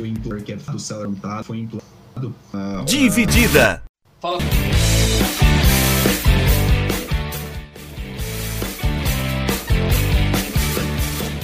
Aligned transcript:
foi 0.00 0.08
implorado, 0.08 0.44
que 0.44 0.52
é 0.52 0.56
do 0.56 1.44
foi 1.44 1.58
implorado. 1.58 2.34
Uh, 2.54 2.84
Dividida! 2.86 3.82
Fala. 4.18 4.38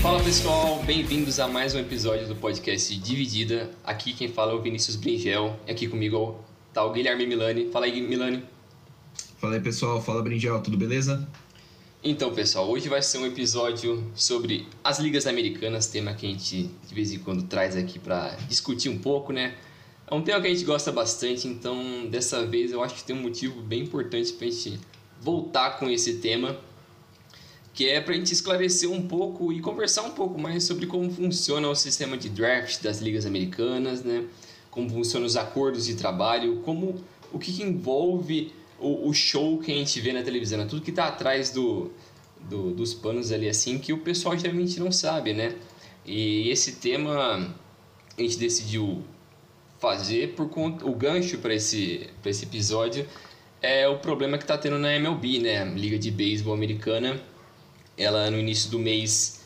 Fala 0.00 0.22
pessoal, 0.22 0.82
bem-vindos 0.84 1.38
a 1.38 1.46
mais 1.46 1.74
um 1.74 1.78
episódio 1.80 2.26
do 2.26 2.34
podcast 2.34 2.96
Dividida. 2.98 3.70
Aqui 3.84 4.14
quem 4.14 4.28
fala 4.28 4.52
é 4.52 4.54
o 4.54 4.62
Vinícius 4.62 4.96
Bringel 4.96 5.54
e 5.66 5.72
aqui 5.72 5.86
comigo 5.86 6.36
tá 6.72 6.82
o 6.82 6.92
Guilherme 6.92 7.26
Milani. 7.26 7.70
Fala 7.70 7.84
aí, 7.84 8.00
Milani. 8.00 8.42
Fala 9.38 9.54
aí 9.54 9.60
pessoal, 9.60 10.00
fala 10.00 10.22
Bringel, 10.22 10.62
tudo 10.62 10.78
beleza? 10.78 11.28
Então, 12.08 12.32
pessoal, 12.32 12.70
hoje 12.70 12.88
vai 12.88 13.02
ser 13.02 13.18
um 13.18 13.26
episódio 13.26 14.12
sobre 14.14 14.68
as 14.84 15.00
ligas 15.00 15.26
americanas, 15.26 15.88
tema 15.88 16.14
que 16.14 16.24
a 16.24 16.28
gente 16.30 16.70
de 16.86 16.94
vez 16.94 17.12
em 17.12 17.18
quando 17.18 17.42
traz 17.42 17.74
aqui 17.74 17.98
para 17.98 18.28
discutir 18.48 18.88
um 18.88 18.96
pouco, 18.96 19.32
né? 19.32 19.56
É 20.08 20.14
um 20.14 20.22
tema 20.22 20.40
que 20.40 20.46
a 20.46 20.50
gente 20.50 20.64
gosta 20.64 20.92
bastante, 20.92 21.48
então 21.48 22.06
dessa 22.08 22.46
vez 22.46 22.70
eu 22.70 22.80
acho 22.80 22.94
que 22.94 23.02
tem 23.02 23.16
um 23.16 23.22
motivo 23.22 23.60
bem 23.60 23.82
importante 23.82 24.32
para 24.34 24.46
a 24.46 24.50
gente 24.52 24.78
voltar 25.20 25.80
com 25.80 25.90
esse 25.90 26.18
tema, 26.18 26.56
que 27.74 27.88
é 27.88 28.00
para 28.00 28.14
a 28.14 28.16
gente 28.16 28.32
esclarecer 28.32 28.88
um 28.88 29.08
pouco 29.08 29.52
e 29.52 29.58
conversar 29.58 30.02
um 30.02 30.12
pouco 30.12 30.40
mais 30.40 30.62
sobre 30.62 30.86
como 30.86 31.10
funciona 31.10 31.68
o 31.68 31.74
sistema 31.74 32.16
de 32.16 32.28
draft 32.28 32.84
das 32.84 33.00
ligas 33.00 33.26
americanas, 33.26 34.04
né? 34.04 34.26
Como 34.70 34.88
funcionam 34.88 35.26
os 35.26 35.36
acordos 35.36 35.84
de 35.84 35.96
trabalho, 35.96 36.62
como 36.64 37.04
o 37.32 37.38
que, 37.40 37.52
que 37.52 37.64
envolve 37.64 38.52
o, 38.78 39.08
o, 39.08 39.14
show 39.14 39.58
que 39.58 39.72
a 39.72 39.74
gente 39.74 40.00
vê 40.00 40.12
na 40.12 40.22
televisão, 40.22 40.58
né? 40.58 40.66
tudo 40.68 40.82
que 40.82 40.90
está 40.90 41.08
atrás 41.08 41.50
do, 41.50 41.90
do, 42.40 42.72
dos 42.72 42.94
panos 42.94 43.32
ali 43.32 43.48
assim 43.48 43.78
que 43.78 43.92
o 43.92 43.98
pessoal 43.98 44.36
geralmente 44.36 44.78
não 44.78 44.92
sabe, 44.92 45.32
né? 45.32 45.54
E 46.04 46.48
esse 46.50 46.76
tema 46.76 47.54
a 48.16 48.22
gente 48.22 48.38
decidiu 48.38 49.02
fazer 49.78 50.34
por 50.34 50.48
conta 50.48 50.86
o 50.86 50.94
gancho 50.94 51.38
para 51.38 51.54
esse 51.54 52.08
para 52.22 52.30
esse 52.30 52.44
episódio 52.44 53.06
é 53.60 53.88
o 53.88 53.98
problema 53.98 54.38
que 54.38 54.44
está 54.44 54.56
tendo 54.56 54.78
na 54.78 54.94
MLB, 54.94 55.38
né? 55.38 55.64
Liga 55.64 55.98
de 55.98 56.10
Beisebol 56.10 56.54
Americana. 56.54 57.20
Ela 57.96 58.30
no 58.30 58.38
início 58.38 58.70
do 58.70 58.78
mês 58.78 59.44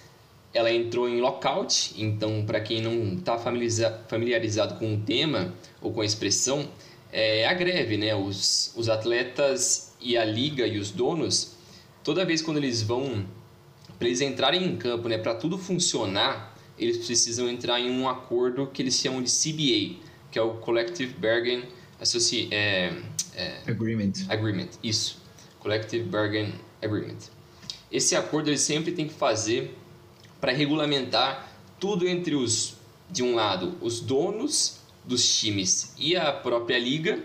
ela 0.52 0.70
entrou 0.72 1.08
em 1.08 1.20
lockout, 1.20 1.94
então 1.96 2.44
para 2.44 2.60
quem 2.60 2.82
não 2.82 3.14
está 3.14 3.38
familiarizado 3.38 4.74
com 4.74 4.94
o 4.94 5.00
tema 5.00 5.54
ou 5.80 5.92
com 5.92 6.00
a 6.00 6.04
expressão, 6.04 6.68
é 7.12 7.46
a 7.46 7.54
greve, 7.54 7.96
né? 7.96 8.14
Os, 8.14 8.72
os 8.76 8.88
atletas 8.88 9.94
e 10.00 10.16
a 10.16 10.24
liga 10.24 10.66
e 10.66 10.78
os 10.78 10.90
donos, 10.90 11.56
toda 12.02 12.24
vez 12.24 12.42
quando 12.42 12.58
eles 12.58 12.82
vão, 12.82 13.26
para 13.98 14.08
eles 14.08 14.20
entrarem 14.20 14.64
em 14.64 14.76
campo, 14.76 15.08
né? 15.08 15.18
Para 15.18 15.34
tudo 15.34 15.58
funcionar, 15.58 16.56
eles 16.78 17.04
precisam 17.04 17.48
entrar 17.48 17.80
em 17.80 17.90
um 17.90 18.08
acordo 18.08 18.66
que 18.66 18.82
eles 18.82 18.94
chamam 18.94 19.22
de 19.22 19.30
CBA, 19.30 20.02
que 20.30 20.38
é 20.38 20.42
o 20.42 20.54
Collective 20.54 21.12
Bargain 21.14 21.64
Associ 22.00 22.48
é, 22.50 22.94
é, 23.34 23.60
Agreement. 23.66 24.12
Agreement, 24.28 24.70
isso. 24.82 25.18
Collective 25.58 26.04
Bargain 26.04 26.54
Agreement. 26.80 27.18
Esse 27.92 28.16
acordo 28.16 28.48
ele 28.48 28.56
sempre 28.56 28.92
tem 28.92 29.06
que 29.06 29.12
fazer 29.12 29.76
para 30.40 30.52
regulamentar 30.52 31.52
tudo 31.78 32.08
entre 32.08 32.34
os, 32.34 32.76
de 33.10 33.22
um 33.22 33.34
lado, 33.34 33.76
os 33.82 34.00
donos 34.00 34.79
dos 35.04 35.38
times 35.38 35.94
e 35.98 36.16
a 36.16 36.32
própria 36.32 36.78
liga, 36.78 37.22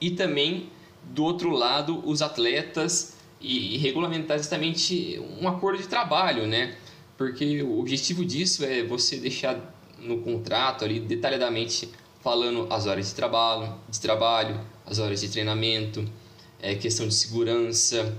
e 0.00 0.10
também 0.10 0.70
do 1.04 1.24
outro 1.24 1.50
lado 1.50 2.02
os 2.08 2.22
atletas 2.22 3.16
e, 3.40 3.74
e 3.74 3.78
regulamentar 3.78 4.36
exatamente 4.36 5.20
um 5.40 5.48
acordo 5.48 5.80
de 5.80 5.88
trabalho, 5.88 6.46
né? 6.46 6.76
Porque 7.16 7.62
o 7.62 7.78
objetivo 7.80 8.24
disso 8.24 8.64
é 8.64 8.82
você 8.82 9.16
deixar 9.16 9.74
no 9.98 10.18
contrato 10.18 10.84
ali 10.84 11.00
detalhadamente 11.00 11.88
falando 12.20 12.66
as 12.70 12.86
horas 12.86 13.08
de 13.08 13.14
trabalho, 13.14 13.74
de 13.88 14.00
trabalho, 14.00 14.60
as 14.86 14.98
horas 14.98 15.20
de 15.20 15.28
treinamento, 15.28 16.04
é, 16.60 16.74
questão 16.74 17.06
de 17.06 17.14
segurança, 17.14 18.16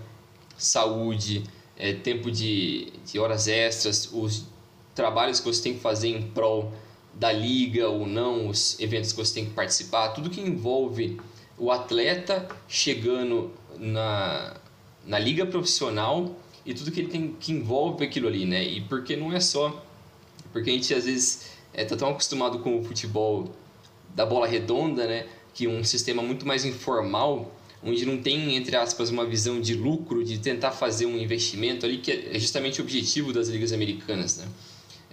saúde, 0.57 1.43
é, 1.77 1.93
tempo 1.93 2.31
de, 2.31 2.91
de 3.05 3.19
horas 3.19 3.47
extras, 3.47 4.09
os 4.11 4.45
trabalhos 4.93 5.39
que 5.39 5.45
você 5.45 5.61
tem 5.61 5.73
que 5.73 5.79
fazer 5.79 6.09
em 6.09 6.21
prol 6.21 6.73
da 7.13 7.31
liga 7.31 7.89
ou 7.89 8.07
não, 8.07 8.47
os 8.47 8.79
eventos 8.79 9.11
que 9.11 9.17
você 9.17 9.33
tem 9.33 9.45
que 9.45 9.51
participar, 9.51 10.09
tudo 10.09 10.29
que 10.29 10.41
envolve 10.41 11.19
o 11.57 11.71
atleta 11.71 12.47
chegando 12.67 13.51
na, 13.77 14.55
na 15.05 15.19
liga 15.19 15.45
profissional 15.45 16.35
e 16.65 16.73
tudo 16.73 16.91
que 16.91 17.01
ele 17.01 17.09
tem 17.09 17.35
que 17.39 17.51
envolve 17.51 18.03
aquilo 18.05 18.27
ali, 18.27 18.45
né? 18.45 18.63
E 18.63 18.81
porque 18.81 19.15
não 19.15 19.33
é 19.33 19.39
só 19.39 19.85
porque 20.51 20.69
a 20.69 20.73
gente 20.73 20.93
às 20.93 21.05
vezes 21.05 21.51
é 21.73 21.85
tá 21.85 21.95
tão 21.95 22.09
acostumado 22.09 22.59
com 22.59 22.79
o 22.79 22.83
futebol 22.83 23.53
da 24.15 24.25
bola 24.25 24.47
redonda, 24.47 25.05
né, 25.05 25.27
que 25.53 25.67
um 25.67 25.83
sistema 25.83 26.21
muito 26.21 26.45
mais 26.45 26.65
informal, 26.65 27.55
onde 27.83 28.05
não 28.05 28.17
tem 28.17 28.55
entre 28.55 28.75
aspas 28.75 29.09
uma 29.09 29.25
visão 29.25 29.61
de 29.61 29.75
lucro, 29.75 30.23
de 30.23 30.39
tentar 30.39 30.71
fazer 30.71 31.05
um 31.05 31.17
investimento 31.17 31.85
ali 31.85 31.99
que 31.99 32.11
é 32.11 32.39
justamente 32.39 32.81
o 32.81 32.83
objetivo 32.83 33.31
das 33.31 33.47
ligas 33.47 33.71
americanas, 33.71 34.37
né? 34.37 34.47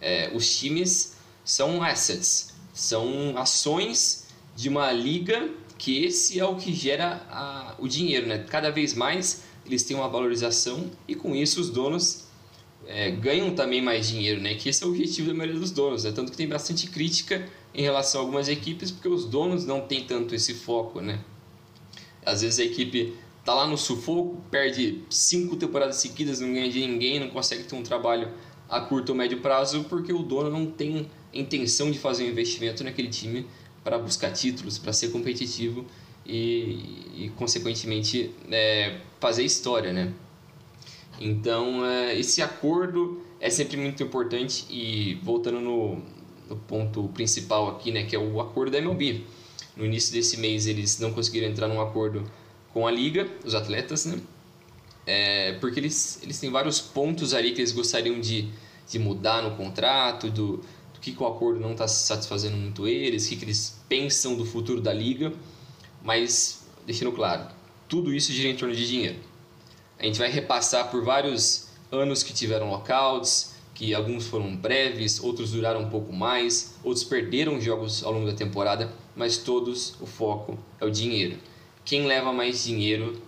É, 0.01 0.31
os 0.34 0.59
times 0.59 1.17
são 1.47 1.81
assets, 1.81 2.53
são 2.75 3.39
ações 3.39 4.27
de 4.57 4.69
uma 4.69 4.91
liga 4.91 5.49
que 5.79 6.05
esse 6.05 6.41
é 6.41 6.45
o 6.45 6.57
que 6.57 6.75
gera 6.75 7.25
a, 7.31 7.77
o 7.79 7.87
dinheiro, 7.87 8.27
né? 8.27 8.45
Cada 8.51 8.71
vez 8.71 8.95
mais 8.95 9.45
eles 9.65 9.84
têm 9.84 9.97
uma 9.97 10.09
valorização 10.09 10.91
e 11.07 11.15
com 11.15 11.37
isso 11.37 11.61
os 11.61 11.71
donos 11.71 12.25
é, 12.87 13.11
ganham 13.12 13.55
também 13.55 13.81
mais 13.81 14.09
dinheiro, 14.09 14.41
né? 14.41 14.57
Que 14.57 14.69
esse 14.69 14.83
é 14.83 14.87
o 14.87 14.91
objetivo 14.91 15.29
da 15.29 15.34
maioria 15.34 15.61
dos 15.61 15.71
donos, 15.71 16.03
né? 16.03 16.11
Tanto 16.11 16.33
que 16.33 16.37
tem 16.37 16.49
bastante 16.49 16.89
crítica 16.89 17.49
em 17.73 17.83
relação 17.83 18.21
a 18.21 18.25
algumas 18.25 18.49
equipes 18.49 18.91
porque 18.91 19.09
os 19.09 19.25
donos 19.25 19.65
não 19.65 19.83
têm 19.83 20.05
tanto 20.05 20.34
esse 20.34 20.53
foco, 20.53 21.01
né? 21.01 21.21
Às 22.25 22.43
vezes 22.43 22.59
a 22.59 22.65
equipe 22.65 23.15
tá 23.45 23.55
lá 23.55 23.69
no 23.69 23.78
sufoco, 23.78 24.43
perde 24.51 25.05
cinco 25.09 25.55
temporadas 25.55 25.97
seguidas, 25.97 26.41
não 26.41 26.53
ganha 26.53 26.69
de 26.69 26.84
ninguém, 26.84 27.21
não 27.21 27.31
consegue 27.31 27.63
ter 27.63 27.77
um 27.77 27.84
trabalho 27.84 28.33
a 28.69 28.81
curto 28.81 29.11
ou 29.11 29.15
médio 29.15 29.41
prazo 29.41 29.84
porque 29.84 30.13
o 30.13 30.25
dono 30.25 30.51
não 30.51 30.67
tem 30.67 31.09
intenção 31.38 31.91
de 31.91 31.98
fazer 31.98 32.24
um 32.24 32.28
investimento 32.28 32.82
naquele 32.82 33.08
time 33.08 33.47
para 33.84 33.98
buscar 33.98 34.32
títulos, 34.32 34.78
para 34.78 34.92
ser 34.92 35.10
competitivo 35.10 35.86
e, 36.24 37.24
e 37.24 37.32
consequentemente, 37.36 38.32
é, 38.50 38.98
fazer 39.20 39.44
história, 39.44 39.92
né? 39.92 40.12
Então, 41.20 41.86
é, 41.86 42.19
esse 42.19 42.42
acordo 42.42 43.22
é 43.41 43.48
sempre 43.48 43.76
muito 43.76 44.02
importante 44.02 44.66
e 44.69 45.14
voltando 45.22 45.60
no, 45.60 46.02
no, 46.48 46.56
ponto 46.56 47.08
principal 47.08 47.68
aqui, 47.68 47.91
né, 47.91 48.04
que 48.04 48.14
é 48.14 48.18
o 48.18 48.41
acordo 48.41 48.72
da 48.72 48.78
MLB. 48.78 49.24
No 49.76 49.84
início 49.84 50.12
desse 50.12 50.38
mês 50.38 50.66
eles 50.66 50.98
não 50.98 51.12
conseguiram 51.12 51.48
entrar 51.48 51.68
num 51.68 51.80
acordo 51.80 52.28
com 52.72 52.86
a 52.86 52.91
liga, 52.91 53.28
os 53.44 53.54
atletas, 53.54 54.04
né? 54.06 54.20
É, 55.06 55.53
porque 55.60 55.78
eles, 55.78 56.20
eles 56.22 56.41
têm 56.41 56.50
vários 56.50 56.80
pontos 56.80 57.32
ali 57.32 57.53
que 57.53 57.60
eles 57.60 57.72
gostariam 57.72 58.18
de, 58.18 58.48
de 58.88 58.98
mudar 58.98 59.42
no 59.42 59.56
contrato, 59.56 60.28
do, 60.28 60.60
do 60.97 61.01
que, 61.01 61.12
que 61.12 61.23
o 61.23 61.27
acordo 61.27 61.61
não 61.61 61.73
está 61.73 61.87
satisfazendo 61.87 62.57
muito 62.57 62.89
eles, 62.89 63.27
o 63.27 63.29
que, 63.29 63.37
que 63.37 63.45
eles 63.45 63.79
pensam 63.89 64.34
do 64.34 64.47
futuro 64.47 64.81
da 64.81 64.93
liga, 64.93 65.33
mas 66.03 66.67
deixando 66.87 67.12
claro, 67.12 67.49
tudo 67.87 68.15
isso 68.15 68.33
gira 68.33 68.49
em 68.49 68.57
torno 68.57 68.75
de 68.75 68.87
dinheiro. 68.89 69.19
A 69.99 70.05
gente 70.05 70.19
vai 70.19 70.31
repassar 70.31 70.91
por 70.91 71.05
vários 71.05 71.69
anos 71.93 72.23
que 72.23 72.33
tiveram 72.33 72.71
lockouts, 72.71 73.55
que 73.75 73.95
alguns 73.95 74.27
foram 74.27 74.57
breves, 74.57 75.23
outros 75.23 75.53
duraram 75.53 75.83
um 75.83 75.91
pouco 75.91 76.12
mais, 76.12 76.75
outros 76.83 77.05
perderam 77.05 77.61
jogos 77.61 78.03
ao 78.03 78.13
longo 78.13 78.27
da 78.27 78.33
temporada, 78.33 78.91
mas 79.15 79.37
todos 79.37 79.95
o 80.01 80.07
foco 80.07 80.59
é 80.81 80.84
o 80.87 80.91
dinheiro. 80.91 81.39
Quem 81.84 82.07
leva 82.07 82.33
mais 82.33 82.65
dinheiro 82.65 83.21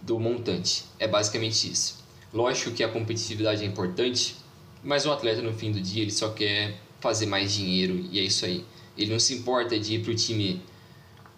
do 0.00 0.18
montante? 0.18 0.84
É 0.98 1.08
basicamente 1.08 1.70
isso. 1.70 1.98
Lógico 2.32 2.70
que 2.70 2.84
a 2.84 2.88
competitividade 2.88 3.64
é 3.64 3.66
importante, 3.66 4.36
mas 4.82 5.06
o 5.06 5.12
atleta 5.12 5.40
no 5.42 5.52
fim 5.52 5.70
do 5.70 5.80
dia 5.80 6.02
ele 6.02 6.10
só 6.10 6.30
quer 6.30 6.78
fazer 7.00 7.26
mais 7.26 7.52
dinheiro 7.52 8.04
e 8.10 8.18
é 8.18 8.22
isso 8.22 8.44
aí. 8.44 8.64
Ele 8.96 9.12
não 9.12 9.18
se 9.18 9.34
importa 9.34 9.78
de 9.78 9.94
ir 9.94 10.02
para 10.02 10.12
o 10.12 10.14
time 10.14 10.62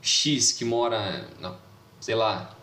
X 0.03 0.53
que 0.53 0.65
mora, 0.65 1.29
não, 1.41 1.57
sei 2.01 2.15
lá, 2.15 2.57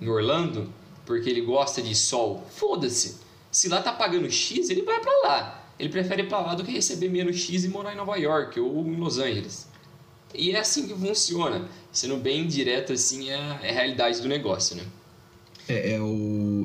em 0.00 0.08
Orlando, 0.08 0.72
porque 1.04 1.28
ele 1.28 1.40
gosta 1.40 1.82
de 1.82 1.94
sol. 1.94 2.46
Foda-se. 2.50 3.16
Se 3.50 3.68
lá 3.68 3.80
tá 3.80 3.92
pagando 3.92 4.30
X, 4.30 4.70
ele 4.70 4.82
vai 4.82 5.00
para 5.00 5.28
lá. 5.28 5.64
Ele 5.78 5.88
prefere 5.88 6.22
ir 6.22 6.28
para 6.28 6.40
lá 6.40 6.54
do 6.54 6.64
que 6.64 6.72
receber 6.72 7.08
menos 7.08 7.36
X 7.36 7.64
e 7.64 7.68
morar 7.68 7.92
em 7.92 7.96
Nova 7.96 8.16
York 8.16 8.58
ou 8.60 8.86
em 8.86 8.96
Los 8.96 9.18
Angeles. 9.18 9.66
E 10.34 10.50
é 10.50 10.58
assim 10.58 10.86
que 10.86 10.94
funciona. 10.94 11.68
Sendo 11.92 12.16
bem 12.16 12.46
direto, 12.46 12.92
assim, 12.92 13.30
é 13.30 13.58
é 13.62 13.70
a 13.70 13.72
realidade 13.72 14.20
do 14.20 14.28
negócio, 14.28 14.76
né? 14.76 14.84
É, 15.68 15.94
é, 15.94 16.00
o, 16.00 16.04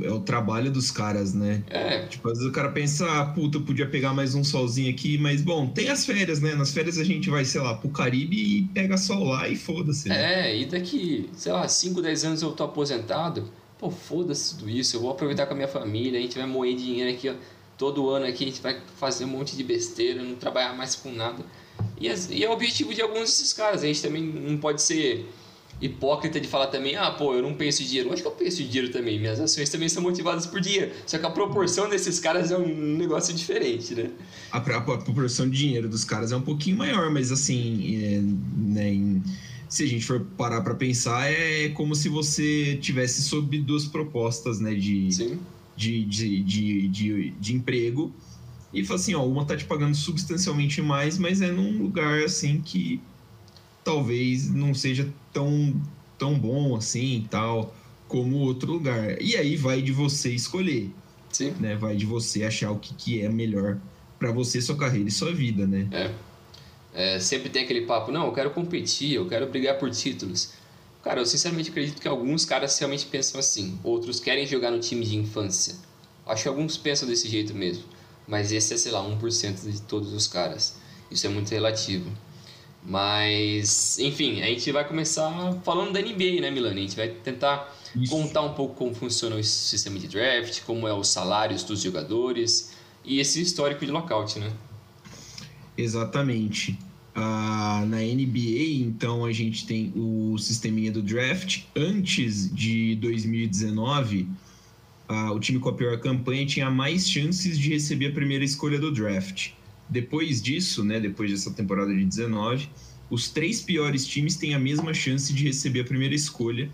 é 0.04 0.12
o 0.12 0.19
trabalho 0.19 0.72
dos 0.72 0.92
caras, 0.92 1.34
né? 1.34 1.63
É. 1.69 2.06
Tipo, 2.06 2.30
às 2.30 2.38
vezes 2.38 2.50
o 2.50 2.54
cara 2.54 2.69
pensa, 2.69 3.06
ah, 3.10 3.25
puta, 3.25 3.57
eu 3.57 3.62
podia 3.62 3.88
pegar 3.88 4.13
mais 4.13 4.36
um 4.36 4.44
solzinho 4.44 4.90
aqui, 4.90 5.18
mas 5.18 5.42
bom, 5.42 5.68
tem 5.68 5.90
as 5.90 6.06
férias, 6.06 6.40
né? 6.40 6.56
Nas 6.56 6.72
férias 6.72 6.98
a 6.98 7.04
gente 7.04 7.30
vai, 7.30 7.46
sei 7.46 7.62
lá, 7.62 7.75
pro 7.75 7.90
Caribe 7.90 8.36
e 8.36 8.63
pega 8.74 8.98
sol 8.98 9.24
lá 9.25 9.48
e 9.48 9.56
foda-se. 9.56 10.10
Né? 10.10 10.50
É, 10.50 10.57
e 10.57 10.66
daqui, 10.66 11.30
sei 11.34 11.51
lá, 11.51 11.68
5, 11.68 12.01
10 12.01 12.24
anos 12.25 12.42
eu 12.42 12.51
tô 12.51 12.63
aposentado, 12.63 13.50
pô, 13.78 13.90
foda-se 13.90 14.57
tudo 14.57 14.69
isso, 14.69 14.96
eu 14.96 15.01
vou 15.01 15.12
aproveitar 15.12 15.46
com 15.46 15.54
a 15.54 15.56
minha 15.56 15.68
família, 15.68 16.19
a 16.19 16.22
gente 16.22 16.38
vai 16.38 16.48
moer 16.48 16.75
dinheiro 16.75 17.10
aqui, 17.10 17.30
ó, 17.30 17.34
todo 17.78 18.10
ano 18.10 18.25
aqui 18.25 18.44
a 18.44 18.48
gente 18.48 18.62
vai 18.62 18.80
fazer 18.98 19.25
um 19.25 19.30
monte 19.30 19.56
de 19.56 19.63
besteira, 19.63 20.22
não 20.22 20.36
trabalhar 20.36 20.74
mais 20.74 20.95
com 20.95 21.12
nada. 21.12 21.44
E, 22.00 22.07
e 22.07 22.44
é 22.44 22.50
o 22.50 22.52
objetivo 22.52 22.94
de 22.94 23.02
alguns 23.02 23.22
desses 23.22 23.54
caras. 23.54 23.84
A 23.84 23.88
gente 23.88 24.02
também 24.02 24.22
não 24.22 24.57
pode 24.57 24.81
ser 24.81 25.25
hipócrita 25.81 26.40
de 26.40 26.48
falar 26.48 26.68
também, 26.68 26.96
ah, 26.96 27.12
pô, 27.12 27.34
eu 27.34 27.42
não 27.42 27.54
penso 27.54 27.81
em 27.81 27.86
dinheiro. 27.86 28.12
Acho 28.12 28.22
que 28.22 28.28
eu 28.28 28.31
penso 28.31 28.62
em 28.62 28.68
dinheiro 28.68 28.92
também. 28.92 29.20
Minhas 29.20 29.40
ações 29.40 29.70
também 29.70 29.88
são 29.88 30.04
motivadas 30.04 30.46
por 30.46 30.60
dinheiro. 30.60 30.92
Só 31.06 31.18
que 31.18 31.26
a 31.26 31.30
proporção 31.30 31.90
desses 31.90 32.20
caras 32.20 32.52
é 32.52 32.58
um 32.58 32.98
negócio 32.98 33.34
diferente, 33.34 33.96
né? 33.96 34.10
A, 34.52 34.58
a, 34.58 34.78
a 34.78 34.81
proporção 34.81 35.50
de 35.50 35.58
dinheiro 35.58 35.88
dos 35.88 36.04
caras 36.04 36.31
é 36.31 36.36
um 36.36 36.42
pouquinho 36.42 36.78
maior, 36.78 37.10
mas 37.12 37.31
assim, 37.31 38.04
é, 38.04 38.22
né, 38.58 38.94
em, 38.94 39.24
se 39.70 39.84
a 39.84 39.88
gente 39.88 40.06
for 40.06 40.20
parar 40.38 40.62
para 40.62 40.76
pensar, 40.76 41.31
é 41.31 41.70
como 41.70 41.96
se 41.96 42.10
você 42.10 42.78
tivesse 42.81 43.22
sob 43.22 43.58
duas 43.60 43.86
propostas, 43.86 44.60
né, 44.60 44.74
de, 44.74 45.08
de, 45.08 46.06
de, 46.06 46.44
de, 46.44 46.88
de, 46.88 47.30
de 47.31 47.56
emprego. 47.56 48.14
E 48.74 48.84
fala 48.84 49.00
assim, 49.00 49.16
ó, 49.16 49.26
uma 49.26 49.46
tá 49.46 49.56
te 49.56 49.66
pagando 49.66 49.96
substancialmente 49.96 50.81
mais, 50.81 51.18
mas 51.18 51.42
é 51.42 51.52
num 51.52 51.81
lugar 51.81 52.24
assim 52.24 52.62
que 52.62 53.02
talvez 53.84 54.50
não 54.50 54.74
seja 54.74 55.12
tão, 55.34 55.80
tão 56.18 56.38
bom 56.38 56.76
assim 56.76 57.28
tal 57.30 57.74
como 58.08 58.38
outro 58.38 58.74
lugar. 58.74 59.22
E 59.22 59.36
aí 59.38 59.56
vai 59.56 59.81
de 59.81 59.92
você 59.92 60.31
escolher. 60.31 60.92
Sim. 61.31 61.52
Né? 61.60 61.76
Vai 61.76 61.96
de 61.96 62.06
você 62.06 62.44
achar 62.44 62.72
o 62.72 62.80
que, 62.80 62.94
que 62.96 63.22
é 63.22 63.30
melhor 63.30 63.78
para 64.18 64.31
você, 64.31 64.60
sua 64.62 64.76
carreira 64.76 65.08
e 65.08 65.12
sua 65.12 65.34
vida, 65.34 65.66
né? 65.66 65.88
É. 65.92 67.16
é. 67.16 67.20
Sempre 67.20 67.50
tem 67.50 67.64
aquele 67.64 67.86
papo, 67.86 68.12
não, 68.12 68.26
eu 68.26 68.34
quero 68.34 68.50
competir, 68.50 69.14
eu 69.14 69.28
quero 69.28 69.48
brigar 69.48 69.78
por 69.78 69.90
títulos. 69.92 70.54
Cara, 71.04 71.22
eu 71.22 71.26
sinceramente 71.26 71.70
acredito 71.70 72.02
que 72.02 72.08
alguns 72.08 72.44
caras 72.44 72.78
realmente 72.78 73.06
pensam 73.06 73.40
assim, 73.40 73.80
outros 73.84 74.20
querem 74.20 74.46
jogar 74.46 74.72
no 74.72 74.80
time 74.80 75.06
de 75.06 75.16
infância. 75.16 75.76
Acho 76.26 76.44
que 76.44 76.50
alguns 76.50 76.76
pensam 76.76 77.08
desse 77.08 77.30
jeito 77.30 77.54
mesmo, 77.54 77.86
mas 78.28 78.52
esse 78.52 78.74
é, 78.74 78.78
sei 78.78 78.92
lá, 78.92 79.02
1% 79.02 79.72
de 79.72 79.81
todos 79.84 80.12
os 80.12 80.28
caras. 80.28 80.76
Isso 81.10 81.26
é 81.26 81.30
muito 81.30 81.50
relativo. 81.50 82.12
Mas, 82.84 84.00
enfim, 84.00 84.42
a 84.42 84.46
gente 84.46 84.72
vai 84.72 84.88
começar 84.88 85.54
falando 85.64 85.92
da 85.92 86.02
NBA, 86.02 86.42
né, 86.42 86.50
Milani? 86.50 86.80
A 86.80 86.84
gente 86.84 86.96
vai 86.96 87.10
tentar 87.10 87.76
Isso. 87.96 88.12
contar 88.12 88.42
um 88.42 88.54
pouco 88.54 88.76
como 88.76 88.94
funciona 88.96 89.36
o 89.36 89.44
sistema 89.44 90.00
de 90.00 90.08
draft, 90.08 90.62
como 90.64 90.88
é 90.88 90.94
os 90.94 91.10
salários 91.10 91.64
dos 91.64 91.81
jogadores 91.81 92.74
e 93.04 93.20
esse 93.20 93.42
histórico 93.42 93.86
de 93.86 93.92
lockout, 93.92 94.40
né? 94.40 94.52
Exatamente. 95.78 96.78
Ah, 97.14 97.84
na 97.88 97.98
NBA, 97.98 98.81
então, 98.81 99.26
a 99.26 99.31
gente 99.31 99.66
tem 99.66 99.92
o 99.96 100.38
sisteminha 100.38 100.92
do 100.92 101.02
draft. 101.02 101.64
Antes 101.76 102.54
de 102.54 102.96
2019, 102.96 104.28
ah, 105.08 105.31
o 105.34 105.40
time 105.40 105.60
com 105.60 105.70
a 105.70 105.74
pior 105.74 106.00
campanha 106.00 106.46
tinha 106.46 106.70
mais 106.70 107.10
chances 107.10 107.58
de 107.58 107.70
receber 107.70 108.08
a 108.08 108.12
primeira 108.12 108.46
escolha 108.46 108.80
do 108.80 108.92
draft. 108.92 109.52
Depois 109.90 110.42
disso, 110.42 110.84
né, 110.84 111.00
depois 111.00 111.32
dessa 111.32 111.52
temporada 111.52 111.94
de 111.94 112.06
19, 112.06 112.70
os 113.10 113.30
três 113.30 113.62
piores 113.62 114.06
times 114.06 114.36
têm 114.36 114.54
a 114.54 114.60
mesma 114.60 114.94
chance 114.94 115.34
de 115.34 115.46
receber 115.46 115.82
a 115.82 115.84
primeira 115.84 116.14
escolha 116.14 116.70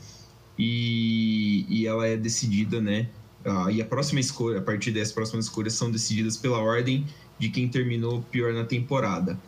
e, 0.59 1.65
e 1.69 1.87
ela 1.87 2.05
é 2.05 2.17
decidida, 2.17 2.81
né? 2.81 3.07
Ah, 3.45 3.71
e 3.71 3.81
a 3.81 3.85
próxima 3.85 4.19
escolha, 4.19 4.59
a 4.59 4.61
partir 4.61 4.91
dessas 4.91 5.13
próximas 5.13 5.45
escolhas 5.45 5.73
são 5.73 5.89
decididas 5.89 6.35
pela 6.35 6.57
ordem 6.57 7.05
de 7.39 7.49
quem 7.49 7.69
terminou 7.69 8.21
pior 8.31 8.53
na 8.53 8.65
temporada. 8.65 9.39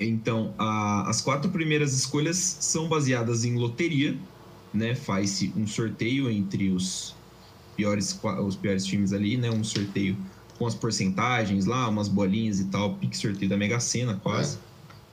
Então, 0.00 0.54
a, 0.58 1.08
as 1.08 1.20
quatro 1.20 1.50
primeiras 1.50 1.92
escolhas 1.92 2.36
são 2.36 2.88
baseadas 2.88 3.44
em 3.44 3.54
loteria, 3.54 4.16
né? 4.74 4.94
Faz-se 4.94 5.52
um 5.56 5.66
sorteio 5.66 6.28
entre 6.30 6.70
os 6.70 7.14
piores, 7.76 8.18
os 8.44 8.56
piores 8.56 8.84
times 8.84 9.12
ali, 9.12 9.36
né? 9.36 9.50
Um 9.50 9.62
sorteio 9.62 10.16
com 10.58 10.66
as 10.66 10.74
porcentagens 10.74 11.66
lá, 11.66 11.88
umas 11.88 12.08
bolinhas 12.08 12.60
e 12.60 12.64
tal, 12.64 12.94
pique 12.94 13.16
sorteio 13.16 13.48
da 13.48 13.56
Mega 13.56 13.80
Sena 13.80 14.14
quase. 14.22 14.56
É. 14.56 14.58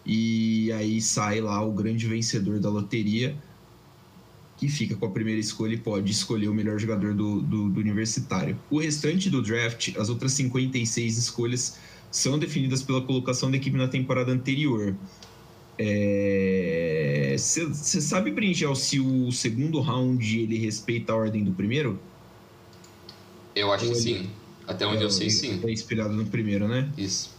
E 0.06 0.72
aí 0.74 1.02
sai 1.02 1.40
lá 1.40 1.64
o 1.64 1.72
grande 1.72 2.08
vencedor 2.08 2.60
da 2.60 2.70
loteria, 2.70 3.36
que 4.58 4.68
fica 4.68 4.96
com 4.96 5.06
a 5.06 5.10
primeira 5.10 5.40
escolha 5.40 5.74
e 5.74 5.78
pode 5.78 6.12
escolher 6.12 6.48
o 6.48 6.54
melhor 6.54 6.78
jogador 6.80 7.14
do, 7.14 7.42
do, 7.42 7.70
do 7.70 7.80
universitário. 7.80 8.58
O 8.70 8.80
restante 8.80 9.30
do 9.30 9.42
draft, 9.42 9.96
as 9.98 10.10
outras 10.10 10.34
56 10.34 11.18
escolhas, 11.18 11.78
são 12.12 12.38
definidas 12.38 12.84
pela 12.84 13.02
colocação 13.02 13.50
da 13.50 13.58
equipe 13.58 13.78
na 13.78 13.88
temporada 13.88 14.32
anterior. 14.32 14.96
Você 17.36 17.98
é... 17.98 18.02
sabe, 18.02 18.32
Bringel, 18.32 18.76
se 18.76 19.00
o 19.00 19.32
segundo 19.32 19.80
round 19.80 20.40
ele 20.40 20.58
respeita 20.58 21.14
a 21.14 21.16
ordem 21.16 21.44
do 21.44 21.52
primeiro? 21.52 22.00
Eu 23.56 23.72
acho 23.72 23.86
Ou 23.86 23.92
que 23.92 23.98
ele... 23.98 24.20
sim. 24.20 24.30
Até 24.68 24.86
onde 24.86 25.02
é, 25.02 25.06
eu 25.06 25.10
sei, 25.10 25.30
sim. 25.30 25.60
É 25.64 25.72
inspirado 25.72 26.14
no 26.14 26.26
primeiro, 26.26 26.68
né? 26.68 26.90
Isso. 26.98 27.32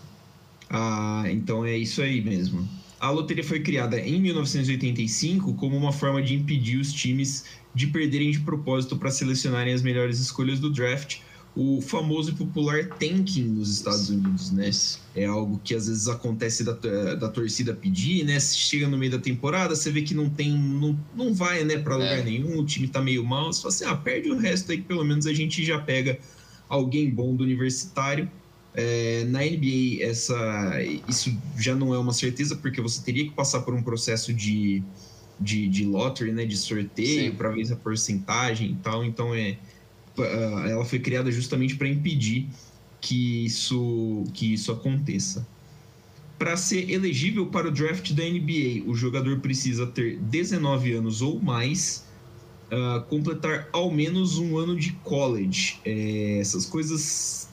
Ah, 0.68 1.24
então 1.30 1.64
é 1.64 1.76
isso 1.76 2.02
aí 2.02 2.20
mesmo. 2.20 2.68
A 3.00 3.10
loteria 3.10 3.44
foi 3.44 3.60
criada 3.60 3.98
em 4.00 4.20
1985 4.20 5.54
como 5.54 5.76
uma 5.76 5.92
forma 5.92 6.22
de 6.22 6.34
impedir 6.34 6.78
os 6.78 6.92
times 6.92 7.44
de 7.74 7.86
perderem 7.88 8.30
de 8.30 8.40
propósito 8.40 8.96
para 8.96 9.10
selecionarem 9.10 9.74
as 9.74 9.82
melhores 9.82 10.20
escolhas 10.20 10.60
do 10.60 10.70
draft, 10.70 11.18
o 11.56 11.80
famoso 11.80 12.30
e 12.30 12.34
popular 12.34 12.88
tanking 12.98 13.44
nos 13.44 13.68
Estados 13.68 14.08
Unidos, 14.08 14.50
né? 14.50 14.70
É 15.14 15.24
algo 15.24 15.60
que 15.62 15.74
às 15.74 15.86
vezes 15.86 16.08
acontece 16.08 16.64
da, 16.64 16.72
da 17.14 17.28
torcida 17.28 17.74
pedir, 17.74 18.24
né? 18.24 18.40
Se 18.40 18.56
chega 18.56 18.88
no 18.88 18.98
meio 18.98 19.12
da 19.12 19.18
temporada, 19.18 19.76
você 19.76 19.90
vê 19.90 20.02
que 20.02 20.14
não 20.14 20.28
tem, 20.28 20.50
não, 20.50 20.98
não 21.14 21.32
vai, 21.32 21.62
né, 21.62 21.78
para 21.78 21.94
lugar 21.94 22.18
é. 22.18 22.24
nenhum, 22.24 22.58
o 22.58 22.64
time 22.64 22.88
tá 22.88 23.00
meio 23.00 23.24
mal, 23.24 23.52
você 23.52 23.62
fala 23.62 23.74
assim, 23.74 23.84
ah, 23.84 23.94
perde 23.94 24.30
o 24.30 24.38
resto 24.38 24.72
aí 24.72 24.78
que 24.78 24.84
pelo 24.84 25.04
menos 25.04 25.26
a 25.26 25.32
gente 25.32 25.64
já 25.64 25.78
pega 25.78 26.18
alguém 26.68 27.10
bom 27.10 27.34
do 27.34 27.44
universitário. 27.44 28.30
É, 28.76 29.24
na 29.26 29.40
NBA, 29.40 30.02
essa, 30.02 30.34
isso 31.08 31.36
já 31.56 31.76
não 31.76 31.94
é 31.94 31.98
uma 31.98 32.12
certeza, 32.12 32.56
porque 32.56 32.80
você 32.80 33.02
teria 33.04 33.24
que 33.24 33.30
passar 33.30 33.60
por 33.60 33.72
um 33.72 33.82
processo 33.82 34.34
de, 34.34 34.82
de, 35.38 35.68
de 35.68 35.84
lottery, 35.84 36.32
né, 36.32 36.44
de 36.44 36.56
sorteio, 36.56 37.34
para 37.34 37.50
ver 37.50 37.72
a 37.72 37.76
porcentagem 37.76 38.72
e 38.72 38.74
tal. 38.76 39.04
Então, 39.04 39.32
é, 39.32 39.56
ela 40.68 40.84
foi 40.84 40.98
criada 40.98 41.30
justamente 41.30 41.76
para 41.76 41.88
impedir 41.88 42.48
que 43.00 43.44
isso, 43.44 44.24
que 44.32 44.54
isso 44.54 44.72
aconteça. 44.72 45.46
Para 46.38 46.56
ser 46.56 46.90
elegível 46.90 47.46
para 47.46 47.68
o 47.68 47.70
draft 47.70 48.12
da 48.12 48.24
NBA, 48.24 48.82
o 48.86 48.94
jogador 48.94 49.38
precisa 49.40 49.86
ter 49.86 50.18
19 50.18 50.92
anos 50.92 51.22
ou 51.22 51.40
mais 51.40 52.04
uh, 52.70 53.02
completar 53.04 53.68
ao 53.72 53.90
menos 53.90 54.38
um 54.38 54.58
ano 54.58 54.76
de 54.76 54.92
college. 55.04 55.80
É, 55.84 56.38
essas 56.40 56.66
coisas 56.66 57.48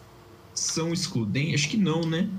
são 0.53 0.94
excludentes? 0.94 1.56
Acho 1.56 1.70
que 1.70 1.77
não, 1.77 2.01
né? 2.01 2.30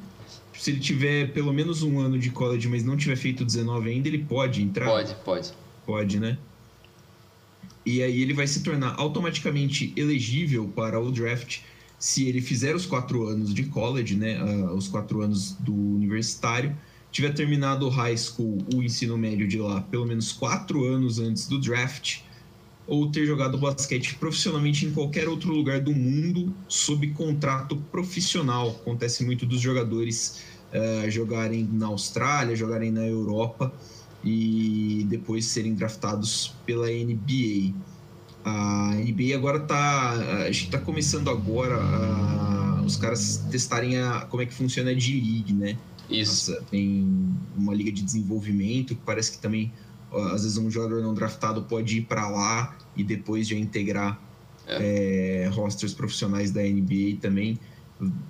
Se 0.54 0.70
ele 0.70 0.80
tiver 0.80 1.32
pelo 1.32 1.52
menos 1.52 1.82
um 1.82 1.98
ano 1.98 2.18
de 2.18 2.30
college, 2.30 2.68
mas 2.68 2.84
não 2.84 2.96
tiver 2.96 3.16
feito 3.16 3.44
19 3.44 3.90
ainda, 3.90 4.08
ele 4.08 4.18
pode 4.18 4.62
entrar? 4.62 4.86
Pode, 4.86 5.14
pode. 5.24 5.52
Pode, 5.84 6.20
né? 6.20 6.38
E 7.84 8.02
aí 8.02 8.22
ele 8.22 8.32
vai 8.32 8.46
se 8.46 8.62
tornar 8.62 8.94
automaticamente 8.96 9.92
elegível 9.96 10.68
para 10.68 11.00
o 11.00 11.10
draft 11.10 11.60
se 11.98 12.28
ele 12.28 12.40
fizer 12.40 12.74
os 12.74 12.86
quatro 12.86 13.26
anos 13.26 13.52
de 13.54 13.64
college, 13.64 14.16
né? 14.16 14.42
Uh, 14.42 14.74
os 14.74 14.88
quatro 14.88 15.20
anos 15.22 15.52
do 15.60 15.74
universitário, 15.74 16.76
tiver 17.12 17.32
terminado 17.32 17.86
o 17.86 17.88
high 17.88 18.16
school, 18.16 18.58
o 18.74 18.82
ensino 18.82 19.16
médio 19.18 19.46
de 19.46 19.58
lá, 19.58 19.82
pelo 19.82 20.06
menos 20.06 20.32
quatro 20.32 20.84
anos 20.84 21.18
antes 21.18 21.46
do 21.46 21.60
draft, 21.60 22.20
ou 22.86 23.10
ter 23.10 23.26
jogado 23.26 23.56
basquete 23.58 24.16
profissionalmente 24.16 24.86
em 24.86 24.92
qualquer 24.92 25.28
outro 25.28 25.52
lugar 25.52 25.80
do 25.80 25.92
mundo 25.92 26.54
sob 26.68 27.06
contrato 27.08 27.76
profissional. 27.90 28.70
Acontece 28.70 29.24
muito 29.24 29.46
dos 29.46 29.60
jogadores 29.60 30.42
uh, 30.72 31.10
jogarem 31.10 31.68
na 31.72 31.86
Austrália, 31.86 32.56
jogarem 32.56 32.90
na 32.90 33.06
Europa 33.06 33.72
e 34.24 35.06
depois 35.08 35.46
serem 35.46 35.74
draftados 35.74 36.54
pela 36.66 36.88
NBA. 36.88 37.74
A 38.44 38.94
NBA 38.94 39.36
agora 39.36 39.58
está, 39.58 40.10
a 40.42 40.50
gente 40.50 40.64
está 40.64 40.78
começando 40.78 41.30
agora 41.30 41.76
a, 41.76 42.82
os 42.84 42.96
caras 42.96 43.44
testarem 43.50 43.98
a, 43.98 44.22
como 44.22 44.42
é 44.42 44.46
que 44.46 44.54
funciona 44.54 44.90
a 44.90 44.94
G-League, 44.94 45.52
né? 45.52 45.78
Isso. 46.10 46.50
Nossa, 46.50 46.64
tem 46.64 47.06
uma 47.56 47.74
liga 47.74 47.92
de 47.92 48.02
desenvolvimento 48.02 48.94
que 48.94 49.00
parece 49.04 49.32
que 49.32 49.38
também 49.38 49.72
às 50.32 50.42
vezes 50.42 50.58
um 50.58 50.70
jogador 50.70 51.02
não 51.02 51.14
draftado 51.14 51.62
pode 51.62 51.98
ir 51.98 52.02
para 52.02 52.28
lá 52.28 52.76
e 52.96 53.02
depois 53.02 53.48
já 53.48 53.56
integrar 53.56 54.20
é. 54.66 55.44
É, 55.44 55.48
rosters 55.48 55.92
profissionais 55.92 56.50
da 56.50 56.62
NBA 56.62 57.18
também. 57.20 57.58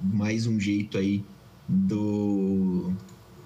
Mais 0.02 0.46
um 0.46 0.60
jeito 0.60 0.98
aí 0.98 1.24
do, 1.68 2.92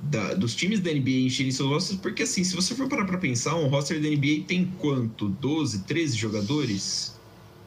da, 0.01 0.35
dos 0.35 0.55
times 0.55 0.81
da 0.81 0.93
NBA 0.93 1.27
encherem 1.27 1.53
seus 1.53 1.69
rosters, 1.69 2.01
porque 2.01 2.23
assim, 2.23 2.45
se 2.45 2.55
você 2.55 2.75
for 2.75 2.89
parar 2.89 3.05
para 3.05 3.19
pensar, 3.19 3.55
um 3.57 3.69
roster 3.69 4.01
da 4.01 4.09
NBA 4.09 4.45
tem 4.47 4.67
quanto? 4.79 5.29
12, 5.29 5.85
13 5.85 6.17
jogadores? 6.17 7.17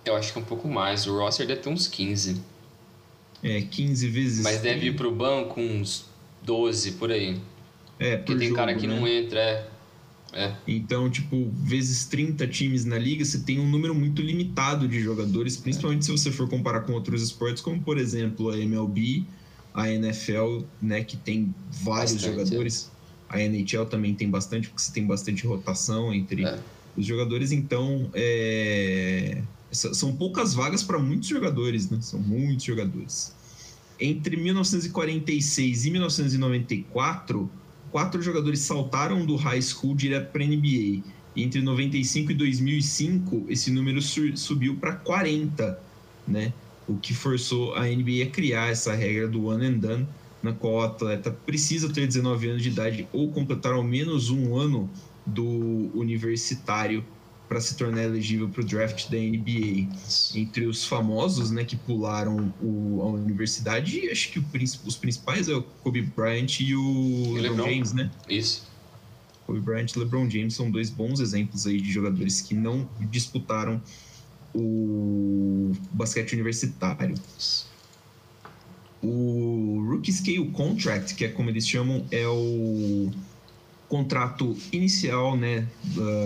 Eu 0.05 0.15
acho 0.15 0.33
que 0.33 0.39
é 0.39 0.41
um 0.41 0.45
pouco 0.45 0.67
mais. 0.67 1.07
O 1.07 1.17
roster 1.17 1.45
deve 1.45 1.61
ter 1.61 1.69
uns 1.69 1.88
15. 1.88 2.41
É, 3.43 3.61
15 3.61 4.07
vezes. 4.07 4.43
Mas 4.43 4.61
deve 4.61 4.88
ir 4.88 4.95
pro 4.95 5.11
banco 5.11 5.59
uns 5.59 6.05
12 6.43 6.93
por 6.93 7.11
aí. 7.11 7.39
É, 7.97 8.17
porque 8.17 8.35
tem 8.35 8.47
jogo, 8.49 8.55
cara 8.55 8.75
que 8.75 8.88
né? 8.88 8.97
não 8.97 9.07
entra, 9.07 9.39
é. 9.39 9.68
É. 10.31 10.55
Então, 10.67 11.09
tipo, 11.09 11.50
vezes 11.55 12.05
30 12.05 12.48
times 12.48 12.86
na 12.86 12.98
liga, 12.98 13.25
você 13.25 13.39
tem 13.39 13.59
um 13.59 13.67
número 13.67 13.95
muito 13.95 14.21
limitado 14.21 14.88
de 14.88 15.00
jogadores, 15.00 15.57
principalmente 15.57 16.01
é. 16.01 16.03
se 16.03 16.12
você 16.12 16.31
for 16.31 16.48
comparar 16.48 16.81
com 16.81 16.93
outros 16.93 17.24
esportes, 17.24 17.62
como 17.63 17.81
por 17.81 17.98
exemplo 17.98 18.50
a 18.50 18.57
MLB 18.57 19.25
a 19.74 19.89
NFL, 19.89 20.62
né, 20.81 21.03
que 21.03 21.15
tem 21.15 21.53
vários 21.71 22.13
bastante, 22.13 22.36
jogadores. 22.36 22.91
É. 23.29 23.38
A 23.38 23.41
NHL 23.41 23.86
também 23.86 24.15
tem 24.15 24.29
bastante, 24.29 24.67
porque 24.67 24.81
você 24.81 24.91
tem 24.91 25.05
bastante 25.05 25.45
rotação 25.45 26.13
entre 26.13 26.43
é. 26.45 26.59
os 26.98 27.05
jogadores. 27.05 27.51
Então, 27.51 28.09
é... 28.13 29.41
são 29.71 30.15
poucas 30.15 30.53
vagas 30.53 30.83
para 30.83 30.98
muitos 30.98 31.29
jogadores, 31.29 31.89
né? 31.89 32.00
São 32.01 32.19
muitos 32.19 32.65
jogadores. 32.65 33.33
Entre 34.00 34.36
1946 34.36 35.86
e 35.86 35.91
1994, 35.91 37.50
quatro 37.91 38.22
jogadores 38.22 38.60
saltaram 38.60 39.25
do 39.25 39.36
high 39.36 39.62
school 39.62 39.96
direto 39.96 40.31
para 40.31 40.46
NBA. 40.46 41.03
Entre 41.36 41.62
95 41.62 42.31
e 42.31 42.36
2005, 42.36 43.46
esse 43.50 43.72
número 43.72 44.01
subiu 44.01 44.75
para 44.75 44.93
40, 44.93 45.79
né? 46.27 46.53
O 46.88 46.98
que 46.98 47.13
forçou 47.13 47.75
a 47.75 47.86
NBA 47.86 48.24
a 48.24 48.29
criar 48.29 48.69
essa 48.72 48.93
regra 48.93 49.27
do 49.27 49.46
one 49.46 49.65
and 49.65 49.77
done, 49.77 50.08
na 50.41 50.53
qual 50.53 50.74
o 50.74 50.81
atleta 50.81 51.31
precisa 51.31 51.89
ter 51.89 52.08
19 52.08 52.50
anos 52.50 52.63
de 52.63 52.69
idade 52.69 53.08
ou 53.13 53.31
completar 53.31 53.74
ao 53.74 53.84
menos 53.84 54.29
um 54.29 54.58
ano 54.58 54.89
do 55.25 55.91
universitário 55.93 57.03
para 57.49 57.59
se 57.59 57.75
tornar 57.75 58.03
elegível 58.03 58.47
para 58.47 58.61
o 58.61 58.63
draft 58.63 59.09
da 59.09 59.17
NBA. 59.17 59.89
Entre 60.35 60.67
os 60.67 60.85
famosos, 60.85 61.49
né, 61.49 61.65
que 61.65 61.75
pularam 61.75 62.53
o, 62.61 63.01
a 63.01 63.05
universidade, 63.07 64.07
acho 64.09 64.31
que 64.31 64.39
os 64.85 64.95
principais 64.95 65.49
é 65.49 65.55
o 65.55 65.63
Kobe 65.63 66.03
Bryant 66.03 66.59
e 66.59 66.75
o 66.75 67.33
LeBron, 67.33 67.41
LeBron 67.41 67.65
James, 67.65 67.93
né? 67.93 68.11
Isso. 68.29 68.69
Kobe 69.47 69.61
Bryant 69.61 69.87
e 69.95 69.99
LeBron 69.99 70.29
James 70.29 70.53
são 70.53 70.69
dois 70.69 70.91
bons 70.91 71.19
exemplos 71.19 71.65
aí 71.65 71.81
de 71.81 71.91
jogadores 71.91 72.39
que 72.39 72.53
não 72.53 72.87
disputaram 73.09 73.81
o 74.53 75.71
basquete 75.91 76.33
universitário. 76.33 77.15
O 79.01 79.87
Rookie 79.89 80.13
Scale 80.13 80.51
Contract, 80.51 81.15
que 81.15 81.25
é 81.25 81.29
como 81.29 81.49
eles 81.49 81.67
chamam, 81.67 82.05
é 82.11 82.27
o 82.27 83.09
contrato 83.89 84.55
inicial 84.72 85.36
né, 85.36 85.67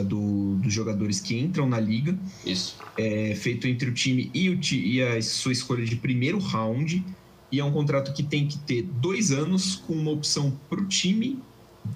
do, 0.06 0.56
dos 0.58 0.72
jogadores 0.72 1.22
que 1.22 1.40
entram 1.40 1.68
na 1.68 1.80
liga. 1.80 2.16
Isso. 2.46 2.76
É 2.98 3.34
feito 3.36 3.68
entre 3.68 3.90
o 3.90 3.94
time 3.94 4.30
e, 4.34 4.50
o, 4.50 4.60
e 4.74 5.02
a 5.02 5.22
sua 5.22 5.54
escolha 5.54 5.86
de 5.86 5.96
primeiro 5.96 6.38
round. 6.38 7.04
E 7.50 7.60
é 7.60 7.64
um 7.64 7.72
contrato 7.72 8.14
que 8.14 8.22
tem 8.22 8.48
que 8.48 8.58
ter 8.60 8.82
dois 8.82 9.32
anos 9.32 9.78
com 9.88 9.94
uma 9.94 10.12
opção 10.12 10.52
para 10.70 10.82
o 10.82 10.86
time 10.86 11.40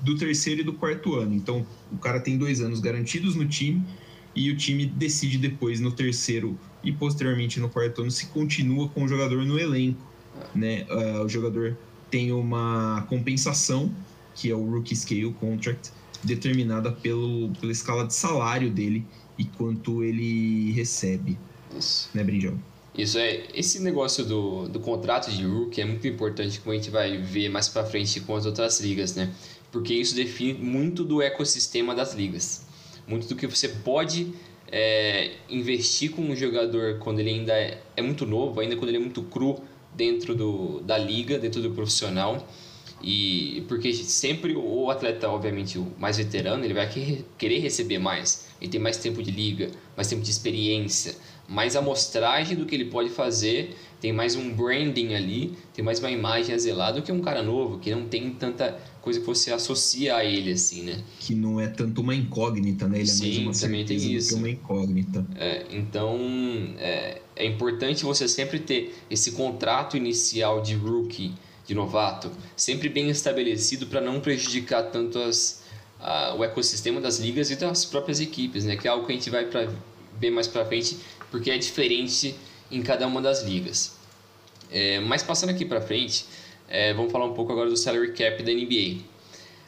do 0.01 0.15
terceiro 0.15 0.61
e 0.61 0.63
do 0.63 0.73
quarto 0.73 1.15
ano. 1.15 1.33
Então, 1.35 1.65
o 1.91 1.97
cara 1.97 2.19
tem 2.19 2.37
dois 2.37 2.61
anos 2.61 2.79
garantidos 2.79 3.35
no 3.35 3.45
time 3.45 3.83
e 4.35 4.49
o 4.51 4.55
time 4.55 4.85
decide 4.85 5.37
depois 5.37 5.79
no 5.79 5.91
terceiro 5.91 6.57
e 6.83 6.91
posteriormente 6.91 7.59
no 7.59 7.67
quarto 7.67 8.01
ano 8.01 8.11
se 8.11 8.27
continua 8.27 8.87
com 8.87 9.03
o 9.03 9.07
jogador 9.07 9.43
no 9.43 9.59
elenco. 9.59 9.99
Né? 10.53 10.85
Uh, 10.89 11.23
o 11.23 11.29
jogador 11.29 11.75
tem 12.09 12.31
uma 12.31 13.05
compensação 13.09 13.91
que 14.37 14.51
é 14.51 14.55
o 14.55 14.63
Rookie 14.63 14.95
Scale 14.95 15.33
Contract, 15.33 15.89
determinada 16.23 16.91
pelo, 16.91 17.49
pela 17.59 17.71
escala 17.71 18.05
de 18.05 18.13
salário 18.13 18.69
dele 18.69 19.03
e 19.37 19.43
quanto 19.43 20.03
ele 20.03 20.71
recebe. 20.71 21.37
Isso. 21.75 22.09
Né, 22.13 22.23
Brinjão? 22.23 22.57
Isso 22.95 23.17
é. 23.17 23.47
Esse 23.53 23.81
negócio 23.81 24.23
do, 24.23 24.69
do 24.69 24.79
contrato 24.79 25.31
de 25.31 25.43
rookie 25.43 25.81
é 25.81 25.85
muito 25.85 26.07
importante, 26.07 26.59
como 26.59 26.73
a 26.73 26.75
gente 26.75 26.89
vai 26.89 27.17
ver 27.17 27.49
mais 27.49 27.67
para 27.67 27.83
frente 27.83 28.19
com 28.21 28.35
as 28.35 28.45
outras 28.45 28.79
ligas, 28.79 29.15
né? 29.15 29.33
Porque 29.71 29.93
isso 29.93 30.15
define 30.15 30.53
muito 30.53 31.03
do 31.03 31.21
ecossistema 31.21 31.93
das 31.93 32.13
ligas. 32.13 32.65
Muito 33.07 33.27
do 33.27 33.35
que 33.35 33.47
você 33.47 33.69
pode 33.69 34.33
é, 34.71 35.35
investir 35.49 36.11
com 36.11 36.21
um 36.21 36.35
jogador 36.35 36.99
quando 36.99 37.19
ele 37.19 37.31
ainda 37.31 37.53
é, 37.53 37.81
é 37.95 38.01
muito 38.01 38.25
novo, 38.25 38.59
ainda 38.59 38.75
quando 38.75 38.89
ele 38.89 38.97
é 38.97 39.01
muito 39.01 39.23
cru 39.23 39.61
dentro 39.95 40.35
do, 40.35 40.79
da 40.81 40.97
liga, 40.97 41.39
dentro 41.39 41.61
do 41.61 41.71
profissional 41.71 42.47
e 43.01 43.63
porque 43.67 43.93
sempre 43.93 44.55
o 44.55 44.89
atleta, 44.89 45.29
obviamente, 45.29 45.77
o 45.77 45.87
mais 45.99 46.17
veterano, 46.17 46.63
ele 46.63 46.73
vai 46.73 46.89
querer 47.37 47.59
receber 47.59 47.99
mais. 47.99 48.47
Ele 48.61 48.71
tem 48.71 48.79
mais 48.79 48.97
tempo 48.97 49.21
de 49.21 49.31
liga, 49.31 49.69
mais 49.95 50.07
tempo 50.07 50.23
de 50.23 50.31
experiência, 50.31 51.15
mais 51.47 51.75
amostragem 51.75 52.57
do 52.57 52.65
que 52.65 52.75
ele 52.75 52.85
pode 52.85 53.09
fazer, 53.09 53.75
tem 54.01 54.11
mais 54.11 54.35
um 54.35 54.53
branding 54.53 55.13
ali, 55.13 55.53
tem 55.73 55.83
mais 55.83 55.99
uma 55.99 56.11
imagem 56.11 56.53
a 56.53 56.57
zelar 56.57 56.93
do 56.93 57.01
que 57.01 57.11
um 57.11 57.21
cara 57.21 57.41
novo, 57.41 57.79
que 57.79 57.89
não 57.93 58.07
tem 58.07 58.31
tanta 58.31 58.77
coisa 59.01 59.19
que 59.21 59.25
você 59.25 59.53
associa 59.53 60.17
a 60.17 60.25
ele, 60.25 60.51
assim, 60.51 60.83
né? 60.83 61.01
Que 61.19 61.33
não 61.33 61.59
é 61.59 61.67
tanto 61.67 62.01
uma 62.01 62.13
incógnita, 62.13 62.87
né? 62.87 62.97
Ele 62.97 63.07
Sim, 63.07 63.25
é 63.25 63.45
mais 63.45 63.61
uma 63.61 63.67
também 63.67 63.85
tem 63.85 63.97
isso. 64.13 64.35
uma 64.35 64.49
incógnita. 64.49 65.25
É, 65.35 65.65
então, 65.71 66.19
é, 66.77 67.21
é 67.35 67.45
importante 67.45 68.03
você 68.03 68.27
sempre 68.27 68.59
ter 68.59 68.93
esse 69.09 69.31
contrato 69.31 69.95
inicial 69.95 70.61
de 70.61 70.75
rookie, 70.75 71.33
de 71.67 71.75
novato, 71.75 72.31
sempre 72.55 72.87
bem 72.87 73.09
estabelecido 73.09 73.87
para 73.87 73.99
não 73.99 74.21
prejudicar 74.21 74.83
tanto 74.83 75.19
as, 75.19 75.63
a, 75.99 76.33
o 76.33 76.43
ecossistema 76.43 77.01
das 77.01 77.19
ligas 77.19 77.51
e 77.51 77.57
das 77.57 77.83
próprias 77.83 78.21
equipes, 78.21 78.63
né? 78.63 78.77
Que 78.77 78.87
é 78.87 78.91
algo 78.91 79.05
que 79.05 79.11
a 79.11 79.15
gente 79.15 79.29
vai 79.29 79.45
pra, 79.45 79.67
ver 80.17 80.31
mais 80.31 80.47
para 80.47 80.65
frente, 80.65 80.97
porque 81.29 81.51
é 81.51 81.57
diferente 81.57 82.33
em 82.71 82.81
cada 82.81 83.05
uma 83.05 83.21
das 83.21 83.43
ligas. 83.43 83.97
É, 84.71 85.01
mas 85.01 85.21
passando 85.21 85.49
aqui 85.49 85.65
para 85.65 85.81
frente, 85.81 86.25
é, 86.69 86.93
vamos 86.93 87.11
falar 87.11 87.25
um 87.25 87.33
pouco 87.33 87.51
agora 87.51 87.69
do 87.69 87.75
salary 87.75 88.13
cap 88.13 88.41
da 88.41 88.51
NBA. 88.51 89.03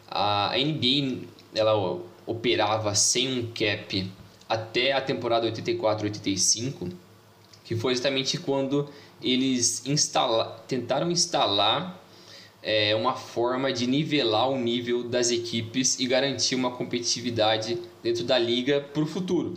A, 0.08 0.54
a 0.54 0.58
NBA 0.58 1.28
ela 1.54 2.02
operava 2.26 2.96
sem 2.96 3.40
um 3.40 3.48
cap 3.48 4.10
até 4.48 4.94
a 4.94 5.02
temporada 5.02 5.52
84-85, 5.52 6.92
que 7.66 7.76
foi 7.76 7.94
justamente 7.94 8.38
quando 8.38 8.90
eles 9.22 9.86
instala, 9.86 10.64
tentaram 10.68 11.12
instalar 11.12 12.00
é, 12.62 12.96
uma 12.96 13.16
forma 13.16 13.72
de 13.72 13.88
nivelar 13.88 14.50
o 14.50 14.58
nível 14.58 15.04
das 15.04 15.32
equipes 15.32 16.00
e 16.00 16.06
garantir 16.06 16.56
uma 16.56 16.72
competitividade 16.72 17.80
dentro 18.04 18.24
da 18.24 18.38
liga 18.38 18.82
para 18.82 19.02
o 19.02 19.06
futuro. 19.06 19.54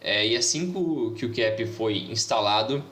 É, 0.00 0.26
e 0.26 0.36
assim 0.36 0.70
que 1.16 1.24
o, 1.24 1.34
cap 1.34 1.66
foi 1.66 1.98
instalado, 2.10 2.84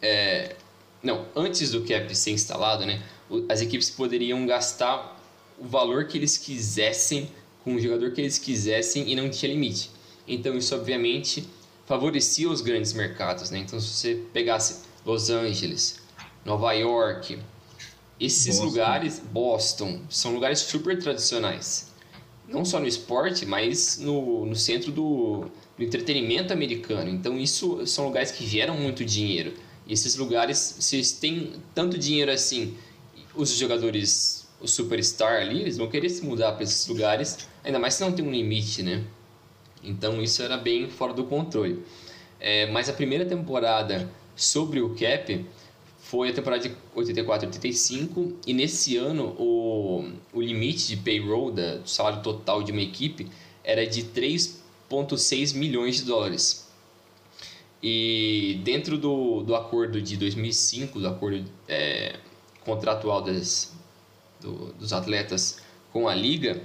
é, 0.00 0.54
não, 1.02 1.26
antes 1.34 1.70
do 1.72 1.82
cap 1.82 2.14
ser 2.14 2.30
instalado, 2.30 2.86
né, 2.86 3.02
as 3.48 3.60
equipes 3.60 3.90
poderiam 3.90 4.46
gastar 4.46 5.18
o 5.58 5.66
valor 5.66 6.06
que 6.06 6.16
eles 6.16 6.36
quisessem 6.36 7.30
com 7.64 7.74
o 7.74 7.80
jogador 7.80 8.12
que 8.12 8.20
eles 8.20 8.38
quisessem 8.38 9.10
e 9.10 9.16
não 9.16 9.28
tinha 9.28 9.52
limite. 9.52 9.90
Então 10.26 10.56
isso 10.56 10.74
obviamente 10.74 11.46
favorecia 11.86 12.48
os 12.48 12.60
grandes 12.60 12.92
mercados, 12.92 13.50
né? 13.50 13.58
Então 13.58 13.80
se 13.80 13.88
você 13.88 14.22
pegasse 14.32 14.82
Los 15.04 15.30
Angeles, 15.30 16.00
Nova 16.44 16.72
York. 16.72 17.38
Esses 18.18 18.56
Boston. 18.56 18.64
lugares, 18.64 19.18
Boston, 19.18 20.00
são 20.10 20.34
lugares 20.34 20.58
super 20.58 20.98
tradicionais. 20.98 21.90
Não 22.46 22.64
só 22.66 22.78
no 22.78 22.86
esporte, 22.86 23.46
mas 23.46 23.98
no, 23.98 24.44
no 24.44 24.54
centro 24.54 24.92
do, 24.92 25.46
do 25.78 25.84
entretenimento 25.84 26.52
americano. 26.52 27.08
Então, 27.08 27.38
isso 27.38 27.86
são 27.86 28.04
lugares 28.04 28.30
que 28.30 28.46
geram 28.46 28.76
muito 28.76 29.04
dinheiro. 29.04 29.54
E 29.86 29.94
esses 29.94 30.16
lugares, 30.16 30.76
se 30.80 31.16
têm 31.18 31.54
tanto 31.74 31.96
dinheiro 31.96 32.30
assim, 32.30 32.76
os 33.34 33.50
jogadores, 33.56 34.46
o 34.60 34.68
superstar 34.68 35.40
ali, 35.40 35.62
eles 35.62 35.78
vão 35.78 35.88
querer 35.88 36.10
se 36.10 36.22
mudar 36.22 36.52
para 36.52 36.64
esses 36.64 36.86
lugares, 36.86 37.48
ainda 37.64 37.78
mais 37.78 37.94
se 37.94 38.02
não 38.02 38.12
tem 38.12 38.24
um 38.24 38.30
limite, 38.30 38.82
né? 38.82 39.02
Então, 39.82 40.20
isso 40.20 40.42
era 40.42 40.58
bem 40.58 40.90
fora 40.90 41.14
do 41.14 41.24
controle. 41.24 41.82
É, 42.38 42.70
mas 42.70 42.88
a 42.88 42.92
primeira 42.92 43.24
temporada 43.24 44.10
sobre 44.36 44.80
o 44.80 44.94
cap 44.94 45.46
foi 46.00 46.30
a 46.30 46.32
temporada 46.32 46.68
de 46.68 46.74
84-85 46.96 48.34
e 48.46 48.52
nesse 48.52 48.96
ano 48.96 49.34
o, 49.38 50.10
o 50.32 50.40
limite 50.40 50.88
de 50.88 50.96
payroll 50.96 51.52
da, 51.52 51.76
do 51.76 51.88
salário 51.88 52.22
total 52.22 52.62
de 52.62 52.72
uma 52.72 52.82
equipe 52.82 53.28
era 53.62 53.86
de 53.86 54.02
3,6 54.02 55.54
milhões 55.54 55.96
de 55.96 56.04
dólares. 56.04 56.68
E 57.82 58.60
dentro 58.64 58.98
do, 58.98 59.42
do 59.42 59.54
acordo 59.54 60.02
de 60.02 60.16
2005, 60.16 60.98
do 60.98 61.08
acordo 61.08 61.44
é, 61.68 62.16
contratual 62.64 63.22
das, 63.22 63.72
do, 64.40 64.72
dos 64.74 64.92
atletas 64.92 65.60
com 65.92 66.08
a 66.08 66.14
liga, 66.14 66.60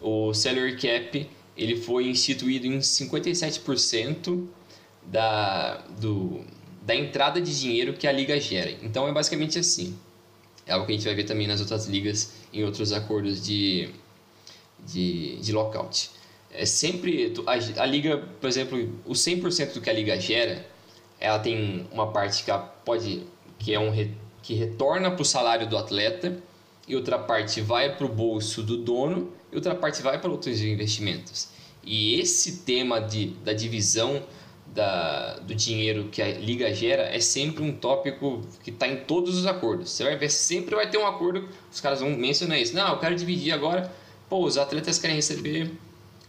o 0.00 0.34
salary 0.34 0.76
cap 0.76 1.28
ele 1.56 1.76
foi 1.76 2.08
instituído 2.08 2.66
em 2.66 2.78
57% 2.78 4.46
da, 5.06 5.78
do, 6.00 6.44
da 6.84 6.94
entrada 6.94 7.40
de 7.40 7.58
dinheiro 7.58 7.94
que 7.94 8.06
a 8.06 8.12
liga 8.12 8.38
gera. 8.38 8.70
Então 8.82 9.08
é 9.08 9.12
basicamente 9.12 9.58
assim. 9.58 9.96
É 10.66 10.72
algo 10.72 10.86
que 10.86 10.92
a 10.92 10.94
gente 10.94 11.04
vai 11.04 11.14
ver 11.14 11.24
também 11.24 11.46
nas 11.46 11.60
outras 11.60 11.86
ligas, 11.86 12.32
em 12.52 12.62
outros 12.64 12.92
acordos 12.92 13.44
de, 13.44 13.88
de, 14.86 15.36
de 15.36 15.52
lockout. 15.52 16.10
É 16.50 16.64
sempre 16.66 17.32
a, 17.46 17.82
a 17.82 17.86
liga, 17.86 18.18
por 18.40 18.48
exemplo, 18.48 18.78
o 19.04 19.12
100% 19.12 19.72
do 19.72 19.80
que 19.80 19.90
a 19.90 19.92
liga 19.92 20.18
gera, 20.20 20.66
ela 21.18 21.38
tem 21.38 21.86
uma 21.90 22.12
parte 22.12 22.44
que 22.44 22.50
pode 22.84 23.22
que 23.58 23.72
é 23.72 23.80
um 23.80 23.90
que 24.42 24.54
retorna 24.54 25.10
para 25.10 25.22
o 25.22 25.24
salário 25.24 25.66
do 25.66 25.76
atleta 25.76 26.36
e 26.86 26.94
outra 26.94 27.18
parte 27.18 27.62
vai 27.62 27.96
para 27.96 28.04
o 28.04 28.08
bolso 28.08 28.62
do 28.62 28.76
dono 28.76 29.32
e 29.50 29.56
outra 29.56 29.74
parte 29.74 30.02
vai 30.02 30.20
para 30.20 30.30
outros 30.30 30.60
investimentos. 30.60 31.48
E 31.82 32.20
esse 32.20 32.58
tema 32.58 33.00
de, 33.00 33.28
da 33.42 33.54
divisão 33.54 34.22
da, 34.74 35.36
do 35.36 35.54
dinheiro 35.54 36.08
que 36.10 36.20
a 36.20 36.32
liga 36.32 36.74
gera 36.74 37.04
é 37.04 37.20
sempre 37.20 37.62
um 37.62 37.72
tópico 37.72 38.42
que 38.62 38.70
está 38.70 38.88
em 38.88 38.96
todos 38.96 39.38
os 39.38 39.46
acordos. 39.46 39.90
Você 39.90 40.02
vai 40.02 40.16
ver, 40.16 40.28
sempre 40.28 40.74
vai 40.74 40.90
ter 40.90 40.98
um 40.98 41.06
acordo, 41.06 41.48
os 41.72 41.80
caras 41.80 42.00
vão 42.00 42.10
mencionar 42.10 42.60
isso. 42.60 42.74
Não, 42.74 42.90
eu 42.90 42.98
quero 42.98 43.14
dividir 43.14 43.52
agora, 43.52 43.90
pô, 44.28 44.44
os 44.44 44.58
atletas 44.58 44.98
querem 44.98 45.16
receber 45.16 45.70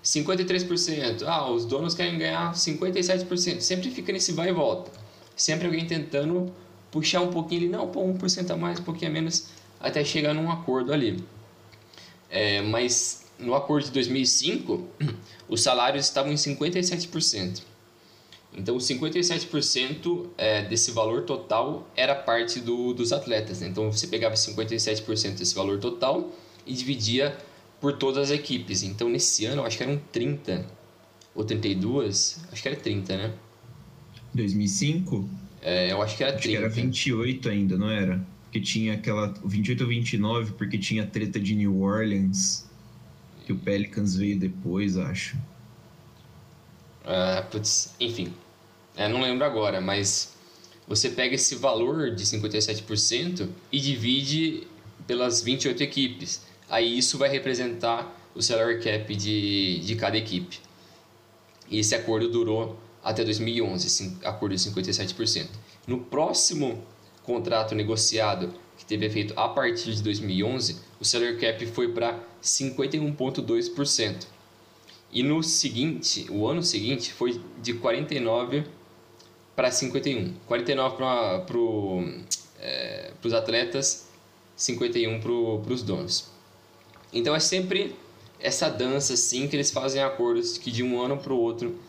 53%, 0.04 1.24
ah, 1.26 1.50
os 1.50 1.66
donos 1.66 1.96
querem 1.96 2.20
ganhar 2.20 2.54
57%. 2.54 3.60
Sempre 3.60 3.90
fica 3.90 4.14
nesse 4.14 4.32
vai 4.32 4.50
e 4.50 4.54
volta. 4.54 4.92
Sempre 5.36 5.66
alguém 5.66 5.86
tentando 5.88 6.54
puxar 6.92 7.22
um 7.22 7.32
pouquinho 7.32 7.62
ali, 7.62 7.70
não, 7.70 7.88
pô, 7.88 8.06
1% 8.06 8.52
a 8.52 8.56
mais, 8.56 8.80
um 8.80 8.84
pouquinho 8.84 9.10
a 9.10 9.14
menos, 9.14 9.48
até 9.80 10.06
chegar 10.06 10.34
num 10.36 10.52
acordo 10.52 10.94
ali. 10.94 11.24
É, 12.30 12.62
mas 12.62 13.26
no 13.40 13.56
acordo 13.56 13.86
de 13.86 13.92
2005, 13.92 14.88
os 15.50 15.62
salários 15.62 16.06
estavam 16.06 16.32
em 16.32 16.36
57%. 16.36 17.75
Então, 18.58 18.78
57% 18.78 20.28
é, 20.38 20.64
desse 20.64 20.92
valor 20.92 21.24
total 21.24 21.90
era 21.96 22.16
parte 22.16 22.60
do, 22.60 22.94
dos 22.94 23.12
atletas. 23.12 23.60
Né? 23.60 23.68
Então, 23.68 23.92
você 23.92 24.08
pegava 24.08 24.36
57% 24.36 25.38
desse 25.38 25.54
valor 25.54 25.80
total 25.80 26.32
e 26.66 26.74
dividia 26.74 27.38
por 27.82 27.94
todas 27.94 28.32
as 28.32 28.32
equipes. 28.32 28.82
Então, 28.84 29.10
nesse 29.10 29.46
ano, 29.46 29.62
eu 29.62 29.66
acho 29.66 29.78
que 29.78 29.84
eram 29.84 30.00
30 30.12 30.66
ou 31.34 31.44
32. 31.44 32.46
Acho 32.52 32.62
que 32.62 32.68
era 32.68 32.78
30, 32.78 33.18
né? 33.18 33.34
2005? 34.34 35.30
É, 35.62 35.92
eu 35.92 36.02
acho 36.02 36.16
que 36.16 36.24
era 36.24 36.34
acho 36.34 36.44
30. 36.44 36.58
Que 36.58 36.66
era 36.66 36.74
28 36.74 37.50
ainda, 37.50 37.78
não 37.78 37.90
era? 37.90 38.26
Porque 38.44 38.62
tinha 38.62 38.94
aquela. 38.94 39.34
28 39.44 39.82
ou 39.82 39.90
29, 39.90 40.54
porque 40.54 40.78
tinha 40.78 41.04
a 41.04 41.06
treta 41.06 41.40
de 41.40 41.56
New 41.56 41.82
Orleans. 41.82 42.66
Que 43.46 43.52
o 43.52 43.58
Pelicans 43.58 44.16
veio 44.16 44.40
depois, 44.40 44.98
acho. 44.98 45.38
Ah, 47.06 47.46
putz, 47.52 47.94
enfim. 48.00 48.34
É, 48.98 49.10
não 49.10 49.22
lembro 49.22 49.46
agora, 49.46 49.82
mas 49.82 50.34
você 50.88 51.10
pega 51.10 51.36
esse 51.36 51.56
valor 51.56 52.12
de 52.12 52.24
57% 52.24 53.50
e 53.72 53.80
divide 53.80 54.68
pelas 55.06 55.42
28 55.42 55.84
equipes. 55.84 56.42
Aí 56.70 56.98
isso 56.98 57.18
vai 57.18 57.30
representar 57.30 58.16
o 58.34 58.42
salary 58.42 58.82
cap 58.82 59.16
de, 59.16 59.80
de 59.80 59.96
cada 59.96 60.18
equipe. 60.18 60.60
E 61.70 61.80
esse 61.80 61.96
acordo 61.96 62.30
durou 62.30 62.80
até 63.04 63.24
2011, 63.24 63.88
esse 63.88 64.18
acordo 64.24 64.56
de 64.56 64.62
57%. 64.62 65.48
No 65.88 66.00
próximo 66.00 66.84
contrato 67.24 67.76
negociado, 67.76 68.54
que 68.78 68.86
teve 68.86 69.06
efeito 69.06 69.34
a 69.38 69.48
partir 69.50 69.94
de 69.94 70.04
2011, 70.04 70.78
o 71.00 71.06
salary 71.06 71.38
cap 71.38 71.66
foi 71.68 71.90
para 71.90 72.20
51,2%. 72.42 74.28
E 75.12 75.24
no 75.24 75.42
seguinte, 75.42 76.28
o 76.30 76.48
ano 76.48 76.62
seguinte 76.62 77.14
foi 77.14 77.42
de 77.62 77.74
49 77.74 78.66
para 79.56 79.72
51. 79.72 80.34
49 80.46 80.98
para 80.98 81.40
pro, 81.40 82.04
é, 82.60 83.12
os 83.24 83.34
atletas, 83.34 84.08
51 84.56 85.20
para 85.20 85.74
os 85.74 85.82
donos. 85.82 86.30
Então 87.14 87.36
é 87.36 87.40
sempre 87.40 87.96
essa 88.40 88.70
dança 88.70 89.14
assim 89.14 89.48
que 89.48 89.56
eles 89.56 89.72
fazem 89.72 90.04
acordos 90.04 90.58
que 90.58 90.70
de 90.70 90.84
um 90.84 91.02
ano 91.02 91.18
para 91.18 91.34
o 91.34 91.40
outro 91.40 91.80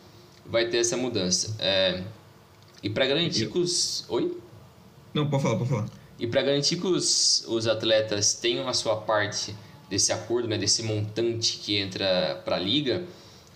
vai 0.45 0.69
ter 0.69 0.77
essa 0.77 0.95
mudança. 0.95 1.55
É, 1.59 2.03
e 2.81 2.89
para 2.89 3.05
garantir 3.05 3.49
que 3.49 3.57
os. 3.57 4.05
Oi? 4.09 4.37
Não, 5.13 5.29
pode 5.29 5.43
falar, 5.43 5.57
pode 5.57 5.69
falar. 5.69 5.89
E 6.19 6.25
para 6.25 6.41
garantir 6.41 6.77
que 6.77 6.87
os, 6.87 7.45
os 7.47 7.67
atletas 7.67 8.33
tenham 8.33 8.67
a 8.67 8.73
sua 8.73 8.95
parte 8.95 9.55
desse 9.89 10.11
acordo, 10.11 10.47
né, 10.47 10.57
desse 10.57 10.83
montante 10.83 11.57
que 11.57 11.77
entra 11.77 12.41
para 12.43 12.55
a 12.55 12.59
liga, 12.59 13.03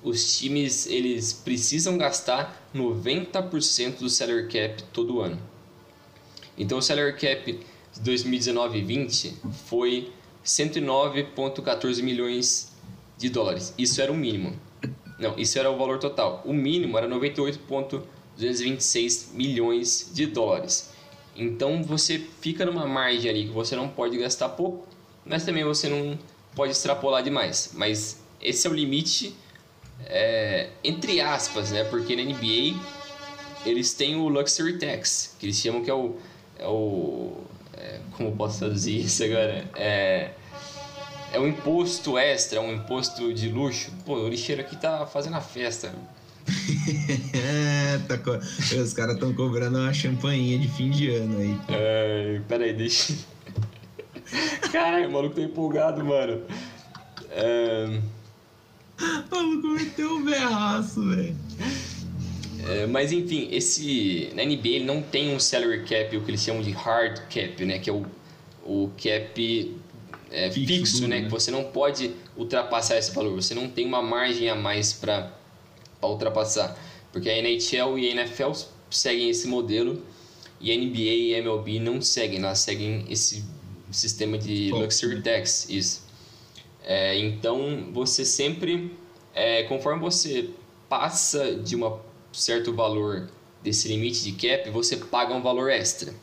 os 0.03 0.37
times 0.37 0.85
eles 0.87 1.31
precisam 1.33 1.97
gastar 1.97 2.69
90% 2.73 3.99
do 3.99 4.09
salary 4.09 4.47
cap 4.47 4.81
todo 4.91 5.21
ano. 5.21 5.39
Então 6.57 6.77
o 6.77 6.81
salary 6.81 7.13
cap 7.13 7.59
de 7.93 8.01
2019 8.01 8.79
e 8.79 8.81
20 8.81 9.37
foi 9.67 10.11
109,14 10.43 12.01
milhões 12.01 12.71
de 13.17 13.29
dólares. 13.29 13.73
Isso 13.77 14.01
era 14.01 14.11
o 14.11 14.15
mínimo. 14.15 14.59
Não, 15.19 15.37
isso 15.37 15.59
era 15.59 15.69
o 15.69 15.77
valor 15.77 15.99
total. 15.99 16.41
O 16.45 16.53
mínimo 16.53 16.97
era 16.97 17.07
98,226 17.07 19.33
milhões 19.33 20.09
de 20.13 20.25
dólares. 20.25 20.89
Então 21.35 21.83
você 21.83 22.17
fica 22.17 22.65
numa 22.65 22.87
margem 22.87 23.29
ali 23.29 23.45
que 23.45 23.51
você 23.51 23.75
não 23.75 23.87
pode 23.87 24.17
gastar 24.17 24.49
pouco, 24.49 24.87
mas 25.23 25.45
também 25.45 25.63
você 25.63 25.87
não 25.87 26.17
pode 26.55 26.71
extrapolar 26.71 27.21
demais. 27.23 27.73
Mas 27.75 28.19
esse 28.41 28.65
é 28.65 28.69
o 28.69 28.73
limite 28.73 29.35
é, 30.07 30.69
entre 30.83 31.21
aspas, 31.21 31.71
né? 31.71 31.83
Porque 31.85 32.15
na 32.15 32.23
NBA 32.23 32.79
eles 33.65 33.93
têm 33.93 34.15
o 34.15 34.27
Luxury 34.27 34.77
Tax, 34.77 35.35
que 35.39 35.45
eles 35.45 35.57
chamam 35.57 35.83
que 35.83 35.89
é 35.89 35.93
o. 35.93 36.15
É 36.57 36.67
o 36.67 37.33
é, 37.77 37.99
como 38.11 38.35
posso 38.35 38.59
traduzir 38.59 38.99
isso 38.99 39.23
agora? 39.23 39.65
É, 39.75 40.31
é 41.33 41.39
um 41.39 41.47
imposto 41.47 42.17
extra, 42.17 42.61
um 42.61 42.73
imposto 42.73 43.33
de 43.33 43.49
luxo. 43.49 43.91
Pô, 44.05 44.15
o 44.15 44.29
lixeiro 44.29 44.61
aqui 44.61 44.75
tá 44.75 45.05
fazendo 45.05 45.35
a 45.35 45.41
festa. 45.41 45.93
É, 47.33 47.97
tá 48.07 48.17
co... 48.17 48.31
Os 48.31 48.93
caras 48.93 49.15
estão 49.15 49.33
cobrando 49.33 49.77
uma 49.77 49.93
champainha 49.93 50.57
de 50.57 50.67
fim 50.67 50.89
de 50.89 51.09
ano 51.13 51.39
aí. 51.39 51.59
É, 51.69 52.41
peraí, 52.47 52.73
deixa. 52.73 53.13
Caralho, 54.71 55.09
o 55.09 55.11
maluco 55.11 55.35
tá 55.35 55.41
empolgado, 55.41 56.03
mano. 56.03 56.41
É... 57.31 57.99
O 59.01 59.35
maluco 59.35 59.67
meteu 59.69 60.11
um 60.11 60.23
berraço, 60.23 61.09
velho. 61.09 61.35
É, 62.67 62.85
mas 62.85 63.11
enfim, 63.11 63.49
esse 63.51 64.29
na 64.35 64.43
NBA 64.43 64.67
ele 64.67 64.85
não 64.85 65.01
tem 65.01 65.33
um 65.33 65.39
salary 65.39 65.83
cap, 65.83 66.15
o 66.15 66.21
que 66.21 66.31
eles 66.31 66.41
chamam 66.41 66.61
de 66.61 66.71
hard 66.71 67.19
cap, 67.27 67.65
né? 67.65 67.79
Que 67.79 67.89
é 67.89 67.93
o, 67.93 68.05
o 68.63 68.91
cap 69.01 69.75
é, 70.29 70.51
fixo, 70.51 70.67
fixo 70.67 71.07
né? 71.07 71.19
né? 71.19 71.25
Que 71.25 71.31
você 71.31 71.49
não 71.49 71.65
pode 71.65 72.11
ultrapassar 72.37 72.97
esse 72.97 73.11
valor. 73.13 73.33
Você 73.35 73.53
não 73.53 73.67
tem 73.69 73.85
uma 73.85 74.01
margem 74.01 74.49
a 74.49 74.55
mais 74.55 74.93
para 74.93 75.31
ultrapassar. 76.01 76.77
Porque 77.11 77.29
a 77.29 77.37
NHL 77.37 77.97
e 77.97 78.09
a 78.09 78.11
NFL 78.11 78.51
seguem 78.89 79.29
esse 79.29 79.47
modelo 79.47 80.01
e 80.59 80.71
a 80.71 80.77
NBA 80.77 80.99
e 80.99 81.35
a 81.35 81.39
MLB 81.39 81.79
não 81.79 82.01
seguem. 82.01 82.39
Elas 82.39 82.59
seguem 82.59 83.05
esse 83.09 83.43
sistema 83.91 84.37
de 84.37 84.71
Luxury 84.71 85.21
Tax. 85.21 85.67
Isso. 85.69 86.00
É, 86.83 87.17
então 87.17 87.89
você 87.93 88.25
sempre, 88.25 88.91
é, 89.33 89.63
conforme 89.63 90.01
você 90.01 90.49
passa 90.89 91.55
de 91.55 91.73
um 91.75 91.99
certo 92.33 92.73
valor 92.73 93.29
desse 93.61 93.87
limite 93.87 94.23
de 94.23 94.31
cap, 94.33 94.69
você 94.71 94.97
paga 94.97 95.33
um 95.33 95.41
valor 95.41 95.69
extra. 95.69 96.13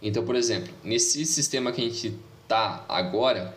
Então, 0.00 0.24
por 0.24 0.36
exemplo, 0.36 0.72
nesse 0.84 1.26
sistema 1.26 1.72
que 1.72 1.80
a 1.80 1.84
gente 1.84 2.16
está 2.44 2.84
agora, 2.88 3.56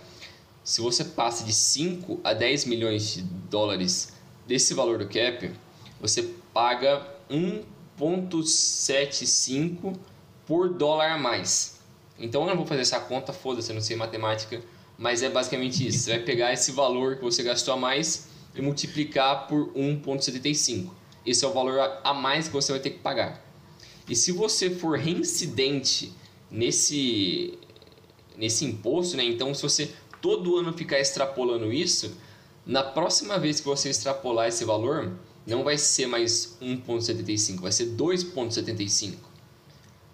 se 0.64 0.82
você 0.82 1.06
passa 1.06 1.44
de 1.44 1.54
5 1.54 2.20
a 2.24 2.34
10 2.34 2.66
milhões 2.66 3.14
de 3.14 3.22
dólares 3.22 4.12
desse 4.48 4.74
valor 4.74 4.98
do 4.98 5.08
cap, 5.08 5.52
você 6.00 6.24
paga 6.52 7.08
1,75 7.30 9.96
por 10.46 10.74
dólar 10.74 11.12
a 11.12 11.18
mais. 11.18 11.80
Então 12.18 12.42
eu 12.42 12.48
não 12.50 12.58
vou 12.58 12.66
fazer 12.66 12.82
essa 12.82 13.00
conta, 13.00 13.32
foda-se, 13.32 13.70
eu 13.70 13.76
não 13.76 13.82
sei 13.82 13.96
matemática 13.96 14.60
mas 15.02 15.24
é 15.24 15.30
basicamente 15.32 15.86
isso. 15.86 15.98
Você 15.98 16.12
vai 16.12 16.20
pegar 16.20 16.54
esse 16.54 16.72
valor 16.72 17.16
que 17.16 17.24
você 17.24 17.42
gastou 17.42 17.74
a 17.74 17.78
mais 17.78 18.28
e 18.54 18.62
multiplicar 18.62 19.48
por 19.48 19.74
1,75. 19.74 20.92
Esse 21.26 21.44
é 21.44 21.48
o 21.48 21.52
valor 21.52 21.80
a 22.04 22.14
mais 22.14 22.48
que 22.48 22.54
você 22.54 22.72
vai 22.72 22.80
ter 22.80 22.92
que 22.92 23.00
pagar. 23.00 23.44
E 24.08 24.16
se 24.16 24.32
você 24.32 24.70
for 24.70 25.00
reincidente 25.00 26.14
nesse, 26.52 27.58
nesse 28.38 28.64
imposto, 28.64 29.18
né? 29.18 29.24
então 29.24 29.52
se 29.56 29.64
você 29.64 29.90
todo 30.22 30.56
ano 30.58 30.72
ficar 30.72 31.00
extrapolando 31.00 31.74
isso, 31.74 32.16
na 32.64 32.84
próxima 32.84 33.40
vez 33.40 33.60
que 33.60 33.66
você 33.66 33.90
extrapolar 33.90 34.50
esse 34.50 34.64
valor, 34.66 35.18
não 35.48 35.64
vai 35.64 35.80
ser 35.80 36.06
mais 36.06 36.58
1,75, 36.62 37.62
vai 37.62 37.72
ser 37.72 37.88
2,75. 37.96 39.16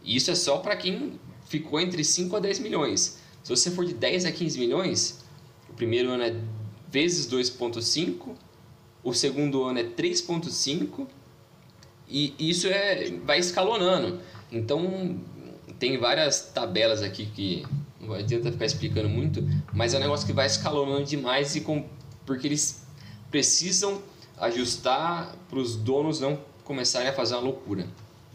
E 0.02 0.16
isso 0.16 0.32
é 0.32 0.36
só 0.36 0.60
para 0.60 0.78
quem 0.78 1.20
ficou 1.46 1.78
entre 1.78 2.06
5 2.06 2.38
a 2.38 2.40
10 2.40 2.60
milhões. 2.60 3.27
Se 3.48 3.56
você 3.56 3.72
for 3.72 3.86
de 3.86 3.94
10 3.94 4.26
a 4.26 4.32
15 4.34 4.60
milhões, 4.60 5.24
o 5.70 5.74
primeiro 5.74 6.12
ano 6.12 6.22
é 6.22 6.36
vezes 6.92 7.32
2,5, 7.32 8.36
o 9.02 9.14
segundo 9.14 9.64
ano 9.64 9.80
é 9.80 9.84
3,5 9.86 11.08
e 12.10 12.36
isso 12.38 12.68
é 12.68 13.10
vai 13.24 13.40
escalonando. 13.40 14.20
Então 14.52 15.18
tem 15.80 15.98
várias 15.98 16.52
tabelas 16.54 17.02
aqui 17.02 17.26
que 17.28 17.66
não 18.02 18.16
adianta 18.16 18.52
ficar 18.52 18.66
explicando 18.66 19.08
muito, 19.08 19.42
mas 19.72 19.94
é 19.94 19.98
um 19.98 20.02
negócio 20.02 20.28
que 20.28 20.34
vai 20.34 20.46
escalonando 20.46 21.06
demais 21.06 21.56
e 21.56 21.62
com, 21.62 21.86
porque 22.26 22.48
eles 22.48 22.86
precisam 23.32 24.02
ajustar 24.38 25.34
para 25.50 25.60
os 25.60 25.78
donos 25.78 26.20
não 26.20 26.38
começarem 26.66 27.08
a 27.08 27.14
fazer 27.14 27.36
uma 27.36 27.44
loucura. 27.44 27.88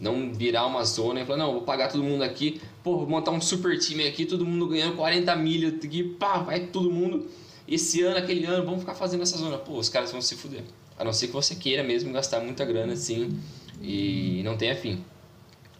Não 0.03 0.33
virar 0.33 0.65
uma 0.65 0.83
zona 0.83 1.21
e 1.21 1.25
falar, 1.25 1.37
não, 1.37 1.53
vou 1.53 1.61
pagar 1.61 1.87
todo 1.87 2.03
mundo 2.03 2.23
aqui, 2.23 2.59
pô, 2.83 2.97
vou 2.97 3.07
montar 3.07 3.31
um 3.31 3.39
super 3.39 3.79
time 3.79 4.05
aqui, 4.05 4.25
todo 4.25 4.45
mundo 4.45 4.67
ganhando 4.67 4.97
40 4.97 5.33
milhas 5.37 5.73
aqui, 5.75 6.03
pá, 6.03 6.39
vai 6.39 6.67
todo 6.67 6.91
mundo. 6.91 7.25
Esse 7.65 8.01
ano, 8.01 8.17
aquele 8.17 8.43
ano, 8.45 8.65
vamos 8.65 8.81
ficar 8.81 8.95
fazendo 8.95 9.23
essa 9.23 9.37
zona. 9.37 9.57
Pô, 9.57 9.77
os 9.77 9.87
caras 9.87 10.11
vão 10.11 10.21
se 10.21 10.35
fuder. 10.35 10.63
A 10.99 11.05
não 11.05 11.13
ser 11.13 11.27
que 11.27 11.33
você 11.33 11.55
queira 11.55 11.83
mesmo 11.83 12.11
gastar 12.11 12.41
muita 12.41 12.65
grana 12.65 12.91
assim 12.91 13.39
e 13.81 14.41
não 14.43 14.57
tenha 14.57 14.75
fim. 14.75 15.01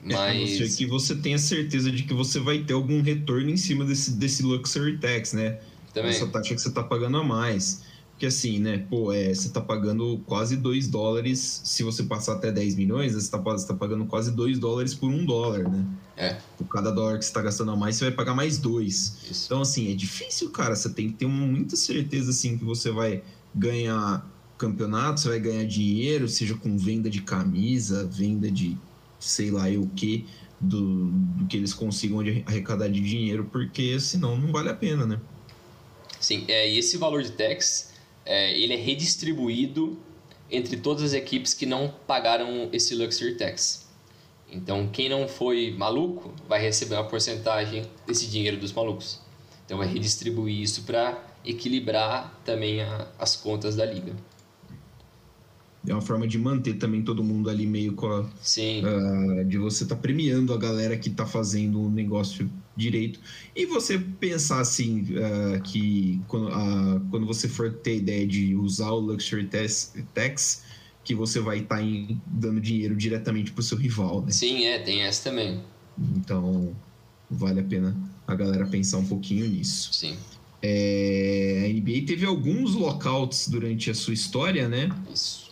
É, 0.08 0.16
a 0.16 0.34
não 0.34 0.48
ser 0.48 0.70
que 0.70 0.86
você 0.86 1.16
tenha 1.16 1.38
certeza 1.38 1.92
de 1.92 2.04
que 2.04 2.14
você 2.14 2.40
vai 2.40 2.60
ter 2.60 2.74
algum 2.74 3.02
retorno 3.02 3.50
em 3.50 3.58
cima 3.58 3.84
desse, 3.84 4.12
desse 4.12 4.42
Luxury 4.42 4.98
Tax, 5.00 5.34
né? 5.34 5.60
Também. 5.94 6.12
Essa 6.12 6.28
taxa 6.28 6.56
que 6.56 6.62
você 6.62 6.72
tá 6.72 6.82
pagando 6.82 7.18
a 7.18 7.24
mais. 7.24 7.84
Porque 8.24 8.28
assim, 8.28 8.58
né, 8.58 8.78
pô, 8.90 9.12
é, 9.12 9.34
você 9.34 9.50
tá 9.50 9.60
pagando 9.60 10.18
quase 10.26 10.56
2 10.56 10.88
dólares, 10.88 11.60
se 11.66 11.84
você 11.84 12.04
passar 12.04 12.36
até 12.36 12.54
10 12.54 12.76
milhões, 12.76 13.12
você 13.16 13.30
tá, 13.30 13.38
você 13.38 13.68
tá 13.68 13.74
pagando 13.74 14.06
quase 14.06 14.32
2 14.32 14.60
dólares 14.60 14.94
por 14.94 15.10
1 15.10 15.14
um 15.14 15.26
dólar, 15.26 15.70
né? 15.70 15.86
É. 16.16 16.38
Por 16.58 16.66
cada 16.70 16.90
dólar 16.90 17.20
que 17.20 17.26
você 17.26 17.34
tá 17.34 17.42
gastando 17.42 17.72
a 17.72 17.76
mais, 17.76 17.98
você 17.98 18.06
vai 18.06 18.14
pagar 18.14 18.34
mais 18.34 18.58
2. 18.58 19.44
Então, 19.46 19.62
assim, 19.62 19.92
é 19.92 19.94
difícil, 19.94 20.52
cara. 20.52 20.74
Você 20.74 20.90
tem 20.92 21.10
que 21.10 21.16
ter 21.16 21.26
muita 21.26 21.76
certeza, 21.76 22.30
assim, 22.30 22.58
que 22.58 22.64
você 22.64 22.92
vai 22.92 23.22
ganhar 23.54 24.26
campeonato, 24.58 25.20
você 25.20 25.28
vai 25.28 25.40
ganhar 25.42 25.66
dinheiro, 25.66 26.30
seja 26.30 26.56
com 26.56 26.78
venda 26.78 27.10
de 27.10 27.24
camisa, 27.24 28.06
venda 28.06 28.50
de 28.50 28.78
sei 29.20 29.52
lá 29.52 29.70
eu 29.70 29.82
o 29.82 29.90
que, 29.90 30.26
do, 30.62 31.08
do 31.08 31.46
que 31.46 31.58
eles 31.58 31.74
consigam 31.74 32.22
arrecadar 32.46 32.88
de 32.88 33.02
dinheiro, 33.02 33.50
porque 33.52 34.00
senão 34.00 34.38
não 34.38 34.50
vale 34.50 34.70
a 34.70 34.74
pena, 34.74 35.06
né? 35.06 35.20
Sim, 36.22 36.46
é, 36.48 36.72
e 36.72 36.78
esse 36.78 36.96
valor 36.96 37.22
de 37.22 37.34
tax, 37.34 37.92
é, 38.26 38.58
ele 38.58 38.74
é 38.74 38.78
redistribuído 38.78 39.98
entre 40.50 40.78
todas 40.78 41.04
as 41.04 41.14
equipes 41.14 41.54
que 41.54 41.66
não 41.66 41.94
pagaram 42.08 42.70
esse 42.72 42.94
Luxury 42.96 43.36
Tax. 43.36 43.88
Então, 44.52 44.88
quem 44.88 45.10
não 45.10 45.28
foi 45.28 45.72
maluco 45.72 46.32
vai 46.48 46.62
receber 46.62 46.96
uma 46.96 47.06
porcentagem 47.06 47.86
desse 48.06 48.28
dinheiro 48.28 48.58
dos 48.58 48.72
malucos. 48.72 49.20
Então, 49.66 49.80
vai 49.80 49.88
redistribuir 49.88 50.62
isso 50.62 50.84
para 50.84 51.24
equilibrar 51.44 52.40
também 52.46 52.82
a, 52.82 53.08
as 53.18 53.36
contas 53.36 53.76
da 53.76 53.86
liga. 53.86 54.16
É 55.88 55.94
uma 55.94 56.02
forma 56.02 56.26
de 56.26 56.38
manter 56.38 56.76
também 56.76 57.02
todo 57.02 57.24
mundo 57.24 57.50
ali 57.50 57.66
meio 57.66 57.94
com 57.94 58.08
a. 58.08 58.30
Sim. 58.42 58.82
Uh, 58.86 59.44
de 59.44 59.58
você 59.58 59.84
estar 59.84 59.96
tá 59.96 60.02
premiando 60.02 60.54
a 60.54 60.58
galera 60.58 60.96
que 60.98 61.10
está 61.10 61.26
fazendo 61.26 61.82
o 61.82 61.90
negócio 61.90 62.50
direito. 62.76 63.20
E 63.56 63.66
você 63.66 64.00
pensar 64.00 64.62
assim, 64.62 65.02
uh, 65.02 65.62
que 65.62 66.22
quando, 66.28 66.48
uh, 66.48 67.02
quando 67.12 67.26
você 67.26 67.50
for 67.50 67.72
ter 67.72 67.98
ideia 67.98 68.26
de 68.26 68.56
usar 68.56 68.92
o 68.92 69.00
Luxury 69.00 69.46
Tax, 69.46 69.94
tax 70.14 70.64
que 71.04 71.14
você 71.14 71.40
vai 71.40 71.60
estar 71.60 71.80
tá 71.80 71.86
dando 72.26 72.62
dinheiro 72.62 72.96
diretamente 72.96 73.52
para 73.52 73.60
o 73.60 73.64
seu 73.64 73.78
rival, 73.78 74.22
né? 74.22 74.32
Sim, 74.32 74.64
é, 74.64 74.80
tem 74.80 75.02
essa 75.02 75.30
também. 75.30 75.62
Então, 76.16 76.74
vale 77.30 77.60
a 77.60 77.64
pena 77.64 77.96
a 78.26 78.36
galera 78.36 78.66
pensar 78.66 79.00
um 79.00 79.06
pouquinho 79.06 79.48
nisso. 79.48 79.94
Sim. 79.94 80.16
É, 80.62 81.66
a 81.66 81.74
NBA 81.74 82.08
teve 82.08 82.26
alguns 82.26 82.74
lockouts 82.74 83.50
durante 83.50 83.92
a 83.92 83.94
sua 83.94 84.14
história, 84.14 84.70
né? 84.70 84.90
Isso. 85.14 85.43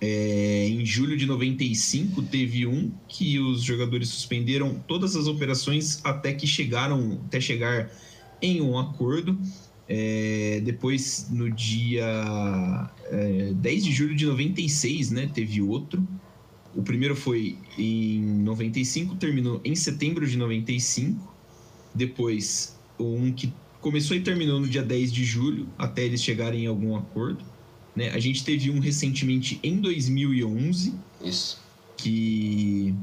É, 0.00 0.66
em 0.68 0.84
julho 0.84 1.14
de 1.14 1.26
95 1.26 2.22
teve 2.22 2.66
um 2.66 2.90
que 3.06 3.38
os 3.38 3.62
jogadores 3.62 4.08
suspenderam 4.08 4.82
todas 4.86 5.14
as 5.14 5.26
operações 5.26 6.00
até 6.02 6.32
que 6.32 6.46
chegaram 6.46 7.20
até 7.26 7.38
chegar 7.40 7.90
em 8.40 8.62
um 8.62 8.78
acordo. 8.78 9.38
É, 9.86 10.60
depois, 10.64 11.28
no 11.30 11.50
dia 11.50 12.88
é, 13.06 13.52
10 13.52 13.84
de 13.84 13.92
julho 13.92 14.14
de 14.14 14.24
96, 14.24 15.10
né, 15.10 15.28
teve 15.34 15.60
outro. 15.60 16.06
O 16.74 16.82
primeiro 16.82 17.16
foi 17.16 17.58
em 17.76 18.22
95, 18.22 19.16
terminou 19.16 19.60
em 19.64 19.74
setembro 19.74 20.26
de 20.26 20.38
95. 20.38 21.34
Depois, 21.92 22.78
um 22.98 23.32
que 23.32 23.52
começou 23.80 24.16
e 24.16 24.20
terminou 24.20 24.60
no 24.60 24.68
dia 24.68 24.82
10 24.82 25.12
de 25.12 25.24
julho, 25.24 25.68
até 25.76 26.04
eles 26.04 26.22
chegarem 26.22 26.64
em 26.64 26.66
algum 26.66 26.96
acordo. 26.96 27.44
Né? 27.94 28.10
A 28.10 28.18
gente 28.18 28.44
teve 28.44 28.70
um 28.70 28.78
recentemente 28.78 29.58
em 29.62 29.80
2011. 29.80 30.94
Isso. 31.22 31.58
Que, 31.96 32.94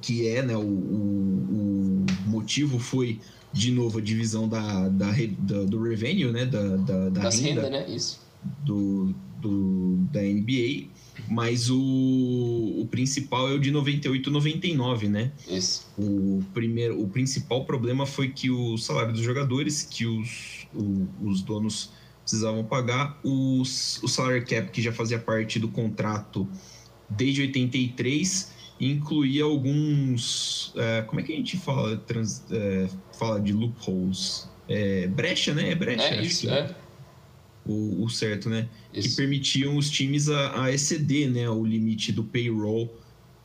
que 0.00 0.26
é, 0.26 0.42
né, 0.42 0.56
o, 0.56 0.60
o, 0.60 2.06
o 2.24 2.28
motivo 2.28 2.78
foi, 2.78 3.20
de 3.52 3.70
novo, 3.70 3.98
a 3.98 4.00
divisão 4.00 4.48
da, 4.48 4.88
da, 4.88 5.12
da 5.38 5.64
do 5.64 5.82
revenue, 5.82 6.32
né, 6.32 6.46
da, 6.46 6.76
da, 6.76 7.08
da 7.10 7.28
renda, 7.28 7.62
renda, 7.62 7.70
né? 7.70 7.86
Isso. 7.88 8.20
Do, 8.64 9.14
do, 9.40 9.96
da 10.10 10.22
NBA. 10.22 10.88
Mas 11.28 11.70
o, 11.70 11.76
o 11.76 12.86
principal 12.90 13.48
é 13.48 13.54
o 13.54 13.58
de 13.58 13.70
98 13.70 14.30
99, 14.30 15.08
né? 15.08 15.32
Isso. 15.48 15.86
O, 15.98 16.42
primeiro, 16.54 17.00
o 17.00 17.08
principal 17.08 17.64
problema 17.64 18.06
foi 18.06 18.28
que 18.28 18.50
o 18.50 18.76
salário 18.76 19.12
dos 19.12 19.22
jogadores, 19.22 19.82
que 19.82 20.06
os, 20.06 20.66
o, 20.74 21.06
os 21.22 21.42
donos 21.42 21.90
precisavam 22.26 22.64
pagar, 22.64 23.20
os, 23.22 24.02
o 24.02 24.08
salary 24.08 24.44
cap, 24.44 24.68
que 24.72 24.82
já 24.82 24.92
fazia 24.92 25.16
parte 25.16 25.60
do 25.60 25.68
contrato 25.68 26.46
desde 27.08 27.42
83, 27.42 28.52
incluía 28.80 29.44
alguns. 29.44 30.72
É, 30.74 31.02
como 31.02 31.20
é 31.20 31.22
que 31.22 31.32
a 31.32 31.36
gente 31.36 31.56
fala, 31.56 31.96
trans, 31.98 32.42
é, 32.50 32.88
fala 33.16 33.40
de 33.40 33.52
loopholes? 33.52 34.50
É, 34.68 35.06
brecha, 35.06 35.54
né? 35.54 35.70
É 35.70 35.74
brecha. 35.76 36.02
É 36.02 36.20
isso, 36.20 36.50
é. 36.50 36.74
O, 37.64 38.02
o, 38.02 38.10
certo, 38.10 38.50
né? 38.50 38.68
Isso. 38.92 39.10
Que 39.10 39.16
permitiam 39.16 39.76
os 39.76 39.88
times 39.88 40.28
a, 40.28 40.64
a, 40.64 40.72
exceder 40.72 41.30
né, 41.30 41.48
o 41.48 41.64
limite 41.64 42.10
do 42.10 42.24
payroll. 42.24 42.92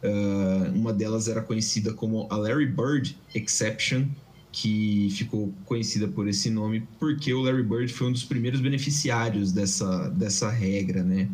Uh, 0.04 0.72
uma 0.74 0.91
delas 0.91 1.28
era 1.28 1.44
conhecida 1.44 1.94
como 1.94 2.26
a 2.32 2.36
Larry 2.36 2.65
Bird 2.65 3.15
Exception, 3.36 4.08
que 4.52 5.10
ficou 5.12 5.54
conhecida 5.66 6.08
por 6.08 6.28
esse 6.28 6.50
nome 6.50 6.86
porque 7.00 7.34
o 7.34 7.42
Larry 7.42 7.64
Bird 7.64 7.94
foi 7.94 8.08
um 8.08 8.12
dos 8.12 8.24
primeiros 8.24 8.60
beneficiários 8.60 9.52
dessa, 9.52 10.10
dessa 10.10 10.50
regra, 10.50 11.04
né? 11.04 11.30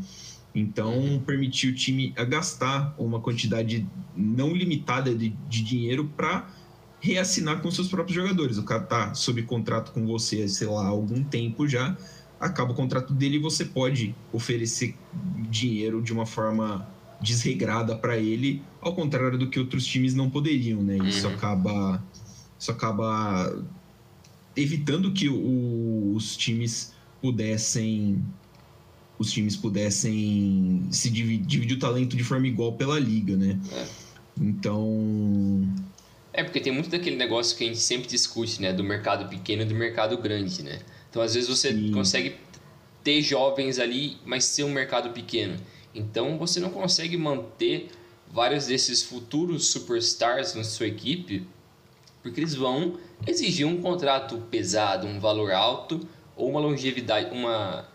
Então, 0.54 1.22
permitiu 1.26 1.72
o 1.72 1.76
time 1.76 2.14
a 2.18 2.24
gastar 2.24 2.96
uma 2.98 3.20
quantidade 3.20 3.88
não 4.16 4.56
limitada 4.56 5.14
de, 5.14 5.30
de 5.48 5.64
dinheiro 5.64 6.12
para 6.16 6.50
reassinar 7.00 7.62
com 7.62 7.70
seus 7.70 7.88
próprios 7.88 8.16
jogadores. 8.16 8.58
O 8.58 8.64
cara 8.64 8.82
tá 8.82 9.14
sob 9.14 9.42
contrato 9.44 9.92
com 9.92 10.06
você, 10.06 10.48
sei 10.48 10.68
lá, 10.68 10.86
há 10.86 10.88
algum 10.88 11.24
tempo 11.24 11.68
já, 11.68 11.96
acaba 12.40 12.72
o 12.72 12.76
contrato 12.76 13.14
dele 13.14 13.38
e 13.38 13.40
você 13.40 13.66
pode 13.66 14.16
oferecer 14.34 14.96
dinheiro 15.50 16.02
de 16.02 16.12
uma 16.12 16.26
forma 16.26 16.88
desregrada 17.22 17.96
para 17.96 18.18
ele, 18.18 18.62
ao 18.82 18.94
contrário 18.96 19.38
do 19.38 19.50
que 19.50 19.60
outros 19.60 19.86
times 19.86 20.14
não 20.14 20.30
poderiam, 20.30 20.82
né? 20.82 20.98
Isso 20.98 21.28
uhum. 21.28 21.34
acaba 21.34 22.04
isso 22.60 22.72
acaba 22.72 23.64
evitando 24.56 25.12
que 25.12 25.30
o, 25.30 26.14
os 26.16 26.36
times 26.36 26.94
pudessem 27.22 28.24
os 29.20 29.32
times 29.32 29.56
pudessem 29.56 30.88
se 30.92 31.10
dividir, 31.10 31.46
dividir 31.46 31.78
o 31.78 31.80
talento 31.80 32.16
de 32.16 32.24
forma 32.24 32.48
igual 32.48 32.74
pela 32.74 33.00
liga, 33.00 33.36
né? 33.36 33.60
É. 33.72 33.86
Então 34.40 35.68
é 36.34 36.44
porque 36.44 36.60
tem 36.60 36.72
muito 36.72 36.90
daquele 36.90 37.16
negócio 37.16 37.58
que 37.58 37.64
a 37.64 37.68
gente 37.68 37.80
sempre 37.80 38.08
discute, 38.08 38.62
né, 38.62 38.72
do 38.72 38.84
mercado 38.84 39.28
pequeno 39.28 39.64
e 39.64 39.66
do 39.66 39.74
mercado 39.74 40.16
grande, 40.18 40.62
né? 40.62 40.80
Então 41.10 41.22
às 41.22 41.34
vezes 41.34 41.50
você 41.50 41.72
Sim. 41.72 41.92
consegue 41.92 42.36
ter 43.04 43.22
jovens 43.22 43.80
ali, 43.80 44.18
mas 44.24 44.46
ser 44.46 44.64
um 44.64 44.72
mercado 44.72 45.10
pequeno. 45.10 45.58
Então 45.96 46.38
você 46.38 46.60
não 46.60 46.70
consegue 46.70 47.18
manter 47.18 47.90
vários 48.32 48.68
desses 48.68 49.02
futuros 49.02 49.70
superstars 49.70 50.54
na 50.54 50.64
sua 50.64 50.88
equipe 50.88 51.48
porque 52.28 52.42
eles 52.42 52.56
vão 52.56 52.98
exigir 53.26 53.66
um 53.66 53.82
contrato 53.82 54.38
pesado, 54.52 55.08
um 55.08 55.20
valor 55.20 55.52
alto 55.52 56.08
ou 56.36 56.50
uma 56.50 56.60
longevidade, 56.60 57.34
uma 57.34 57.88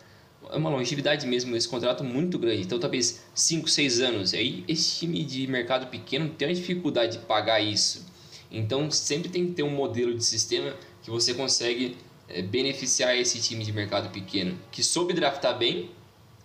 uma 0.53 0.69
longevidade 0.69 1.27
mesmo 1.27 1.55
esse 1.57 1.69
contrato 1.69 2.03
muito 2.03 2.39
grande. 2.39 2.63
Então 2.63 2.79
talvez 2.79 3.23
5, 3.35 3.69
6 3.69 4.01
anos. 4.01 4.35
Aí 4.35 4.65
esse 4.67 4.99
time 4.99 5.23
de 5.23 5.47
mercado 5.47 5.87
pequeno 5.87 6.29
tem 6.31 6.49
uma 6.49 6.55
dificuldade 6.55 7.19
de 7.19 7.25
pagar 7.25 7.61
isso. 7.61 8.07
Então 8.51 8.91
sempre 8.91 9.29
tem 9.29 9.47
que 9.47 9.53
ter 9.53 9.63
um 9.63 9.71
modelo 9.71 10.15
de 10.15 10.25
sistema 10.25 10.75
que 11.03 11.11
você 11.11 11.33
consegue 11.35 11.97
é, 12.29 12.43
beneficiar 12.43 13.17
esse 13.17 13.41
time 13.41 13.65
de 13.65 13.73
mercado 13.73 14.11
pequeno, 14.11 14.59
que 14.71 14.83
soube 14.83 15.15
draftar 15.15 15.57
bem, 15.57 15.91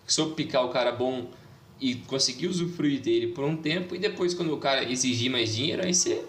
que 0.05 0.13
soube 0.13 0.35
picar 0.35 0.63
o 0.65 0.69
cara 0.69 0.91
bom 0.91 1.27
e 1.79 1.95
conseguir 1.95 2.47
usufruir 2.47 3.01
dele 3.01 3.27
por 3.27 3.43
um 3.43 3.57
tempo 3.57 3.95
e 3.95 3.99
depois 3.99 4.33
quando 4.33 4.53
o 4.53 4.57
cara 4.57 4.89
exigir 4.89 5.29
mais 5.29 5.55
dinheiro, 5.55 5.85
aí 5.85 5.93
você 5.93 6.23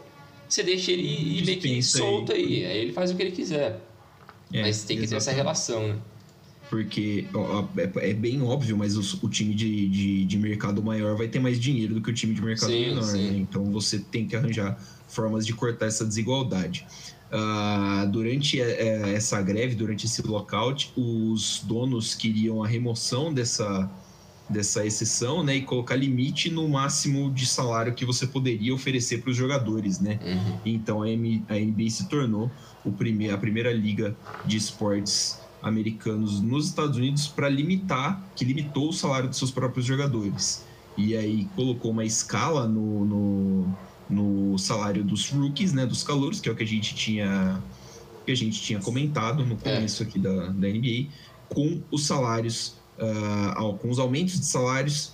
você 0.49 0.63
deixa 0.63 0.93
ele 0.93 1.03
ir 1.03 1.45
meio 1.45 1.61
que 1.61 1.83
solto 1.83 2.33
aí. 2.33 2.65
aí. 2.65 2.79
ele 2.79 2.93
faz 2.93 3.11
o 3.11 3.17
que 3.17 3.23
ele 3.23 3.33
quiser. 3.33 3.81
É, 4.53 4.63
mas 4.63 4.83
tem 4.85 4.97
que 4.97 5.05
exatamente. 5.05 5.09
ter 5.11 5.17
essa 5.17 5.33
relação, 5.33 5.89
né? 5.89 5.97
Porque 6.71 7.27
ó, 7.33 7.65
é, 7.77 8.11
é, 8.11 8.15
bem 8.15 8.43
óbvio, 8.43 8.77
mas 8.77 8.97
o, 8.97 9.27
o 9.27 9.29
time 9.29 9.55
de, 9.55 9.89
de, 9.89 10.25
de, 10.25 10.39
mercado 10.39 10.83
maior 10.83 11.17
vai 11.17 11.27
ter 11.29 11.39
mais 11.39 11.59
dinheiro 11.59 11.95
do 11.95 12.03
que 12.03 12.11
o 12.11 12.15
time 12.15 12.35
de 12.35 12.43
mercado 12.43 12.71
sim, 12.71 12.89
menor, 12.89 13.03
sim. 13.03 13.31
Né? 13.31 13.39
Então 13.39 13.65
você 13.73 13.99
tem 13.99 14.27
que 14.27 14.37
arranjar 14.37 14.79
formas 15.07 15.47
de 15.47 15.55
cortar 15.55 15.87
essa 15.87 16.05
desigualdade. 16.05 16.87
Uh, 17.31 18.09
durante 18.11 18.61
é, 18.61 18.71
é, 18.71 19.15
essa 19.15 19.41
greve, 19.43 19.75
durante 19.75 20.07
esse 20.07 20.23
lockout, 20.23 20.93
os 20.97 21.63
donos 21.65 22.15
queriam 22.15 22.63
a 22.63 22.67
remoção 22.67 23.33
dessa, 23.33 23.91
dessa 24.49 24.85
exceção, 24.87 25.45
né, 25.45 25.57
e 25.57 25.63
colocar 25.63 25.95
limite 25.95 26.51
no 26.51 26.67
máximo 26.69 27.31
de 27.31 27.45
salário 27.47 27.93
que 27.95 28.05
você 28.05 28.27
poderia 28.27 28.75
oferecer 28.75 29.21
para 29.21 29.31
os 29.31 29.37
jogadores, 29.37 30.01
né? 30.01 30.19
Uhum. 30.25 30.59
Então 30.65 31.03
a, 31.03 31.07
NBA 31.07 31.91
se 31.91 32.09
tornou 32.09 32.51
a 33.33 33.37
primeira 33.37 33.73
liga 33.73 34.17
de 34.47 34.57
esportes 34.57 35.39
americanos 35.63 36.41
nos 36.41 36.67
Estados 36.67 36.97
Unidos 36.97 37.27
para 37.27 37.49
limitar, 37.49 38.23
que 38.35 38.45
limitou 38.45 38.89
o 38.89 38.93
salário 38.93 39.29
de 39.29 39.37
seus 39.37 39.51
próprios 39.51 39.85
jogadores. 39.85 40.65
e 40.97 41.17
aí 41.17 41.47
colocou 41.55 41.91
uma 41.91 42.05
escala 42.05 42.67
no, 42.67 43.05
no, 43.05 43.77
no 44.09 44.59
salário 44.59 45.05
dos 45.05 45.29
rookies, 45.31 45.73
né, 45.73 45.85
dos 45.85 46.03
calouros, 46.03 46.41
que 46.41 46.49
é 46.49 46.53
o 46.53 46.57
que 46.57 46.63
a 46.63 46.67
gente 46.67 46.95
tinha 46.95 47.63
que 48.25 48.33
a 48.33 48.37
gente 48.37 48.61
tinha 48.61 48.79
comentado 48.79 49.43
no 49.43 49.57
começo 49.57 50.03
é. 50.03 50.07
aqui 50.07 50.19
da, 50.19 50.49
da 50.49 50.69
NBA, 50.69 51.07
com 51.49 51.81
os 51.91 52.07
salários, 52.07 52.78
uh, 52.99 53.75
com 53.79 53.91
os 53.91 53.99
aumentos 53.99 54.39
de 54.39 54.47
salários 54.47 55.13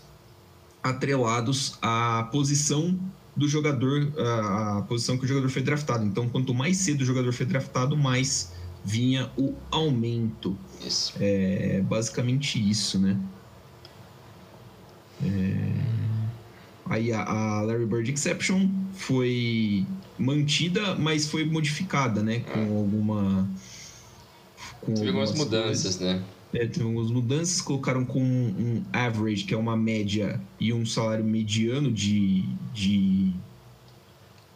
atrelados 0.83 1.79
à 1.81 2.29
posição 2.31 2.99
do 3.37 3.49
jogador, 3.49 4.13
a, 4.19 4.79
a 4.79 4.83
posição 4.83 5.19
que 5.19 5.25
o 5.25 5.29
jogador 5.29 5.49
foi 5.49 5.63
draftado. 5.63 6.05
Então, 6.05 6.29
quanto 6.29 6.55
mais 6.55 6.77
cedo 6.77 7.01
o 7.01 7.05
jogador 7.05 7.33
foi 7.33 7.47
draftado, 7.47 7.97
mais 7.97 8.53
vinha 8.85 9.31
o 9.37 9.55
aumento. 9.71 10.57
Isso. 10.87 11.15
É 11.19 11.81
basicamente 11.81 12.59
isso, 12.59 12.99
né? 12.99 13.19
É... 15.23 15.95
Aí 16.87 17.13
a, 17.13 17.23
a, 17.23 17.63
Larry 17.63 17.87
Bird 17.87 18.13
Exception 18.13 18.69
foi 18.93 19.87
mantida, 20.19 20.95
mas 20.97 21.27
foi 21.29 21.45
modificada, 21.45 22.23
né? 22.23 22.41
Com 22.41 22.61
ah. 22.61 22.79
alguma. 22.79 23.49
Com 24.83 24.93
Teve 24.93 25.09
algumas 25.09 25.33
mudanças, 25.33 25.97
coisas. 25.97 26.01
né? 26.01 26.23
É, 26.55 26.67
teve 26.67 26.87
algumas 26.87 27.11
mudanças, 27.11 27.61
colocaram 27.61 28.05
com 28.05 28.23
um, 28.23 28.55
um 28.59 28.85
average, 28.93 29.45
que 29.45 29.53
é 29.53 29.57
uma 29.57 29.77
média, 29.77 30.41
e 30.61 30.73
um 30.73 30.87
salário 30.87 31.25
mediano 31.25 31.91
de, 31.91 32.43
de, 32.73 33.33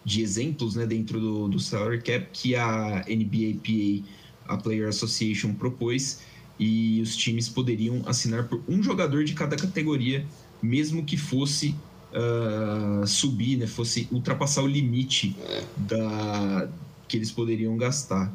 de 0.04 0.22
exemplos 0.22 0.76
né, 0.76 0.86
dentro 0.86 1.20
do, 1.20 1.48
do 1.48 1.58
salary 1.58 2.00
cap 2.00 2.28
que 2.32 2.54
a 2.54 3.04
NBAPA, 3.08 4.06
a 4.46 4.56
Player 4.56 4.88
Association, 4.88 5.52
propôs, 5.54 6.20
e 6.58 7.00
os 7.02 7.16
times 7.16 7.48
poderiam 7.48 8.02
assinar 8.06 8.46
por 8.46 8.62
um 8.68 8.80
jogador 8.80 9.24
de 9.24 9.34
cada 9.34 9.56
categoria, 9.56 10.24
mesmo 10.62 11.04
que 11.04 11.16
fosse 11.16 11.74
uh, 12.12 13.06
subir, 13.06 13.56
né, 13.56 13.66
fosse 13.66 14.08
ultrapassar 14.12 14.62
o 14.62 14.66
limite 14.66 15.36
é. 15.40 15.64
da, 15.76 16.68
que 17.08 17.16
eles 17.16 17.32
poderiam 17.32 17.76
gastar. 17.76 18.32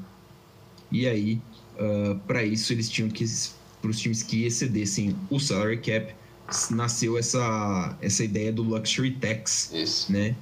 E 0.91 1.07
aí, 1.07 1.41
Uh, 1.79 2.11
ah, 2.11 2.15
para 2.27 2.43
isso, 2.43 2.73
eles 2.73 2.89
tinham 2.89 3.09
que, 3.09 3.25
para 3.81 3.89
os 3.89 3.99
times 3.99 4.23
que 4.23 4.45
excedessem 4.45 5.15
o 5.29 5.39
salary 5.39 5.77
cap, 5.77 6.13
nasceu 6.71 7.17
essa, 7.17 7.97
essa 8.01 8.23
ideia 8.23 8.51
do 8.51 8.63
luxury 8.63 9.11
tax, 9.11 9.71
isso. 9.73 10.11
né? 10.11 10.35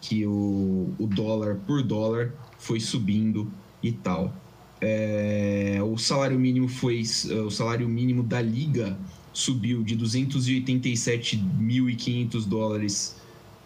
Que 0.00 0.26
o, 0.26 0.92
o 0.98 1.06
dólar 1.06 1.56
por 1.66 1.82
dólar 1.82 2.32
foi 2.58 2.80
subindo 2.80 3.50
e 3.82 3.92
tal. 3.92 4.34
É, 4.80 5.78
o 5.82 5.96
salário 5.96 6.38
mínimo 6.38 6.68
foi 6.68 7.02
o 7.46 7.50
salário 7.50 7.88
mínimo 7.88 8.22
da 8.22 8.42
liga 8.42 8.96
subiu 9.36 9.82
de 9.82 9.96
287.500 9.96 12.46
dólares 12.46 13.16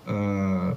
uh, 0.06 0.74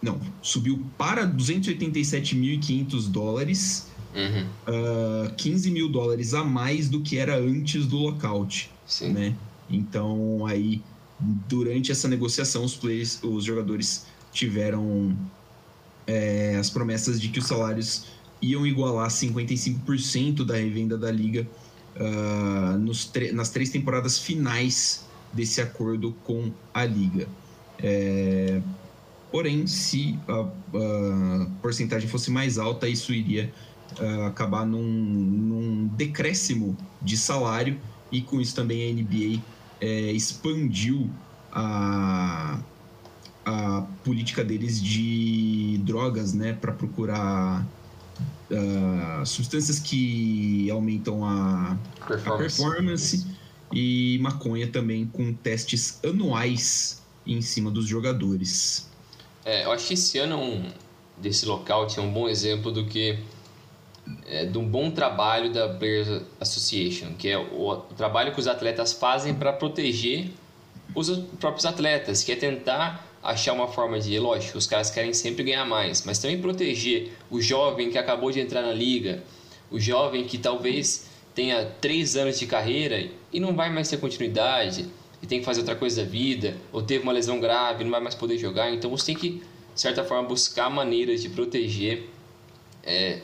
não 0.00 0.20
subiu 0.42 0.86
para 0.96 1.26
287.500 1.26 3.10
dólares 3.10 3.88
uhum. 4.14 4.46
uh, 4.68 5.26
ah, 5.26 5.30
15 5.36 5.70
mil 5.70 5.88
dólares 5.88 6.34
a 6.34 6.44
mais 6.44 6.88
do 6.88 7.00
que 7.00 7.18
era 7.18 7.36
antes 7.38 7.86
do 7.86 7.96
lockout. 7.96 8.70
Sim. 8.86 9.12
Né? 9.12 9.36
Então, 9.68 10.46
aí, 10.46 10.82
durante 11.18 11.90
essa 11.90 12.08
negociação, 12.08 12.64
os, 12.64 12.76
players, 12.76 13.22
os 13.22 13.44
jogadores 13.44 14.06
tiveram 14.32 15.16
é, 16.06 16.56
as 16.56 16.70
promessas 16.70 17.20
de 17.20 17.28
que 17.28 17.38
os 17.38 17.46
salários 17.46 18.06
iam 18.42 18.66
igualar 18.66 19.08
55% 19.08 20.44
da 20.44 20.56
revenda 20.56 20.98
da 20.98 21.10
liga 21.10 21.46
uh, 21.96 22.78
nos 22.78 23.10
nas 23.32 23.48
três 23.50 23.70
temporadas 23.70 24.18
finais 24.18 25.06
desse 25.32 25.60
acordo 25.60 26.12
com 26.24 26.52
a 26.72 26.84
liga. 26.84 27.26
É, 27.78 28.60
porém, 29.30 29.66
se 29.66 30.18
a, 30.28 30.40
a 30.40 31.46
porcentagem 31.62 32.08
fosse 32.08 32.30
mais 32.30 32.58
alta, 32.58 32.88
isso 32.88 33.12
iria 33.12 33.52
uh, 34.00 34.26
acabar 34.26 34.66
num, 34.66 34.82
num, 34.82 35.86
decréscimo 35.94 36.76
de 37.00 37.16
salário 37.16 37.78
e 38.10 38.20
com 38.20 38.40
isso 38.40 38.54
também 38.54 38.90
a 38.90 38.94
NBA 38.94 39.42
é, 39.80 40.12
expandiu 40.12 41.10
a, 41.52 42.58
a 43.44 43.86
política 44.04 44.44
deles 44.44 44.80
de 44.80 45.80
drogas, 45.84 46.32
né, 46.32 46.52
para 46.52 46.72
procurar 46.72 47.66
uh, 48.50 49.26
substâncias 49.26 49.78
que 49.78 50.70
aumentam 50.70 51.24
a 51.24 51.76
performance. 52.06 52.28
a 52.28 52.36
performance 52.36 53.26
e 53.72 54.18
maconha 54.20 54.68
também 54.68 55.06
com 55.06 55.32
testes 55.32 55.98
anuais 56.04 57.02
em 57.26 57.40
cima 57.40 57.70
dos 57.70 57.86
jogadores. 57.86 58.88
É, 59.44 59.64
eu 59.64 59.72
acho 59.72 59.88
que 59.88 59.94
esse 59.94 60.18
ano 60.18 60.38
um, 60.38 60.72
desse 61.18 61.44
local 61.46 61.86
tinha 61.86 62.04
um 62.04 62.12
bom 62.12 62.28
exemplo 62.28 62.70
do 62.70 62.86
que 62.86 63.18
é, 64.26 64.44
de 64.44 64.58
um 64.58 64.66
bom 64.66 64.90
trabalho 64.90 65.52
da 65.52 65.68
Players 65.68 66.22
Association, 66.40 67.14
que 67.18 67.28
é 67.28 67.38
o, 67.38 67.70
o 67.70 67.76
trabalho 67.96 68.32
que 68.32 68.40
os 68.40 68.46
atletas 68.46 68.92
fazem 68.92 69.34
para 69.34 69.52
proteger 69.52 70.30
os 70.94 71.10
próprios 71.40 71.64
atletas, 71.64 72.22
que 72.22 72.32
é 72.32 72.36
tentar 72.36 73.06
achar 73.22 73.54
uma 73.54 73.68
forma 73.68 73.98
de, 73.98 74.18
lógico, 74.18 74.58
os 74.58 74.66
caras 74.66 74.90
querem 74.90 75.14
sempre 75.14 75.42
ganhar 75.44 75.64
mais, 75.64 76.04
mas 76.04 76.18
também 76.18 76.40
proteger 76.40 77.12
o 77.30 77.40
jovem 77.40 77.90
que 77.90 77.96
acabou 77.96 78.30
de 78.30 78.40
entrar 78.40 78.60
na 78.60 78.72
liga, 78.72 79.22
o 79.70 79.80
jovem 79.80 80.24
que 80.24 80.36
talvez 80.36 81.08
tenha 81.34 81.64
três 81.80 82.16
anos 82.16 82.38
de 82.38 82.46
carreira 82.46 83.08
e 83.32 83.40
não 83.40 83.54
vai 83.56 83.70
mais 83.70 83.88
ter 83.88 83.96
continuidade 83.96 84.86
e 85.22 85.26
tem 85.26 85.38
que 85.38 85.44
fazer 85.44 85.60
outra 85.60 85.74
coisa 85.74 86.04
da 86.04 86.08
vida, 86.08 86.54
ou 86.70 86.82
teve 86.82 87.02
uma 87.02 87.12
lesão 87.12 87.40
grave, 87.40 87.82
não 87.82 87.90
vai 87.90 88.00
mais 88.00 88.14
poder 88.14 88.36
jogar, 88.36 88.70
então 88.70 88.90
você 88.90 89.06
tem 89.06 89.14
que, 89.14 89.30
de 89.74 89.80
certa 89.80 90.04
forma, 90.04 90.28
buscar 90.28 90.68
maneiras 90.68 91.22
de 91.22 91.30
proteger 91.30 92.10
é, 92.82 93.20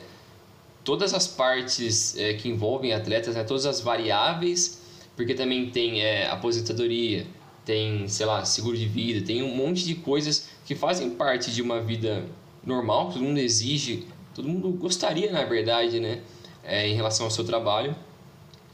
todas 0.83 1.13
as 1.13 1.27
partes 1.27 2.17
é, 2.17 2.33
que 2.33 2.49
envolvem 2.49 2.93
atletas, 2.93 3.35
né, 3.35 3.43
todas 3.43 3.65
as 3.65 3.81
variáveis, 3.81 4.81
porque 5.15 5.33
também 5.33 5.69
tem 5.69 6.01
é, 6.01 6.27
aposentadoria, 6.29 7.27
tem, 7.65 8.07
sei 8.07 8.25
lá, 8.25 8.43
seguro 8.43 8.77
de 8.77 8.87
vida, 8.87 9.25
tem 9.25 9.43
um 9.43 9.55
monte 9.55 9.85
de 9.85 9.95
coisas 9.95 10.49
que 10.65 10.75
fazem 10.75 11.11
parte 11.11 11.51
de 11.51 11.61
uma 11.61 11.79
vida 11.79 12.25
normal, 12.63 13.07
que 13.07 13.13
todo 13.13 13.23
mundo 13.23 13.39
exige, 13.39 14.07
todo 14.33 14.47
mundo 14.47 14.69
gostaria, 14.71 15.31
na 15.31 15.43
verdade, 15.43 15.99
né, 15.99 16.21
é, 16.63 16.87
em 16.87 16.95
relação 16.95 17.25
ao 17.25 17.31
seu 17.31 17.43
trabalho. 17.43 17.95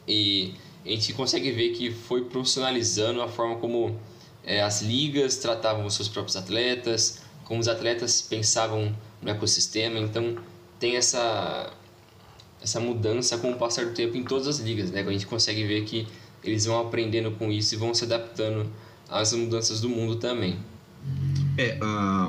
E 0.08 0.54
a 0.86 0.89
gente 0.89 1.12
consegue 1.13 1.52
ver 1.52 1.72
que 1.72 1.91
foi 1.91 2.26
profissionalizando 2.26 3.22
a 3.22 3.28
forma 3.28 3.58
como 3.58 4.00
é, 4.43 4.62
as 4.62 4.82
ligas 4.82 5.38
tratavam 5.38 5.86
os 5.86 5.96
seus 5.96 6.08
próprios 6.08 6.38
atletas, 6.38 7.22
como 7.43 7.60
os 7.60 7.67
atletas 7.67 8.22
pensavam 8.22 8.96
no 9.22 9.30
ecossistema. 9.30 10.00
Então, 10.00 10.38
tem 10.80 10.96
essa 10.96 11.74
essa 12.62 12.80
mudança 12.80 13.38
com 13.38 13.52
o 13.52 13.56
passar 13.56 13.86
do 13.86 13.93
tempo 13.93 14.17
em 14.17 14.24
todas 14.24 14.48
as 14.48 14.60
ligas, 14.60 14.91
né? 14.91 15.02
A 15.02 15.12
gente 15.12 15.28
consegue 15.28 15.65
ver 15.65 15.84
que 15.84 16.08
eles 16.43 16.65
vão 16.65 16.80
aprendendo 16.80 17.32
com 17.32 17.52
isso 17.52 17.76
e 17.76 17.78
vão 17.78 17.93
se 17.93 18.04
adaptando 18.04 18.70
às 19.10 19.34
mudanças 19.34 19.82
do 19.82 19.89
mundo 19.89 20.15
também. 20.15 20.58
É, 21.58 21.80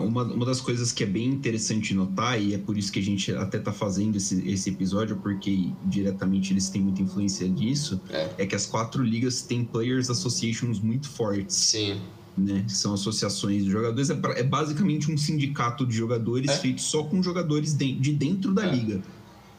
uma, 0.01 0.23
uma 0.23 0.47
das 0.47 0.61
coisas 0.61 0.91
que 0.91 1.03
é 1.03 1.07
bem 1.07 1.27
interessante 1.27 1.93
notar, 1.93 2.41
e 2.41 2.55
é 2.55 2.59
por 2.59 2.79
isso 2.79 2.91
que 2.91 2.99
a 2.99 3.03
gente 3.03 3.31
até 3.33 3.59
tá 3.59 3.73
fazendo 3.73 4.17
esse, 4.17 4.49
esse 4.49 4.71
episódio, 4.71 5.17
porque 5.17 5.71
diretamente 5.85 6.53
eles 6.53 6.71
têm 6.71 6.81
muita 6.81 7.03
influência 7.03 7.47
disso, 7.49 8.01
é, 8.09 8.31
é 8.39 8.47
que 8.47 8.55
as 8.55 8.65
quatro 8.65 9.03
ligas 9.03 9.43
têm 9.43 9.65
players 9.65 10.09
associations 10.09 10.81
muito 10.81 11.11
fortes. 11.11 11.57
Sim. 11.57 12.01
Né? 12.37 12.65
São 12.69 12.95
associações 12.95 13.65
de 13.65 13.71
jogadores, 13.71 14.09
é, 14.09 14.19
é 14.37 14.43
basicamente 14.43 15.13
um 15.13 15.19
sindicato 15.19 15.85
de 15.85 15.95
jogadores 15.95 16.49
é. 16.49 16.57
feito 16.57 16.81
só 16.81 17.03
com 17.03 17.23
jogadores 17.23 17.75
de, 17.75 17.93
de 17.95 18.13
dentro 18.13 18.55
da 18.55 18.65
é. 18.65 18.71
liga 18.75 19.03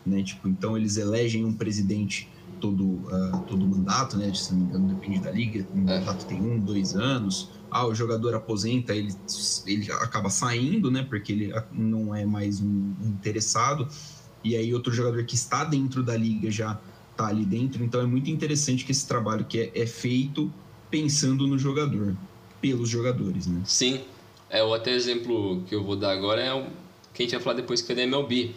né? 0.09 0.23
Tipo, 0.23 0.47
então 0.47 0.77
eles 0.77 0.97
elegem 0.97 1.45
um 1.45 1.53
presidente 1.53 2.29
todo 2.59 2.83
uh, 2.83 3.43
todo 3.47 3.65
mandato, 3.65 4.17
né? 4.17 4.33
Se 4.33 4.53
não 4.53 4.59
me 4.59 4.65
engano, 4.65 4.87
depende 4.95 5.19
da 5.19 5.31
liga. 5.31 5.65
O 5.73 5.77
é. 5.77 5.99
mandato 5.99 6.25
tem 6.25 6.41
um, 6.41 6.59
dois 6.59 6.95
anos. 6.95 7.49
Ah, 7.71 7.85
o 7.85 7.93
jogador 7.93 8.33
aposenta, 8.33 8.95
ele, 8.95 9.13
ele 9.67 9.91
acaba 9.91 10.29
saindo, 10.29 10.89
né? 10.89 11.05
Porque 11.07 11.31
ele 11.31 11.53
não 11.71 12.13
é 12.13 12.25
mais 12.25 12.59
um 12.59 12.93
interessado. 13.01 13.87
E 14.43 14.55
aí 14.55 14.73
outro 14.73 14.91
jogador 14.91 15.23
que 15.25 15.35
está 15.35 15.63
dentro 15.63 16.03
da 16.03 16.15
liga 16.15 16.49
já 16.49 16.79
está 17.11 17.27
ali 17.27 17.45
dentro. 17.45 17.83
Então 17.83 18.01
é 18.01 18.05
muito 18.05 18.29
interessante 18.29 18.85
que 18.85 18.91
esse 18.91 19.07
trabalho 19.07 19.45
que 19.45 19.59
é, 19.59 19.71
é 19.81 19.85
feito 19.85 20.51
pensando 20.89 21.45
no 21.45 21.57
jogador, 21.57 22.15
pelos 22.59 22.89
jogadores, 22.89 23.47
né? 23.47 23.61
Sim. 23.65 24.01
É, 24.49 24.63
o 24.63 24.73
até 24.73 24.91
exemplo 24.91 25.63
que 25.67 25.75
eu 25.75 25.83
vou 25.83 25.95
dar 25.95 26.11
agora 26.11 26.41
é 26.41 26.53
o 26.53 26.65
que 27.13 27.21
a 27.21 27.25
gente 27.25 27.31
vai 27.33 27.41
falar 27.41 27.55
depois 27.57 27.81
que 27.81 27.91
é 27.91 27.95
da 27.95 28.01
MLB 28.01 28.55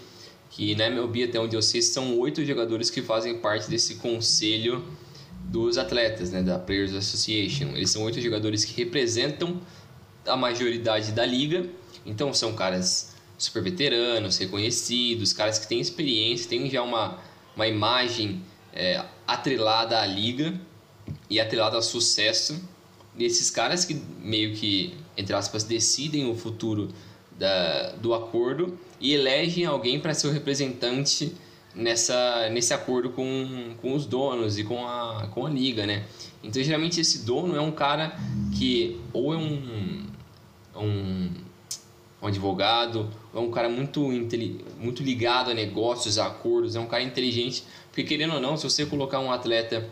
que 0.53 0.75
na 0.75 0.87
MLB, 0.87 1.25
até 1.25 1.41
onde 1.41 1.57
eu 1.57 1.63
sei, 1.63 1.83
são 1.83 2.19
oito 2.19 2.45
jogadores 2.45 2.91
que 2.91 3.03
fazem 3.03 3.39
parte 3.39 3.69
desse 3.69 3.97
conselho 3.97 4.85
dos 5.45 5.77
atletas, 5.77 6.31
né, 6.31 6.43
da 6.43 6.59
Players 6.59 6.95
Association. 6.95 7.71
Eles 7.75 7.91
são 7.91 8.03
oito 8.03 8.21
jogadores 8.21 8.65
que 8.65 8.73
representam 8.83 9.61
a 10.27 10.37
majoridade 10.37 11.13
da 11.13 11.27
liga, 11.27 11.67
então 12.07 12.33
são 12.33 12.55
caras 12.55 13.15
super 13.37 13.63
veteranos, 13.63 14.39
reconhecidos, 14.39 15.33
caras 15.33 15.59
que 15.59 15.67
têm 15.67 15.81
experiência, 15.81 16.49
têm 16.49 16.71
já 16.71 16.83
uma, 16.83 17.19
uma 17.57 17.67
imagem 17.67 18.43
é, 18.73 19.05
atrelada 19.27 20.01
à 20.01 20.07
liga 20.07 20.55
e 21.29 21.41
atrelada 21.41 21.77
ao 21.77 21.83
sucesso 21.83 22.61
esses 23.19 23.51
caras 23.51 23.85
que 23.85 23.95
meio 23.95 24.55
que, 24.55 24.95
entre 25.17 25.35
aspas, 25.35 25.65
decidem 25.65 26.31
o 26.31 26.35
futuro 26.35 26.89
da, 27.39 27.93
do 27.93 28.15
acordo 28.15 28.79
e 29.03 29.13
elegem 29.13 29.67
alguém 29.67 29.99
para 29.99 30.15
ser 30.15 30.29
o 30.29 30.31
representante 30.31 31.35
nessa, 31.75 32.49
nesse 32.51 32.73
acordo 32.73 33.11
com, 33.11 33.75
com 33.83 33.95
os 33.95 34.07
donos 34.07 34.59
e 34.59 34.65
com 34.65 34.87
a, 34.87 35.29
com 35.35 35.45
a 35.45 35.51
liga, 35.51 35.85
né? 35.85 36.05
Então, 36.43 36.63
geralmente, 36.63 37.01
esse 37.01 37.27
dono 37.27 37.57
é 37.57 37.61
um 37.61 37.73
cara 37.73 38.17
que 38.57 39.01
ou 39.13 39.35
é 39.35 39.37
um, 39.37 40.07
um, 40.77 41.31
um 42.23 42.27
advogado, 42.27 43.11
ou 43.35 43.43
é 43.43 43.45
um 43.45 43.51
cara 43.51 43.69
muito, 43.69 44.01
muito 44.79 45.03
ligado 45.03 45.51
a 45.51 45.55
negócios, 45.55 46.17
a 46.17 46.29
acordos, 46.29 46.77
é 46.77 46.81
um 46.81 46.87
cara 46.87 47.03
inteligente, 47.03 47.65
porque 47.89 48.05
querendo 48.05 48.35
ou 48.35 48.41
não, 48.41 48.57
se 48.57 48.63
você 48.63 48.87
colocar 48.87 49.19
um 49.19 49.33
atleta 49.33 49.89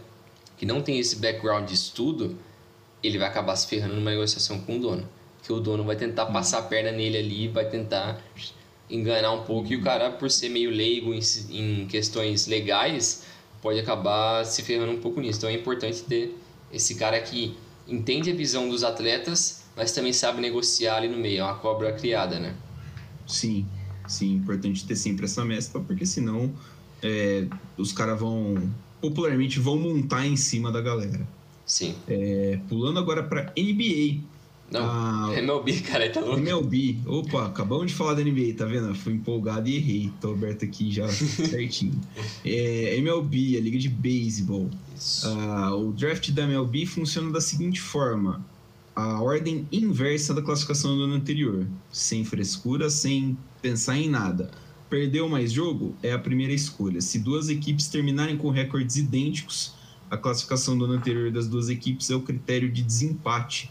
que 0.56 0.64
não 0.64 0.80
tem 0.80 1.00
esse 1.00 1.16
background 1.16 1.66
de 1.66 1.74
estudo, 1.74 2.38
ele 3.02 3.18
vai 3.18 3.26
acabar 3.26 3.56
se 3.56 3.66
ferrando 3.66 3.96
numa 3.96 4.10
negociação 4.10 4.60
com 4.60 4.76
o 4.76 4.80
dono. 4.80 5.08
Que 5.42 5.52
o 5.52 5.58
dono 5.58 5.82
vai 5.82 5.96
tentar 5.96 6.26
passar 6.26 6.58
a 6.58 6.62
perna 6.62 6.92
nele 6.92 7.16
ali, 7.16 7.48
vai 7.48 7.64
tentar 7.64 8.20
enganar 8.90 9.32
um 9.32 9.44
pouco, 9.44 9.72
e 9.72 9.76
o 9.76 9.82
cara, 9.82 10.10
por 10.10 10.30
ser 10.30 10.48
meio 10.48 10.70
leigo 10.70 11.14
em, 11.14 11.20
em 11.50 11.86
questões 11.86 12.46
legais, 12.46 13.24
pode 13.62 13.78
acabar 13.78 14.44
se 14.44 14.62
ferrando 14.62 14.92
um 14.92 15.00
pouco 15.00 15.20
nisso. 15.20 15.38
Então 15.38 15.50
é 15.50 15.54
importante 15.54 16.02
ter 16.02 16.36
esse 16.72 16.94
cara 16.94 17.20
que 17.20 17.56
entende 17.86 18.30
a 18.30 18.34
visão 18.34 18.68
dos 18.68 18.84
atletas, 18.84 19.64
mas 19.76 19.92
também 19.92 20.12
sabe 20.12 20.40
negociar 20.40 20.96
ali 20.96 21.08
no 21.08 21.16
meio. 21.16 21.40
É 21.40 21.44
uma 21.44 21.54
cobra 21.54 21.92
criada, 21.92 22.38
né? 22.38 22.54
Sim, 23.26 23.66
sim. 24.06 24.34
Importante 24.34 24.84
ter 24.86 24.96
sempre 24.96 25.24
essa 25.24 25.44
mescla, 25.44 25.80
porque 25.80 26.06
senão 26.06 26.52
é, 27.02 27.46
os 27.76 27.92
caras 27.92 28.18
vão, 28.18 28.70
popularmente, 29.00 29.58
vão 29.58 29.78
montar 29.78 30.26
em 30.26 30.36
cima 30.36 30.70
da 30.70 30.80
galera. 30.80 31.26
Sim. 31.64 31.94
É, 32.08 32.58
pulando 32.68 32.98
agora 32.98 33.22
para 33.22 33.52
NBA. 33.56 34.20
Não, 34.70 34.80
ah, 34.82 35.32
MLB, 35.36 35.80
cara, 35.80 36.08
tá 36.10 36.20
louco. 36.20 36.38
MLB. 36.38 36.98
Opa, 37.04 37.46
acabamos 37.46 37.88
de 37.88 37.94
falar 37.94 38.14
da 38.14 38.22
NBA, 38.22 38.54
tá 38.56 38.64
vendo? 38.66 38.94
Fui 38.94 39.12
empolgado 39.12 39.68
e 39.68 39.76
errei. 39.76 40.12
Tô 40.20 40.32
aberto 40.32 40.64
aqui 40.64 40.92
já 40.92 41.08
certinho. 41.10 42.00
É, 42.44 42.96
MLB, 42.98 43.56
a 43.56 43.60
liga 43.60 43.78
de 43.78 43.88
beisebol. 43.88 44.70
Ah, 45.24 45.74
o 45.74 45.92
draft 45.92 46.30
da 46.30 46.44
MLB 46.44 46.86
funciona 46.86 47.32
da 47.32 47.40
seguinte 47.40 47.80
forma. 47.80 48.46
A 48.94 49.20
ordem 49.20 49.66
inversa 49.72 50.32
da 50.32 50.40
classificação 50.40 50.96
do 50.96 51.02
ano 51.02 51.14
anterior. 51.14 51.66
Sem 51.90 52.24
frescura, 52.24 52.88
sem 52.88 53.36
pensar 53.60 53.98
em 53.98 54.08
nada. 54.08 54.52
Perdeu 54.88 55.28
mais 55.28 55.50
jogo? 55.50 55.96
É 56.00 56.12
a 56.12 56.18
primeira 56.18 56.52
escolha. 56.52 57.00
Se 57.00 57.18
duas 57.18 57.48
equipes 57.48 57.88
terminarem 57.88 58.36
com 58.36 58.50
recordes 58.50 58.96
idênticos, 58.96 59.74
a 60.08 60.16
classificação 60.16 60.78
do 60.78 60.84
ano 60.84 60.94
anterior 60.94 61.32
das 61.32 61.48
duas 61.48 61.68
equipes 61.68 62.08
é 62.10 62.14
o 62.14 62.20
critério 62.20 62.70
de 62.70 62.82
desempate 62.82 63.70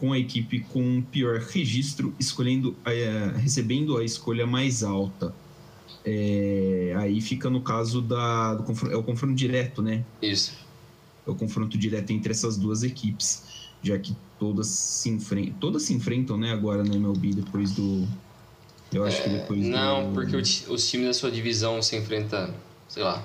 com 0.00 0.12
a 0.12 0.18
equipe 0.18 0.60
com 0.60 1.02
pior 1.02 1.38
registro, 1.38 2.14
escolhendo, 2.18 2.74
é, 2.86 3.32
recebendo 3.36 3.98
a 3.98 4.04
escolha 4.04 4.46
mais 4.46 4.82
alta. 4.82 5.34
É, 6.04 6.94
aí 6.96 7.20
fica 7.20 7.50
no 7.50 7.60
caso 7.60 8.00
da, 8.00 8.54
do 8.54 8.62
confronto, 8.62 8.94
é 8.94 8.96
o 8.96 9.02
confronto 9.02 9.34
direto, 9.34 9.82
né? 9.82 10.02
Isso. 10.22 10.54
É 11.26 11.30
o 11.30 11.34
confronto 11.34 11.76
direto 11.76 12.10
entre 12.12 12.32
essas 12.32 12.56
duas 12.56 12.82
equipes, 12.82 13.42
já 13.82 13.98
que 13.98 14.16
todas 14.38 14.68
se 14.68 15.10
enfrentam, 15.10 15.54
todas 15.60 15.82
se 15.82 15.92
enfrentam, 15.92 16.38
né? 16.38 16.50
Agora 16.50 16.82
na 16.82 16.94
MLB 16.94 17.34
depois 17.34 17.72
do, 17.72 18.08
eu 18.92 19.04
acho 19.04 19.18
é, 19.18 19.22
que 19.22 19.28
depois 19.28 19.60
não, 19.60 20.08
do... 20.08 20.14
porque 20.14 20.36
os 20.36 20.90
times 20.90 21.06
da 21.06 21.14
sua 21.14 21.30
divisão 21.30 21.80
se 21.80 21.96
enfrentam, 21.96 22.52
sei 22.88 23.02
lá, 23.02 23.22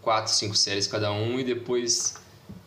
quatro, 0.00 0.32
cinco 0.32 0.56
séries 0.56 0.86
cada 0.86 1.12
um 1.12 1.38
e 1.38 1.44
depois 1.44 2.14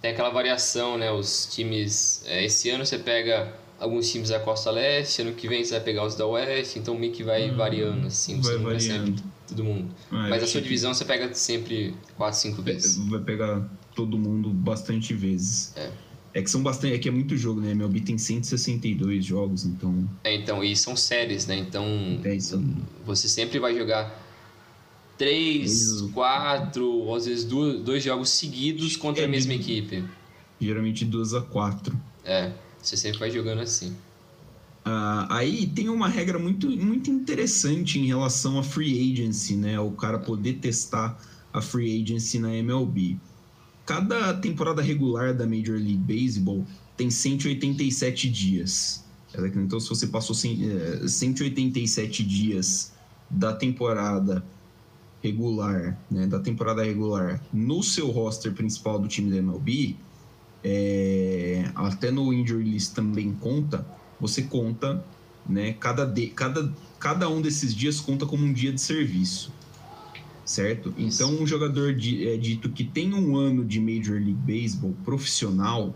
tem 0.02 0.12
aquela 0.12 0.30
variação, 0.30 0.98
né? 0.98 1.12
Os 1.12 1.48
times. 1.52 2.24
É, 2.26 2.44
esse 2.46 2.70
ano 2.70 2.86
você 2.86 2.98
pega 2.98 3.54
alguns 3.80 4.12
times 4.12 4.30
da 4.30 4.40
Costa 4.40 4.72
Leste, 4.72 5.22
ano 5.22 5.34
que 5.34 5.48
vem 5.48 5.64
você 5.64 5.72
vai 5.72 5.82
pegar 5.82 6.06
os 6.06 6.16
da 6.16 6.26
Oeste, 6.26 6.80
então 6.80 6.98
meio 6.98 7.12
que 7.14 7.24
vai 7.24 7.50
hum, 7.50 7.56
variando, 7.56 8.08
assim. 8.08 8.40
Vai 8.42 8.58
variando. 8.58 9.22
todo 9.48 9.64
mundo. 9.64 9.94
Ah, 10.12 10.28
Mas 10.30 10.44
a 10.44 10.48
sua 10.48 10.62
divisão 10.62 10.94
você 10.94 11.06
pega 11.06 11.34
sempre 11.34 11.96
4, 12.18 12.40
5 12.40 12.62
vezes. 12.62 12.98
Vai 13.10 13.22
pegar 13.22 13.68
todo 13.96 14.18
mundo 14.18 14.50
bastante 14.50 15.14
vezes. 15.14 15.74
É. 15.76 15.90
É 16.32 16.42
que 16.44 16.50
são 16.50 16.62
bastante, 16.62 16.94
é 16.94 17.00
que 17.00 17.10
é 17.10 17.12
muito 17.12 17.36
jogo, 17.36 17.60
né? 17.60 17.72
MLB 17.72 18.02
tem 18.02 18.18
162 18.18 19.26
jogos, 19.26 19.66
então. 19.66 20.08
É, 20.24 20.36
então, 20.36 20.64
e 20.64 20.76
são 20.76 20.96
séries, 20.96 21.48
né? 21.48 21.58
Então, 21.58 21.86
é, 22.24 22.36
isso. 22.36 22.64
você 23.04 23.28
sempre 23.28 23.58
vai 23.58 23.76
jogar 23.76 24.29
três, 25.20 26.02
quatro, 26.14 26.90
ou 26.90 27.14
às 27.14 27.26
vezes 27.26 27.44
dois, 27.44 27.82
dois 27.82 28.02
jogos 28.02 28.30
seguidos 28.30 28.96
contra 28.96 29.24
é, 29.24 29.26
a 29.26 29.28
mesma 29.28 29.54
equipe. 29.54 30.06
Geralmente 30.60 31.04
duas 31.04 31.34
a 31.34 31.42
quatro. 31.42 32.00
É, 32.24 32.54
você 32.82 32.96
sempre 32.96 33.20
vai 33.20 33.30
jogando 33.30 33.60
assim. 33.60 33.90
Uh, 34.86 35.28
aí 35.30 35.68
tem 35.68 35.90
uma 35.90 36.08
regra 36.08 36.40
muito, 36.40 36.70
muito 36.70 37.12
interessante 37.12 38.00
em 38.00 38.08
relação 38.08 38.58
a 38.58 38.64
free 38.64 39.12
agency, 39.12 39.56
né? 39.56 39.78
O 39.78 39.92
cara 39.92 40.18
poder 40.18 40.54
testar 40.54 41.20
a 41.52 41.62
free 41.62 42.02
agency 42.02 42.40
na 42.40 42.56
MLB. 42.56 43.18
Cada 43.86 44.34
temporada 44.36 44.82
regular 44.82 45.34
da 45.34 45.46
Major 45.46 45.76
League 45.76 45.98
Baseball 45.98 46.66
tem 46.96 47.12
187 47.12 48.30
dias. 48.30 49.04
Então, 49.56 49.80
se 49.80 49.90
você 49.90 50.08
passou 50.08 50.36
187 50.36 52.24
eh, 52.24 52.26
dias 52.26 52.94
da 53.30 53.54
temporada 53.54 54.44
regular, 55.22 56.00
né, 56.10 56.28
da 56.28 56.40
temporada 56.40 56.84
regular, 56.84 57.42
no 57.52 57.84
seu 57.84 58.10
roster 58.10 58.54
principal 58.54 59.00
do 59.00 59.08
time 59.08 59.30
da 59.30 59.38
MLB, 59.38 59.96
é, 60.64 61.72
até 61.76 62.12
no 62.12 62.34
injury 62.34 62.64
list 62.64 62.94
também 62.94 63.34
conta, 63.34 63.86
você 64.20 64.44
conta, 64.44 65.04
né, 65.48 65.74
cada, 65.74 66.06
de, 66.06 66.28
cada, 66.28 66.74
cada 67.00 67.30
um 67.30 67.42
desses 67.42 67.74
dias 67.74 68.00
conta 68.00 68.26
como 68.26 68.46
um 68.46 68.54
dia 68.54 68.72
de 68.72 68.82
serviço, 68.82 69.52
certo? 70.46 70.94
Então, 70.98 71.32
um 71.32 71.46
jogador 71.46 71.94
de, 71.94 72.28
é 72.28 72.38
dito 72.38 72.70
que 72.70 72.84
tem 72.84 73.14
um 73.14 73.36
ano 73.36 73.64
de 73.66 73.80
Major 73.80 74.16
League 74.16 74.34
Baseball 74.34 74.94
profissional, 75.04 75.96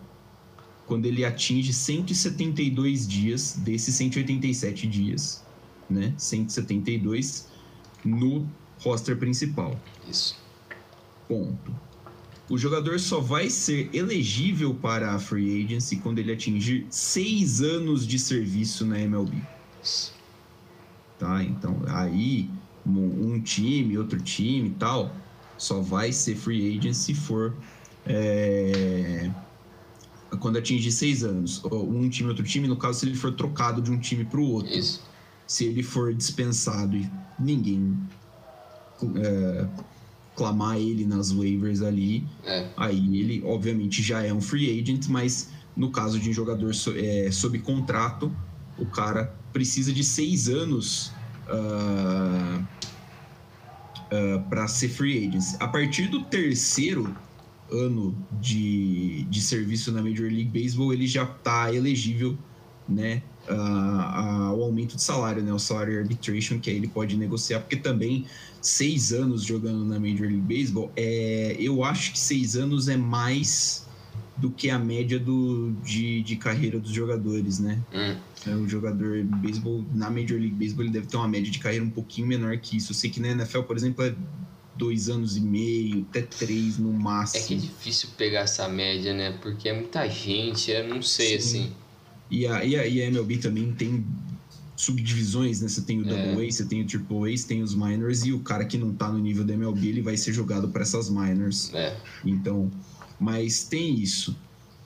quando 0.85 1.05
ele 1.05 1.23
atinge 1.23 1.73
172 1.73 3.07
dias 3.07 3.57
desses 3.57 3.95
187 3.95 4.85
dias, 4.85 5.43
né, 5.89 6.13
172 6.17 7.47
no 8.03 8.47
roster 8.83 9.17
principal. 9.17 9.79
Isso. 10.09 10.37
Ponto. 11.27 11.73
O 12.49 12.57
jogador 12.57 12.99
só 12.99 13.19
vai 13.19 13.49
ser 13.49 13.89
elegível 13.93 14.75
para 14.75 15.13
a 15.13 15.19
free 15.19 15.63
agency 15.63 15.95
quando 15.97 16.19
ele 16.19 16.31
atingir 16.31 16.85
seis 16.89 17.61
anos 17.61 18.05
de 18.05 18.19
serviço 18.19 18.85
na 18.85 18.99
MLB. 18.99 19.37
Tá? 21.17 21.41
Então, 21.43 21.81
aí 21.87 22.49
um 22.85 23.39
time, 23.39 23.97
outro 23.97 24.21
time 24.21 24.67
e 24.67 24.73
tal, 24.73 25.15
só 25.57 25.79
vai 25.79 26.11
ser 26.11 26.35
free 26.35 26.77
agent 26.77 26.93
se 26.93 27.13
for 27.13 27.55
é, 28.05 29.31
quando 30.39 30.57
atingir 30.57 30.91
seis 30.91 31.23
anos. 31.23 31.63
Um 31.63 32.09
time, 32.09 32.29
outro 32.29 32.43
time, 32.43 32.67
no 32.67 32.75
caso, 32.75 32.99
se 32.99 33.05
ele 33.05 33.15
for 33.15 33.31
trocado 33.33 33.81
de 33.81 33.89
um 33.89 33.97
time 33.97 34.25
para 34.25 34.39
o 34.39 34.43
outro. 34.43 34.73
Isso. 34.73 35.01
Se 35.47 35.65
ele 35.65 35.83
for 35.83 36.13
dispensado 36.13 36.97
e 36.97 37.09
ninguém 37.39 37.97
é, 39.15 39.67
clamar 40.35 40.77
ele 40.77 41.05
nas 41.05 41.31
waivers 41.31 41.81
ali, 41.81 42.25
é. 42.45 42.67
aí 42.75 43.19
ele 43.19 43.43
obviamente 43.45 44.01
já 44.01 44.23
é 44.23 44.33
um 44.33 44.41
free 44.41 44.79
agent, 44.79 45.07
mas 45.07 45.49
no 45.75 45.91
caso 45.91 46.19
de 46.19 46.29
um 46.29 46.33
jogador 46.33 46.73
so, 46.73 46.93
é, 46.95 47.29
sob 47.31 47.57
contrato, 47.59 48.31
o 48.77 48.85
cara 48.85 49.35
precisa 49.51 49.93
de 49.93 50.03
seis 50.03 50.49
anos 50.49 51.11
uh, 51.47 52.59
uh, 52.59 54.49
para 54.49 54.67
ser 54.67 54.89
free 54.89 55.27
agent. 55.27 55.55
A 55.59 55.67
partir 55.67 56.07
do 56.07 56.23
terceiro 56.23 57.15
ano 57.71 58.15
de, 58.39 59.23
de 59.25 59.41
serviço 59.41 59.91
na 59.91 60.01
Major 60.01 60.27
League 60.27 60.49
Baseball, 60.49 60.93
ele 60.93 61.07
já 61.07 61.23
está 61.23 61.73
elegível 61.73 62.37
né, 62.87 63.23
uh, 63.49 64.49
ao 64.49 64.61
aumento 64.61 64.95
de 64.95 65.01
salário, 65.01 65.41
né, 65.41 65.53
o 65.53 65.59
salário 65.59 65.99
arbitration, 65.99 66.59
que 66.59 66.69
aí 66.69 66.75
ele 66.75 66.87
pode 66.87 67.15
negociar, 67.17 67.59
porque 67.59 67.75
também 67.75 68.25
seis 68.61 69.11
anos 69.11 69.43
jogando 69.43 69.83
na 69.85 69.99
Major 69.99 70.27
League 70.27 70.41
Baseball, 70.41 70.91
é, 70.95 71.55
eu 71.59 71.83
acho 71.83 72.13
que 72.13 72.19
seis 72.19 72.55
anos 72.55 72.87
é 72.87 72.95
mais 72.95 73.85
do 74.37 74.49
que 74.49 74.69
a 74.69 74.79
média 74.79 75.19
do, 75.19 75.71
de, 75.83 76.23
de 76.23 76.35
carreira 76.35 76.79
dos 76.79 76.91
jogadores, 76.91 77.59
né? 77.59 77.79
Hum. 77.93 78.17
É, 78.45 78.55
o 78.55 78.67
jogador 78.67 79.17
de 79.17 79.23
beisebol, 79.23 79.85
na 79.93 80.09
Major 80.09 80.39
League 80.39 80.55
Baseball, 80.55 80.85
ele 80.85 80.93
deve 80.93 81.07
ter 81.07 81.17
uma 81.17 81.27
média 81.27 81.51
de 81.51 81.59
carreira 81.59 81.85
um 81.85 81.89
pouquinho 81.89 82.27
menor 82.27 82.57
que 82.57 82.77
isso. 82.77 82.91
Eu 82.91 82.95
sei 82.95 83.09
que 83.09 83.19
na 83.19 83.29
NFL, 83.29 83.61
por 83.61 83.77
exemplo, 83.77 84.03
é 84.03 84.13
dois 84.75 85.07
anos 85.07 85.37
e 85.37 85.41
meio, 85.41 86.05
até 86.09 86.21
três 86.21 86.77
no 86.77 86.91
máximo. 86.91 87.43
É 87.43 87.47
que 87.47 87.53
é 87.53 87.57
difícil 87.57 88.09
pegar 88.17 88.41
essa 88.41 88.67
média, 88.67 89.13
né? 89.13 89.37
Porque 89.41 89.69
é 89.69 89.73
muita 89.73 90.07
gente, 90.09 90.71
eu 90.71 90.87
não 90.87 91.01
sei, 91.01 91.39
Sim. 91.39 91.59
assim. 91.59 91.73
E 92.33 92.47
a, 92.47 92.65
e, 92.65 92.75
a, 92.75 92.87
e 92.87 92.99
a 92.99 93.05
MLB 93.05 93.37
também 93.37 93.71
tem 93.73 94.03
subdivisões, 94.75 95.61
né? 95.61 95.67
Você 95.67 95.83
tem 95.83 95.99
o 95.99 96.03
Double 96.03 96.43
é. 96.43 96.47
A, 96.47 96.51
você 96.51 96.65
tem 96.65 96.81
o 96.81 96.85
Triple 96.87 97.31
A, 97.31 97.37
você 97.37 97.47
tem 97.47 97.61
os 97.61 97.75
Minors, 97.75 98.25
e 98.25 98.33
o 98.33 98.39
cara 98.39 98.65
que 98.65 98.75
não 98.75 98.91
tá 98.91 99.07
no 99.07 99.19
nível 99.19 99.43
da 99.43 99.53
MLB, 99.53 99.87
ele 99.87 100.01
vai 100.01 100.17
ser 100.17 100.33
jogado 100.33 100.67
para 100.69 100.81
essas 100.81 101.11
Minors. 101.11 101.71
É. 101.75 101.95
Então, 102.25 102.71
mas 103.19 103.65
tem 103.65 103.93
isso. 103.93 104.35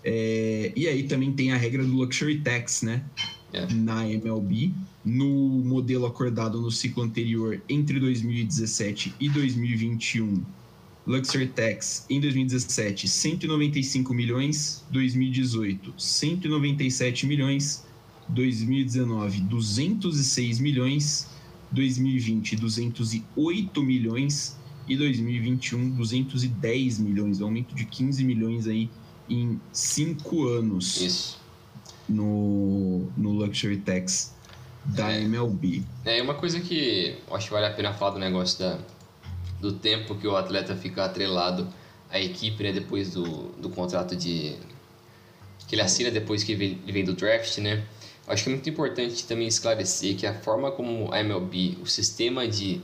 É, 0.04 0.74
e 0.76 0.90
aí 0.90 1.04
também 1.04 1.32
tem 1.32 1.54
a 1.54 1.58
regra 1.58 1.86
do 1.86 1.94
Luxury 1.94 2.42
Tax, 2.42 2.82
né? 2.82 3.02
É. 3.54 3.66
Na 3.74 4.06
MLB. 4.06 4.74
No 5.06 5.30
modelo 5.64 6.06
acordado 6.06 6.60
no 6.60 6.70
ciclo 6.70 7.02
anterior 7.02 7.62
entre 7.70 7.98
2017 7.98 9.16
e 9.22 9.30
2021, 9.30 10.44
Luxury 11.08 11.48
Tax 11.48 12.06
em 12.10 12.20
2017, 12.20 13.08
195 13.08 14.14
milhões, 14.14 14.84
2018, 14.92 15.94
197 15.98 17.26
milhões, 17.26 17.86
2019, 18.28 19.40
206 19.40 20.60
milhões, 20.60 21.30
2020, 21.72 22.58
208 22.58 23.84
milhões 23.84 24.58
e 24.86 24.98
2021, 24.98 25.92
210 25.92 27.00
milhões, 27.00 27.42
aumento 27.42 27.74
de 27.74 27.86
15 27.86 28.26
milhões 28.26 28.68
aí 28.68 28.90
em 29.30 29.62
5 29.72 30.48
anos. 30.50 31.02
Isso. 31.02 31.48
No, 32.10 33.10
no 33.18 33.32
Luxury 33.32 33.78
Tax 33.78 34.34
da 34.84 35.12
é. 35.12 35.22
MLB. 35.24 35.84
É 36.06 36.22
uma 36.22 36.34
coisa 36.34 36.60
que 36.60 37.18
eu 37.28 37.36
acho 37.36 37.48
que 37.48 37.54
vale 37.54 37.66
a 37.66 37.74
pena 37.74 37.94
falar 37.94 38.12
do 38.12 38.20
negócio 38.20 38.60
da, 38.60 38.80
do 39.60 39.74
tempo 39.74 40.16
que 40.16 40.28
o 40.28 40.36
atleta 40.36 40.76
fica 40.76 41.06
atrelado 41.06 41.68
à 42.10 42.20
equipe, 42.20 42.64
né, 42.64 42.72
depois 42.72 43.12
do, 43.12 43.50
do 43.54 43.70
contrato 43.70 44.16
de 44.16 44.56
que 45.68 45.76
ele 45.76 45.82
assina 45.82 46.10
depois 46.10 46.44
que 46.44 46.54
ele 46.54 46.80
vem 46.86 47.04
do 47.04 47.14
draft, 47.14 47.58
né? 47.58 47.84
Acho 48.26 48.44
que 48.44 48.50
é 48.50 48.54
muito 48.54 48.70
importante 48.70 49.26
também 49.26 49.48
esclarecer 49.48 50.16
que 50.16 50.26
a 50.26 50.34
forma 50.34 50.72
como 50.72 51.12
a 51.14 51.20
MLB, 51.20 51.78
o 51.82 51.86
sistema 51.86 52.48
de, 52.48 52.82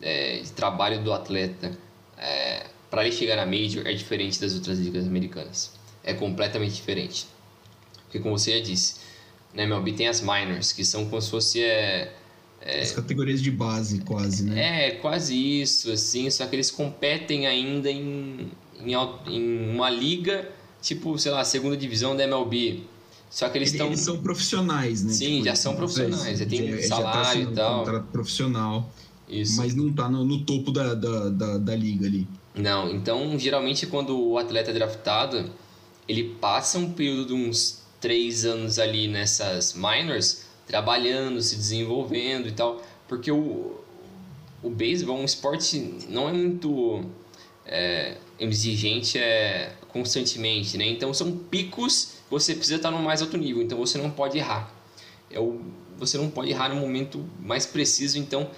é, 0.00 0.38
de 0.38 0.52
trabalho 0.52 1.02
do 1.02 1.12
atleta 1.12 1.76
é, 2.16 2.66
para 2.90 3.04
ele 3.04 3.14
chegar 3.14 3.36
na 3.36 3.46
Major 3.46 3.86
é 3.86 3.92
diferente 3.92 4.40
das 4.40 4.54
outras 4.54 4.78
ligas 4.78 5.06
americanas. 5.06 5.72
É 6.02 6.14
completamente 6.14 6.74
diferente. 6.74 7.26
Porque 8.04 8.20
como 8.20 8.38
você 8.38 8.58
já 8.58 8.64
disse, 8.64 9.00
na 9.52 9.64
MLB 9.64 9.92
tem 9.92 10.08
as 10.08 10.20
minors, 10.20 10.72
que 10.72 10.84
são 10.84 11.08
como 11.08 11.20
se 11.20 11.30
fosse 11.30 11.62
é, 11.62 12.12
é, 12.64 12.80
As 12.80 12.92
categorias 12.92 13.42
de 13.42 13.50
base, 13.50 14.00
quase, 14.00 14.42
né? 14.42 14.86
É, 14.86 14.90
quase 14.92 15.36
isso, 15.36 15.92
assim, 15.92 16.30
só 16.30 16.46
que 16.46 16.56
eles 16.56 16.70
competem 16.70 17.46
ainda 17.46 17.90
em, 17.90 18.50
em, 18.80 18.94
em 19.26 19.70
uma 19.70 19.90
liga, 19.90 20.50
tipo, 20.80 21.18
sei 21.18 21.30
lá, 21.30 21.44
segunda 21.44 21.76
divisão 21.76 22.16
da 22.16 22.24
MLB. 22.24 22.84
Só 23.28 23.50
que 23.50 23.58
eles 23.58 23.70
estão. 23.70 23.88
Eles 23.88 24.00
são 24.00 24.22
profissionais, 24.22 25.04
né? 25.04 25.12
Sim, 25.12 25.32
tipo, 25.32 25.44
já 25.44 25.54
são 25.54 25.76
profissionais, 25.76 26.38
já 26.38 26.46
tem 26.46 26.80
já, 26.80 26.88
salário 26.88 27.40
já 27.40 27.46
tá 27.46 27.52
e 27.52 27.54
tal. 27.54 27.78
contrato 27.80 28.06
profissional. 28.06 28.90
Isso. 29.28 29.56
Mas 29.58 29.74
não 29.74 29.92
tá 29.92 30.08
no, 30.08 30.24
no 30.24 30.44
topo 30.44 30.70
da, 30.70 30.94
da, 30.94 31.28
da, 31.28 31.58
da, 31.58 31.76
liga 31.76 32.06
ali. 32.06 32.26
Não, 32.54 32.90
então 32.90 33.38
geralmente 33.38 33.86
quando 33.86 34.18
o 34.18 34.38
atleta 34.38 34.70
é 34.70 34.74
draftado, 34.74 35.50
ele 36.06 36.36
passa 36.40 36.78
um 36.78 36.92
período 36.92 37.26
de 37.26 37.32
uns 37.34 37.82
três 38.00 38.44
anos 38.44 38.78
ali 38.78 39.08
nessas 39.08 39.74
minors 39.74 40.43
trabalhando, 40.66 41.40
se 41.40 41.56
desenvolvendo 41.56 42.48
e 42.48 42.52
tal, 42.52 42.80
porque 43.08 43.30
o, 43.30 43.80
o 44.62 44.70
beisebol 44.70 45.18
é 45.18 45.20
um 45.20 45.24
esporte 45.24 45.78
não 46.08 46.28
é 46.28 46.32
muito 46.32 47.04
é, 47.66 48.16
exigente 48.38 49.18
é, 49.18 49.72
constantemente, 49.88 50.76
né? 50.78 50.86
Então 50.86 51.12
são 51.12 51.36
picos 51.36 52.14
você 52.30 52.54
precisa 52.54 52.76
estar 52.76 52.90
no 52.90 52.98
mais 52.98 53.22
alto 53.22 53.36
nível, 53.36 53.62
então 53.62 53.78
você 53.78 53.98
não 53.98 54.10
pode 54.10 54.38
errar. 54.38 54.72
É 55.30 55.38
o, 55.38 55.60
você 55.96 56.18
não 56.18 56.30
pode 56.30 56.50
errar 56.50 56.68
no 56.68 56.76
momento 56.76 57.24
mais 57.38 57.66
preciso, 57.66 58.18
então 58.18 58.50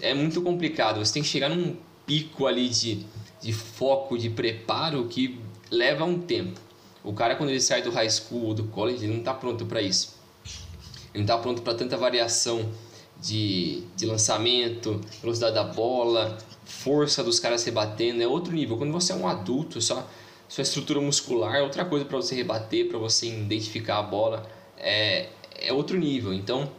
é 0.00 0.12
muito 0.14 0.42
complicado. 0.42 0.98
Você 0.98 1.14
tem 1.14 1.22
que 1.22 1.28
chegar 1.28 1.48
num 1.48 1.76
pico 2.06 2.46
ali 2.46 2.68
de, 2.68 3.06
de 3.40 3.52
foco, 3.52 4.18
de 4.18 4.30
preparo 4.30 5.06
que 5.06 5.38
leva 5.70 6.04
um 6.04 6.18
tempo. 6.18 6.58
O 7.04 7.12
cara 7.12 7.36
quando 7.36 7.50
ele 7.50 7.60
sai 7.60 7.82
do 7.82 7.90
high 7.90 8.10
school 8.10 8.46
ou 8.46 8.54
do 8.54 8.64
college, 8.64 9.04
ele 9.04 9.12
não 9.12 9.20
está 9.20 9.32
pronto 9.32 9.64
para 9.66 9.80
isso 9.80 10.19
ele 11.14 11.24
não 11.24 11.34
está 11.34 11.38
pronto 11.38 11.62
para 11.62 11.74
tanta 11.74 11.96
variação 11.96 12.70
de, 13.20 13.82
de 13.96 14.06
lançamento, 14.06 15.00
velocidade 15.20 15.54
da 15.54 15.64
bola, 15.64 16.38
força 16.64 17.22
dos 17.22 17.38
caras 17.38 17.64
rebatendo, 17.64 18.22
é 18.22 18.26
outro 18.26 18.52
nível. 18.52 18.76
Quando 18.76 18.92
você 18.92 19.12
é 19.12 19.16
um 19.16 19.26
adulto, 19.26 19.80
só 19.80 20.08
sua 20.48 20.62
estrutura 20.62 21.00
muscular 21.00 21.54
é 21.54 21.62
outra 21.62 21.84
coisa 21.84 22.04
para 22.04 22.16
você 22.16 22.34
rebater, 22.34 22.88
para 22.88 22.98
você 22.98 23.28
identificar 23.28 23.98
a 23.98 24.02
bola, 24.02 24.50
é, 24.76 25.28
é 25.54 25.72
outro 25.72 25.96
nível. 25.96 26.32
Então, 26.32 26.70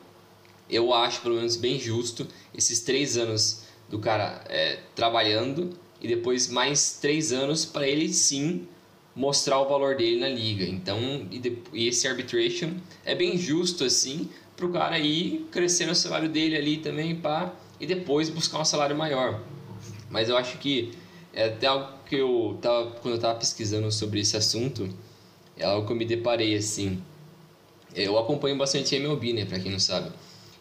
eu 0.69 0.93
acho 0.93 1.21
pelo 1.21 1.35
menos 1.35 1.55
bem 1.55 1.79
justo 1.79 2.27
esses 2.53 2.81
três 2.81 3.17
anos 3.17 3.63
do 3.89 3.99
cara 3.99 4.43
é, 4.49 4.79
trabalhando 4.95 5.77
e 6.01 6.07
depois 6.07 6.49
mais 6.49 6.97
três 6.99 7.31
anos 7.31 7.65
para 7.65 7.87
ele 7.87 8.11
sim 8.11 8.67
mostrar 9.15 9.59
o 9.59 9.67
valor 9.67 9.95
dele 9.95 10.19
na 10.19 10.29
liga. 10.29 10.63
Então, 10.63 11.27
e, 11.29 11.39
de, 11.39 11.57
e 11.73 11.87
esse 11.87 12.07
arbitration 12.07 12.71
é 13.05 13.13
bem 13.13 13.37
justo 13.37 13.83
assim 13.83 14.29
para 14.55 14.65
o 14.65 14.71
cara 14.71 14.99
ir 14.99 15.47
crescendo 15.51 15.91
o 15.91 15.95
salário 15.95 16.29
dele 16.29 16.55
ali 16.55 16.77
também 16.77 17.15
pá, 17.15 17.53
e 17.79 17.85
depois 17.85 18.29
buscar 18.29 18.59
um 18.59 18.65
salário 18.65 18.95
maior. 18.95 19.41
Mas 20.09 20.29
eu 20.29 20.37
acho 20.37 20.57
que 20.57 20.91
é 21.33 21.45
até 21.45 21.67
algo 21.67 21.87
que 22.05 22.15
eu 22.15 22.57
tava 22.61 22.91
quando 22.91 23.13
eu 23.13 23.15
estava 23.15 23.39
pesquisando 23.39 23.91
sobre 23.91 24.19
esse 24.19 24.37
assunto, 24.37 24.89
é 25.57 25.65
algo 25.65 25.85
que 25.85 25.93
eu 25.93 25.97
me 25.97 26.05
deparei 26.05 26.55
assim. 26.55 27.01
Eu 27.95 28.17
acompanho 28.17 28.57
bastante 28.57 28.95
MLB, 28.95 29.33
né, 29.33 29.45
para 29.45 29.59
quem 29.59 29.71
não 29.71 29.79
sabe. 29.79 30.11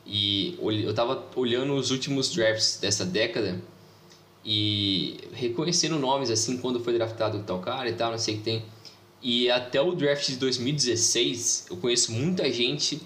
E 0.06 0.58
eu 0.60 0.90
estava 0.90 1.24
olhando 1.36 1.74
os 1.74 1.90
últimos 1.90 2.34
drafts 2.34 2.78
dessa 2.80 3.04
década 3.04 3.60
e 4.44 5.18
reconhecendo 5.32 5.98
nomes 5.98 6.30
assim 6.30 6.58
quando 6.58 6.80
foi 6.80 6.94
draftado 6.94 7.42
tal 7.42 7.60
cara 7.60 7.88
e 7.88 7.92
tal, 7.92 8.10
não 8.10 8.18
sei 8.18 8.34
o 8.34 8.38
que 8.38 8.44
tem. 8.44 8.64
E 9.22 9.50
até 9.50 9.80
o 9.80 9.94
draft 9.94 10.26
de 10.26 10.36
2016, 10.36 11.66
eu 11.70 11.76
conheço 11.76 12.10
muita 12.12 12.50
gente 12.50 13.02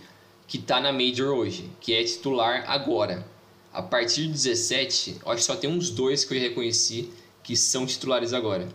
que 0.46 0.58
tá 0.58 0.80
na 0.80 0.92
Major 0.92 1.36
hoje, 1.36 1.68
que 1.80 1.92
é 1.92 2.04
titular 2.04 2.64
agora. 2.68 3.26
A 3.72 3.82
partir 3.82 4.26
de 4.26 4.32
17, 4.32 5.16
eu 5.24 5.32
acho 5.32 5.40
que 5.40 5.46
só 5.46 5.56
tem 5.56 5.68
uns 5.68 5.90
dois 5.90 6.24
que 6.24 6.34
eu 6.34 6.40
reconheci 6.40 7.10
que 7.42 7.56
são 7.56 7.84
titulares 7.84 8.32
agora. 8.32 8.68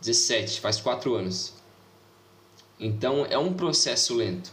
17, 0.00 0.60
faz 0.60 0.80
4 0.80 1.14
anos. 1.14 1.52
Então 2.78 3.26
é 3.26 3.36
um 3.36 3.52
processo 3.52 4.14
lento. 4.14 4.50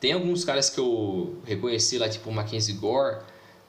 Tem 0.00 0.12
alguns 0.12 0.44
caras 0.44 0.68
que 0.68 0.80
eu 0.80 1.38
reconheci 1.44 1.96
lá, 1.96 2.08
tipo 2.08 2.28
o 2.28 2.32
Mackenzie 2.32 2.74
Gore, 2.74 3.20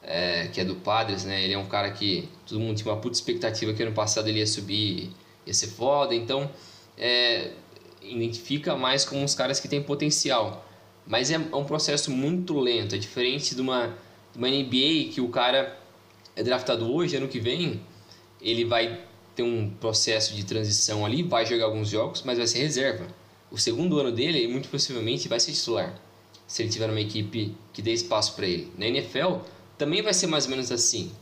é, 0.06 0.46
que 0.46 0.60
é 0.60 0.64
do 0.64 0.76
Padres, 0.76 1.24
né? 1.24 1.42
Ele 1.42 1.54
é 1.54 1.58
um 1.58 1.66
cara 1.66 1.90
que 1.90 2.28
todo 2.46 2.60
mundo 2.60 2.76
tinha 2.76 2.92
uma 2.92 3.00
puta 3.00 3.16
expectativa 3.16 3.72
que 3.74 3.82
ano 3.82 3.92
passado 3.92 4.28
ele 4.28 4.38
ia 4.38 4.46
subir, 4.46 5.10
ia 5.44 5.52
ser 5.52 5.66
foda, 5.66 6.14
então 6.14 6.48
é, 6.96 7.50
identifica 8.00 8.76
mais 8.76 9.04
como 9.04 9.20
uns 9.20 9.34
caras 9.34 9.58
que 9.58 9.66
têm 9.66 9.82
potencial. 9.82 10.64
Mas 11.04 11.30
é, 11.30 11.34
é 11.34 11.56
um 11.56 11.64
processo 11.64 12.10
muito 12.10 12.58
lento, 12.58 12.94
é 12.94 12.98
diferente 12.98 13.54
de 13.54 13.60
uma, 13.60 13.94
de 14.32 14.38
uma 14.38 14.48
NBA 14.48 15.12
que 15.12 15.20
o 15.20 15.28
cara 15.28 15.76
é 16.36 16.42
draftado 16.42 16.92
hoje, 16.92 17.16
ano 17.16 17.26
que 17.26 17.40
vem, 17.40 17.80
ele 18.40 18.64
vai 18.64 19.00
ter 19.34 19.42
um 19.42 19.68
processo 19.68 20.34
de 20.34 20.44
transição 20.44 21.04
ali, 21.04 21.22
vai 21.22 21.44
jogar 21.44 21.64
alguns 21.64 21.88
jogos, 21.88 22.22
mas 22.24 22.38
vai 22.38 22.46
ser 22.46 22.58
reserva. 22.60 23.06
O 23.50 23.58
segundo 23.58 23.98
ano 23.98 24.12
dele, 24.12 24.46
muito 24.46 24.68
possivelmente, 24.68 25.28
vai 25.28 25.40
ser 25.40 25.52
titular, 25.52 25.94
se 26.46 26.62
ele 26.62 26.70
tiver 26.70 26.88
uma 26.88 27.00
equipe 27.00 27.54
que 27.72 27.82
dê 27.82 27.92
espaço 27.92 28.34
para 28.34 28.46
ele. 28.46 28.72
Na 28.76 28.86
NFL, 28.86 29.38
também 29.78 30.02
vai 30.02 30.14
ser 30.14 30.26
mais 30.26 30.44
ou 30.44 30.50
menos 30.50 30.72
assim. 30.72 31.12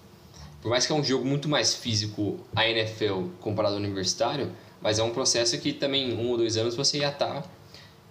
Por 0.62 0.70
mais 0.70 0.86
que 0.86 0.92
é 0.92 0.94
um 0.94 1.05
jogo 1.05 1.24
muito 1.24 1.48
mais 1.48 1.74
físico 1.74 2.40
a 2.55 2.66
NFL 2.66 3.28
comparado 3.40 3.74
ao 3.74 3.80
universitário, 3.80 4.52
mas 4.80 4.98
é 4.98 5.02
um 5.02 5.11
processo 5.11 5.59
que 5.59 5.72
também 5.72 6.14
um 6.14 6.30
ou 6.30 6.36
dois 6.36 6.57
anos 6.57 6.74
você 6.74 6.98
já 6.98 7.11
está 7.11 7.42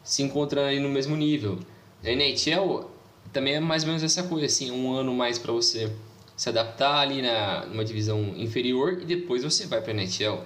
se 0.03 0.21
encontrando 0.21 0.67
ali 0.67 0.79
no 0.79 0.89
mesmo 0.89 1.15
nível. 1.15 1.59
Na 2.03 2.11
NHL 2.11 2.89
também 3.31 3.55
é 3.55 3.59
mais 3.59 3.83
ou 3.83 3.87
menos 3.87 4.03
essa 4.03 4.23
coisa, 4.23 4.45
assim, 4.45 4.69
um 4.69 4.93
ano 4.93 5.13
mais 5.13 5.39
para 5.39 5.51
você 5.51 5.91
se 6.35 6.49
adaptar 6.49 6.99
ali 6.99 7.21
na 7.21 7.65
numa 7.65 7.85
divisão 7.85 8.33
inferior 8.35 8.99
e 9.01 9.05
depois 9.05 9.43
você 9.43 9.65
vai 9.65 9.81
para 9.81 9.91
a 9.91 9.95
NHL, 9.95 10.39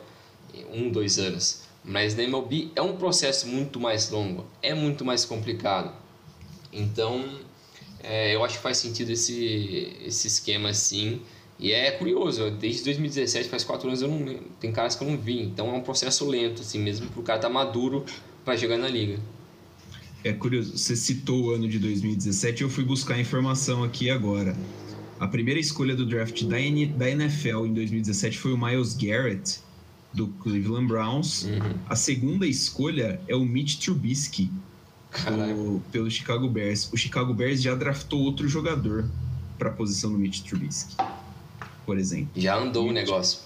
um, 0.73 0.89
dois 0.89 1.17
anos. 1.17 1.63
Mas 1.83 2.15
na 2.15 2.23
MLB 2.23 2.71
é 2.75 2.81
um 2.81 2.97
processo 2.97 3.47
muito 3.47 3.79
mais 3.79 4.09
longo, 4.09 4.45
é 4.61 4.73
muito 4.73 5.03
mais 5.05 5.25
complicado. 5.25 5.93
Então 6.71 7.39
é, 8.03 8.35
eu 8.35 8.43
acho 8.43 8.57
que 8.57 8.63
faz 8.63 8.77
sentido 8.77 9.11
esse, 9.11 9.97
esse 10.05 10.27
esquema 10.27 10.69
assim. 10.69 11.21
E 11.59 11.71
é 11.71 11.89
curioso, 11.91 12.51
desde 12.51 12.83
2017, 12.83 13.49
faz 13.49 13.63
quatro 13.63 13.87
anos, 13.87 14.01
eu 14.01 14.07
não, 14.07 14.39
tem 14.59 14.71
caras 14.71 14.95
que 14.95 15.03
eu 15.03 15.09
não 15.09 15.17
vi. 15.17 15.41
Então 15.41 15.69
é 15.69 15.73
um 15.73 15.81
processo 15.81 16.27
lento, 16.27 16.61
assim, 16.61 16.79
mesmo 16.79 17.07
para 17.07 17.19
o 17.19 17.23
cara 17.23 17.39
estar 17.39 17.47
tá 17.47 17.53
maduro 17.53 18.05
para 18.45 18.55
jogar 18.55 18.77
na 18.77 18.87
liga. 18.87 19.19
É 20.23 20.33
curioso, 20.33 20.77
você 20.77 20.95
citou 20.95 21.45
o 21.45 21.51
ano 21.51 21.67
de 21.67 21.79
2017 21.79 22.63
eu 22.63 22.69
fui 22.69 22.83
buscar 22.83 23.19
informação 23.19 23.83
aqui 23.83 24.09
agora. 24.09 24.55
A 25.19 25.27
primeira 25.27 25.59
escolha 25.59 25.95
do 25.95 26.05
draft 26.05 26.43
da, 26.43 26.59
N, 26.59 26.87
da 26.87 27.09
NFL 27.09 27.65
em 27.65 27.73
2017 27.73 28.37
foi 28.37 28.53
o 28.53 28.57
Miles 28.57 28.93
Garrett, 28.93 29.59
do 30.13 30.27
Cleveland 30.27 30.87
Browns. 30.87 31.43
Uhum. 31.43 31.73
A 31.87 31.95
segunda 31.95 32.45
escolha 32.45 33.19
é 33.27 33.35
o 33.35 33.43
Mitch 33.43 33.77
Trubisky, 33.77 34.51
do, 35.25 35.81
pelo 35.91 36.09
Chicago 36.09 36.47
Bears. 36.49 36.91
O 36.91 36.97
Chicago 36.97 37.33
Bears 37.33 37.61
já 37.61 37.75
draftou 37.75 38.21
outro 38.21 38.47
jogador 38.47 39.05
para 39.57 39.69
a 39.69 39.73
posição 39.73 40.11
do 40.11 40.17
Mitch 40.17 40.41
Trubisky, 40.41 40.95
por 41.85 41.97
exemplo. 41.97 42.29
Já 42.35 42.57
andou 42.57 42.89
o 42.89 42.91
negócio. 42.91 43.39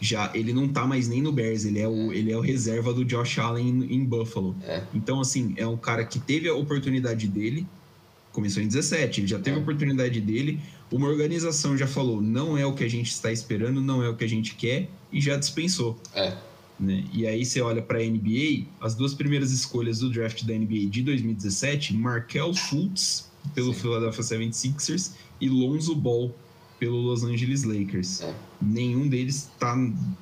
já 0.00 0.30
ele 0.34 0.52
não 0.52 0.68
tá 0.68 0.86
mais 0.86 1.08
nem 1.08 1.22
no 1.22 1.32
Bears, 1.32 1.64
ele 1.64 1.78
é 1.80 1.88
o, 1.88 2.12
ele 2.12 2.30
é 2.30 2.36
o 2.36 2.40
reserva 2.40 2.92
do 2.92 3.04
Josh 3.04 3.38
Allen 3.38 3.66
em, 3.68 3.94
em 3.94 4.04
Buffalo. 4.04 4.54
É. 4.62 4.82
Então, 4.92 5.20
assim, 5.20 5.54
é 5.56 5.66
um 5.66 5.76
cara 5.76 6.04
que 6.04 6.18
teve 6.18 6.48
a 6.48 6.54
oportunidade 6.54 7.26
dele, 7.28 7.66
começou 8.32 8.62
em 8.62 8.66
17, 8.66 9.20
ele 9.20 9.26
já 9.28 9.38
teve 9.38 9.56
É. 9.56 9.60
a 9.60 9.62
oportunidade 9.62 10.20
dele, 10.20 10.60
uma 10.92 11.08
organização 11.08 11.76
já 11.78 11.86
falou, 11.86 12.20
não 12.20 12.58
é 12.58 12.66
o 12.66 12.74
que 12.74 12.84
a 12.84 12.90
gente 12.90 13.10
está 13.10 13.32
esperando, 13.32 13.80
não 13.80 14.02
é 14.02 14.08
o 14.08 14.16
que 14.16 14.24
a 14.24 14.28
gente 14.28 14.54
quer, 14.56 14.88
e 15.12 15.20
já 15.20 15.36
dispensou. 15.36 15.98
É. 16.12 16.36
Né? 16.78 17.04
E 17.12 17.26
aí 17.26 17.44
você 17.44 17.60
olha 17.60 17.80
para 17.80 17.98
a 17.98 18.02
NBA, 18.02 18.66
as 18.80 18.94
duas 18.94 19.14
primeiras 19.14 19.52
escolhas 19.52 20.00
do 20.00 20.10
draft 20.10 20.44
da 20.44 20.54
NBA 20.54 20.86
de 20.90 21.02
2017, 21.02 21.94
Markel 21.94 22.52
Fultz 22.52 23.30
pelo 23.54 23.72
Sim. 23.72 23.80
Philadelphia 23.80 24.22
76ers 24.22 25.12
e 25.40 25.48
Lonzo 25.48 25.94
Ball 25.94 26.34
pelo 26.78 26.96
Los 26.96 27.22
Angeles 27.24 27.64
Lakers. 27.64 28.22
É. 28.22 28.34
Nenhum 28.60 29.08
deles 29.08 29.50
tá 29.58 29.76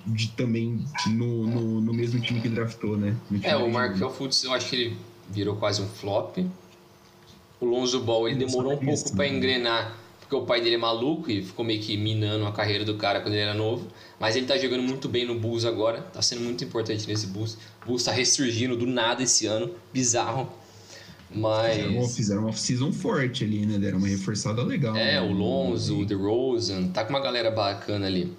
de, 0.06 0.28
também 0.32 0.84
no, 1.06 1.46
no, 1.46 1.80
no 1.80 1.94
mesmo 1.94 2.20
time 2.20 2.40
que 2.40 2.48
draftou, 2.48 2.96
né? 2.96 3.16
É, 3.42 3.56
o. 3.56 3.70
Markel 3.70 4.10
Fultz, 4.10 4.44
eu 4.44 4.52
acho 4.52 4.68
que 4.68 4.76
ele 4.76 4.96
virou 5.30 5.56
quase 5.56 5.80
um 5.82 5.88
flop. 5.88 6.38
O 7.60 7.64
Lonzo 7.64 8.00
Ball, 8.00 8.28
ele 8.28 8.44
demorou 8.44 8.74
um 8.74 8.76
pouco 8.76 9.16
né? 9.16 9.28
engrenar, 9.28 9.96
porque 10.20 10.34
o 10.34 10.42
pai 10.42 10.60
dele 10.60 10.74
é 10.74 10.78
maluco 10.78 11.30
e 11.30 11.42
ficou 11.42 11.64
meio 11.64 11.80
que 11.80 11.96
minando 11.96 12.44
a 12.44 12.52
carreira 12.52 12.84
do 12.84 12.96
cara 12.96 13.20
quando 13.20 13.34
ele 13.34 13.42
era 13.42 13.54
novo. 13.54 13.86
Mas 14.22 14.36
ele 14.36 14.46
tá 14.46 14.56
jogando 14.56 14.84
muito 14.84 15.08
bem 15.08 15.26
no 15.26 15.36
Bulls 15.36 15.64
agora, 15.64 16.00
tá 16.00 16.22
sendo 16.22 16.42
muito 16.42 16.62
importante 16.62 17.08
nesse 17.08 17.26
Bulls. 17.26 17.58
O 17.82 17.86
Bulls 17.86 18.04
tá 18.04 18.12
ressurgindo 18.12 18.76
do 18.76 18.86
nada 18.86 19.24
esse 19.24 19.46
ano, 19.46 19.74
bizarro. 19.92 20.48
Mas... 21.28 22.14
Fizeram 22.14 22.42
uma 22.42 22.50
off-season 22.50 22.92
forte 22.92 23.42
ali, 23.42 23.66
né? 23.66 23.80
Deram 23.80 23.98
uma 23.98 24.06
reforçada 24.06 24.62
legal. 24.62 24.94
É, 24.94 25.14
né? 25.14 25.20
o 25.20 25.32
Lonzo, 25.32 25.98
o 25.98 26.06
DeRozan, 26.06 26.86
tá 26.86 27.02
com 27.02 27.10
uma 27.10 27.18
galera 27.18 27.50
bacana 27.50 28.06
ali. 28.06 28.32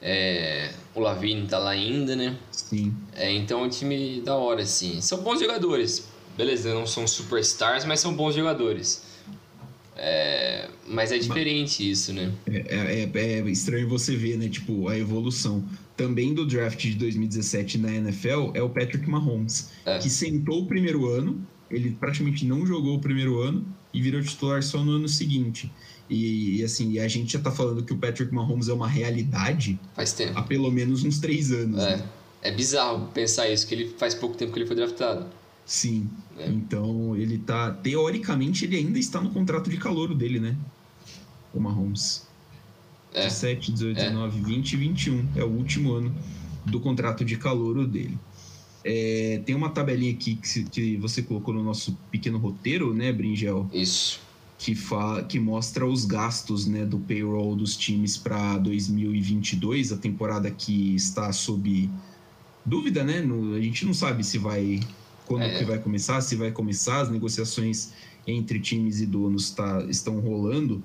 É, 0.00 0.70
o 0.94 1.00
Lavine 1.00 1.46
tá 1.46 1.58
lá 1.58 1.72
ainda, 1.72 2.16
né? 2.16 2.34
Sim. 2.50 2.96
É, 3.14 3.30
então 3.30 3.60
é 3.60 3.64
um 3.64 3.68
time 3.68 4.22
da 4.22 4.36
hora, 4.36 4.62
assim. 4.62 5.02
São 5.02 5.18
bons 5.18 5.38
jogadores. 5.38 6.08
Beleza, 6.34 6.72
não 6.72 6.86
são 6.86 7.06
superstars, 7.06 7.84
mas 7.84 8.00
são 8.00 8.14
bons 8.14 8.34
jogadores. 8.34 9.02
É, 9.96 10.68
mas 10.86 11.10
é 11.10 11.18
diferente 11.18 11.88
isso, 11.90 12.12
né? 12.12 12.30
É, 12.46 13.02
é- 13.04 13.20
é 13.40 13.50
estranho 13.50 13.88
você 13.88 14.14
ver, 14.14 14.36
né? 14.36 14.48
Tipo, 14.48 14.88
a 14.88 14.98
evolução 14.98 15.64
também 15.96 16.34
do 16.34 16.46
draft 16.46 16.78
de 16.80 16.94
2017 16.94 17.78
na 17.78 17.90
NFL 17.94 18.50
é 18.54 18.62
o 18.62 18.68
Patrick 18.68 19.08
Mahomes, 19.08 19.70
É. 19.86 19.98
que 19.98 20.10
sentou 20.10 20.62
o 20.62 20.66
primeiro 20.66 21.06
ano, 21.08 21.40
ele 21.70 21.90
praticamente 21.92 22.44
não 22.44 22.66
jogou 22.66 22.96
o 22.96 23.00
primeiro 23.00 23.40
ano 23.40 23.66
e 23.92 24.00
virou 24.02 24.22
titular 24.22 24.62
só 24.62 24.84
no 24.84 24.92
ano 24.92 25.08
seguinte. 25.08 25.72
E, 26.08 26.58
e, 26.60 26.62
assim, 26.62 26.92
e 26.92 27.00
a 27.00 27.08
gente 27.08 27.32
já 27.32 27.40
tá 27.40 27.50
falando 27.50 27.82
que 27.82 27.92
o 27.92 27.96
Patrick 27.96 28.32
Mahomes 28.32 28.68
é 28.68 28.72
uma 28.72 28.86
realidade 28.86 29.78
Faz 29.94 30.12
tempo. 30.12 30.38
há 30.38 30.42
pelo 30.42 30.70
menos 30.70 31.02
uns 31.02 31.18
três 31.18 31.50
anos. 31.50 31.82
É, 31.82 31.96
né? 31.96 32.04
é 32.42 32.50
bizarro 32.52 33.08
pensar 33.12 33.48
isso, 33.48 33.66
que 33.66 33.74
ele 33.74 33.88
faz 33.98 34.14
pouco 34.14 34.36
tempo 34.36 34.52
que 34.52 34.58
ele 34.60 34.66
foi 34.66 34.76
draftado. 34.76 35.26
Sim. 35.66 36.08
É. 36.38 36.48
Então 36.48 37.14
ele 37.16 37.36
tá. 37.38 37.70
Teoricamente, 37.72 38.64
ele 38.64 38.76
ainda 38.76 38.98
está 38.98 39.20
no 39.20 39.30
contrato 39.30 39.68
de 39.68 39.76
calouro 39.76 40.14
dele, 40.14 40.40
né? 40.40 40.56
O 41.52 41.60
Mahomes. 41.60 42.24
É. 43.12 43.24
17, 43.24 43.72
18, 43.72 43.98
É. 43.98 44.04
19, 44.04 44.40
20 44.40 44.72
e 44.72 44.76
21. 44.76 45.26
É 45.34 45.42
o 45.44 45.48
último 45.48 45.92
ano 45.92 46.14
do 46.64 46.78
contrato 46.80 47.24
de 47.24 47.36
calouro 47.36 47.86
dele. 47.86 48.16
É, 48.84 49.42
tem 49.44 49.54
uma 49.54 49.70
tabelinha 49.70 50.12
aqui 50.12 50.36
que, 50.36 50.46
se- 50.48 50.64
que 50.64 50.96
você 50.98 51.20
colocou 51.20 51.52
no 51.52 51.64
nosso 51.64 51.98
pequeno 52.10 52.38
roteiro, 52.38 52.94
né, 52.94 53.12
Bringel? 53.12 53.68
Isso. 53.72 54.20
Que, 54.58 54.74
fa 54.76 55.22
que 55.24 55.40
mostra 55.40 55.84
os 55.86 56.04
gastos 56.04 56.66
né, 56.66 56.84
do 56.84 56.98
payroll 57.00 57.56
dos 57.56 57.76
times 57.76 58.16
para 58.16 58.56
2022, 58.58 59.92
a 59.92 59.96
temporada 59.96 60.50
que 60.50 60.94
está 60.94 61.32
sob 61.32 61.90
dúvida, 62.64 63.02
né? 63.02 63.20
No- 63.20 63.54
a 63.54 63.60
gente 63.60 63.84
não 63.84 63.92
sabe 63.94 64.22
se 64.22 64.38
vai. 64.38 64.80
Quando 65.26 65.42
É. 65.42 65.58
que 65.58 65.64
vai 65.64 65.78
começar, 65.78 66.20
se 66.20 66.36
vai 66.36 66.50
começar, 66.50 67.00
as 67.00 67.10
negociações 67.10 67.92
entre 68.26 68.58
times 68.60 69.00
e 69.00 69.06
donos 69.06 69.50
tá, 69.50 69.84
estão 69.88 70.18
rolando. 70.20 70.82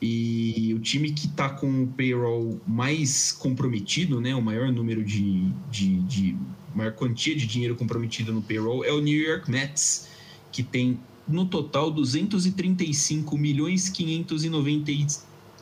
E 0.00 0.74
o 0.74 0.80
time 0.80 1.12
que 1.12 1.26
está 1.26 1.48
com 1.48 1.84
o 1.84 1.86
payroll 1.86 2.60
mais 2.66 3.32
comprometido, 3.32 4.20
né, 4.20 4.34
o 4.34 4.42
maior 4.42 4.70
número 4.70 5.02
de, 5.04 5.50
de, 5.70 5.96
de 6.02 6.36
maior 6.74 6.92
quantia 6.92 7.34
de 7.34 7.46
dinheiro 7.46 7.74
comprometido 7.74 8.32
no 8.32 8.42
payroll 8.42 8.84
é 8.84 8.92
o 8.92 9.00
New 9.00 9.18
York 9.18 9.50
Mets, 9.50 10.08
que 10.52 10.62
tem 10.62 10.98
no 11.26 11.46
total 11.46 11.90
235 11.90 13.38
milhões 13.38 13.88
590 13.88 14.90
e- 14.90 15.06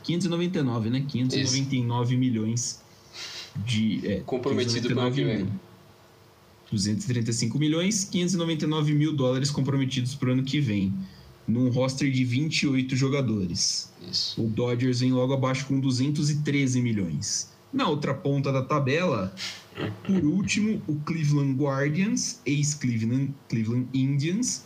599, 0.03 0.89
né? 0.89 1.05
599 1.07 2.17
milhões 2.17 2.81
de 3.65 4.05
é, 4.05 4.19
Comprometido 4.25 4.89
pro 4.89 4.99
ano 4.99 5.11
que 5.11 5.21
599 5.21 5.23
vem. 5.23 5.59
Mil. 6.73 6.83
235 6.93 7.59
milhões 7.59 8.03
599 8.03 8.93
mil 8.93 9.13
dólares 9.13 9.51
comprometidos 9.51 10.15
para 10.15 10.29
o 10.29 10.31
ano 10.33 10.43
que 10.43 10.59
vem, 10.59 10.93
num 11.47 11.69
roster 11.69 12.11
de 12.11 12.23
28 12.23 12.95
jogadores. 12.95 13.91
Isso. 14.09 14.41
O 14.43 14.47
Dodgers 14.47 14.99
vem 14.99 15.11
logo 15.11 15.33
abaixo 15.33 15.65
com 15.67 15.79
213 15.79 16.81
milhões. 16.81 17.51
Na 17.71 17.87
outra 17.87 18.13
ponta 18.13 18.51
da 18.51 18.61
tabela, 18.61 19.33
por 20.03 20.23
último, 20.23 20.81
o 20.87 20.95
Cleveland 20.97 21.53
Guardians, 21.53 22.39
ex-Cleveland 22.45 23.33
Cleveland 23.49 23.87
Indians, 23.93 24.65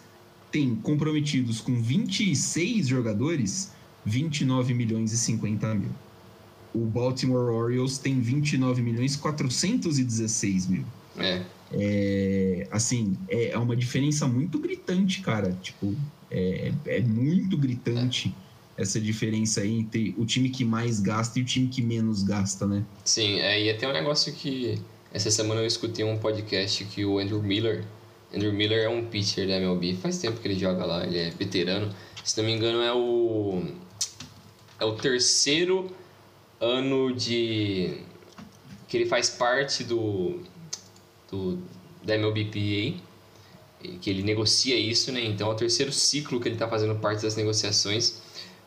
tem 0.51 0.75
comprometidos 0.75 1.61
com 1.61 1.81
26 1.81 2.87
jogadores 2.87 3.71
29 4.05 4.73
milhões 4.73 5.11
e 5.11 5.17
50 5.17 5.75
mil. 5.75 5.91
O 6.73 6.85
Baltimore 6.85 7.49
Orioles 7.49 7.97
tem 7.97 8.19
29 8.19 8.81
milhões 8.81 9.15
e 9.15 9.17
416 9.17 10.67
mil. 10.67 10.85
É. 11.17 11.43
É, 11.71 12.67
assim, 12.71 13.17
é 13.27 13.49
é 13.49 13.57
uma 13.57 13.75
diferença 13.75 14.27
muito 14.27 14.59
gritante, 14.59 15.21
cara. 15.21 15.57
Tipo, 15.61 15.95
é, 16.31 16.71
é 16.85 17.01
muito 17.01 17.57
gritante 17.57 18.33
essa 18.77 18.99
diferença 18.99 19.61
aí 19.61 19.79
entre 19.79 20.13
o 20.17 20.25
time 20.25 20.49
que 20.49 20.63
mais 20.63 20.99
gasta 20.99 21.39
e 21.39 21.41
o 21.41 21.45
time 21.45 21.67
que 21.67 21.81
menos 21.81 22.23
gasta, 22.23 22.67
né? 22.67 22.85
Sim, 23.03 23.39
é, 23.39 23.63
e 23.63 23.69
até 23.69 23.87
um 23.87 23.93
negócio 23.93 24.31
que 24.33 24.79
essa 25.11 25.31
semana 25.31 25.61
eu 25.61 25.65
escutei 25.65 26.05
um 26.05 26.17
podcast 26.17 26.83
que 26.85 27.03
o 27.03 27.17
Andrew 27.17 27.41
Miller, 27.41 27.83
Andrew 28.33 28.53
Miller 28.53 28.83
é 28.83 28.89
um 28.89 29.05
pitcher 29.05 29.47
da 29.47 29.55
MLB, 29.55 29.95
faz 29.95 30.19
tempo 30.19 30.39
que 30.39 30.47
ele 30.47 30.59
joga 30.59 30.85
lá, 30.85 31.05
ele 31.05 31.17
é 31.17 31.29
veterano. 31.31 31.93
Se 32.23 32.37
não 32.37 32.45
me 32.45 32.53
engano 32.53 32.81
é 32.81 32.93
o 32.93 33.63
é 34.79 34.85
o 34.85 34.93
terceiro 34.93 35.89
ano 36.61 37.15
de 37.15 38.01
que 38.87 38.97
ele 38.97 39.05
faz 39.07 39.29
parte 39.29 39.83
do, 39.83 40.41
do 41.31 41.59
da 42.03 42.15
MLBPA, 42.15 43.01
que 44.01 44.09
ele 44.09 44.23
negocia 44.23 44.77
isso, 44.77 45.11
né? 45.11 45.23
Então 45.25 45.49
é 45.49 45.53
o 45.53 45.55
terceiro 45.55 45.91
ciclo 45.91 46.39
que 46.39 46.47
ele 46.47 46.55
está 46.55 46.67
fazendo 46.67 46.95
parte 46.95 47.23
das 47.23 47.35
negociações. 47.35 48.21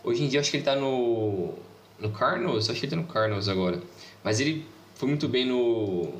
Hoje 0.05 0.25
em 0.25 0.29
dia 0.29 0.41
acho 0.41 0.51
que 0.51 0.57
ele 0.57 0.63
está 0.63 0.77
no 0.77 1.55
no 1.99 2.11
Cardinals, 2.11 2.71
acho 2.71 2.81
que 2.81 2.87
ele 2.87 2.91
tá 2.91 2.97
no 2.97 3.07
Cardinals 3.07 3.49
agora. 3.49 3.83
Mas 4.25 4.41
ele 4.41 4.67
foi 4.95 5.09
muito 5.09 5.29
bem 5.29 5.47
no 5.47 6.13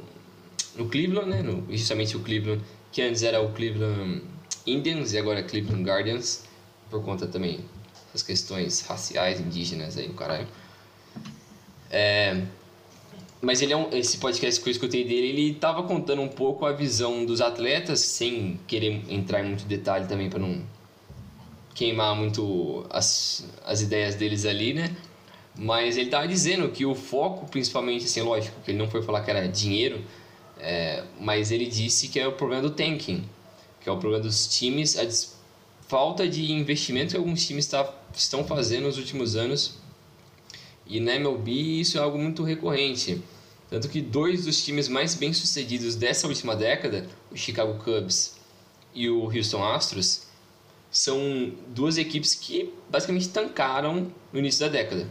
no 0.77 0.89
Cleveland, 0.89 1.29
né? 1.29 1.43
No, 1.43 1.67
justamente 1.71 2.17
o 2.17 2.21
Cleveland, 2.21 2.63
que 2.93 3.03
antes 3.03 3.23
era 3.23 3.41
o 3.41 3.53
Cleveland 3.53 4.23
Indians 4.67 5.13
e 5.13 5.19
agora 5.19 5.41
é 5.41 5.43
Cleveland 5.43 5.83
Guardians, 5.83 6.45
por 6.91 7.03
conta 7.05 7.27
também 7.27 7.61
das 8.13 8.23
questões 8.23 8.81
raciais, 8.83 9.41
indígenas 9.41 9.97
aí, 9.97 10.09
o 10.09 10.15
caralho. 10.15 10.47
É, 11.91 12.43
mas 13.41 13.63
ele 13.63 13.73
é 13.73 13.77
um, 13.77 13.89
esse 13.93 14.19
podcast 14.19 14.61
que 14.61 14.69
eu 14.69 14.71
escutei 14.71 15.05
dele, 15.05 15.29
ele 15.29 15.55
tava 15.55 15.83
contando 15.83 16.21
um 16.21 16.29
pouco 16.29 16.67
a 16.67 16.73
visão 16.73 17.25
dos 17.25 17.41
atletas, 17.41 18.01
sem 18.01 18.61
querer 18.67 19.03
entrar 19.09 19.41
em 19.41 19.49
muito 19.49 19.65
detalhe 19.65 20.07
também 20.07 20.29
para 20.29 20.39
não 20.39 20.63
queimar 21.75 22.15
muito 22.15 22.85
as, 22.91 23.47
as 23.65 23.81
ideias 23.81 24.15
deles 24.15 24.45
ali, 24.45 24.75
né? 24.75 24.95
Mas 25.57 25.97
ele 25.97 26.11
tava 26.11 26.29
dizendo 26.29 26.69
que 26.69 26.85
o 26.85 26.95
foco, 26.95 27.47
principalmente, 27.51 28.05
assim, 28.05 28.21
lógico, 28.21 28.61
que 28.63 28.71
ele 28.71 28.79
não 28.79 28.89
foi 28.89 29.03
falar 29.03 29.23
que 29.23 29.31
era 29.31 29.49
dinheiro, 29.49 30.05
é, 30.59 31.05
mas 31.19 31.51
ele 31.51 31.67
disse 31.67 32.09
que 32.09 32.21
é 32.21 32.27
o 32.29 32.33
problema 32.33 32.63
do 32.63 32.71
tanking, 32.71 33.25
que 33.81 33.89
é 33.89 33.93
o 33.93 33.97
problema 33.97 34.23
dos 34.23 34.47
times, 34.47 34.99
a 34.99 35.07
falta 35.89 36.29
de 36.29 36.53
investimento 36.53 37.13
que 37.13 37.17
alguns 37.17 37.47
times 37.47 37.67
tá, 37.67 37.93
estão 38.15 38.45
fazendo 38.45 38.85
nos 38.85 38.99
últimos 38.99 39.35
anos. 39.35 39.80
E 40.91 40.99
na 40.99 41.15
MLB 41.15 41.53
isso 41.53 41.97
é 41.97 42.01
algo 42.01 42.19
muito 42.19 42.43
recorrente. 42.43 43.23
Tanto 43.71 43.89
que 43.89 44.01
dois 44.01 44.45
dos 44.45 44.65
times 44.65 44.89
mais 44.89 45.15
bem 45.15 45.33
sucedidos 45.33 45.95
dessa 45.95 46.27
última 46.27 46.57
década, 46.57 47.07
o 47.31 47.37
Chicago 47.37 47.79
Cubs 47.85 48.35
e 48.93 49.09
o 49.09 49.27
Houston 49.27 49.65
Astros, 49.65 50.27
são 50.91 51.53
duas 51.69 51.97
equipes 51.97 52.35
que 52.35 52.75
basicamente 52.91 53.29
tancaram 53.29 54.11
no 54.33 54.41
início 54.41 54.59
da 54.59 54.69
década. 54.69 55.09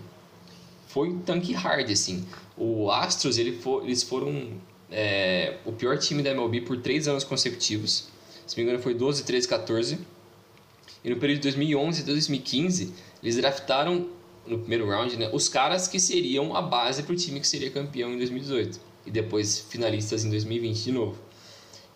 Foi 0.90 1.16
tanque 1.26 1.54
hard, 1.54 1.90
assim. 1.90 2.28
O 2.58 2.92
Astros, 2.92 3.38
ele 3.38 3.54
for, 3.54 3.86
eles 3.86 4.04
foram 4.04 4.60
é, 4.92 5.60
o 5.64 5.72
pior 5.72 5.98
time 5.98 6.22
da 6.22 6.32
MLB 6.32 6.60
por 6.62 6.82
três 6.82 7.08
anos 7.08 7.24
consecutivos. 7.24 8.10
Se 8.46 8.58
não 8.58 8.66
me 8.66 8.70
engano, 8.70 8.84
foi 8.84 8.94
12, 8.94 9.24
13, 9.24 9.48
14. 9.48 9.98
E 11.06 11.10
no 11.10 11.16
período 11.16 11.38
de 11.38 11.44
2011 11.44 12.02
e 12.02 12.04
2015, 12.04 12.94
eles 13.24 13.38
draftaram 13.38 14.19
no 14.48 14.60
primeiro 14.60 14.88
round 14.88 15.16
né, 15.18 15.30
os 15.34 15.48
caras 15.48 15.88
que 15.88 16.00
seriam 16.00 16.56
a 16.56 16.62
base 16.62 17.04
para 17.04 17.14
o 17.14 17.16
time 17.16 17.40
que 17.40 17.48
seria 17.48 17.70
campeão 17.70 18.12
em 18.12 18.18
2018. 18.18 18.80
e 19.06 19.12
depois 19.12 19.60
finalistas 19.70 20.26
em 20.26 20.30
2020 20.30 20.84
de 20.84 20.92
novo. 20.92 21.16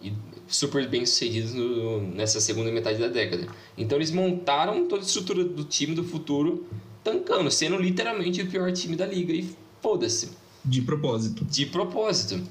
E 0.02 0.14
super 0.48 0.88
bem 0.88 1.06
sucedidos 1.06 1.54
no, 1.54 2.02
nessa 2.02 2.42
segunda 2.42 2.72
metade 2.72 3.00
da 3.00 3.08
década. 3.08 3.48
Então 3.78 3.98
eles 3.98 4.12
montaram 4.12 4.88
toda 4.88 5.02
a 5.02 5.06
estrutura 5.06 5.44
do 5.44 5.64
time 5.64 5.96
do 5.96 6.04
futuro 6.04 6.66
tancando, 7.04 7.52
sendo 7.52 7.78
literalmente 7.78 8.42
o 8.42 8.48
pior 8.48 8.72
time 8.72 8.96
da 8.96 9.06
liga 9.06 9.34
e 9.34 9.50
foda-se. 9.82 10.32
De 10.64 10.82
propósito. 10.82 11.44
De 11.46 11.66
propósito. 11.66 12.42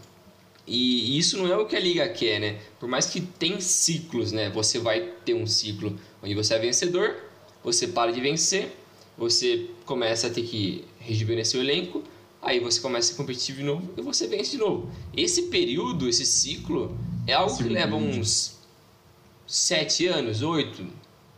E 0.66 1.18
isso 1.18 1.38
não 1.38 1.46
é 1.46 1.56
o 1.56 1.66
que 1.66 1.74
a 1.74 1.80
liga 1.80 2.08
quer, 2.08 2.40
né? 2.40 2.60
Por 2.78 2.88
mais 2.88 3.06
que 3.06 3.20
tem 3.20 3.60
ciclos, 3.60 4.30
né? 4.30 4.50
Você 4.50 4.78
vai 4.78 5.00
ter 5.24 5.34
um 5.34 5.46
ciclo 5.46 5.98
onde 6.22 6.34
você 6.34 6.54
é 6.54 6.58
vencedor, 6.58 7.16
você 7.64 7.88
para 7.88 8.12
de 8.12 8.20
vencer, 8.20 8.70
você 9.16 9.68
começa 9.84 10.26
a 10.26 10.30
ter 10.30 10.42
que 10.42 10.84
rejuvenescer 10.98 11.60
o 11.60 11.62
elenco, 11.62 12.02
aí 12.40 12.60
você 12.60 12.80
começa 12.80 13.08
a 13.08 13.10
ser 13.12 13.16
competitivo 13.16 13.58
de 13.58 13.64
novo 13.64 13.88
e 13.96 14.02
você 14.02 14.26
vence 14.26 14.52
de 14.52 14.58
novo. 14.58 14.90
Esse 15.16 15.42
período, 15.42 16.08
esse 16.08 16.24
ciclo, 16.26 16.96
é 17.26 17.34
algo 17.34 17.54
Sim, 17.56 17.64
que 17.64 17.68
leva 17.68 17.96
uns 17.96 18.58
sete 19.46 20.06
anos, 20.06 20.42
oito, 20.42 20.84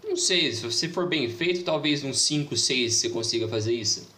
não 0.07 0.17
sei, 0.17 0.53
se 0.53 0.63
você 0.63 0.89
for 0.89 1.09
bem 1.09 1.29
feito, 1.29 1.65
talvez 1.65 2.05
uns 2.05 2.21
cinco, 2.21 2.57
seis 2.57 2.95
você 2.95 3.09
consiga 3.09 3.49
fazer 3.49 3.75
isso 3.75 4.14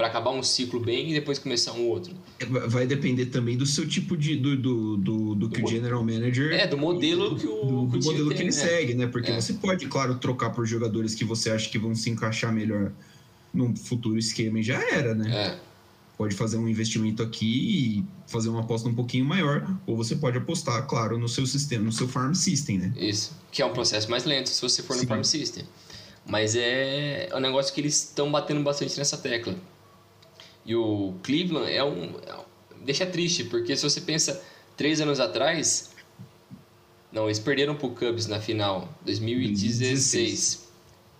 para 0.00 0.08
acabar 0.08 0.30
um 0.30 0.42
ciclo 0.42 0.80
bem 0.80 1.10
e 1.10 1.12
depois 1.12 1.38
começar 1.38 1.74
um 1.74 1.86
outro. 1.86 2.14
É, 2.38 2.46
vai 2.46 2.86
depender 2.86 3.26
também 3.26 3.54
do 3.54 3.66
seu 3.66 3.86
tipo 3.86 4.16
de 4.16 4.34
do, 4.34 4.56
do, 4.56 4.96
do, 4.96 5.34
do 5.34 5.50
que 5.50 5.62
o 5.62 5.68
general 5.68 6.02
manager 6.02 6.54
é 6.54 6.66
do 6.66 6.78
modelo 6.78 7.36
que 7.36 7.46
o 7.46 7.86
do, 7.86 7.98
que 7.98 8.06
modelo 8.06 8.28
tem, 8.28 8.36
que 8.38 8.42
ele 8.44 8.50
né? 8.50 8.50
segue, 8.50 8.94
né? 8.94 9.06
Porque 9.06 9.30
é. 9.30 9.38
você 9.38 9.52
pode, 9.52 9.86
claro, 9.88 10.14
trocar 10.14 10.50
por 10.50 10.64
jogadores 10.64 11.14
que 11.14 11.22
você 11.22 11.50
acha 11.50 11.68
que 11.68 11.78
vão 11.78 11.94
se 11.94 12.08
encaixar 12.08 12.50
melhor 12.50 12.92
num 13.52 13.76
futuro 13.76 14.16
esquema 14.16 14.60
e 14.60 14.62
já 14.62 14.82
era, 14.90 15.14
né? 15.14 15.36
É. 15.36 15.58
Pode 16.16 16.34
fazer 16.34 16.56
um 16.56 16.66
investimento 16.66 17.22
aqui 17.22 17.98
e 17.98 18.04
fazer 18.26 18.48
uma 18.48 18.60
aposta 18.60 18.88
um 18.88 18.94
pouquinho 18.94 19.26
maior, 19.26 19.70
ou 19.86 19.98
você 19.98 20.16
pode 20.16 20.38
apostar, 20.38 20.86
claro, 20.86 21.18
no 21.18 21.28
seu 21.28 21.44
sistema, 21.44 21.84
no 21.84 21.92
seu 21.92 22.08
farm 22.08 22.32
system, 22.32 22.78
né? 22.78 22.94
Isso, 22.96 23.36
que 23.52 23.60
é 23.60 23.66
um 23.66 23.72
processo 23.74 24.10
mais 24.10 24.24
lento 24.24 24.48
se 24.48 24.62
você 24.62 24.82
for 24.82 24.94
Sim. 24.94 25.02
no 25.02 25.08
farm 25.08 25.22
system. 25.24 25.64
Mas 26.24 26.56
é, 26.56 27.28
é 27.30 27.36
um 27.36 27.40
negócio 27.40 27.74
que 27.74 27.82
eles 27.82 28.02
estão 28.02 28.32
batendo 28.32 28.62
bastante 28.62 28.96
nessa 28.96 29.18
tecla 29.18 29.54
e 30.64 30.74
o 30.74 31.14
Cleveland 31.22 31.72
é 31.72 31.82
um, 31.82 32.14
é 32.26 32.34
um, 32.34 32.84
deixa 32.84 33.06
triste, 33.06 33.44
porque 33.44 33.76
se 33.76 33.82
você 33.82 34.00
pensa 34.00 34.42
três 34.76 35.00
anos 35.00 35.20
atrás, 35.20 35.90
não, 37.12 37.26
eles 37.26 37.38
perderam 37.38 37.74
pro 37.74 37.90
Cubs 37.90 38.26
na 38.26 38.40
final, 38.40 38.88
2016. 39.04 40.68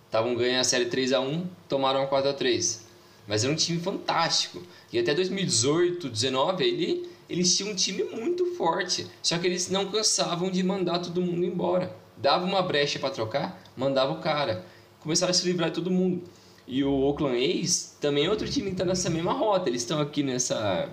Estavam 0.05 0.35
ganhando 0.35 0.61
a 0.61 0.63
série 0.63 0.85
3 0.85 1.13
a 1.13 1.21
1 1.21 1.47
tomaram 1.69 2.01
a 2.01 2.07
4 2.07 2.31
a 2.31 2.33
3 2.33 2.85
Mas 3.27 3.43
era 3.43 3.53
um 3.53 3.55
time 3.55 3.79
fantástico. 3.79 4.61
E 4.91 4.99
até 4.99 5.13
2018, 5.13 6.09
19, 6.09 6.63
ele, 6.63 7.09
eles 7.29 7.55
tinham 7.55 7.71
um 7.71 7.75
time 7.75 8.03
muito 8.03 8.45
forte. 8.55 9.07
Só 9.23 9.37
que 9.37 9.47
eles 9.47 9.69
não 9.69 9.89
cansavam 9.89 10.51
de 10.51 10.63
mandar 10.63 10.99
todo 10.99 11.21
mundo 11.21 11.45
embora. 11.45 11.95
Dava 12.17 12.45
uma 12.45 12.61
brecha 12.61 12.99
para 12.99 13.09
trocar, 13.09 13.61
mandava 13.75 14.11
o 14.11 14.19
cara. 14.19 14.65
Começaram 14.99 15.31
a 15.31 15.33
se 15.33 15.45
livrar 15.45 15.69
de 15.69 15.75
todo 15.75 15.89
mundo. 15.89 16.23
E 16.67 16.83
o 16.83 16.91
Oakland 16.91 17.37
A's 17.37 17.97
também 17.99 18.25
é 18.25 18.29
outro 18.29 18.49
time 18.49 18.67
que 18.67 18.73
está 18.73 18.85
nessa 18.85 19.09
mesma 19.09 19.33
rota. 19.33 19.69
Eles 19.69 19.81
estão 19.81 19.99
aqui 19.99 20.23
nessa, 20.23 20.89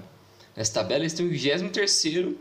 nessa 0.56 0.74
tabela, 0.74 1.00
eles 1.00 1.12
estão 1.12 1.26
em 1.26 1.30
23 1.30 2.34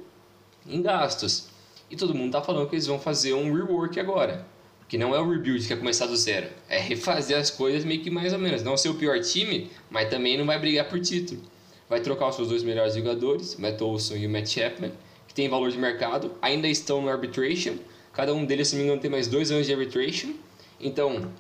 em 0.68 0.82
gastos. 0.82 1.48
E 1.90 1.96
todo 1.96 2.14
mundo 2.14 2.28
está 2.28 2.42
falando 2.42 2.68
que 2.68 2.76
eles 2.76 2.88
vão 2.88 3.00
fazer 3.00 3.34
um 3.34 3.54
rework 3.54 4.00
agora. 4.00 4.46
Que 4.88 4.98
não 4.98 5.14
é 5.14 5.20
o 5.20 5.30
rebuild, 5.30 5.66
que 5.66 5.74
é 5.74 5.76
começar 5.76 6.06
do 6.06 6.16
zero. 6.16 6.48
É 6.70 6.80
refazer 6.80 7.38
as 7.38 7.50
coisas 7.50 7.84
meio 7.84 8.02
que 8.02 8.10
mais 8.10 8.34
ou 8.34 8.40
menos. 8.40 8.64
Não 8.64 8.78
ser 8.78 8.90
o 8.90 8.96
pior 8.96 9.20
time, 9.20 9.70
mas 9.90 10.10
também 10.10 10.38
não 10.38 10.46
vai 10.46 10.60
brigar 10.60 10.88
por 10.88 11.00
título. 11.00 11.42
Vai 11.90 12.02
trocar 12.02 12.30
os 12.30 12.36
seus 12.36 12.50
dois 12.50 12.64
melhores 12.64 12.96
jogadores, 12.96 13.56
o 13.56 13.62
Matt 13.62 13.82
Olson 13.82 14.16
e 14.16 14.28
o 14.28 14.30
Matt 14.30 14.48
Chapman, 14.48 14.92
que 15.28 15.34
tem 15.34 15.48
valor 15.48 15.72
de 15.72 15.78
mercado, 15.78 16.34
ainda 16.42 16.68
estão 16.68 17.02
no 17.02 17.10
arbitration. 17.10 17.76
Cada 18.12 18.34
um 18.34 18.46
deles, 18.46 18.70
se 18.70 18.76
não 18.76 18.82
me 18.82 18.88
engano, 18.88 19.02
tem 19.02 19.12
mais 19.12 19.28
dois 19.28 19.52
anos 19.52 19.66
de 19.66 19.74
arbitration. 19.74 20.34
Então, 20.80 21.32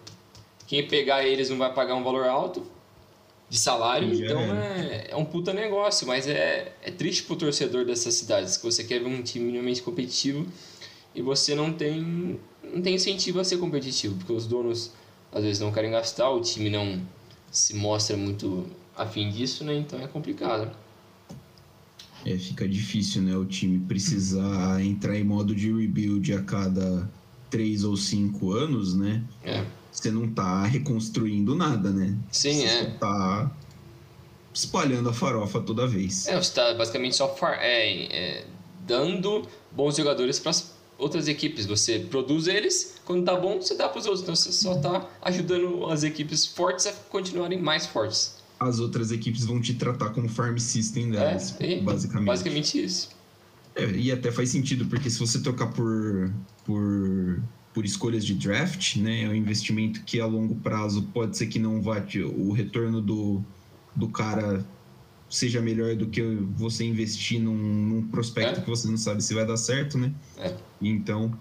quem 0.67 0.85
pegar 0.87 1.25
eles 1.25 1.49
não 1.49 1.57
vai 1.57 1.73
pagar 1.73 1.95
um 1.95 2.03
valor 2.03 2.25
alto 2.25 2.63
de 3.49 3.57
salário, 3.57 4.13
então 4.13 4.39
é, 4.41 5.07
é, 5.11 5.15
um 5.15 5.23
puta 5.23 5.53
negócio, 5.53 6.05
mas 6.05 6.27
é, 6.27 6.73
é 6.83 6.91
triste 6.91 7.23
pro 7.23 7.37
torcedor 7.37 7.85
dessas 7.85 8.13
cidades, 8.15 8.57
que 8.57 8.63
você 8.63 8.83
quer 8.83 8.99
ver 8.99 9.07
um 9.07 9.23
time 9.23 9.45
minimamente 9.45 9.81
competitivo 9.81 10.45
e 11.15 11.21
você 11.21 11.55
não 11.55 11.71
tem, 11.71 12.37
não 12.61 12.81
tem 12.81 12.95
incentivo 12.95 13.39
a 13.39 13.45
ser 13.45 13.57
competitivo, 13.57 14.15
porque 14.17 14.33
os 14.33 14.45
donos 14.45 14.91
às 15.31 15.43
vezes 15.43 15.61
não 15.61 15.71
querem 15.71 15.91
gastar, 15.91 16.29
o 16.29 16.41
time 16.41 16.69
não 16.69 17.01
se 17.49 17.73
mostra 17.73 18.17
muito 18.17 18.67
afim 18.95 19.29
disso, 19.29 19.63
né? 19.63 19.75
Então 19.75 19.99
é 20.01 20.07
complicado. 20.07 20.69
É, 22.25 22.37
fica 22.37 22.67
difícil, 22.67 23.21
né? 23.21 23.35
O 23.37 23.45
time 23.45 23.79
precisar 23.79 24.83
entrar 24.83 25.17
em 25.17 25.23
modo 25.23 25.55
de 25.55 25.71
rebuild 25.71 26.33
a 26.33 26.43
cada 26.43 27.09
três 27.49 27.83
ou 27.83 27.95
cinco 27.95 28.51
anos, 28.53 28.95
né? 28.95 29.23
É 29.43 29.65
você 29.97 30.11
não 30.11 30.27
tá 30.27 30.63
reconstruindo 30.63 31.55
nada, 31.55 31.89
né? 31.89 32.15
Sim, 32.31 32.53
você 32.53 32.65
é. 32.65 32.83
Você 32.83 32.85
tá 32.91 33.51
espalhando 34.53 35.09
a 35.09 35.13
farofa 35.13 35.59
toda 35.59 35.87
vez. 35.87 36.27
É, 36.27 36.35
você 36.35 36.53
tá 36.53 36.73
basicamente 36.75 37.15
só 37.15 37.33
far, 37.35 37.57
é, 37.59 38.05
é, 38.05 38.45
dando 38.85 39.47
bons 39.71 39.97
jogadores 39.97 40.39
para 40.39 40.51
outras 40.99 41.27
equipes. 41.27 41.65
Você 41.65 41.99
produz 41.99 42.47
eles, 42.47 42.95
quando 43.05 43.25
tá 43.25 43.35
bom, 43.35 43.59
você 43.59 43.75
dá 43.75 43.89
para 43.89 43.99
os 43.99 44.05
outros. 44.05 44.21
Então 44.21 44.35
você 44.35 44.51
só 44.51 44.75
tá 44.75 45.07
ajudando 45.23 45.85
as 45.87 46.03
equipes 46.03 46.45
fortes 46.45 46.85
a 46.85 46.93
continuarem 47.09 47.59
mais 47.59 47.87
fortes. 47.87 48.35
As 48.59 48.79
outras 48.79 49.11
equipes 49.11 49.45
vão 49.45 49.59
te 49.59 49.73
tratar 49.73 50.09
como 50.09 50.29
farm 50.29 50.57
system 50.57 51.11
delas, 51.11 51.55
é, 51.59 51.79
basicamente. 51.79 52.27
Basicamente 52.27 52.83
isso. 52.83 53.09
É, 53.77 53.91
e 53.91 54.11
até 54.11 54.31
faz 54.31 54.49
sentido, 54.49 54.85
porque 54.85 55.09
se 55.09 55.19
você 55.19 55.39
trocar 55.39 55.67
por, 55.67 56.33
por 56.65 57.41
por 57.77 57.85
escolhas 57.85 58.25
de 58.25 58.33
draft, 58.33 58.95
né? 58.95 59.25
É 59.25 59.29
um 59.29 59.35
investimento 59.35 60.03
que 60.03 60.19
a 60.19 60.25
longo 60.25 60.55
prazo 60.55 61.03
pode 61.13 61.37
ser 61.37 61.45
que 61.45 61.59
não 61.59 61.79
vá 61.79 62.03
o 62.35 62.51
retorno 62.51 62.99
do, 62.99 63.43
do 63.95 64.09
cara 64.09 64.65
seja 65.29 65.61
melhor 65.61 65.95
do 65.95 66.07
que 66.07 66.23
você 66.55 66.83
investir 66.85 67.39
num, 67.39 67.55
num 67.55 68.07
prospecto 68.07 68.61
é. 68.61 68.63
que 68.63 68.67
você 68.67 68.87
não 68.87 68.97
sabe 68.97 69.23
se 69.23 69.31
vai 69.35 69.45
dar 69.45 69.57
certo, 69.57 69.95
né? 69.95 70.11
É. 70.39 70.55
Então, 70.81 71.31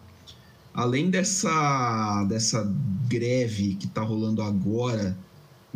além 0.75 1.09
dessa 1.09 2.23
dessa 2.29 2.71
greve 3.09 3.77
que 3.77 3.87
está 3.87 4.03
rolando 4.03 4.43
agora 4.43 5.17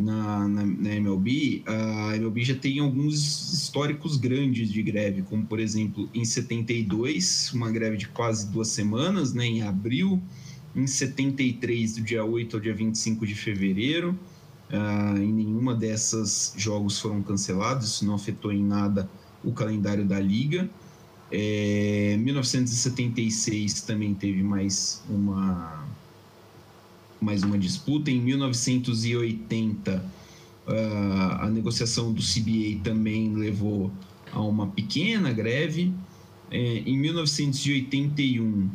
na, 0.01 0.47
na, 0.47 0.65
na, 0.65 0.95
MLB, 0.95 1.63
a 1.65 2.15
MLB 2.15 2.43
já 2.43 2.55
tem 2.55 2.79
alguns 2.79 3.53
históricos 3.53 4.17
grandes 4.17 4.71
de 4.71 4.81
greve, 4.81 5.21
como 5.21 5.45
por 5.45 5.59
exemplo 5.59 6.09
em 6.13 6.25
72, 6.25 7.51
uma 7.53 7.71
greve 7.71 7.97
de 7.97 8.07
quase 8.07 8.47
duas 8.49 8.69
semanas, 8.69 9.33
né, 9.33 9.45
em 9.45 9.61
abril, 9.61 10.21
em 10.75 10.87
73, 10.87 11.95
do 11.95 12.01
dia 12.01 12.23
8 12.23 12.55
ao 12.55 12.61
dia 12.61 12.73
25 12.73 13.25
de 13.25 13.35
fevereiro. 13.35 14.17
Uh, 14.69 15.17
em 15.17 15.33
nenhuma 15.33 15.75
dessas 15.75 16.53
jogos 16.55 16.97
foram 16.97 17.21
cancelados, 17.21 17.87
isso 17.87 18.05
não 18.05 18.15
afetou 18.15 18.53
em 18.53 18.63
nada 18.63 19.09
o 19.43 19.51
calendário 19.51 20.05
da 20.05 20.19
liga. 20.19 20.69
É, 21.31 22.17
1976 22.19 23.81
também 23.81 24.13
teve 24.13 24.43
mais 24.43 25.01
uma 25.09 25.85
mais 27.21 27.43
uma 27.43 27.57
disputa. 27.57 28.09
Em 28.09 28.19
1980 28.19 30.03
uh, 30.67 30.71
ah, 30.71 31.45
a 31.45 31.49
negociação 31.49 32.11
do 32.11 32.21
CBA 32.21 32.83
também 32.83 33.35
levou 33.35 33.91
a 34.31 34.41
uma 34.41 34.67
pequena 34.67 35.31
greve. 35.31 35.93
É, 36.49 36.79
em 36.79 36.97
1981 36.97 38.69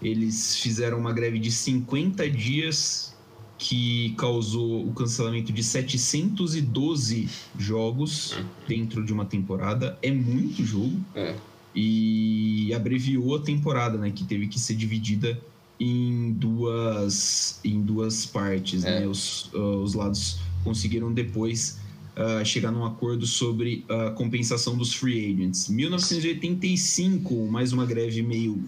eles 0.00 0.56
fizeram 0.56 0.98
uma 0.98 1.12
greve 1.12 1.38
de 1.38 1.50
50 1.50 2.28
dias 2.30 3.14
que 3.58 4.14
causou 4.18 4.88
o 4.88 4.92
cancelamento 4.92 5.52
de 5.52 5.62
712 5.62 7.28
jogos 7.58 8.36
dentro 8.66 9.04
de 9.04 9.12
uma 9.12 9.24
temporada. 9.24 9.98
É 10.02 10.10
muito 10.10 10.64
jogo. 10.64 11.00
É. 11.14 11.36
E 11.74 12.72
abreviou 12.74 13.36
a 13.36 13.40
temporada, 13.40 13.96
né? 13.96 14.10
Que 14.10 14.24
teve 14.24 14.46
que 14.46 14.58
ser 14.58 14.74
dividida 14.74 15.40
em 15.82 16.32
duas, 16.34 17.58
em 17.64 17.82
duas 17.82 18.24
partes. 18.24 18.84
É. 18.84 19.00
Né? 19.00 19.06
Os, 19.08 19.50
uh, 19.52 19.82
os 19.82 19.94
lados 19.94 20.38
conseguiram 20.62 21.12
depois 21.12 21.80
uh, 22.16 22.44
chegar 22.44 22.70
num 22.70 22.84
acordo 22.84 23.26
sobre 23.26 23.84
a 23.88 24.10
compensação 24.10 24.76
dos 24.76 24.94
free 24.94 25.32
agents. 25.32 25.68
1985, 25.68 27.34
mais 27.48 27.72
uma 27.72 27.84
greve 27.84 28.22
meio 28.22 28.62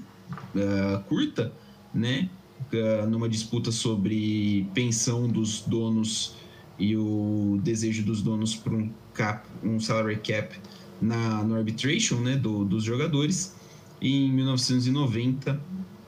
uh, 0.56 1.00
curta, 1.08 1.52
né? 1.94 2.28
Uh, 2.72 3.08
numa 3.08 3.28
disputa 3.28 3.70
sobre 3.70 4.66
pensão 4.74 5.28
dos 5.28 5.60
donos 5.60 6.34
e 6.76 6.96
o 6.96 7.60
desejo 7.62 8.02
dos 8.02 8.22
donos 8.22 8.56
por 8.56 8.72
um 8.72 8.90
cap, 9.12 9.46
um 9.62 9.78
salary 9.78 10.16
cap 10.16 10.56
na 11.00 11.44
no 11.44 11.54
arbitration, 11.54 12.16
né, 12.16 12.34
do, 12.34 12.64
dos 12.64 12.82
jogadores. 12.82 13.54
E 14.00 14.24
em 14.24 14.32
1990, 14.32 15.60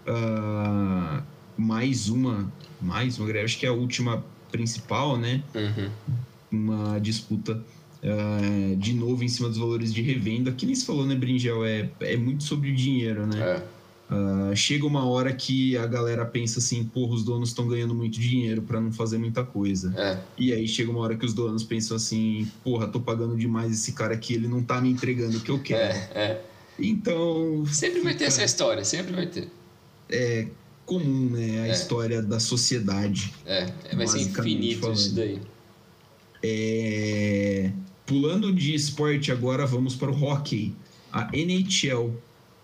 uh, 0.07 1.23
mais 1.57 2.09
uma, 2.09 2.53
mais 2.81 3.19
uma 3.19 3.27
greve, 3.27 3.45
acho 3.45 3.59
que 3.59 3.67
é 3.67 3.69
a 3.69 3.73
última 3.73 4.25
principal, 4.51 5.17
né? 5.17 5.43
Uhum. 5.55 5.91
Uma 6.51 6.99
disputa 6.99 7.63
uh, 8.03 8.77
de 8.77 8.93
novo 8.93 9.25
em 9.25 9.29
cima 9.29 9.49
dos 9.49 9.59
valores 9.59 9.93
de 9.93 10.03
revenda. 10.03 10.53
Que 10.53 10.67
nem 10.67 10.75
se 10.75 10.87
falou, 10.87 11.07
né, 11.07 11.15
Bringel? 11.15 11.65
É, 11.65 11.91
é 12.01 12.17
muito 12.17 12.45
sobre 12.45 12.71
o 12.71 12.75
dinheiro, 12.75 13.27
né? 13.27 13.41
É. 13.41 13.77
Uh, 14.09 14.55
chega 14.55 14.87
uma 14.87 15.05
hora 15.05 15.33
que 15.33 15.77
a 15.77 15.85
galera 15.85 16.25
pensa 16.25 16.61
assim, 16.61 16.85
porra, 16.85 17.15
os 17.15 17.25
donos 17.25 17.49
estão 17.49 17.67
ganhando 17.67 17.93
muito 17.93 18.21
dinheiro 18.21 18.63
para 18.63 18.81
não 18.81 18.93
fazer 18.93 19.19
muita 19.19 19.43
coisa. 19.43 19.93
É. 19.97 20.19
E 20.39 20.53
aí 20.53 20.69
chega 20.69 20.91
uma 20.91 21.01
hora 21.01 21.17
que 21.17 21.27
os 21.27 21.35
donos 21.35 21.65
pensam 21.65 21.97
assim, 21.97 22.49
porra, 22.63 22.87
tô 22.87 23.01
pagando 23.01 23.37
demais 23.37 23.73
esse 23.73 23.93
cara 23.93 24.15
aqui, 24.15 24.35
ele 24.35 24.47
não 24.47 24.63
tá 24.63 24.81
me 24.81 24.89
entregando 24.89 25.39
o 25.39 25.41
que 25.41 25.51
eu 25.51 25.59
quero. 25.59 25.93
É, 25.93 26.11
é. 26.15 26.45
Então. 26.79 27.65
Sempre 27.67 28.01
vai 28.01 28.15
ter 28.15 28.25
essa 28.25 28.45
história, 28.45 28.85
sempre 28.85 29.13
vai 29.13 29.27
ter. 29.27 29.49
É 30.11 30.47
comum, 30.85 31.31
né? 31.31 31.63
A 31.63 31.67
É. 31.69 31.73
história 31.73 32.23
da 32.23 32.39
sociedade. 32.39 33.33
É, 33.45 33.67
vai 33.95 34.07
ser 34.07 34.21
infinito 34.21 34.81
falando. 34.83 34.97
isso 34.97 35.15
daí. 35.15 35.41
É, 36.43 37.73
Pulando 38.07 38.53
de 38.53 38.73
esporte 38.73 39.33
agora, 39.33 39.67
vamos 39.67 39.97
para 39.97 40.11
o 40.13 40.23
hockey. 40.25 40.73
A 41.13 41.29
NHL. 41.37 42.15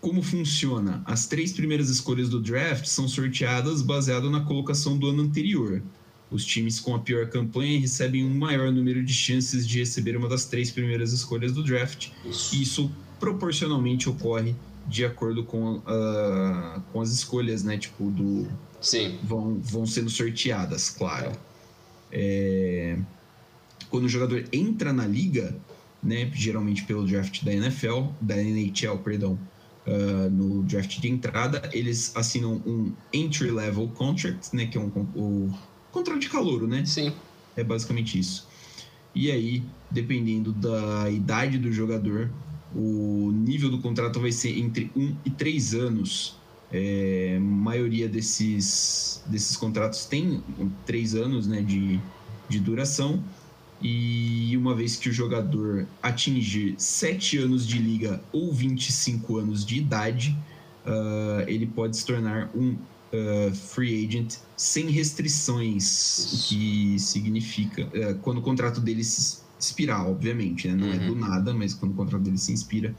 Como 0.01 0.23
funciona? 0.23 1.03
As 1.05 1.27
três 1.27 1.53
primeiras 1.53 1.89
escolhas 1.89 2.29
do 2.29 2.41
draft 2.41 2.87
são 2.87 3.09
sorteadas 3.09 3.83
baseado 3.83 4.31
na 4.31 4.41
colocação 4.41 4.97
do 4.97 5.09
ano 5.09 5.23
anterior. 5.23 5.83
Os 6.31 6.45
times 6.45 6.79
com 6.81 6.95
a 6.95 6.99
pior 7.01 7.29
campanha 7.29 7.79
recebem 7.79 8.25
um 8.25 8.35
maior 8.35 8.71
número 8.73 9.05
de 9.05 9.13
chances 9.13 9.67
de 9.67 9.79
receber 9.81 10.17
uma 10.17 10.29
das 10.29 10.45
três 10.45 10.71
primeiras 10.71 11.13
escolhas 11.13 11.53
do 11.53 11.63
draft. 11.63 12.09
Isso. 12.25 12.55
Isso 12.55 12.93
proporcionalmente 13.21 14.09
ocorre 14.09 14.55
de 14.87 15.05
acordo 15.05 15.45
com, 15.45 15.81
ah, 15.87 16.81
com 16.93 17.01
as 17.01 17.11
escolhas, 17.11 17.63
né? 17.63 17.77
Tipo, 17.79 18.11
do, 18.11 18.49
Sim. 18.81 19.19
vão, 19.23 19.59
vão 19.61 19.87
sendo 19.87 20.11
sorteadas, 20.11 20.91
claro. 20.91 21.33
É, 22.11 22.99
quando 23.89 24.05
o 24.05 24.09
jogador 24.09 24.45
entra 24.53 24.93
na 24.93 25.07
liga, 25.07 25.57
né, 26.03 26.31
geralmente 26.35 26.85
pelo 26.85 27.07
draft 27.07 27.43
da 27.45 27.53
NFL, 27.53 28.09
da 28.21 28.37
NHL, 28.37 28.99
perdão, 28.99 29.39
ah, 29.87 30.29
no 30.31 30.63
draft 30.63 30.99
de 31.01 31.09
entrada, 31.09 31.69
eles 31.73 32.13
assinam 32.15 32.61
um 32.67 32.93
entry 33.13 33.51
level 33.51 33.89
contract, 33.89 34.55
né, 34.55 34.67
que 34.67 34.77
é 34.77 34.81
um 34.81 34.91
con- 34.91 35.09
o 35.15 35.51
contrato 35.91 36.21
de 36.21 36.29
calouro, 36.29 36.67
né? 36.67 36.85
Sim. 36.85 37.13
É 37.57 37.63
basicamente 37.63 38.19
isso. 38.19 38.47
E 39.15 39.31
aí, 39.31 39.63
dependendo 39.91 40.53
da 40.53 41.11
idade 41.11 41.59
do 41.59 41.71
jogador, 41.71 42.31
o 42.75 43.31
nível 43.33 43.71
do 43.71 43.79
contrato 43.79 44.21
vai 44.21 44.33
ser 44.33 44.59
entre 44.59 44.91
1 44.97 45.17
e 45.25 45.31
3 45.31 45.75
anos. 45.75 46.37
É, 46.71 47.35
a 47.37 47.41
maioria 47.41 48.09
desses, 48.09 49.23
desses 49.27 49.57
contratos 49.57 50.07
tem 50.07 50.43
3 50.87 51.15
anos 51.15 51.47
né, 51.47 51.61
de, 51.61 52.01
de 52.49 52.59
duração. 52.59 53.23
E 53.83 54.57
uma 54.57 54.75
vez 54.75 54.95
que 54.97 55.09
o 55.09 55.13
jogador 55.13 55.87
atingir 56.01 56.75
7 56.79 57.39
anos 57.39 57.67
de 57.67 57.79
liga 57.79 58.23
ou 58.33 58.53
25 58.53 59.39
anos 59.39 59.67
de 59.67 59.77
idade, 59.77 60.39
ah, 60.87 61.45
ele 61.49 61.67
pode 61.67 61.97
se 61.97 62.07
tornar 62.07 62.49
um 62.55 62.77
ah, 63.13 63.53
free 63.53 64.07
agent 64.07 64.37
sem 64.57 64.89
restrições, 64.89 66.33
o 66.33 66.49
que 66.49 66.97
significa 66.99 67.89
ah, 67.95 68.15
quando 68.23 68.39
o 68.39 68.43
contrato 68.43 68.81
dele 68.81 69.03
se 69.03 69.42
expirar, 69.65 70.07
obviamente, 70.09 70.69
né? 70.69 70.75
não 70.77 70.93
é 70.93 70.99
do 71.01 71.15
Uhum. 71.15 71.17
nada, 71.17 71.55
mas 71.55 71.75
quando 71.75 71.93
o 71.93 71.95
contrato 71.97 72.23
dele 72.25 72.39
se 72.39 72.53
inspira, 72.53 72.97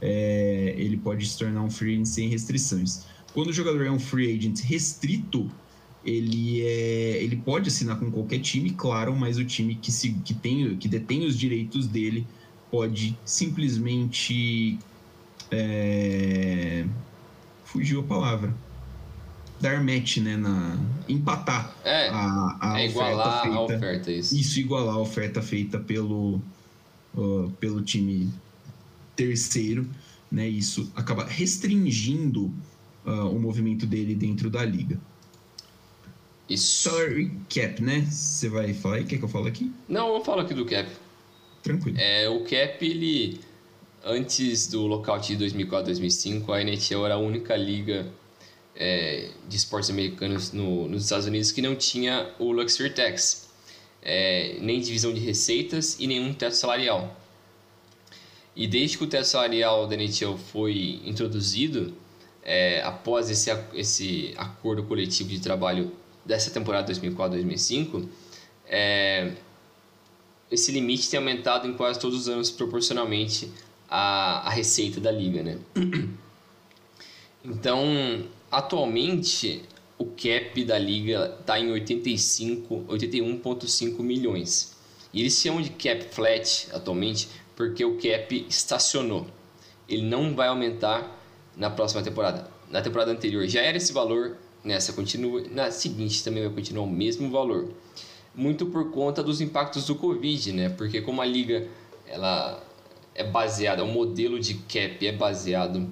é, 0.00 0.74
ele 0.78 0.98
pode 0.98 1.26
se 1.26 1.38
tornar 1.38 1.62
um 1.64 1.70
free 1.70 1.94
agent 1.94 2.06
sem 2.06 2.28
restrições. 2.28 3.06
Quando 3.32 3.48
o 3.50 3.52
jogador 3.52 3.84
é 3.84 3.90
um 3.90 3.98
free 3.98 4.36
agent 4.36 4.60
restrito, 4.62 5.58
ele, 6.02 6.60
é, 6.62 7.22
ele 7.22 7.36
pode 7.42 7.68
assinar 7.68 7.98
com 7.98 8.10
qualquer 8.12 8.40
time, 8.40 8.74
claro, 8.76 9.16
mas 9.16 9.38
o 9.38 9.44
time 9.46 9.76
que, 9.80 9.90
se, 9.92 10.22
que, 10.22 10.34
tem, 10.34 10.78
que 10.78 10.88
detém 10.88 11.24
os 11.26 11.38
direitos 11.38 11.88
dele 11.88 12.30
pode 12.70 13.22
simplesmente. 13.24 14.86
é, 15.52 16.86
fugiu 17.64 18.02
a 18.02 18.08
palavra. 18.08 18.63
Dar 19.64 19.82
match, 19.82 20.18
né? 20.18 20.36
Na, 20.36 20.76
empatar 21.08 21.74
É, 21.82 22.10
a, 22.10 22.58
a 22.60 22.80
é 22.82 22.86
oferta 22.86 22.90
igualar 22.90 23.42
feita. 23.42 23.56
a 23.56 23.60
oferta, 23.62 24.12
isso. 24.12 24.36
Isso 24.36 24.60
igualar 24.60 24.94
a 24.94 24.98
oferta 24.98 25.40
feita 25.40 25.78
pelo, 25.78 26.38
uh, 27.14 27.50
pelo 27.58 27.80
time 27.80 28.30
terceiro, 29.16 29.88
né? 30.30 30.46
Isso 30.46 30.92
acaba 30.94 31.24
restringindo 31.24 32.52
uh, 33.06 33.34
o 33.34 33.40
movimento 33.40 33.86
dele 33.86 34.14
dentro 34.14 34.50
da 34.50 34.62
liga. 34.62 35.00
Isso. 36.46 36.90
Salary 36.90 37.32
cap, 37.48 37.82
né? 37.82 38.02
Você 38.02 38.50
vai 38.50 38.74
falar 38.74 38.96
aí? 38.96 39.04
Quer 39.04 39.16
que 39.16 39.24
eu 39.24 39.28
fale 39.30 39.48
aqui? 39.48 39.72
Não, 39.88 40.14
eu 40.14 40.22
falo 40.22 40.42
aqui 40.42 40.52
do 40.52 40.66
cap. 40.66 40.90
Tranquilo. 41.62 41.96
É, 41.98 42.28
o 42.28 42.40
cap, 42.40 42.84
ele... 42.84 43.40
Antes 44.04 44.66
do 44.66 44.86
lockout 44.86 45.34
de 45.34 45.42
2004-2005, 45.42 46.50
a 46.50 46.60
NHL 46.60 47.06
era 47.06 47.14
a 47.14 47.18
única 47.18 47.56
liga 47.56 48.12
é, 48.76 49.30
de 49.48 49.56
esportes 49.56 49.90
americanos 49.90 50.52
no- 50.52 50.88
nos 50.88 51.04
Estados 51.04 51.26
Unidos 51.26 51.52
que 51.52 51.62
não 51.62 51.74
tinha 51.76 52.32
o 52.38 52.52
Luxury 52.52 52.90
Tax. 52.90 53.48
É, 54.02 54.58
nem 54.60 54.80
divisão 54.80 55.14
de 55.14 55.20
receitas 55.20 55.96
e 55.98 56.06
nenhum 56.06 56.34
teto 56.34 56.54
salarial. 56.54 57.18
E 58.54 58.66
desde 58.66 58.98
que 58.98 59.04
o 59.04 59.06
teto 59.06 59.24
salarial 59.24 59.86
da 59.86 59.94
NHL 59.96 60.36
foi 60.36 61.00
introduzido, 61.04 61.94
é, 62.42 62.82
após 62.82 63.30
esse, 63.30 63.50
esse 63.72 64.34
acordo 64.36 64.82
coletivo 64.84 65.30
de 65.30 65.40
trabalho 65.40 65.90
dessa 66.24 66.50
temporada 66.50 66.92
2004-2005, 66.92 68.06
é, 68.66 69.32
esse 70.50 70.70
limite 70.70 71.08
tem 71.08 71.18
aumentado 71.18 71.66
em 71.66 71.72
quase 71.72 71.98
todos 71.98 72.20
os 72.20 72.28
anos 72.28 72.50
proporcionalmente 72.50 73.50
à, 73.88 74.46
à 74.46 74.50
receita 74.50 75.00
da 75.00 75.10
liga, 75.10 75.42
né? 75.42 75.58
Então, 77.46 78.24
atualmente, 78.58 79.62
o 79.98 80.06
cap 80.06 80.64
da 80.64 80.78
liga 80.78 81.36
está 81.40 81.58
em 81.58 81.70
85, 81.70 82.84
81,5 82.88 84.00
milhões. 84.00 84.76
E 85.12 85.20
eles 85.20 85.34
chamam 85.34 85.62
de 85.62 85.70
cap 85.70 86.04
flat 86.10 86.68
atualmente 86.72 87.28
porque 87.54 87.84
o 87.84 87.96
cap 87.96 88.46
estacionou. 88.48 89.26
Ele 89.88 90.02
não 90.02 90.34
vai 90.34 90.48
aumentar 90.48 91.20
na 91.56 91.70
próxima 91.70 92.02
temporada. 92.02 92.48
Na 92.70 92.82
temporada 92.82 93.12
anterior 93.12 93.46
já 93.46 93.60
era 93.60 93.76
esse 93.76 93.92
valor, 93.92 94.36
nessa 94.64 94.92
continua, 94.92 95.42
na 95.50 95.70
seguinte 95.70 96.24
também 96.24 96.42
vai 96.42 96.52
continuar 96.52 96.84
o 96.84 96.90
mesmo 96.90 97.30
valor. 97.30 97.68
Muito 98.34 98.66
por 98.66 98.90
conta 98.90 99.22
dos 99.22 99.40
impactos 99.40 99.86
do 99.86 99.94
Covid, 99.94 100.52
né? 100.52 100.68
Porque 100.70 101.00
como 101.00 101.22
a 101.22 101.24
liga 101.24 101.68
ela 102.06 102.60
é 103.14 103.22
baseada, 103.22 103.84
o 103.84 103.86
modelo 103.86 104.40
de 104.40 104.54
cap 104.54 105.06
é 105.06 105.12
baseado 105.12 105.88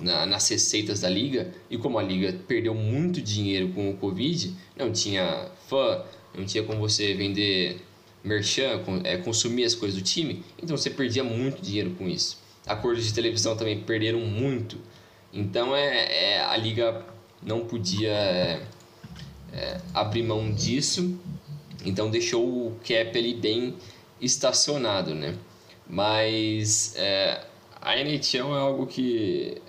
na- 0.00 0.26
nas 0.26 0.48
receitas 0.48 1.00
da 1.00 1.08
liga 1.08 1.52
e 1.70 1.76
como 1.78 1.98
a 1.98 2.02
liga 2.02 2.32
perdeu 2.46 2.74
muito 2.74 3.20
dinheiro 3.20 3.68
com 3.70 3.90
o 3.90 3.96
Covid, 3.96 4.54
não 4.76 4.92
tinha 4.92 5.48
fã, 5.68 6.02
não 6.34 6.44
tinha 6.44 6.62
como 6.64 6.80
você 6.80 7.14
vender 7.14 7.80
merchan, 8.22 8.80
é, 9.04 9.16
consumir 9.16 9.64
as 9.64 9.74
coisas 9.74 9.98
do 9.98 10.04
time, 10.04 10.42
então 10.62 10.76
você 10.76 10.90
perdia 10.90 11.24
muito 11.24 11.62
dinheiro 11.62 11.90
com 11.92 12.08
isso. 12.08 12.38
Acordos 12.66 13.04
de 13.06 13.14
televisão 13.14 13.56
também 13.56 13.80
perderam 13.80 14.20
muito, 14.20 14.76
então 15.32 15.74
é, 15.74 16.34
é- 16.34 16.40
a 16.40 16.56
liga 16.56 17.04
não 17.42 17.60
podia 17.60 18.10
é, 18.10 18.62
é, 19.52 19.80
abrir 19.94 20.22
mão 20.22 20.52
disso, 20.52 21.18
então 21.84 22.10
deixou 22.10 22.44
o 22.44 22.76
cap 22.86 23.16
ali 23.18 23.34
bem 23.34 23.74
estacionado, 24.20 25.14
né? 25.14 25.34
Mas 25.88 26.94
é, 26.96 27.40
a 27.80 27.96
NHL 27.96 28.54
é 28.54 28.58
algo 28.58 28.86
que 28.86 29.62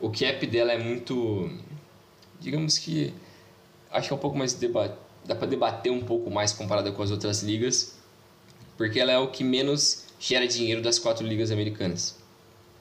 o 0.00 0.10
cap 0.10 0.46
dela 0.46 0.72
é 0.72 0.78
muito, 0.78 1.50
digamos 2.40 2.78
que 2.78 3.12
acho 3.90 4.08
que 4.08 4.14
é 4.14 4.16
um 4.16 4.20
pouco 4.20 4.36
mais 4.36 4.54
deba 4.54 4.96
dá 5.24 5.34
para 5.34 5.46
debater 5.46 5.92
um 5.92 6.00
pouco 6.00 6.30
mais 6.30 6.52
comparada 6.52 6.90
com 6.92 7.02
as 7.02 7.10
outras 7.10 7.42
ligas, 7.42 7.94
porque 8.76 8.98
ela 8.98 9.12
é 9.12 9.18
o 9.18 9.28
que 9.28 9.44
menos 9.44 10.04
gera 10.18 10.46
dinheiro 10.46 10.80
das 10.82 10.98
quatro 10.98 11.26
ligas 11.26 11.50
americanas. 11.50 12.16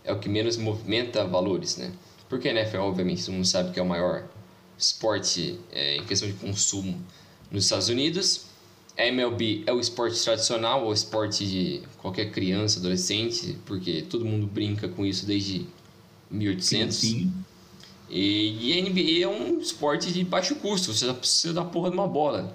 É 0.03 0.14
o 0.14 0.20
que 0.20 0.30
menos 0.30 0.55
movimenta 0.55 1.26
valores, 1.26 1.78
né? 1.78 1.91
Porque 2.30 2.47
a 2.47 2.51
NFL, 2.51 2.78
obviamente, 2.78 3.26
todo 3.26 3.34
mundo 3.34 3.45
sabe 3.45 3.72
que 3.72 3.80
é 3.80 3.84
o 3.84 3.86
maior 3.86 4.28
esporte 4.78 5.60
é, 5.72 5.97
em 5.97 6.05
questão 6.05 6.28
de 6.28 6.36
consumo 6.36 6.97
nos 7.51 7.66
Estados 7.66 7.89
Unidos. 7.89 8.45
A 8.97 9.05
MLB 9.05 9.64
é 9.66 9.74
o 9.74 9.80
esporte 9.80 10.22
tradicional, 10.22 10.88
o 10.88 10.93
esporte 10.93 11.45
de 11.45 11.82
qualquer 11.97 12.32
criança, 12.32 12.80
adolescente, 12.80 13.57
porque 13.66 14.01
todo 14.03 14.26
mundo 14.26 14.47
brinca 14.47 14.88
com 14.88 15.05
isso 15.05 15.26
desde 15.26 15.68
1800. 16.30 16.96
Sim. 16.96 17.34
E, 18.10 18.72
e 18.72 18.80
a 18.80 18.90
NBA 18.90 19.24
é 19.24 19.28
um 19.28 19.60
esporte 19.60 20.12
de 20.12 20.24
baixo 20.24 20.56
custo, 20.56 20.94
você 20.94 21.12
precisa 21.14 21.54
da 21.54 21.64
porra 21.64 21.90
de 21.90 21.96
uma 21.96 22.08
bola. 22.08 22.54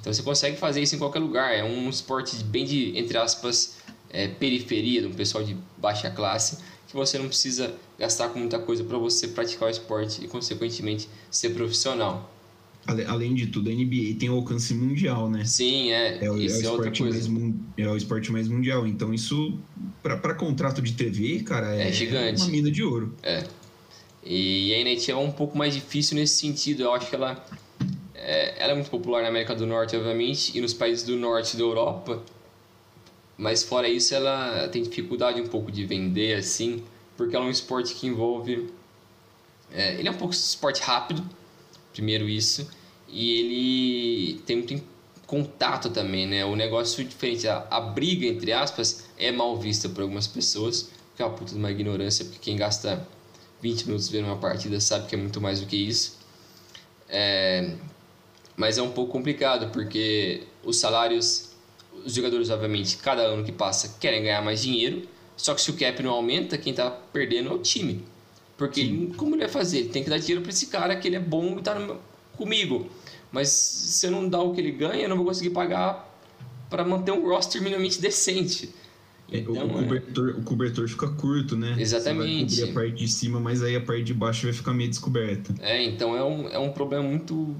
Então 0.00 0.12
você 0.12 0.22
consegue 0.22 0.56
fazer 0.56 0.82
isso 0.82 0.94
em 0.94 0.98
qualquer 0.98 1.18
lugar. 1.18 1.54
É 1.54 1.64
um 1.64 1.88
esporte 1.88 2.36
bem 2.44 2.64
de, 2.64 2.96
entre 2.98 3.16
aspas, 3.18 3.76
é, 4.10 4.28
periferia, 4.28 5.02
de 5.02 5.06
um 5.06 5.12
pessoal 5.12 5.44
de 5.44 5.56
baixa 5.76 6.10
classe, 6.10 6.58
que 6.86 6.94
você 6.94 7.18
não 7.18 7.28
precisa 7.28 7.74
gastar 7.98 8.30
com 8.30 8.38
muita 8.38 8.58
coisa 8.58 8.82
para 8.82 8.98
você 8.98 9.28
praticar 9.28 9.68
o 9.68 9.70
esporte 9.70 10.24
e, 10.24 10.28
consequentemente, 10.28 11.08
ser 11.30 11.50
profissional. 11.50 12.30
Além 12.86 13.34
de 13.34 13.46
tudo, 13.46 13.70
a 13.70 13.72
NBA 13.72 14.18
tem 14.18 14.30
um 14.30 14.34
alcance 14.34 14.74
mundial, 14.74 15.30
né? 15.30 15.44
Sim, 15.44 15.90
é. 15.90 16.24
É 16.24 16.30
o, 16.30 16.34
é 16.34 16.36
o 16.36 16.40
é 16.40 16.44
esporte, 16.44 17.02
mais, 17.02 17.28
é 17.76 17.88
o 17.88 17.96
esporte 17.96 18.32
mais 18.32 18.48
mundial. 18.48 18.86
Então, 18.86 19.14
isso, 19.14 19.58
para 20.02 20.34
contrato 20.34 20.82
de 20.82 20.92
TV, 20.92 21.40
cara, 21.40 21.76
é, 21.76 21.88
é 21.88 21.92
gigante. 21.92 22.42
uma 22.42 22.50
mina 22.50 22.70
de 22.70 22.82
ouro. 22.82 23.14
É. 23.22 23.44
E 24.24 24.74
a 24.74 24.78
NHL 24.78 25.12
é 25.12 25.16
um 25.16 25.30
pouco 25.30 25.56
mais 25.56 25.74
difícil 25.74 26.16
nesse 26.16 26.36
sentido. 26.36 26.82
Eu 26.82 26.92
acho 26.92 27.08
que 27.08 27.14
ela 27.14 27.42
é, 28.22 28.62
ela 28.62 28.72
é 28.72 28.74
muito 28.74 28.90
popular 28.90 29.22
na 29.22 29.28
América 29.28 29.54
do 29.54 29.66
Norte, 29.66 29.96
obviamente, 29.96 30.56
e 30.56 30.60
nos 30.60 30.74
países 30.74 31.04
do 31.04 31.16
norte 31.16 31.56
da 31.56 31.62
Europa. 31.62 32.22
Mas 33.36 33.62
fora 33.62 33.88
isso, 33.88 34.14
ela 34.14 34.68
tem 34.68 34.82
dificuldade 34.82 35.40
um 35.40 35.46
pouco 35.46 35.72
de 35.72 35.86
vender 35.86 36.34
assim, 36.34 36.84
porque 37.16 37.34
ela 37.34 37.46
é 37.46 37.48
um 37.48 37.50
esporte 37.50 37.94
que 37.94 38.06
envolve. 38.06 38.70
É, 39.72 39.94
ele 39.94 40.06
é 40.06 40.10
um 40.10 40.16
pouco 40.16 40.34
esporte 40.34 40.82
rápido, 40.82 41.24
primeiro 42.00 42.26
isso, 42.26 42.66
e 43.06 43.38
ele 43.40 44.42
tem 44.46 44.56
muito 44.56 44.82
contato 45.26 45.90
também, 45.90 46.26
né? 46.26 46.46
O 46.46 46.56
negócio 46.56 47.04
diferente, 47.04 47.46
a, 47.46 47.66
a 47.70 47.78
briga, 47.78 48.26
entre 48.26 48.52
aspas, 48.52 49.04
é 49.18 49.30
mal 49.30 49.54
vista 49.58 49.86
por 49.88 50.00
algumas 50.00 50.26
pessoas, 50.26 50.90
que 51.14 51.22
é 51.22 51.26
uma 51.26 51.36
puta 51.36 51.52
de 51.52 51.58
uma 51.58 51.70
ignorância, 51.70 52.24
porque 52.24 52.38
quem 52.40 52.56
gasta 52.56 53.06
20 53.60 53.84
minutos 53.84 54.08
vendo 54.08 54.24
uma 54.24 54.38
partida 54.38 54.80
sabe 54.80 55.06
que 55.08 55.14
é 55.14 55.18
muito 55.18 55.40
mais 55.40 55.60
do 55.60 55.66
que 55.66 55.76
isso. 55.76 56.18
É, 57.06 57.74
mas 58.56 58.78
é 58.78 58.82
um 58.82 58.90
pouco 58.90 59.12
complicado 59.12 59.70
porque 59.70 60.44
os 60.64 60.78
salários, 60.78 61.50
os 62.04 62.14
jogadores, 62.14 62.48
obviamente, 62.48 62.96
cada 62.96 63.22
ano 63.22 63.44
que 63.44 63.52
passa 63.52 63.96
querem 64.00 64.22
ganhar 64.22 64.42
mais 64.42 64.62
dinheiro, 64.62 65.06
só 65.36 65.54
que 65.54 65.60
se 65.60 65.70
o 65.70 65.76
cap 65.76 66.02
não 66.02 66.12
aumenta, 66.12 66.56
quem 66.56 66.70
está 66.70 66.90
perdendo 66.90 67.50
é 67.50 67.52
o 67.52 67.58
time. 67.58 68.04
Porque 68.60 68.82
ele, 68.82 69.14
como 69.16 69.34
ele 69.34 69.40
vai 69.40 69.48
fazer? 69.48 69.78
Ele 69.78 69.88
tem 69.88 70.04
que 70.04 70.10
dar 70.10 70.18
dinheiro 70.18 70.42
para 70.42 70.50
esse 70.50 70.66
cara 70.66 70.94
que 70.94 71.08
ele 71.08 71.16
é 71.16 71.20
bom 71.20 71.54
e 71.56 71.60
está 71.60 71.74
comigo. 72.36 72.90
Mas 73.32 73.48
se 73.48 74.06
eu 74.06 74.10
não 74.10 74.28
dar 74.28 74.42
o 74.42 74.52
que 74.52 74.60
ele 74.60 74.70
ganha, 74.70 75.02
eu 75.02 75.08
não 75.08 75.16
vou 75.16 75.24
conseguir 75.24 75.48
pagar 75.48 76.06
para 76.68 76.84
manter 76.84 77.10
um 77.10 77.26
roster 77.26 77.62
minimamente 77.62 77.98
decente. 78.02 78.68
Então, 79.32 79.66
o, 79.66 79.70
cobertor, 79.70 80.28
é... 80.28 80.32
o 80.32 80.42
cobertor 80.42 80.88
fica 80.88 81.08
curto, 81.08 81.56
né? 81.56 81.74
Exatamente. 81.78 82.52
Você 82.52 82.60
vai 82.60 82.68
cobrir 82.68 82.70
a 82.70 82.82
parte 82.84 83.04
de 83.04 83.08
cima, 83.10 83.40
mas 83.40 83.62
aí 83.62 83.76
a 83.76 83.80
parte 83.80 84.02
de 84.02 84.12
baixo 84.12 84.42
vai 84.42 84.52
ficar 84.52 84.74
meio 84.74 84.90
descoberta. 84.90 85.54
É, 85.60 85.82
então 85.82 86.14
é 86.14 86.22
um, 86.22 86.48
é 86.48 86.58
um 86.58 86.70
problema 86.70 87.08
muito 87.08 87.56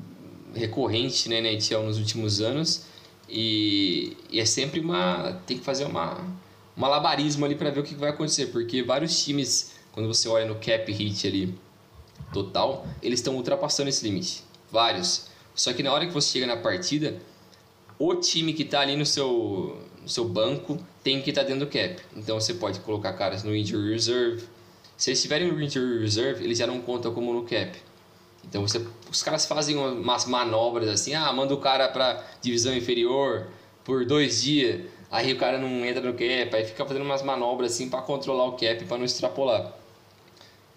recorrente 0.53 1.31
né, 1.31 1.41
na 1.41 1.49
NHL 1.49 1.83
nos 1.83 1.97
últimos 1.97 2.43
anos. 2.43 2.85
E, 3.27 4.19
e, 4.31 4.39
é 4.39 4.45
sempre 4.45 4.81
uma. 4.81 5.41
tem 5.47 5.57
que 5.57 5.65
fazer 5.65 5.87
uma, 5.87 6.21
um 6.21 6.81
malabarismo 6.81 7.47
ali 7.47 7.55
para 7.55 7.71
ver 7.71 7.81
o 7.81 7.85
que 7.85 7.95
vai 7.95 8.11
acontecer, 8.11 8.49
porque 8.49 8.83
vários 8.83 9.25
times, 9.25 9.70
quando 9.93 10.07
você 10.07 10.29
olha 10.29 10.47
no 10.47 10.57
cap 10.57 10.91
hit 10.91 11.27
ali 11.27 11.55
total, 12.33 12.87
eles 13.03 13.21
estão 13.21 13.37
ultrapassando 13.37 13.89
esse 13.89 14.05
limite. 14.05 14.45
Vários. 14.71 15.29
Só 15.55 15.73
que 15.73 15.83
na 15.83 15.93
hora 15.93 16.07
que 16.07 16.13
você 16.13 16.33
chega 16.33 16.47
na 16.47 16.57
partida, 16.57 17.21
o 17.99 18.15
time 18.15 18.53
que 18.53 18.63
está 18.63 18.81
ali 18.81 18.97
no 18.97 19.05
seu, 19.05 19.79
no 20.01 20.09
seu 20.09 20.25
banco 20.25 20.79
tem 21.03 21.21
que 21.21 21.31
estar 21.31 21.43
tá 21.43 21.49
dentro 21.49 21.67
do 21.67 21.71
cap. 21.71 22.01
Então 22.17 22.41
você 22.41 22.55
pode 22.55 22.81
colocar 22.81 23.13
caras 23.15 23.43
no 23.43 23.55
injury 23.55 23.91
reserve. 23.93 24.45
Se 24.97 25.11
eles 25.11 25.19
estiverem 25.19 25.51
no 25.51 25.61
injury 25.61 26.01
reserve, 26.01 26.45
eles 26.45 26.59
já 26.59 26.67
não 26.67 26.81
contam 26.81 27.13
como 27.13 27.33
no 27.33 27.43
cap. 27.43 27.79
Então 28.45 28.63
você, 28.63 28.85
os 29.11 29.23
caras 29.23 29.45
fazem 29.45 29.77
umas 29.77 30.25
manobras 30.25 30.89
assim, 30.89 31.15
ah, 31.15 31.33
manda 31.33 31.53
o 31.53 31.59
cara 31.59 31.89
para 31.89 32.25
divisão 32.41 32.75
inferior 32.75 33.49
por 33.85 34.07
dois 34.07 34.43
dias, 34.43 34.87
aí 35.11 35.33
o 35.33 35.37
cara 35.39 35.59
não 35.59 35.85
entra 35.85 36.01
no 36.01 36.13
cap, 36.13 36.55
aí 36.55 36.65
fica 36.65 36.85
fazendo 36.87 37.05
umas 37.05 37.23
manobras 37.23 37.73
assim 37.73 37.89
para 37.89 38.01
controlar 38.03 38.47
o 38.47 38.53
cap, 38.53 38.85
para 38.85 38.99
não 38.99 39.05
extrapolar. 39.05 39.80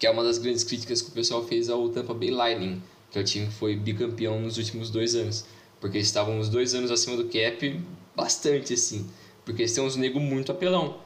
Que 0.04 0.08
é 0.08 0.10
uma 0.10 0.22
das 0.22 0.36
grandes 0.36 0.62
críticas 0.62 1.00
que 1.00 1.08
o 1.08 1.12
pessoal 1.12 1.42
fez 1.46 1.70
ao 1.70 1.88
Tampa 1.88 2.12
Bay 2.12 2.30
Lightning, 2.30 2.82
que 3.10 3.18
é 3.18 3.22
o 3.22 3.24
time 3.24 3.46
que 3.46 3.54
foi 3.54 3.74
bicampeão 3.74 4.38
nos 4.38 4.58
últimos 4.58 4.90
dois 4.90 5.14
anos, 5.14 5.46
porque 5.80 5.96
eles 5.96 6.08
estavam 6.08 6.38
uns 6.38 6.50
dois 6.50 6.74
anos 6.74 6.90
acima 6.90 7.16
do 7.16 7.24
cap, 7.24 7.80
bastante 8.14 8.74
assim, 8.74 9.08
porque 9.46 9.62
eles 9.62 9.72
têm 9.72 9.82
uns 9.82 9.96
nego 9.96 10.20
muito 10.20 10.52
apelão, 10.52 10.98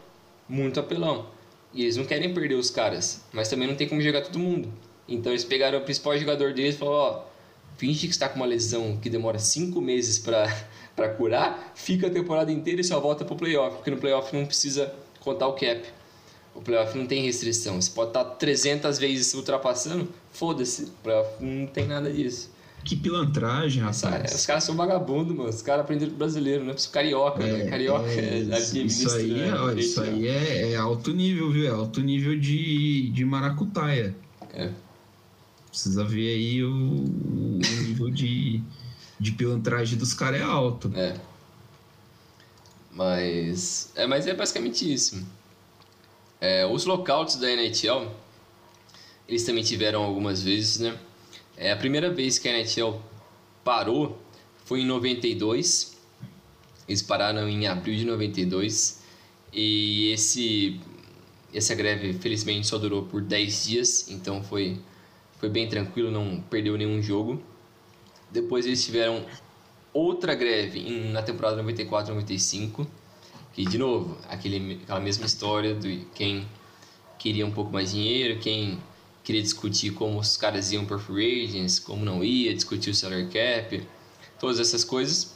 muito 0.48 0.80
apelão. 0.80 1.26
E 1.72 1.84
eles 1.84 1.96
não 1.96 2.04
querem 2.06 2.34
perder 2.34 2.56
os 2.56 2.70
caras, 2.70 3.22
mas 3.32 3.48
também 3.48 3.68
não 3.68 3.76
tem 3.76 3.88
como 3.88 4.02
jogar 4.02 4.22
todo 4.22 4.36
mundo. 4.36 4.68
Então 5.06 5.30
eles 5.30 5.44
pegaram 5.44 5.78
o 5.78 5.82
principal 5.82 6.18
jogador 6.18 6.52
deles 6.52 6.74
e 6.74 6.78
falaram, 6.78 6.98
ó, 6.98 7.24
finge 7.76 8.08
que 8.08 8.12
está 8.12 8.28
com 8.28 8.34
uma 8.34 8.46
lesão 8.46 8.96
que 8.96 9.08
demora 9.08 9.38
cinco 9.38 9.80
meses 9.80 10.18
para 10.18 11.08
curar, 11.16 11.70
fica 11.76 12.08
a 12.08 12.10
temporada 12.10 12.50
inteira 12.50 12.80
e 12.80 12.84
só 12.84 12.98
volta 12.98 13.24
pro 13.24 13.36
playoff, 13.36 13.76
porque 13.76 13.92
no 13.92 13.98
playoff 13.98 14.36
não 14.36 14.44
precisa 14.44 14.92
contar 15.20 15.46
o 15.46 15.52
cap. 15.52 15.86
O 16.54 16.60
playoff 16.60 16.96
não 16.96 17.06
tem 17.06 17.22
restrição. 17.22 17.80
Você 17.80 17.90
pode 17.90 18.10
estar 18.10 18.24
300 18.24 18.98
vezes 18.98 19.32
ultrapassando, 19.34 20.08
foda-se. 20.32 20.84
O 20.84 20.90
playoff 21.02 21.42
não 21.42 21.66
tem 21.66 21.86
nada 21.86 22.12
disso. 22.12 22.50
Que 22.84 22.96
pilantragem, 22.96 23.82
rapaz. 23.82 24.34
os 24.34 24.46
caras 24.46 24.64
são 24.64 24.74
vagabundos, 24.74 25.36
mano. 25.36 25.50
Os 25.50 25.60
caras 25.60 25.82
aprenderam 25.82 26.14
brasileiro, 26.14 26.64
não 26.64 26.72
é 26.72 26.76
carioca, 26.90 27.42
é, 27.42 27.64
né? 27.64 27.70
Carioca 27.70 28.08
é, 28.08 28.46
é 28.50 28.58
Isso 28.58 29.10
aí, 29.14 29.32
né? 29.32 29.54
ó, 29.54 29.70
isso 29.72 30.00
aí 30.00 30.26
é, 30.26 30.72
é, 30.72 30.76
alto 30.76 31.12
nível, 31.12 31.50
viu? 31.50 31.66
É 31.66 31.70
alto 31.70 32.00
nível 32.00 32.38
de, 32.38 33.10
de 33.10 33.24
maracutaia. 33.24 34.16
É. 34.54 34.70
Precisa 35.68 36.02
ver 36.02 36.34
aí 36.34 36.64
o, 36.64 36.70
o 36.70 37.58
nível 37.86 38.10
de, 38.10 38.62
de 39.20 39.32
pilantragem 39.32 39.98
dos 39.98 40.14
caras 40.14 40.40
é 40.40 40.44
alto. 40.44 40.90
É. 40.94 41.14
Mas 42.90 43.92
é, 43.94 44.06
mas 44.06 44.26
é 44.26 44.34
basicamente 44.34 44.90
isso. 44.90 45.22
É, 46.40 46.66
os 46.66 46.84
lockouts 46.84 47.36
da 47.36 47.50
NHL, 47.50 48.10
eles 49.28 49.44
também 49.44 49.62
tiveram 49.62 50.02
algumas 50.02 50.42
vezes, 50.42 50.78
né? 50.78 50.98
É, 51.56 51.72
a 51.72 51.76
primeira 51.76 52.12
vez 52.12 52.38
que 52.38 52.48
a 52.48 52.52
NHL 52.52 53.00
parou 53.64 54.18
foi 54.64 54.80
em 54.80 54.86
92. 54.86 55.96
Eles 56.86 57.02
pararam 57.02 57.48
em 57.48 57.66
abril 57.66 57.96
de 57.96 58.04
92. 58.04 59.02
E 59.52 60.12
esse, 60.12 60.80
essa 61.52 61.74
greve, 61.74 62.12
felizmente, 62.14 62.66
só 62.66 62.78
durou 62.78 63.04
por 63.04 63.20
10 63.20 63.66
dias. 63.66 64.10
Então 64.10 64.42
foi 64.42 64.78
foi 65.38 65.48
bem 65.48 65.68
tranquilo, 65.68 66.10
não 66.10 66.40
perdeu 66.40 66.76
nenhum 66.76 67.00
jogo. 67.00 67.40
Depois 68.30 68.66
eles 68.66 68.84
tiveram 68.84 69.24
outra 69.92 70.34
greve 70.34 70.90
na 71.12 71.22
temporada 71.22 71.62
94-95, 71.62 72.86
que 73.58 73.64
de 73.64 73.76
novo, 73.76 74.16
aquele, 74.28 74.78
aquela 74.84 75.00
mesma 75.00 75.26
história 75.26 75.74
de 75.74 76.06
quem 76.14 76.46
queria 77.18 77.44
um 77.44 77.50
pouco 77.50 77.72
mais 77.72 77.90
dinheiro, 77.90 78.38
quem 78.38 78.78
queria 79.24 79.42
discutir 79.42 79.90
como 79.90 80.20
os 80.20 80.36
caras 80.36 80.70
iam 80.70 80.86
por 80.86 81.00
free 81.00 81.44
agents, 81.44 81.80
como 81.80 82.04
não 82.04 82.22
ia, 82.22 82.54
discutir 82.54 82.90
o 82.90 82.94
salary 82.94 83.26
cap, 83.26 83.84
todas 84.38 84.60
essas 84.60 84.84
coisas. 84.84 85.34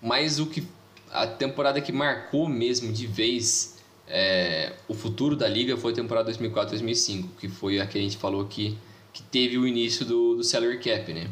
Mas 0.00 0.40
o 0.40 0.46
que 0.46 0.66
a 1.10 1.26
temporada 1.26 1.82
que 1.82 1.92
marcou 1.92 2.48
mesmo 2.48 2.90
de 2.90 3.06
vez 3.06 3.76
é, 4.08 4.72
o 4.88 4.94
futuro 4.94 5.36
da 5.36 5.46
liga 5.46 5.76
foi 5.76 5.92
a 5.92 5.94
temporada 5.94 6.32
2004-2005, 6.32 7.28
que 7.38 7.48
foi 7.50 7.78
a 7.78 7.86
que 7.86 7.98
a 7.98 8.00
gente 8.00 8.16
falou 8.16 8.46
que, 8.46 8.78
que 9.12 9.22
teve 9.24 9.58
o 9.58 9.66
início 9.66 10.06
do, 10.06 10.36
do 10.36 10.42
salary 10.42 10.78
cap, 10.78 11.12
né? 11.12 11.28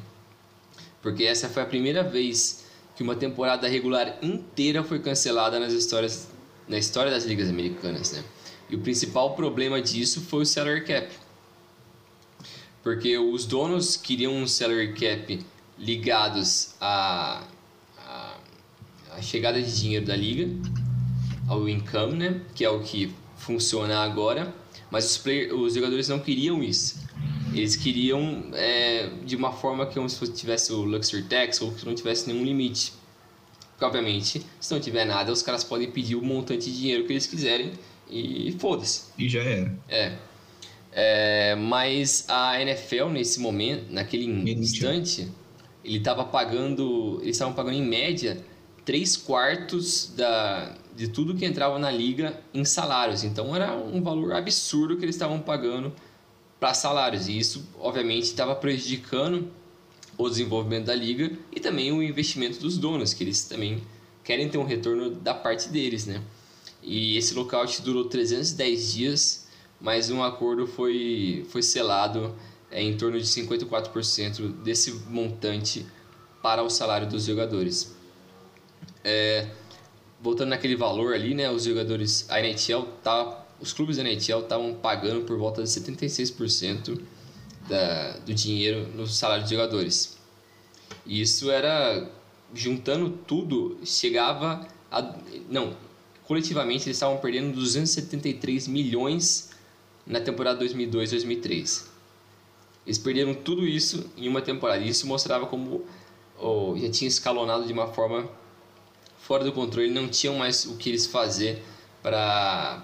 Porque 1.01 1.24
essa 1.24 1.49
foi 1.49 1.62
a 1.62 1.66
primeira 1.66 2.03
vez 2.03 2.68
que 2.99 3.03
uma 3.05 3.14
temporada 3.14 3.68
regular 3.68 4.18
inteira 4.20 4.82
foi 4.82 4.99
cancelada 4.99 5.61
nas 5.61 5.72
histórias, 5.72 6.26
na 6.66 6.76
história 6.76 7.12
das 7.12 7.24
ligas 7.24 7.49
americanas, 7.49 8.11
né? 8.11 8.24
E 8.68 8.74
o 8.74 8.80
principal 8.80 9.36
problema 9.36 9.80
disso 9.80 10.20
foi 10.20 10.42
o 10.42 10.44
salary 10.44 10.84
cap. 10.84 11.09
Porque 12.82 13.16
os 13.16 13.46
donos 13.46 13.96
queriam 13.96 14.34
um 14.34 14.49
salary 14.49 14.94
cap 14.94 15.46
ligados 15.78 16.74
à, 16.80 17.44
à, 18.05 18.36
à 19.12 19.22
chegada 19.22 19.62
de 19.62 19.80
dinheiro 19.80 20.05
da 20.05 20.16
liga 20.16 20.49
ao 21.46 21.68
income, 21.68 22.14
né? 22.14 22.40
Que 22.53 22.64
é 22.64 22.68
o 22.68 22.80
que 22.80 23.14
funciona 23.36 24.01
agora. 24.01 24.53
Mas 24.90 25.09
os, 25.09 25.18
player, 25.18 25.55
os 25.55 25.74
jogadores 25.74 26.09
não 26.09 26.18
queriam 26.18 26.64
isso. 26.64 26.99
Eles 27.53 27.76
queriam 27.76 28.44
é, 28.53 29.11
de 29.24 29.36
uma 29.36 29.53
forma 29.53 29.86
que 29.86 29.94
como 29.94 30.09
se 30.09 30.32
tivesse 30.32 30.72
o 30.72 30.82
Luxury 30.82 31.22
Tax 31.24 31.61
ou 31.61 31.72
que 31.72 31.84
não 31.86 31.94
tivesse 31.94 32.30
nenhum 32.30 32.44
limite. 32.44 32.92
Porque, 33.70 33.84
obviamente, 33.84 34.44
se 34.59 34.74
não 34.74 34.80
tiver 34.80 35.05
nada, 35.05 35.30
os 35.30 35.42
caras 35.42 35.62
podem 35.62 35.90
pedir 35.90 36.16
o 36.16 36.22
montante 36.22 36.70
de 36.70 36.78
dinheiro 36.78 37.05
que 37.05 37.12
eles 37.12 37.26
quiserem 37.26 37.72
e 38.11 38.57
foda-se. 38.59 39.05
E 39.16 39.28
já 39.28 39.40
era. 39.40 39.72
É. 39.88 40.12
é. 40.92 41.55
Mas 41.55 42.24
a 42.28 42.61
NFL, 42.61 43.07
nesse 43.11 43.38
momento, 43.38 43.92
naquele 43.92 44.24
instante, 44.51 45.28
ele 45.84 45.99
estava 45.99 46.24
pagando. 46.24 47.18
Eles 47.22 47.36
estavam 47.36 47.55
pagando 47.55 47.76
em 47.76 47.86
média 47.86 48.42
3 48.84 49.16
quartos 49.18 50.12
da, 50.16 50.74
de 50.96 51.09
tudo 51.09 51.34
que 51.34 51.44
entrava 51.44 51.78
na 51.78 51.90
liga 51.90 52.40
em 52.53 52.64
salários. 52.64 53.22
Então 53.22 53.55
era 53.55 53.76
um 53.76 54.03
valor 54.03 54.32
absurdo 54.32 54.96
que 54.96 55.05
eles 55.05 55.14
estavam 55.14 55.38
pagando 55.40 55.92
para 56.59 56.74
salários. 56.74 57.28
E 57.28 57.38
isso, 57.38 57.66
obviamente, 57.78 58.24
estava 58.24 58.54
prejudicando 58.54 59.50
o 60.16 60.28
desenvolvimento 60.28 60.86
da 60.86 60.94
liga 60.94 61.30
e 61.52 61.61
também 61.61 61.92
o 61.92 62.02
investimento 62.02 62.59
dos 62.59 62.76
donos, 62.76 63.14
que 63.14 63.22
eles 63.22 63.44
também 63.44 63.82
querem 64.24 64.48
ter 64.48 64.59
um 64.59 64.64
retorno 64.64 65.11
da 65.11 65.32
parte 65.32 65.68
deles, 65.68 66.06
né? 66.06 66.22
E 66.82 67.16
esse 67.16 67.34
lockout 67.34 67.82
durou 67.82 68.04
310 68.04 68.92
dias, 68.92 69.48
mas 69.80 70.11
um 70.11 70.22
acordo 70.22 70.66
foi, 70.66 71.46
foi 71.50 71.62
selado 71.62 72.34
é 72.70 72.82
em 72.82 72.96
torno 72.96 73.18
de 73.18 73.26
54% 73.26 74.52
desse 74.62 74.92
montante 75.09 75.86
para 76.42 76.62
o 76.62 76.68
salário 76.68 77.09
dos 77.09 77.24
jogadores. 77.24 77.94
É, 79.02 79.48
voltando 80.20 80.50
naquele 80.50 80.76
valor 80.76 81.14
ali, 81.14 81.34
né, 81.34 81.50
os 81.50 81.64
jogadores, 81.64 82.28
a 82.28 82.40
NHL 82.40 82.82
tá, 83.02 83.46
os 83.61 83.72
clubes 83.72 83.96
da 83.96 84.02
NHL 84.02 84.40
estavam 84.40 84.74
pagando 84.74 85.24
por 85.24 85.36
volta 85.36 85.62
de 85.62 85.68
76% 85.68 87.00
da, 87.68 88.18
do 88.18 88.32
dinheiro 88.32 88.88
no 88.94 89.06
salário 89.06 89.44
de 89.44 89.50
jogadores. 89.50 90.18
E 91.04 91.20
isso 91.20 91.50
era 91.50 92.11
juntando 92.54 93.11
tudo, 93.26 93.78
chegava 93.84 94.66
a 94.90 95.14
não, 95.50 95.76
coletivamente 96.24 96.86
eles 96.86 96.96
estavam 96.96 97.18
perdendo 97.18 97.54
273 97.54 98.68
milhões 98.68 99.50
na 100.06 100.20
temporada 100.20 100.64
2002-2003. 100.64 101.84
Eles 102.86 102.98
perderam 102.98 103.34
tudo 103.34 103.66
isso 103.66 104.11
em 104.16 104.28
uma 104.28 104.40
temporada. 104.40 104.82
E 104.82 104.88
isso 104.88 105.06
mostrava 105.06 105.46
como 105.46 105.84
oh, 106.38 106.74
já 106.78 106.90
tinha 106.90 107.09
escalonado 107.09 107.66
de 107.66 107.72
uma 107.72 107.88
forma 107.88 108.28
fora 109.18 109.44
do 109.44 109.52
controle, 109.52 109.90
não 109.90 110.09
tinham 110.09 110.36
mais 110.36 110.64
o 110.64 110.76
que 110.76 110.88
eles 110.88 111.06
fazer 111.06 111.62
para 112.02 112.82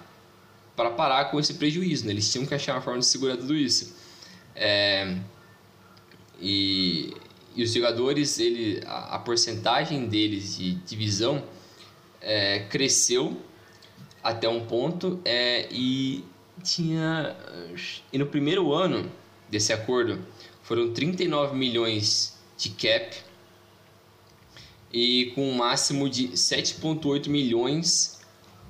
para 0.76 0.90
parar 0.90 1.26
com 1.26 1.38
esse 1.38 1.54
prejuízo. 1.54 2.06
Né? 2.06 2.12
Eles 2.12 2.30
tinham 2.30 2.46
que 2.46 2.54
achar 2.54 2.74
uma 2.74 2.82
forma 2.82 3.00
de 3.00 3.06
segurar 3.06 3.36
tudo 3.36 3.54
isso. 3.54 3.94
É, 4.54 5.16
e, 6.40 7.14
e 7.54 7.62
os 7.62 7.72
jogadores, 7.72 8.38
ele, 8.38 8.82
a, 8.86 9.16
a 9.16 9.18
porcentagem 9.18 10.06
deles 10.06 10.56
de 10.56 10.74
divisão 10.74 11.42
é, 12.20 12.60
cresceu 12.70 13.40
até 14.22 14.48
um 14.48 14.64
ponto 14.64 15.20
é, 15.24 15.68
e 15.70 16.24
tinha 16.62 17.36
e 18.12 18.18
no 18.18 18.26
primeiro 18.26 18.72
ano 18.72 19.10
desse 19.50 19.72
acordo 19.72 20.24
foram 20.62 20.92
39 20.92 21.54
milhões 21.56 22.38
de 22.56 22.70
cap 22.70 23.16
e 24.92 25.32
com 25.34 25.50
um 25.50 25.54
máximo 25.54 26.08
de 26.08 26.28
7.8 26.28 27.28
milhões 27.28 28.20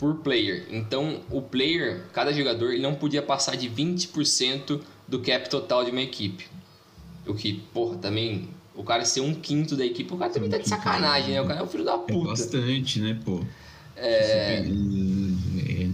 por 0.05 0.17
player. 0.17 0.67
Então, 0.71 1.23
o 1.31 1.41
player, 1.41 2.05
cada 2.13 2.31
jogador, 2.31 2.75
ele 2.75 2.83
não 2.83 2.95
podia 2.95 3.23
passar 3.23 3.57
de 3.57 3.71
20% 3.71 4.83
do 5.09 5.21
cap 5.21 5.49
total 5.49 5.83
de 5.83 5.91
uma 5.91 6.03
equipe. 6.03 6.47
O 7.27 7.33
que, 7.33 7.55
porra, 7.73 7.97
também 7.97 8.51
o 8.75 8.85
cara 8.85 9.07
ser 9.07 9.23
um 9.23 9.35
quinto 9.35 9.75
da 9.75 9.87
equipe, 9.87 10.13
o 10.13 10.19
cara 10.19 10.31
também 10.31 10.51
tá 10.51 10.59
de 10.59 10.69
sacanagem, 10.69 11.33
né? 11.33 11.41
O 11.41 11.47
cara 11.47 11.61
é 11.61 11.63
o 11.63 11.67
filho 11.67 11.85
da 11.85 11.95
é 11.95 11.97
puta. 11.97 12.13
É 12.13 12.25
bastante, 12.25 13.01
né, 13.01 13.19
pô? 13.25 13.43
É... 13.97 14.59
é... 14.59 15.91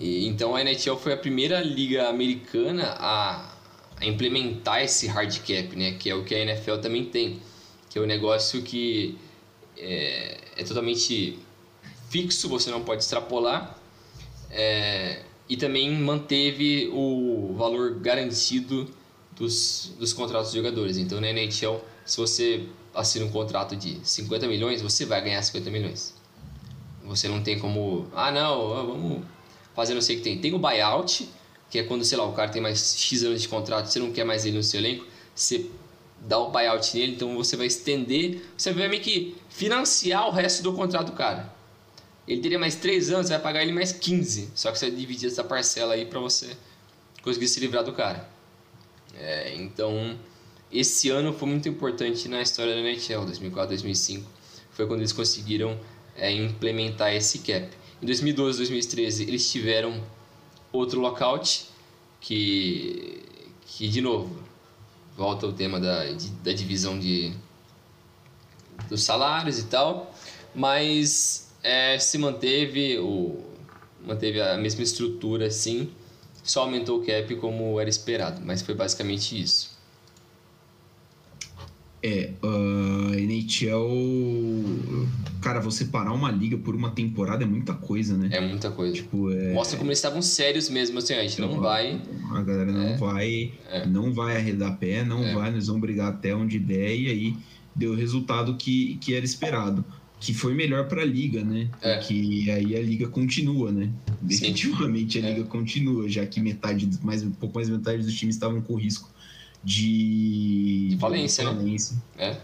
E, 0.00 0.26
então 0.26 0.56
a 0.56 0.60
NHL 0.60 0.96
foi 0.96 1.12
a 1.12 1.16
primeira 1.16 1.60
liga 1.60 2.08
americana 2.08 2.96
a, 2.98 3.54
a, 4.00 4.04
implementar 4.04 4.82
esse 4.82 5.06
hard 5.06 5.38
cap, 5.38 5.76
né? 5.76 5.92
Que 5.92 6.10
é 6.10 6.14
o 6.16 6.24
que 6.24 6.34
a 6.34 6.40
NFL 6.40 6.78
também 6.78 7.04
tem. 7.04 7.38
Que 7.88 8.00
é 8.00 8.02
um 8.02 8.06
negócio 8.06 8.62
que 8.62 9.16
é, 9.78 10.38
é 10.56 10.64
totalmente 10.64 11.38
fixo, 12.14 12.48
você 12.48 12.70
não 12.70 12.84
pode 12.84 13.02
extrapolar. 13.02 13.76
É, 14.48 15.22
e 15.48 15.56
também 15.56 15.90
manteve 15.90 16.88
o 16.92 17.54
valor 17.58 17.98
garantido 17.98 18.88
dos, 19.32 19.92
dos 19.98 20.12
contratos 20.12 20.52
dos 20.52 20.54
jogadores. 20.54 20.96
Então 20.96 21.20
na 21.20 21.28
NHL, 21.28 21.80
se 22.06 22.16
você 22.18 22.66
assina 22.94 23.24
um 23.24 23.32
contrato 23.32 23.74
de 23.74 23.98
50 24.04 24.46
milhões, 24.46 24.80
você 24.80 25.04
vai 25.04 25.20
ganhar 25.22 25.42
50 25.42 25.70
milhões. 25.72 26.14
Você 27.04 27.26
não 27.26 27.42
tem 27.42 27.58
como, 27.58 28.06
ah 28.14 28.30
não, 28.30 28.68
vamos 28.68 29.24
fazer 29.74 29.92
não 29.92 30.00
sei 30.00 30.14
o 30.14 30.18
que 30.20 30.24
tem. 30.24 30.38
Tem 30.38 30.54
o 30.54 30.58
buyout, 30.58 31.28
que 31.68 31.80
é 31.80 31.82
quando, 31.82 32.04
sei 32.04 32.16
lá, 32.16 32.24
o 32.24 32.32
cara 32.32 32.48
tem 32.48 32.62
mais 32.62 32.96
X 32.96 33.24
anos 33.24 33.42
de 33.42 33.48
contrato, 33.48 33.86
você 33.86 33.98
não 33.98 34.12
quer 34.12 34.24
mais 34.24 34.46
ele 34.46 34.56
no 34.56 34.62
seu 34.62 34.78
elenco, 34.78 35.04
você 35.34 35.66
dá 36.20 36.38
o 36.38 36.52
buyout 36.52 36.96
nele, 36.96 37.14
então 37.14 37.34
você 37.34 37.56
vai 37.56 37.66
estender, 37.66 38.40
você 38.56 38.72
vai 38.72 38.88
meio 38.88 39.02
que 39.02 39.36
financiar 39.50 40.28
o 40.28 40.30
resto 40.30 40.62
do 40.62 40.72
contrato 40.72 41.06
do 41.06 41.12
cara. 41.16 41.52
Ele 42.26 42.40
teria 42.40 42.58
mais 42.58 42.74
3 42.76 43.10
anos, 43.10 43.26
você 43.26 43.34
vai 43.34 43.42
pagar 43.42 43.62
ele 43.62 43.72
mais 43.72 43.92
15, 43.92 44.50
só 44.54 44.72
que 44.72 44.78
você 44.78 44.88
vai 44.88 44.96
dividir 44.96 45.28
essa 45.28 45.44
parcela 45.44 45.94
aí 45.94 46.06
para 46.06 46.18
você 46.20 46.56
conseguir 47.22 47.48
se 47.48 47.60
livrar 47.60 47.84
do 47.84 47.92
cara. 47.92 48.28
É, 49.16 49.54
então, 49.56 50.18
esse 50.72 51.10
ano 51.10 51.32
foi 51.32 51.48
muito 51.48 51.68
importante 51.68 52.28
na 52.28 52.40
história 52.42 52.74
da 52.74 52.80
NHL, 52.80 53.24
2004, 53.26 53.68
2005. 53.68 54.30
Foi 54.72 54.86
quando 54.86 55.00
eles 55.00 55.12
conseguiram 55.12 55.78
é, 56.16 56.32
implementar 56.32 57.14
esse 57.14 57.38
cap. 57.40 57.68
Em 58.02 58.06
2012, 58.06 58.58
2013, 58.58 59.22
eles 59.24 59.50
tiveram 59.50 60.02
outro 60.72 61.00
lockout 61.00 61.66
que, 62.20 63.22
que 63.66 63.88
de 63.88 64.00
novo, 64.00 64.36
volta 65.16 65.46
o 65.46 65.52
tema 65.52 65.78
da, 65.78 66.12
de, 66.12 66.28
da 66.30 66.52
divisão 66.52 66.98
de, 66.98 67.32
dos 68.88 69.04
salários 69.04 69.58
e 69.58 69.64
tal, 69.64 70.12
mas 70.54 71.43
é, 71.64 71.98
se 71.98 72.18
manteve 72.18 72.98
o 72.98 73.42
manteve 74.06 74.40
a 74.40 74.56
mesma 74.58 74.82
estrutura 74.82 75.46
assim 75.46 75.90
só 76.44 76.60
aumentou 76.60 77.00
o 77.00 77.06
cap 77.06 77.34
como 77.36 77.80
era 77.80 77.88
esperado, 77.88 78.42
mas 78.44 78.60
foi 78.60 78.74
basicamente 78.74 79.40
isso. 79.40 79.72
É, 82.02 82.32
uh, 82.42 83.14
NHL. 83.14 83.88
Cara, 85.40 85.58
você 85.58 85.86
parar 85.86 86.12
uma 86.12 86.30
liga 86.30 86.58
por 86.58 86.76
uma 86.76 86.90
temporada 86.90 87.44
é 87.44 87.46
muita 87.46 87.72
coisa, 87.72 88.14
né? 88.14 88.28
É 88.30 88.42
muita 88.42 88.70
coisa. 88.70 88.92
Tipo, 88.92 89.30
é... 89.30 89.54
Mostra 89.54 89.78
como 89.78 89.88
eles 89.88 89.96
estavam 89.98 90.20
sérios 90.20 90.68
mesmo, 90.68 90.98
assim, 90.98 91.14
a 91.14 91.22
gente 91.22 91.40
não, 91.40 91.48
não 91.48 91.60
vai. 91.62 91.98
A 92.30 92.42
galera 92.42 92.70
não 92.70 92.88
é. 92.88 92.96
vai, 92.98 93.54
é. 93.70 93.86
não 93.86 94.12
vai 94.12 94.36
arredar 94.36 94.76
pé, 94.78 95.02
não 95.02 95.24
é. 95.24 95.32
vai, 95.32 95.50
nós 95.50 95.66
vamos 95.66 95.80
brigar 95.80 96.10
até 96.10 96.36
onde 96.36 96.58
der, 96.58 96.94
e 96.94 97.08
aí 97.08 97.36
deu 97.74 97.92
o 97.92 97.96
resultado 97.96 98.54
que, 98.54 98.98
que 99.00 99.14
era 99.14 99.24
esperado 99.24 99.82
que 100.24 100.32
foi 100.32 100.54
melhor 100.54 100.88
para 100.88 101.02
a 101.02 101.04
liga, 101.04 101.44
né? 101.44 101.68
É. 101.82 101.98
Que 101.98 102.50
aí 102.50 102.74
a 102.74 102.80
liga 102.80 103.06
continua, 103.08 103.70
né? 103.70 103.90
Definitivamente 104.22 105.20
Sim. 105.20 105.26
a 105.26 105.28
é. 105.28 105.34
liga 105.34 105.44
continua, 105.46 106.08
já 106.08 106.24
que 106.24 106.40
metade, 106.40 106.88
mais 107.02 107.22
um 107.22 107.30
pouco 107.30 107.56
mais 107.56 107.68
metade 107.68 108.02
dos 108.02 108.14
times 108.14 108.34
estavam 108.34 108.62
com 108.62 108.74
risco 108.74 109.10
de, 109.62 110.88
de 110.88 110.96
falência, 110.98 111.44
de 111.44 111.50
falência 111.50 111.96
né? 112.16 112.30
É. 112.30 112.36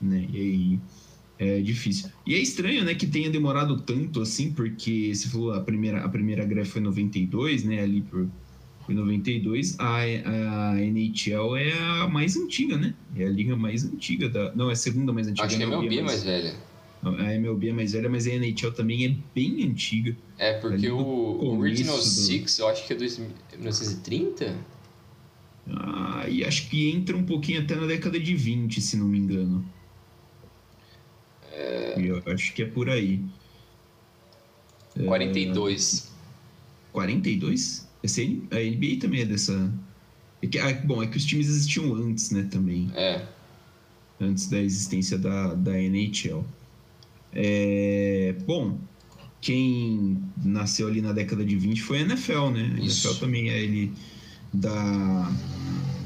né? 0.00 0.26
E 0.32 0.36
aí 0.36 0.80
é 1.38 1.60
difícil. 1.60 2.10
E 2.26 2.34
é 2.34 2.38
estranho, 2.38 2.84
né, 2.84 2.92
que 2.92 3.06
tenha 3.06 3.30
demorado 3.30 3.80
tanto 3.82 4.20
assim, 4.20 4.50
porque 4.50 5.14
se 5.14 5.28
falou 5.28 5.52
a 5.52 5.60
primeira 5.60 6.04
a 6.04 6.08
primeira 6.08 6.44
greve 6.44 6.68
foi 6.68 6.80
em 6.80 6.84
92, 6.84 7.62
né, 7.62 7.80
ali 7.80 8.00
por 8.00 8.26
foi 8.84 8.96
92, 8.96 9.78
a, 9.78 9.98
a 9.98 10.80
NHL 10.80 11.56
é 11.56 11.72
a 12.02 12.08
mais 12.08 12.36
antiga, 12.36 12.76
né? 12.76 12.94
É 13.14 13.26
a 13.26 13.28
liga 13.28 13.54
mais 13.54 13.84
antiga 13.84 14.28
da, 14.28 14.52
não, 14.54 14.70
é 14.70 14.72
a 14.72 14.76
segunda 14.76 15.12
mais 15.12 15.28
antiga. 15.28 15.46
Acho 15.46 15.56
que 15.56 15.62
é 15.62 15.66
a 15.66 15.68
MLB 15.68 15.98
é 15.98 16.02
mais 16.02 16.24
velha. 16.24 16.67
A 17.02 17.34
MLB 17.34 17.68
é 17.68 17.72
mais 17.72 17.92
velha, 17.92 18.08
mas 18.08 18.26
a 18.26 18.30
NHL 18.30 18.72
também 18.72 19.06
é 19.06 19.14
bem 19.34 19.64
antiga. 19.64 20.16
É, 20.36 20.54
porque 20.54 20.90
o 20.90 21.58
Original 21.58 21.96
do... 21.96 22.02
Six, 22.02 22.58
eu 22.58 22.68
acho 22.68 22.86
que 22.86 22.92
é 22.92 22.96
1930? 22.96 24.56
Ah, 25.70 26.24
e 26.28 26.44
acho 26.44 26.68
que 26.68 26.90
entra 26.90 27.16
um 27.16 27.24
pouquinho 27.24 27.60
até 27.62 27.76
na 27.76 27.86
década 27.86 28.18
de 28.18 28.34
20, 28.34 28.80
se 28.80 28.96
não 28.96 29.06
me 29.06 29.18
engano. 29.18 29.64
É... 31.52 31.94
Eu 31.98 32.22
acho 32.26 32.52
que 32.52 32.62
é 32.62 32.66
por 32.66 32.88
aí. 32.88 33.20
42. 35.04 36.06
É... 36.06 36.92
42? 36.92 37.88
Esse, 38.02 38.42
a 38.50 38.56
NBA 38.56 39.00
também 39.00 39.22
é 39.22 39.24
dessa. 39.24 39.72
É 40.40 40.46
que, 40.46 40.58
ah, 40.58 40.72
bom, 40.84 41.02
é 41.02 41.06
que 41.06 41.16
os 41.16 41.24
times 41.24 41.48
existiam 41.48 41.94
antes, 41.94 42.30
né, 42.30 42.48
também. 42.50 42.90
É. 42.94 43.26
Antes 44.20 44.48
da 44.48 44.58
existência 44.58 45.18
da, 45.18 45.54
da 45.54 45.78
NHL. 45.78 46.44
É, 47.32 48.34
bom, 48.46 48.78
quem 49.40 50.22
nasceu 50.44 50.88
ali 50.88 51.00
na 51.00 51.12
década 51.12 51.44
de 51.44 51.56
20 51.56 51.82
foi 51.82 51.98
a 51.98 52.00
NFL, 52.02 52.48
né? 52.50 52.74
A 52.76 52.84
Isso. 52.84 53.06
NFL 53.06 53.20
também 53.20 53.50
é 53.50 53.58
ele 53.62 53.92
da. 54.52 55.30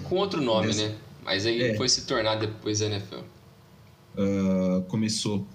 Com 0.05 0.17
outro 0.17 0.41
nome, 0.41 0.69
dessa... 0.69 0.89
né? 0.89 0.97
Mas 1.25 1.47
aí 1.47 1.63
é. 1.63 1.77
foi 1.77 1.89
se 1.89 2.07
tornar 2.07 2.37
depois 2.37 2.83
a 2.83 2.87
NFL. 2.87 3.17
Uh, 3.17 3.23
ah, 4.19 4.83
começou. 4.89 5.47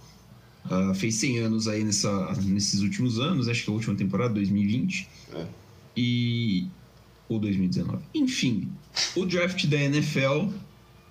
Uh, 0.65 0.93
fez 0.95 1.15
100 1.15 1.39
anos 1.39 1.67
aí 1.67 1.83
nessa, 1.83 2.33
nesses 2.43 2.81
últimos 2.81 3.19
anos, 3.19 3.47
acho 3.47 3.63
que 3.63 3.69
a 3.69 3.73
última 3.73 3.95
temporada, 3.95 4.33
2020. 4.33 5.07
É. 5.33 5.45
E. 5.95 6.67
Ou 7.29 7.39
2019. 7.39 8.03
Enfim, 8.15 8.71
o 9.15 9.25
draft 9.25 9.65
da 9.65 9.77
NFL 9.77 10.47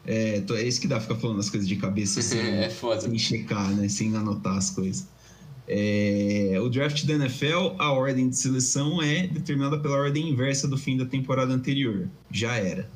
é, 0.06 0.42
é 0.48 0.62
isso 0.62 0.80
que 0.80 0.86
dá 0.86 1.00
ficar 1.00 1.16
falando 1.16 1.40
as 1.40 1.50
coisas 1.50 1.68
de 1.68 1.76
cabeça 1.76 2.22
sem, 2.22 2.38
é 2.62 2.70
foda. 2.70 3.00
sem 3.00 3.18
checar, 3.18 3.74
né? 3.74 3.88
Sem 3.88 4.14
anotar 4.16 4.56
as 4.56 4.70
coisas. 4.70 5.06
É, 5.68 6.56
o 6.62 6.68
draft 6.68 7.04
da 7.04 7.14
NFL, 7.14 7.74
a 7.78 7.90
ordem 7.90 8.28
de 8.28 8.36
seleção 8.36 9.02
é 9.02 9.26
determinada 9.26 9.78
pela 9.78 9.96
ordem 9.96 10.30
inversa 10.30 10.68
do 10.68 10.78
fim 10.78 10.96
da 10.96 11.04
temporada 11.04 11.52
anterior. 11.52 12.08
Já 12.30 12.54
era. 12.56 12.88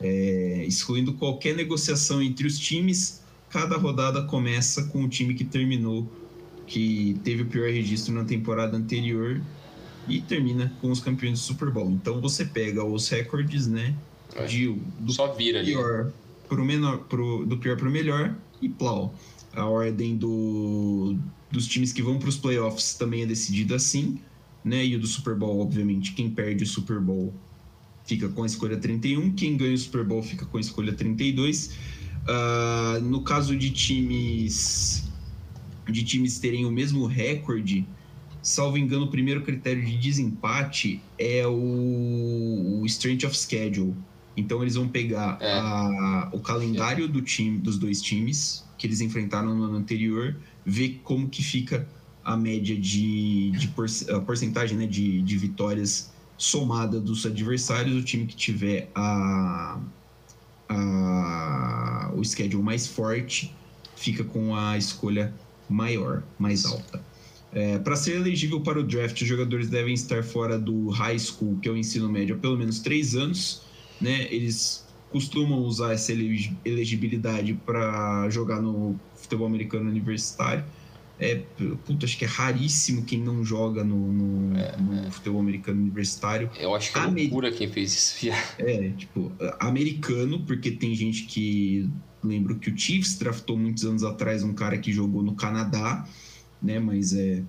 É, 0.00 0.64
excluindo 0.66 1.12
qualquer 1.14 1.54
negociação 1.54 2.22
entre 2.22 2.46
os 2.46 2.58
times, 2.58 3.22
cada 3.50 3.76
rodada 3.76 4.22
começa 4.22 4.84
com 4.84 5.04
o 5.04 5.08
time 5.08 5.34
que 5.34 5.44
terminou, 5.44 6.10
que 6.66 7.20
teve 7.22 7.42
o 7.42 7.46
pior 7.46 7.70
registro 7.70 8.14
na 8.14 8.24
temporada 8.24 8.76
anterior 8.76 9.40
e 10.08 10.20
termina 10.20 10.72
com 10.80 10.90
os 10.90 11.00
campeões 11.00 11.40
do 11.40 11.44
Super 11.44 11.70
Bowl. 11.70 11.90
Então 11.90 12.20
você 12.20 12.44
pega 12.44 12.82
os 12.84 13.08
recordes, 13.08 13.66
né? 13.66 13.94
É. 14.34 14.46
De, 14.46 14.74
do 14.98 15.12
Só 15.12 15.32
vira 15.32 15.62
pior 15.62 16.00
ali. 16.00 16.12
Pro 16.54 16.64
menor, 16.64 16.98
pro, 17.08 17.44
do 17.44 17.56
pior 17.56 17.76
para 17.76 17.88
o 17.88 17.90
melhor 17.90 18.36
e 18.62 18.68
plau. 18.68 19.12
A 19.52 19.66
ordem 19.66 20.16
do, 20.16 21.16
dos 21.50 21.66
times 21.66 21.92
que 21.92 22.00
vão 22.00 22.18
para 22.18 22.28
os 22.28 22.36
playoffs 22.36 22.94
também 22.94 23.22
é 23.22 23.26
decidida 23.26 23.74
assim, 23.74 24.20
né? 24.64 24.86
E 24.86 24.94
o 24.94 25.00
do 25.00 25.06
Super 25.06 25.34
Bowl, 25.34 25.60
obviamente, 25.60 26.12
quem 26.12 26.30
perde 26.30 26.62
o 26.62 26.66
Super 26.66 27.00
Bowl 27.00 27.34
fica 28.04 28.28
com 28.28 28.44
a 28.44 28.46
escolha 28.46 28.76
31, 28.76 29.32
quem 29.32 29.56
ganha 29.56 29.74
o 29.74 29.78
Super 29.78 30.04
Bowl 30.04 30.22
fica 30.22 30.46
com 30.46 30.56
a 30.56 30.60
escolha 30.60 30.92
32. 30.92 31.76
Uh, 32.24 33.00
no 33.02 33.22
caso 33.22 33.56
de 33.56 33.70
times 33.70 35.10
de 35.90 36.02
times 36.02 36.38
terem 36.38 36.64
o 36.64 36.70
mesmo 36.70 37.04
recorde, 37.04 37.86
salvo 38.40 38.78
engano, 38.78 39.06
o 39.06 39.10
primeiro 39.10 39.42
critério 39.42 39.84
de 39.84 39.96
desempate 39.96 41.00
é 41.18 41.46
o, 41.46 42.80
o 42.80 42.86
strength 42.86 43.24
of 43.26 43.36
schedule. 43.36 43.94
Então 44.36 44.62
eles 44.62 44.74
vão 44.74 44.88
pegar 44.88 45.38
é. 45.40 45.58
a, 45.58 46.30
o 46.32 46.40
calendário 46.40 47.06
do 47.08 47.22
time, 47.22 47.58
dos 47.58 47.78
dois 47.78 48.02
times 48.02 48.64
que 48.76 48.86
eles 48.86 49.00
enfrentaram 49.00 49.54
no 49.54 49.64
ano 49.64 49.76
anterior, 49.76 50.36
ver 50.64 51.00
como 51.04 51.28
que 51.28 51.42
fica 51.42 51.88
a 52.24 52.36
média 52.36 52.78
de, 52.78 53.50
de 53.52 53.68
por, 53.68 53.86
a 54.10 54.20
porcentagem 54.20 54.76
né, 54.76 54.86
de, 54.86 55.22
de 55.22 55.38
vitórias 55.38 56.12
somada 56.36 57.00
dos 57.00 57.24
adversários. 57.24 57.96
O 57.96 58.02
time 58.02 58.26
que 58.26 58.34
tiver 58.34 58.90
a, 58.94 59.80
a, 60.68 62.12
o 62.16 62.24
schedule 62.24 62.62
mais 62.62 62.86
forte 62.86 63.54
fica 63.96 64.24
com 64.24 64.54
a 64.56 64.76
escolha 64.76 65.32
maior, 65.68 66.22
mais 66.38 66.64
alta. 66.64 67.02
É, 67.52 67.78
para 67.78 67.94
ser 67.94 68.16
elegível 68.16 68.60
para 68.60 68.80
o 68.80 68.82
draft, 68.82 69.20
os 69.22 69.28
jogadores 69.28 69.68
devem 69.68 69.94
estar 69.94 70.24
fora 70.24 70.58
do 70.58 70.88
high 70.88 71.18
school, 71.18 71.56
que 71.62 71.68
é 71.68 71.72
o 71.72 71.76
ensino 71.76 72.08
médio, 72.08 72.34
há 72.34 72.38
pelo 72.38 72.56
menos 72.56 72.80
três 72.80 73.14
anos. 73.14 73.62
Né? 74.04 74.28
Eles 74.30 74.84
costumam 75.10 75.60
usar 75.60 75.92
essa 75.92 76.12
elegibilidade 76.64 77.54
para 77.54 78.28
jogar 78.30 78.60
no 78.60 78.98
futebol 79.14 79.46
americano 79.46 79.88
universitário. 79.88 80.64
É, 81.18 81.42
puta, 81.86 82.06
acho 82.06 82.18
que 82.18 82.24
é 82.24 82.28
raríssimo 82.28 83.04
quem 83.04 83.20
não 83.20 83.44
joga 83.44 83.84
no, 83.84 84.12
no, 84.12 84.58
é, 84.58 84.76
no 84.76 85.06
é. 85.06 85.10
futebol 85.10 85.40
americano 85.40 85.80
universitário. 85.80 86.50
Eu 86.58 86.74
acho 86.74 86.92
que 86.92 86.98
é 86.98 87.02
Amer... 87.02 87.22
loucura 87.24 87.52
quem 87.52 87.68
fez 87.68 87.92
isso. 87.92 88.28
é, 88.58 88.90
tipo, 88.90 89.32
americano, 89.60 90.40
porque 90.40 90.70
tem 90.70 90.94
gente 90.94 91.24
que. 91.24 91.88
Lembro 92.22 92.56
que 92.56 92.70
o 92.70 92.76
Chiefs 92.76 93.18
draftou 93.18 93.56
muitos 93.56 93.84
anos 93.84 94.02
atrás 94.02 94.42
um 94.42 94.54
cara 94.54 94.78
que 94.78 94.90
jogou 94.90 95.22
no 95.22 95.34
Canadá 95.34 96.08
né? 96.64 96.78
Mas 96.80 97.12
é 97.12 97.42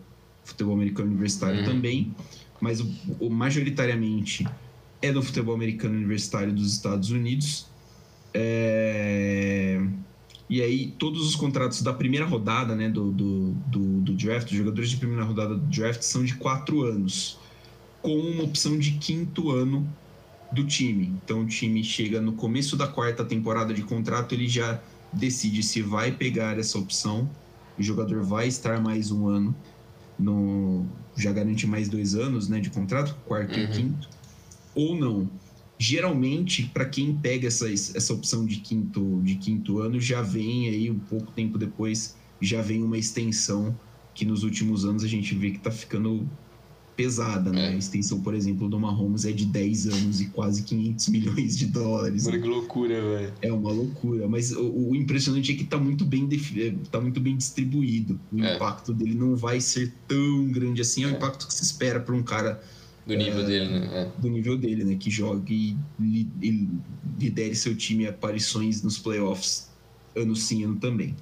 futebol 0.43 0.75
americano 0.75 1.09
universitário 1.09 1.59
uhum. 1.59 1.65
também. 1.65 2.13
Mas 2.59 2.81
o, 2.81 2.87
o, 3.19 3.29
majoritariamente 3.29 4.45
é 5.05 5.11
do 5.11 5.21
futebol 5.21 5.55
americano 5.55 5.95
universitário 5.95 6.53
dos 6.53 6.73
Estados 6.73 7.11
Unidos. 7.11 7.67
É... 8.33 9.81
E 10.47 10.61
aí, 10.61 10.93
todos 10.99 11.27
os 11.27 11.35
contratos 11.35 11.81
da 11.81 11.91
primeira 11.91 12.25
rodada 12.25 12.75
né, 12.75 12.87
do, 12.87 13.11
do, 13.11 13.51
do, 13.67 14.01
do 14.01 14.13
draft, 14.13 14.51
os 14.51 14.57
jogadores 14.57 14.91
de 14.91 14.97
primeira 14.97 15.23
rodada 15.23 15.55
do 15.55 15.65
draft, 15.67 16.01
são 16.03 16.23
de 16.23 16.35
quatro 16.35 16.83
anos, 16.83 17.39
com 18.01 18.15
uma 18.15 18.43
opção 18.43 18.77
de 18.77 18.91
quinto 18.91 19.49
ano 19.49 19.87
do 20.51 20.63
time. 20.63 21.13
Então, 21.23 21.41
o 21.41 21.47
time 21.47 21.83
chega 21.83 22.21
no 22.21 22.33
começo 22.33 22.77
da 22.77 22.87
quarta 22.87 23.25
temporada 23.25 23.73
de 23.73 23.81
contrato, 23.81 24.35
ele 24.35 24.47
já 24.47 24.79
decide 25.11 25.63
se 25.63 25.81
vai 25.81 26.11
pegar 26.11 26.59
essa 26.59 26.77
opção 26.77 27.27
o 27.77 27.83
jogador 27.83 28.23
vai 28.23 28.47
estar 28.47 28.81
mais 28.81 29.11
um 29.11 29.27
ano, 29.27 29.55
no, 30.17 30.85
já 31.15 31.31
garante 31.31 31.67
mais 31.67 31.89
dois 31.89 32.15
anos 32.15 32.47
né, 32.47 32.59
de 32.59 32.69
contrato, 32.69 33.15
quarto 33.25 33.57
uhum. 33.57 33.63
e 33.63 33.67
quinto, 33.67 34.09
ou 34.75 34.95
não. 34.95 35.29
Geralmente, 35.77 36.69
para 36.73 36.85
quem 36.85 37.15
pega 37.15 37.47
essa, 37.47 37.71
essa 37.71 38.13
opção 38.13 38.45
de 38.45 38.57
quinto, 38.57 39.21
de 39.23 39.35
quinto 39.35 39.79
ano, 39.79 39.99
já 39.99 40.21
vem 40.21 40.69
aí 40.69 40.91
um 40.91 40.99
pouco 40.99 41.31
tempo 41.31 41.57
depois, 41.57 42.15
já 42.41 42.61
vem 42.61 42.83
uma 42.83 42.97
extensão 42.97 43.77
que 44.13 44.23
nos 44.23 44.43
últimos 44.43 44.85
anos 44.85 45.03
a 45.03 45.07
gente 45.07 45.35
vê 45.35 45.51
que 45.51 45.57
está 45.57 45.71
ficando 45.71 46.27
pesada, 46.95 47.51
né? 47.51 47.71
É. 47.71 47.73
A 47.73 47.75
extensão, 47.75 48.21
por 48.21 48.33
exemplo, 48.33 48.69
do 48.69 48.79
Mahomes 48.79 49.25
é 49.25 49.31
de 49.31 49.45
10 49.45 49.87
anos 49.87 50.21
e 50.21 50.27
quase 50.27 50.63
500 50.63 51.09
milhões 51.09 51.57
de 51.57 51.65
dólares. 51.67 52.25
Olha 52.25 52.39
que 52.39 52.47
loucura, 52.47 53.01
velho. 53.01 53.33
É 53.41 53.51
uma 53.51 53.71
loucura, 53.71 54.27
mas 54.27 54.51
o, 54.51 54.89
o, 54.89 54.95
impressionante 54.95 55.51
é 55.51 55.55
que 55.55 55.65
tá 55.65 55.77
muito 55.77 56.05
bem 56.05 56.27
é, 56.57 56.73
tá 56.89 56.99
muito 56.99 57.19
bem 57.19 57.35
distribuído. 57.35 58.19
O 58.31 58.41
é. 58.41 58.55
impacto 58.55 58.93
dele 58.93 59.13
não 59.13 59.35
vai 59.35 59.59
ser 59.59 59.93
tão 60.07 60.47
grande 60.47 60.81
assim, 60.81 61.03
é 61.03 61.07
o 61.07 61.09
é. 61.09 61.13
impacto 61.13 61.47
que 61.47 61.53
se 61.53 61.63
espera 61.63 61.99
para 61.99 62.15
um 62.15 62.23
cara 62.23 62.63
do 63.05 63.15
nível 63.15 63.41
é, 63.41 63.45
dele, 63.45 63.79
né? 63.79 63.89
É. 63.93 64.21
Do 64.21 64.29
nível 64.29 64.57
dele, 64.57 64.83
né? 64.83 64.95
Que 64.95 65.11
jogue 65.11 65.77
e, 65.99 66.27
e 66.41 66.69
lidere 67.19 67.55
seu 67.55 67.75
time 67.75 68.07
a 68.07 68.09
aparições 68.09 68.81
nos 68.81 68.97
playoffs 68.97 69.69
ano 70.15 70.35
sim, 70.35 70.63
ano 70.63 70.77
também. 70.77 71.15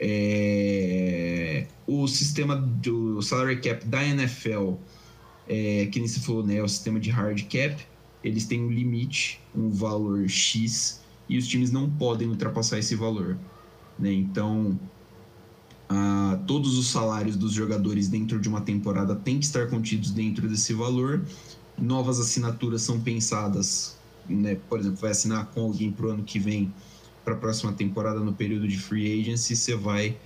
É, 0.00 1.66
o 1.86 2.06
sistema 2.06 2.56
do 2.56 3.20
salary 3.20 3.60
cap 3.60 3.84
da 3.86 4.02
NFL, 4.04 4.74
é, 5.48 5.86
que 5.86 5.98
nem 5.98 6.08
você 6.08 6.20
falou, 6.20 6.44
né, 6.44 6.56
é 6.56 6.62
o 6.62 6.68
sistema 6.68 6.98
de 6.98 7.10
hard 7.10 7.42
cap. 7.44 7.76
Eles 8.24 8.46
têm 8.46 8.62
um 8.62 8.70
limite, 8.70 9.40
um 9.54 9.68
valor 9.70 10.28
X, 10.28 11.02
e 11.28 11.36
os 11.36 11.46
times 11.46 11.70
não 11.70 11.90
podem 11.90 12.28
ultrapassar 12.28 12.78
esse 12.78 12.94
valor. 12.94 13.38
Né? 13.98 14.12
Então, 14.12 14.78
ah, 15.88 16.38
todos 16.46 16.76
os 16.76 16.88
salários 16.88 17.36
dos 17.36 17.52
jogadores 17.52 18.08
dentro 18.08 18.38
de 18.40 18.48
uma 18.48 18.60
temporada 18.60 19.14
têm 19.14 19.38
que 19.38 19.46
estar 19.46 19.68
contidos 19.68 20.10
dentro 20.10 20.48
desse 20.48 20.74
valor. 20.74 21.24
Novas 21.78 22.20
assinaturas 22.20 22.82
são 22.82 23.00
pensadas, 23.00 23.96
né? 24.28 24.56
por 24.68 24.80
exemplo, 24.80 24.98
vai 25.00 25.12
assinar 25.12 25.46
com 25.46 25.62
alguém 25.62 25.90
para 25.90 26.06
o 26.06 26.10
ano 26.10 26.24
que 26.24 26.38
vem 26.38 26.72
para 27.24 27.34
a 27.34 27.36
próxima 27.36 27.72
temporada 27.72 28.20
no 28.20 28.32
período 28.32 28.66
de 28.66 28.78
free 28.78 29.20
agency, 29.20 29.54
você 29.54 29.74
vai 29.74 30.16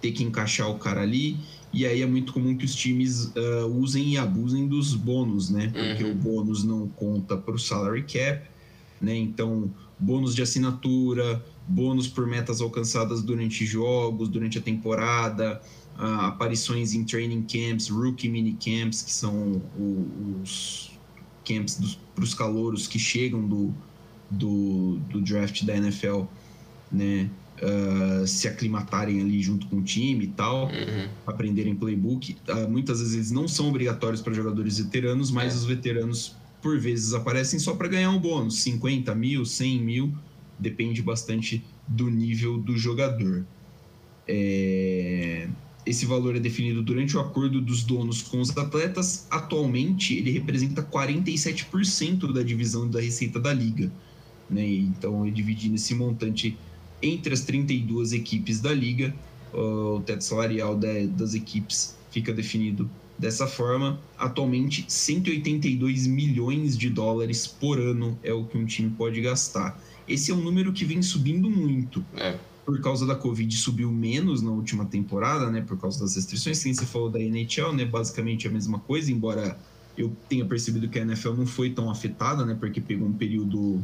ter 0.00 0.12
que 0.12 0.22
encaixar 0.22 0.70
o 0.70 0.78
cara 0.78 1.02
ali. 1.02 1.38
E 1.72 1.86
aí 1.86 2.02
é 2.02 2.06
muito 2.06 2.32
comum 2.32 2.56
que 2.56 2.64
os 2.64 2.74
times 2.74 3.32
uh, 3.36 3.66
usem 3.66 4.14
e 4.14 4.18
abusem 4.18 4.66
dos 4.66 4.94
bônus, 4.94 5.50
né? 5.50 5.68
Porque 5.72 6.04
uhum. 6.04 6.12
o 6.12 6.14
bônus 6.14 6.64
não 6.64 6.88
conta 6.88 7.36
para 7.36 7.54
o 7.54 7.58
salary 7.58 8.02
cap, 8.02 8.42
né? 9.00 9.16
Então, 9.16 9.72
bônus 9.98 10.34
de 10.34 10.42
assinatura, 10.42 11.42
bônus 11.70 12.08
por 12.08 12.26
metas 12.26 12.60
alcançadas 12.60 13.22
durante 13.22 13.64
jogos, 13.64 14.28
durante 14.28 14.58
a 14.58 14.60
temporada, 14.60 15.60
uh, 15.98 16.26
aparições 16.26 16.92
em 16.92 17.04
training 17.04 17.42
camps, 17.42 17.88
rookie 17.88 18.28
mini 18.28 18.52
camps, 18.52 19.02
que 19.02 19.12
são 19.12 19.62
os 20.42 20.90
camps 21.44 21.98
para 22.14 22.24
os 22.24 22.34
calouros 22.34 22.86
que 22.86 22.98
chegam 22.98 23.46
do, 23.46 23.74
do, 24.30 24.98
do 25.10 25.20
draft 25.20 25.64
da 25.64 25.76
NFL 25.76 26.24
né? 26.90 27.30
Uh, 27.62 28.26
se 28.26 28.48
aclimatarem 28.48 29.20
ali 29.20 29.42
junto 29.42 29.66
com 29.66 29.76
o 29.76 29.82
time 29.82 30.24
e 30.24 30.28
tal, 30.28 30.68
uhum. 30.68 31.08
aprenderem 31.26 31.74
playbook. 31.74 32.34
Uh, 32.48 32.70
muitas 32.70 33.00
vezes 33.00 33.14
eles 33.14 33.30
não 33.30 33.46
são 33.46 33.68
obrigatórios 33.68 34.22
para 34.22 34.32
jogadores 34.32 34.78
veteranos, 34.78 35.30
mas 35.30 35.52
é. 35.52 35.56
os 35.56 35.64
veteranos 35.66 36.34
por 36.62 36.78
vezes 36.78 37.12
aparecem 37.12 37.58
só 37.58 37.74
para 37.74 37.88
ganhar 37.88 38.10
um 38.10 38.18
bônus, 38.18 38.62
50 38.62 39.14
mil, 39.14 39.44
100 39.44 39.78
mil, 39.78 40.14
depende 40.60 41.02
bastante 41.02 41.64
do 41.88 42.10
nível 42.10 42.58
do 42.58 42.76
jogador. 42.76 43.44
É... 44.28 45.48
Esse 45.84 46.04
valor 46.04 46.36
é 46.36 46.38
definido 46.38 46.82
durante 46.82 47.16
o 47.16 47.20
acordo 47.20 47.60
dos 47.60 47.82
donos 47.82 48.20
com 48.20 48.40
os 48.40 48.56
atletas. 48.56 49.26
Atualmente, 49.30 50.14
ele 50.14 50.30
representa 50.30 50.82
47% 50.82 52.32
da 52.32 52.42
divisão 52.42 52.88
da 52.88 53.00
receita 53.00 53.40
da 53.40 53.52
liga. 53.52 53.90
Né? 54.48 54.66
Então, 54.66 55.28
dividindo 55.30 55.76
esse 55.76 55.94
montante 55.94 56.56
entre 57.02 57.32
as 57.32 57.40
32 57.40 58.12
equipes 58.12 58.60
da 58.60 58.72
liga. 58.72 59.14
O 59.52 60.00
teto 60.00 60.22
salarial 60.22 60.76
das 60.76 61.34
equipes 61.34 61.96
fica 62.10 62.32
definido 62.32 62.88
dessa 63.18 63.46
forma. 63.46 64.00
Atualmente, 64.16 64.84
182 64.86 66.06
milhões 66.06 66.76
de 66.76 66.88
dólares 66.88 67.46
por 67.46 67.78
ano 67.78 68.18
é 68.22 68.32
o 68.32 68.44
que 68.44 68.56
um 68.56 68.64
time 68.64 68.90
pode 68.90 69.20
gastar. 69.20 69.80
Esse 70.12 70.30
é 70.30 70.34
um 70.34 70.40
número 70.40 70.72
que 70.72 70.84
vem 70.84 71.00
subindo 71.02 71.48
muito. 71.48 72.04
É. 72.16 72.36
Por 72.64 72.80
causa 72.80 73.06
da 73.06 73.14
Covid, 73.14 73.54
subiu 73.56 73.90
menos 73.90 74.42
na 74.42 74.50
última 74.50 74.84
temporada, 74.84 75.50
né? 75.50 75.60
Por 75.60 75.78
causa 75.78 76.00
das 76.00 76.16
restrições. 76.16 76.62
Quem 76.62 76.74
você 76.74 76.84
falou 76.84 77.08
da 77.08 77.18
NHL, 77.20 77.72
né? 77.72 77.84
Basicamente 77.84 78.46
a 78.46 78.50
mesma 78.50 78.78
coisa, 78.80 79.10
embora 79.10 79.58
eu 79.96 80.14
tenha 80.28 80.44
percebido 80.44 80.88
que 80.88 80.98
a 80.98 81.02
NFL 81.02 81.32
não 81.32 81.46
foi 81.46 81.70
tão 81.70 81.90
afetada, 81.90 82.44
né? 82.44 82.56
Porque 82.58 82.80
pegou 82.80 83.08
um 83.08 83.12
período 83.12 83.82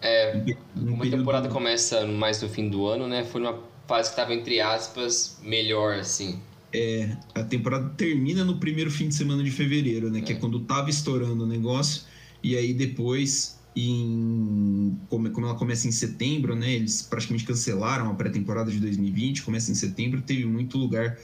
é, 0.00 0.36
um 0.76 0.88
uma 0.88 0.98
período... 0.98 1.18
temporada 1.18 1.48
começa 1.48 2.06
mais 2.06 2.40
no 2.40 2.48
fim 2.48 2.68
do 2.68 2.86
ano, 2.86 3.08
né? 3.08 3.24
Foi 3.24 3.40
uma 3.40 3.58
fase 3.86 4.10
que 4.10 4.14
estava, 4.14 4.34
entre 4.34 4.60
aspas, 4.60 5.38
melhor, 5.42 5.94
assim. 5.94 6.40
É, 6.72 7.16
a 7.34 7.42
temporada 7.42 7.88
termina 7.96 8.44
no 8.44 8.58
primeiro 8.58 8.90
fim 8.90 9.08
de 9.08 9.14
semana 9.14 9.42
de 9.42 9.50
fevereiro, 9.50 10.10
né? 10.10 10.18
É. 10.18 10.22
Que 10.22 10.32
é 10.34 10.36
quando 10.36 10.60
tava 10.60 10.90
estourando 10.90 11.44
o 11.44 11.46
negócio. 11.46 12.02
E 12.42 12.56
aí 12.56 12.72
depois, 12.72 13.57
em, 13.80 14.98
como, 15.08 15.30
como 15.30 15.46
ela 15.46 15.54
começa 15.54 15.86
em 15.86 15.92
setembro, 15.92 16.56
né? 16.56 16.72
Eles 16.72 17.02
praticamente 17.02 17.44
cancelaram 17.44 18.10
a 18.10 18.14
pré-temporada 18.14 18.70
de 18.70 18.80
2020, 18.80 19.42
começa 19.42 19.70
em 19.70 19.74
setembro. 19.74 20.20
Teve 20.20 20.44
muito 20.44 20.76
lugar 20.76 21.16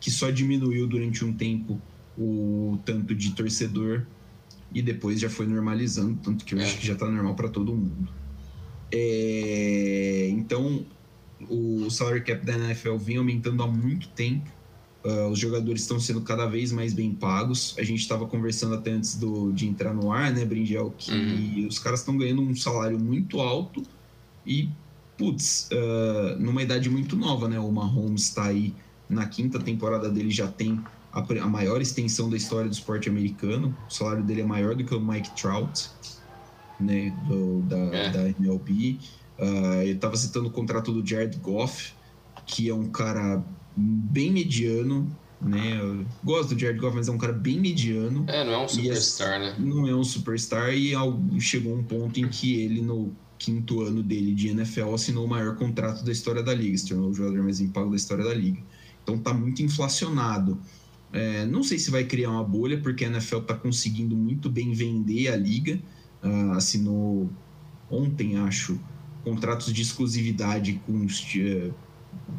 que 0.00 0.10
só 0.10 0.30
diminuiu 0.30 0.88
durante 0.88 1.24
um 1.24 1.32
tempo 1.32 1.80
o 2.18 2.78
tanto 2.84 3.14
de 3.14 3.32
torcedor 3.32 4.06
e 4.74 4.82
depois 4.82 5.20
já 5.20 5.30
foi 5.30 5.46
normalizando, 5.46 6.18
tanto 6.22 6.44
que 6.44 6.54
eu 6.54 6.58
é. 6.58 6.64
acho 6.64 6.78
que 6.78 6.86
já 6.86 6.94
está 6.94 7.08
normal 7.08 7.34
para 7.36 7.48
todo 7.48 7.74
mundo. 7.74 8.08
É, 8.90 10.28
então, 10.32 10.84
o 11.48 11.88
salary 11.90 12.22
cap 12.22 12.44
da 12.44 12.54
NFL 12.54 12.96
vem 12.96 13.18
aumentando 13.18 13.62
há 13.62 13.68
muito 13.68 14.08
tempo. 14.08 14.50
Uh, 15.02 15.28
os 15.28 15.38
jogadores 15.38 15.80
estão 15.80 15.98
sendo 15.98 16.20
cada 16.20 16.46
vez 16.46 16.72
mais 16.72 16.92
bem 16.92 17.12
pagos. 17.12 17.74
A 17.78 17.82
gente 17.82 18.00
estava 18.00 18.26
conversando 18.26 18.74
até 18.74 18.90
antes 18.90 19.16
do, 19.16 19.50
de 19.50 19.66
entrar 19.66 19.94
no 19.94 20.12
ar, 20.12 20.30
né, 20.30 20.44
Brindel, 20.44 20.92
que 20.98 21.10
uhum. 21.10 21.66
os 21.66 21.78
caras 21.78 22.00
estão 22.00 22.18
ganhando 22.18 22.42
um 22.42 22.54
salário 22.54 22.98
muito 22.98 23.40
alto 23.40 23.82
e, 24.46 24.68
putz, 25.16 25.70
uh, 25.72 26.38
numa 26.38 26.62
idade 26.62 26.90
muito 26.90 27.16
nova, 27.16 27.48
né? 27.48 27.58
O 27.58 27.72
Mahomes 27.72 28.24
está 28.24 28.44
aí 28.44 28.74
na 29.08 29.26
quinta 29.26 29.58
temporada 29.58 30.10
dele, 30.10 30.30
já 30.30 30.46
tem 30.46 30.78
a, 31.12 31.20
a, 31.20 31.48
maior 31.48 31.80
extensão 31.80 32.28
da 32.28 32.36
história 32.36 32.68
do 32.68 32.72
esporte 32.72 33.08
americano. 33.08 33.74
O 33.88 33.92
salário 33.92 34.22
dele 34.22 34.42
é 34.42 34.46
maior 34.46 34.74
do 34.74 34.84
que 34.84 34.94
o 34.94 35.00
Mike 35.00 35.30
Trout, 35.30 35.88
né, 36.78 37.10
do, 37.26 37.62
da, 37.62 37.78
é. 37.78 38.10
da 38.10 38.28
MLB. 38.28 38.98
Uh, 39.38 39.80
ele 39.82 39.92
estava 39.92 40.14
citando 40.16 40.48
o 40.48 40.50
contrato 40.50 40.92
do 40.92 41.06
Jared 41.06 41.38
Goff, 41.38 41.94
que 42.44 42.68
é 42.68 42.74
um 42.74 42.90
cara 42.90 43.42
bem 43.76 44.30
mediano, 44.30 45.10
né? 45.40 45.80
Eu 45.80 46.04
gosto 46.22 46.54
do 46.54 46.60
Jared 46.60 46.78
Goff, 46.78 46.96
mas 46.96 47.08
é 47.08 47.12
um 47.12 47.18
cara 47.18 47.32
bem 47.32 47.58
mediano. 47.58 48.24
É, 48.28 48.44
não 48.44 48.52
é 48.52 48.58
um 48.58 48.68
superstar, 48.68 49.40
né? 49.40 49.56
Não 49.58 49.88
é 49.88 49.94
um 49.94 50.04
superstar 50.04 50.74
e 50.74 50.92
chegou 51.40 51.74
um 51.74 51.82
ponto 51.82 52.20
em 52.20 52.28
que 52.28 52.60
ele, 52.60 52.82
no 52.82 53.14
quinto 53.38 53.80
ano 53.80 54.02
dele 54.02 54.34
de 54.34 54.48
NFL, 54.48 54.94
assinou 54.94 55.24
o 55.24 55.28
maior 55.28 55.56
contrato 55.56 56.04
da 56.04 56.12
história 56.12 56.42
da 56.42 56.52
liga, 56.52 56.76
se 56.76 56.88
tornou 56.88 57.08
o 57.10 57.14
jogador 57.14 57.42
mais 57.42 57.58
bem 57.58 57.68
pago 57.68 57.90
da 57.90 57.96
história 57.96 58.24
da 58.24 58.34
liga. 58.34 58.60
Então 59.02 59.16
tá 59.18 59.32
muito 59.32 59.62
inflacionado. 59.62 60.60
É, 61.12 61.44
não 61.46 61.62
sei 61.62 61.78
se 61.78 61.90
vai 61.90 62.04
criar 62.04 62.30
uma 62.30 62.44
bolha, 62.44 62.78
porque 62.78 63.04
a 63.04 63.08
NFL 63.08 63.40
tá 63.40 63.54
conseguindo 63.54 64.14
muito 64.14 64.50
bem 64.50 64.72
vender 64.72 65.28
a 65.28 65.36
liga. 65.36 65.80
Uh, 66.22 66.52
assinou 66.52 67.30
ontem, 67.90 68.36
acho, 68.36 68.78
contratos 69.24 69.72
de 69.72 69.82
exclusividade 69.82 70.80
com 70.86 71.08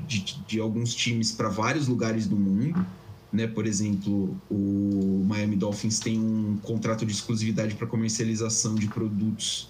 de, 0.08 0.42
de 0.46 0.60
alguns 0.60 0.94
times 0.94 1.32
para 1.32 1.50
vários 1.50 1.88
lugares 1.88 2.28
do 2.28 2.36
mundo. 2.36 2.86
Né? 3.32 3.48
Por 3.48 3.66
exemplo, 3.66 4.36
o 4.50 5.24
Miami 5.26 5.56
Dolphins 5.56 6.00
tem 6.00 6.20
um 6.20 6.58
contrato 6.62 7.06
de 7.06 7.14
exclusividade 7.14 7.76
para 7.76 7.88
comercialização 7.88 8.76
de 8.76 8.88
produtos 8.88 9.70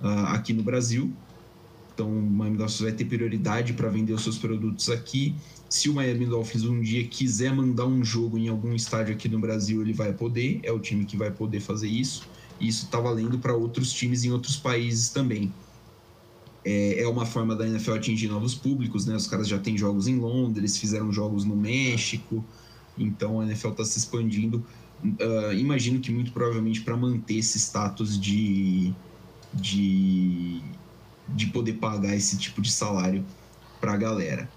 uh, 0.00 0.26
aqui 0.28 0.52
no 0.52 0.62
Brasil. 0.62 1.12
Então, 1.94 2.08
o 2.10 2.22
Miami 2.22 2.56
Dolphins 2.56 2.80
vai 2.80 2.92
ter 2.92 3.04
prioridade 3.04 3.72
para 3.72 3.88
vender 3.88 4.12
os 4.12 4.22
seus 4.22 4.38
produtos 4.38 4.88
aqui. 4.88 5.34
Se 5.68 5.88
o 5.88 5.94
Miami 5.94 6.26
Dolphins 6.26 6.64
um 6.64 6.80
dia 6.80 7.04
quiser 7.06 7.54
mandar 7.54 7.86
um 7.86 8.04
jogo 8.04 8.38
em 8.38 8.48
algum 8.48 8.72
estádio 8.74 9.14
aqui 9.14 9.28
no 9.28 9.38
Brasil, 9.38 9.82
ele 9.82 9.92
vai 9.92 10.12
poder. 10.12 10.60
É 10.62 10.72
o 10.72 10.78
time 10.78 11.04
que 11.04 11.16
vai 11.16 11.30
poder 11.30 11.60
fazer 11.60 11.88
isso. 11.88 12.26
E 12.60 12.66
isso 12.66 12.86
está 12.86 12.98
valendo 12.98 13.38
para 13.38 13.54
outros 13.54 13.92
times 13.92 14.24
em 14.24 14.32
outros 14.32 14.56
países 14.56 15.10
também 15.10 15.52
é, 16.68 17.00
é 17.00 17.08
uma 17.08 17.24
forma 17.24 17.56
da 17.56 17.66
NFL 17.66 17.94
atingir 17.94 18.28
novos 18.28 18.54
públicos, 18.54 19.06
né? 19.06 19.16
Os 19.16 19.26
caras 19.26 19.48
já 19.48 19.58
têm 19.58 19.74
jogos 19.78 20.06
em 20.06 20.16
Londres, 20.16 20.76
fizeram 20.76 21.10
jogos 21.10 21.46
no 21.46 21.56
México, 21.56 22.44
então 22.98 23.40
a 23.40 23.46
NFL 23.46 23.68
está 23.68 23.84
se 23.86 23.98
expandindo. 23.98 24.62
Uh, 25.02 25.54
imagino 25.54 25.98
que 25.98 26.12
muito 26.12 26.30
provavelmente 26.30 26.82
para 26.82 26.94
manter 26.94 27.38
esse 27.38 27.58
status 27.58 28.20
de, 28.20 28.92
de, 29.54 30.60
de 31.28 31.46
poder 31.46 31.74
pagar 31.74 32.14
esse 32.14 32.36
tipo 32.36 32.60
de 32.60 32.70
salário 32.70 33.24
para 33.80 33.94
a 33.94 33.96
galera. 33.96 34.50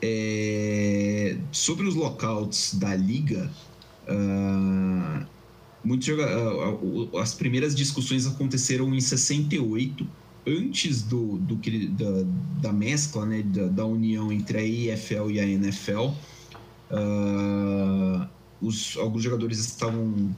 É, 0.00 1.36
sobre 1.50 1.84
os 1.84 1.96
lockouts 1.96 2.74
da 2.74 2.94
liga, 2.94 3.50
uh, 4.08 5.26
muitos 5.82 6.06
uh, 6.06 7.18
as 7.18 7.34
primeiras 7.34 7.74
discussões 7.74 8.24
aconteceram 8.24 8.94
em 8.94 9.00
68 9.00 10.19
antes 10.50 11.02
do, 11.02 11.38
do 11.38 11.56
da, 11.56 12.26
da 12.60 12.72
mescla, 12.72 13.24
né, 13.24 13.42
da, 13.42 13.66
da, 13.66 13.84
união 13.84 14.32
entre 14.32 14.58
a 14.58 14.64
EFL 14.94 15.30
e 15.30 15.40
a 15.40 15.46
NFL, 15.46 15.98
uh, 16.00 16.14
ah, 16.90 18.28
os, 18.60 18.96
alguns 18.96 19.22
jogadores 19.22 19.58
estavam 19.58 20.34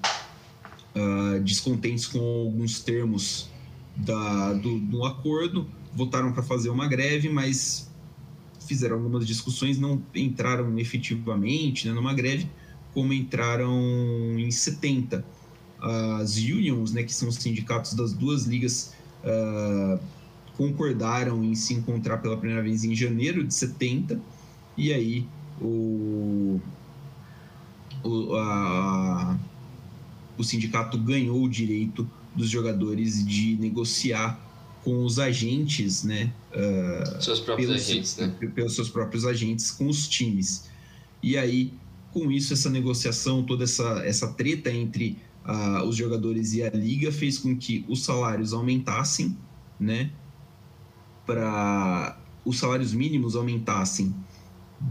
uh, 0.95 1.41
descontentes 1.43 2.07
com 2.07 2.19
alguns 2.19 2.81
termos 2.81 3.49
da, 3.97 4.53
do, 4.55 4.79
do 4.79 5.05
acordo, 5.05 5.67
votaram 5.95 6.33
para 6.33 6.43
fazer 6.43 6.71
uma 6.71 6.87
greve, 6.87 7.29
mas 7.29 7.91
fizeram 8.67 8.97
algumas 8.97 9.27
discussões, 9.27 9.79
não 9.79 10.03
entraram 10.15 10.79
efetivamente 10.79 11.89
né, 11.89 11.95
numa 11.95 12.15
greve, 12.15 12.49
como 12.95 13.13
entraram 13.13 13.73
em 14.39 14.51
70. 14.51 15.25
As 15.81 16.37
unions, 16.37 16.93
né, 16.93 17.03
que 17.03 17.13
são 17.13 17.29
os 17.29 17.37
sindicatos 17.37 17.95
das 17.95 18.13
duas 18.13 18.45
ligas 18.45 18.95
uh, 19.24 19.99
concordaram 20.57 21.43
em 21.44 21.55
se 21.55 21.74
encontrar 21.74 22.19
pela 22.19 22.36
primeira 22.36 22.62
vez 22.62 22.85
em 22.85 22.94
janeiro 22.94 23.44
de 23.44 23.55
70, 23.55 24.20
e 24.77 24.93
aí 24.93 25.27
o, 25.61 26.61
o, 28.03 28.35
a, 28.36 29.39
o 30.36 30.44
sindicato 30.44 30.99
ganhou 30.99 31.43
o 31.43 31.49
direito 31.49 32.09
dos 32.35 32.49
jogadores 32.49 33.24
de 33.24 33.57
negociar 33.57 34.40
com 34.82 35.05
os 35.05 35.19
agentes, 35.19 36.03
né? 36.03 36.32
Uh, 36.53 37.23
seus 37.23 37.40
próprios 37.40 37.69
pelos, 37.69 37.82
agentes, 37.82 38.16
né? 38.16 38.35
Pelos 38.55 38.74
seus 38.74 38.89
próprios 38.89 39.24
agentes 39.24 39.70
com 39.70 39.89
os 39.89 40.09
times. 40.09 40.69
E 41.23 41.39
aí, 41.39 41.73
com 42.12 42.31
isso, 42.31 42.53
essa 42.53 42.69
negociação, 42.69 43.44
toda 43.44 43.65
essa, 43.65 44.03
essa 44.05 44.28
treta 44.28 44.70
entre 44.70 45.19
uh, 45.47 45.85
os 45.86 45.97
jogadores 45.97 46.52
e 46.55 46.62
a 46.62 46.70
liga 46.70 47.10
fez 47.12 47.39
com 47.39 47.56
que 47.56 47.85
os 47.89 48.05
salários 48.05 48.52
aumentassem, 48.52 49.36
né? 49.78 50.10
Para 51.27 52.19
os 52.44 52.59
salários 52.59 52.93
mínimos 52.93 53.36
aumentassem 53.36 54.14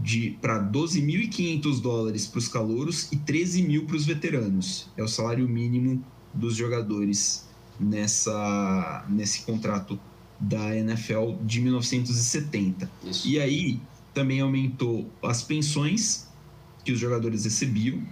de 0.00 0.38
para 0.40 0.62
12.500 0.62 1.80
dólares 1.80 2.26
para 2.26 2.38
os 2.38 2.48
calouros 2.48 3.12
e 3.12 3.16
13 3.16 3.62
mil 3.62 3.84
para 3.84 3.96
os 3.96 4.06
veteranos. 4.06 4.88
É 4.96 5.02
o 5.02 5.08
salário 5.08 5.46
mínimo 5.48 6.02
dos 6.32 6.56
jogadores 6.56 7.46
nessa 7.78 9.04
nesse 9.08 9.42
contrato 9.42 9.98
da 10.40 10.76
NFL 10.76 11.34
de 11.42 11.60
1970. 11.60 12.90
Isso. 13.04 13.28
E 13.28 13.38
aí 13.38 13.80
também 14.14 14.40
aumentou 14.40 15.10
as 15.22 15.42
pensões 15.42 16.28
que 16.84 16.92
os 16.92 16.98
jogadores 16.98 17.44
recebiam, 17.44 18.02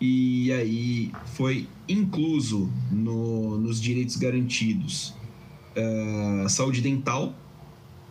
e 0.00 0.52
aí 0.52 1.12
foi 1.34 1.68
incluso 1.88 2.70
no, 2.90 3.58
nos 3.58 3.80
direitos 3.80 4.16
garantidos 4.16 5.14
uh, 5.76 6.48
saúde 6.48 6.80
dental 6.80 7.34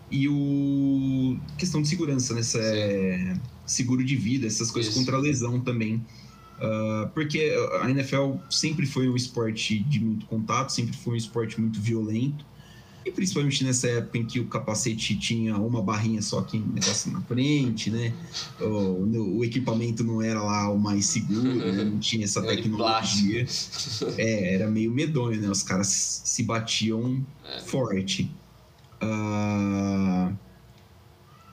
e 0.09 0.29
o 0.29 1.37
questão 1.57 1.81
de 1.81 1.87
segurança, 1.87 2.33
né? 2.33 2.41
É, 2.55 3.37
seguro 3.65 4.03
de 4.03 4.15
vida, 4.15 4.45
essas 4.45 4.69
coisas 4.69 4.91
Isso. 4.91 4.99
contra 4.99 5.17
a 5.17 5.19
lesão 5.19 5.59
também. 5.59 5.95
Uh, 6.57 7.09
porque 7.13 7.53
a 7.81 7.89
NFL 7.89 8.35
sempre 8.49 8.85
foi 8.85 9.09
um 9.09 9.15
esporte 9.15 9.79
de 9.79 9.99
muito 9.99 10.25
contato, 10.27 10.69
sempre 10.69 10.95
foi 10.95 11.13
um 11.13 11.17
esporte 11.17 11.59
muito 11.59 11.79
violento. 11.81 12.45
E 13.05 13.11
principalmente 13.11 13.63
nessa 13.63 13.87
época 13.87 14.17
em 14.17 14.25
que 14.25 14.39
o 14.39 14.47
capacete 14.47 15.15
tinha 15.15 15.55
uma 15.57 15.79
barrinha 15.79 16.23
só 16.23 16.39
aqui 16.39 16.57
negócio 16.57 17.11
na 17.11 17.21
frente, 17.21 17.91
né? 17.91 18.11
O, 18.59 19.37
o, 19.37 19.45
equipamento 19.45 20.03
não 20.03 20.23
era 20.23 20.41
lá 20.41 20.71
o 20.71 20.79
mais 20.79 21.05
seguro, 21.05 21.53
né? 21.53 21.83
não 21.83 21.99
tinha 21.99 22.25
essa 22.25 22.41
tecnologia. 22.41 23.45
É, 24.17 24.55
era 24.55 24.67
meio 24.67 24.91
medonho, 24.91 25.39
né? 25.39 25.47
Os 25.47 25.61
caras 25.61 25.87
se 26.25 26.41
batiam 26.41 27.23
é. 27.47 27.59
forte. 27.59 28.31
Uh, 29.03 30.35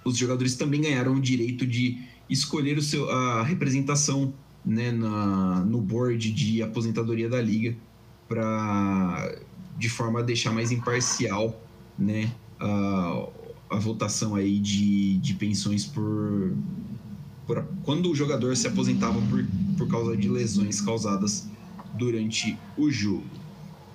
os 0.06 0.16
jogadores 0.16 0.56
também 0.56 0.80
ganharam 0.80 1.16
o 1.16 1.20
direito 1.20 1.66
de 1.66 2.00
escolher 2.30 2.78
o 2.78 2.82
seu, 2.82 3.10
a 3.10 3.42
representação 3.42 4.32
né, 4.64 4.90
na, 4.90 5.60
no 5.60 5.82
board 5.82 6.32
de 6.32 6.62
aposentadoria 6.62 7.28
da 7.28 7.42
liga 7.42 7.76
para 8.26 9.36
de 9.78 9.89
forma 9.89 10.20
a 10.20 10.23
deixar 10.23 10.53
mais 10.53 10.70
imparcial 10.70 11.61
né, 11.99 12.31
a, 12.61 13.28
a 13.70 13.77
votação 13.77 14.35
aí 14.35 14.59
de, 14.59 15.16
de 15.19 15.35
pensões 15.35 15.85
por, 15.85 16.53
por 17.47 17.65
quando 17.82 18.11
o 18.11 18.15
jogador 18.15 18.57
se 18.57 18.66
aposentava 18.66 19.20
por, 19.28 19.44
por 19.77 19.89
causa 19.89 20.16
de 20.16 20.28
lesões 20.28 20.81
causadas 20.81 21.49
durante 21.94 22.57
o 22.77 22.90
jogo. 22.90 23.43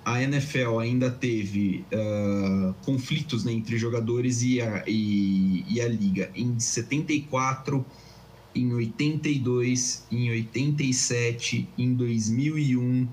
A 0.04 0.22
NFL 0.22 0.78
ainda 0.80 1.10
teve 1.10 1.84
uh, 1.92 2.72
conflitos 2.82 3.44
né, 3.44 3.52
entre 3.52 3.76
jogadores 3.76 4.42
e 4.42 4.60
a, 4.60 4.82
e, 4.86 5.64
e 5.68 5.80
a 5.80 5.88
liga 5.88 6.30
em 6.34 6.58
74, 6.58 7.84
em 8.54 8.72
82, 8.72 10.06
em 10.10 10.30
87, 10.30 11.68
em 11.76 11.92
2001 11.92 13.06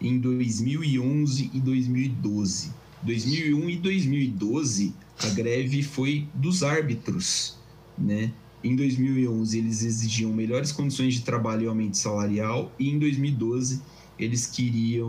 em 0.00 0.18
2011 0.18 1.50
e 1.52 1.60
2012. 1.60 2.72
2001 3.02 3.70
e 3.70 3.76
2012 3.76 4.94
a 5.22 5.28
greve 5.30 5.82
foi 5.82 6.26
dos 6.34 6.62
árbitros, 6.62 7.56
né? 7.98 8.32
Em 8.62 8.76
2011 8.76 9.56
eles 9.58 9.82
exigiam 9.84 10.32
melhores 10.32 10.70
condições 10.72 11.14
de 11.14 11.22
trabalho 11.22 11.64
e 11.64 11.66
aumento 11.66 11.96
salarial 11.96 12.72
e 12.78 12.90
em 12.90 12.98
2012 12.98 13.80
eles 14.18 14.46
queriam 14.46 15.08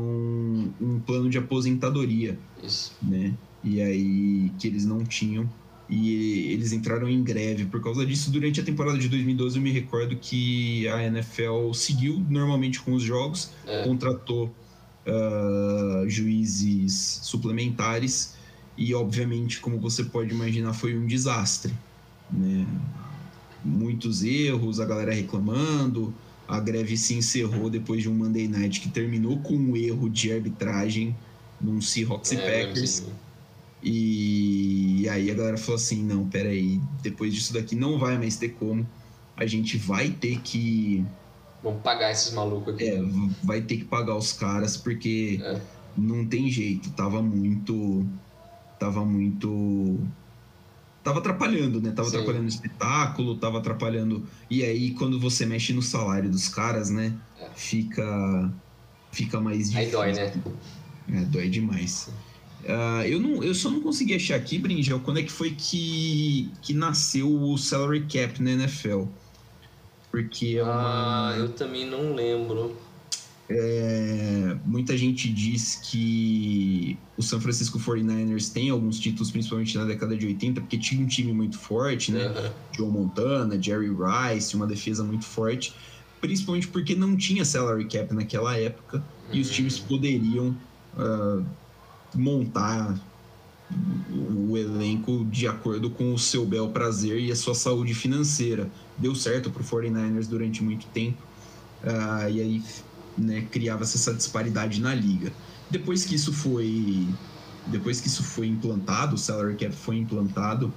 um 0.79 0.99
plano 1.05 1.29
de 1.29 1.37
aposentadoria, 1.37 2.39
Isso. 2.63 2.93
né? 3.01 3.33
E 3.63 3.81
aí 3.81 4.51
que 4.57 4.67
eles 4.67 4.85
não 4.85 5.03
tinham 5.03 5.49
e 5.89 6.53
eles 6.53 6.71
entraram 6.71 7.09
em 7.09 7.21
greve 7.21 7.65
por 7.65 7.81
causa 7.81 8.05
disso. 8.05 8.31
Durante 8.31 8.61
a 8.61 8.63
temporada 8.63 8.97
de 8.97 9.09
2012, 9.09 9.57
eu 9.57 9.61
me 9.61 9.71
recordo 9.71 10.15
que 10.15 10.87
a 10.87 11.03
NFL 11.05 11.73
seguiu 11.73 12.25
normalmente 12.29 12.79
com 12.81 12.93
os 12.93 13.03
jogos, 13.03 13.51
É. 13.67 13.83
contratou 13.83 14.49
uh, 15.07 16.07
juízes 16.09 17.19
suplementares 17.23 18.35
e, 18.77 18.93
obviamente, 18.93 19.59
como 19.59 19.79
você 19.79 20.03
pode 20.03 20.33
imaginar, 20.33 20.73
foi 20.73 20.97
um 20.97 21.05
desastre. 21.05 21.73
Né? 22.31 22.65
Muitos 23.63 24.23
erros, 24.23 24.79
a 24.79 24.85
galera 24.85 25.13
reclamando. 25.13 26.13
A 26.47 26.59
greve 26.59 26.97
se 26.97 27.13
encerrou 27.13 27.69
depois 27.69 28.01
de 28.01 28.09
um 28.09 28.13
Monday 28.13 28.47
Night 28.47 28.79
que 28.81 28.89
terminou 28.89 29.39
com 29.39 29.55
um 29.55 29.77
erro 29.77 30.09
de 30.09 30.31
arbitragem 30.33 31.15
num 31.59 31.79
Seahawks 31.79 32.31
e 32.31 32.35
É, 32.35 32.65
Packers. 32.65 32.89
sim. 32.89 33.05
E 33.83 35.07
aí 35.09 35.31
a 35.31 35.33
galera 35.33 35.57
falou 35.57 35.75
assim: 35.75 36.03
não, 36.03 36.27
peraí, 36.27 36.79
depois 37.01 37.33
disso 37.33 37.53
daqui 37.53 37.75
não 37.75 37.97
vai 37.97 38.17
mais 38.17 38.35
ter 38.35 38.49
como. 38.49 38.87
A 39.35 39.45
gente 39.45 39.77
vai 39.77 40.09
ter 40.09 40.39
que. 40.41 41.03
Vamos 41.63 41.81
pagar 41.83 42.11
esses 42.11 42.33
malucos 42.33 42.73
aqui. 42.73 42.85
É, 42.89 43.01
vai 43.43 43.61
ter 43.61 43.77
que 43.77 43.85
pagar 43.85 44.15
os 44.15 44.33
caras, 44.33 44.75
porque 44.77 45.39
É. 45.43 45.61
não 45.97 46.25
tem 46.25 46.49
jeito. 46.49 46.89
Tava 46.91 47.21
muito. 47.21 48.05
Tava 48.79 49.05
muito. 49.05 49.99
Tava 51.03 51.19
atrapalhando, 51.19 51.81
né? 51.81 51.91
Tava 51.91 52.09
Sim. 52.09 52.15
atrapalhando 52.17 52.45
o 52.45 52.49
espetáculo, 52.49 53.35
tava 53.37 53.57
atrapalhando. 53.59 54.25
E 54.49 54.63
aí, 54.63 54.91
quando 54.91 55.19
você 55.19 55.45
mexe 55.45 55.73
no 55.73 55.81
salário 55.81 56.29
dos 56.29 56.47
caras, 56.47 56.89
né? 56.89 57.13
É. 57.39 57.49
Fica. 57.55 58.51
Fica 59.11 59.39
mais 59.41 59.75
Aí 59.75 59.85
difícil. 59.85 59.91
dói, 59.91 60.13
né? 60.13 60.33
É, 61.13 61.19
dói 61.25 61.49
demais. 61.49 62.09
Ah, 62.67 63.05
eu, 63.07 63.19
não, 63.19 63.43
eu 63.43 63.53
só 63.55 63.69
não 63.69 63.81
consegui 63.81 64.13
achar 64.15 64.35
aqui, 64.35 64.57
Bringel, 64.59 64.99
quando 64.99 65.17
é 65.19 65.23
que 65.23 65.31
foi 65.31 65.51
que, 65.51 66.49
que 66.61 66.73
nasceu 66.73 67.29
o 67.29 67.57
salary 67.57 68.01
cap 68.07 68.41
na 68.41 68.51
NFL. 68.51 69.03
Porque 70.11 70.57
é 70.57 70.63
uma- 70.63 71.29
Ah, 71.31 71.37
eu 71.37 71.49
também 71.53 71.85
não 71.89 72.13
lembro. 72.13 72.75
é, 73.49 74.55
muita 74.65 74.95
gente 74.97 75.31
diz 75.31 75.75
que 75.75 76.97
o 77.17 77.21
San 77.23 77.39
Francisco 77.41 77.77
49ers 77.79 78.49
tem 78.49 78.69
alguns 78.69 78.97
títulos, 78.99 79.29
principalmente 79.31 79.75
na 79.77 79.83
década 79.85 80.15
de 80.17 80.25
80, 80.25 80.61
porque 80.61 80.77
tinha 80.77 81.01
um 81.03 81.07
time 81.07 81.33
muito 81.33 81.57
forte, 81.59 82.11
né? 82.11 82.25
Aham. 82.27 82.53
Joe 82.75 82.89
Montana, 82.89 83.61
Jerry 83.61 83.89
Rice, 83.89 84.55
uma 84.55 84.65
defesa 84.67 85.03
muito 85.03 85.25
forte, 85.25 85.75
principalmente 86.21 86.67
porque 86.69 86.95
não 86.95 87.17
tinha 87.17 87.43
salary 87.43 87.87
cap 87.89 88.13
naquela 88.13 88.57
época 88.57 89.05
e 89.33 89.41
os 89.41 89.49
Hum. 89.49 89.51
times 89.53 89.79
poderiam 89.79 90.57
ah, 90.93 91.43
montar 92.15 93.01
o 94.09 94.57
elenco 94.57 95.25
de 95.29 95.47
acordo 95.47 95.91
com 95.91 96.13
o 96.13 96.19
seu 96.19 96.45
bel 96.45 96.71
prazer 96.71 97.19
e 97.21 97.31
a 97.31 97.35
sua 97.35 97.55
saúde 97.55 97.93
financeira. 97.93 98.71
Deu 99.01 99.15
certo 99.15 99.51
para 99.51 99.61
o 99.61 99.65
49ers 99.65 100.27
durante 100.29 100.63
muito 100.63 100.91
tempo 100.91 101.27
ah, 101.81 102.29
e 102.29 102.41
aí 102.41 102.63
né, 103.17 103.47
criava-se 103.47 103.97
essa 103.97 104.13
disparidade 104.15 104.81
na 104.81 104.93
liga. 104.95 105.37
Depois 105.69 106.05
que 106.05 106.15
isso 106.15 106.33
foi 106.33 107.19
depois 107.65 108.01
que 108.01 108.07
isso 108.07 108.23
foi 108.23 108.47
implantado, 108.47 109.15
o 109.15 109.17
salary 109.19 109.55
cap 109.57 109.75
foi 109.75 109.97
implantado, 109.97 110.75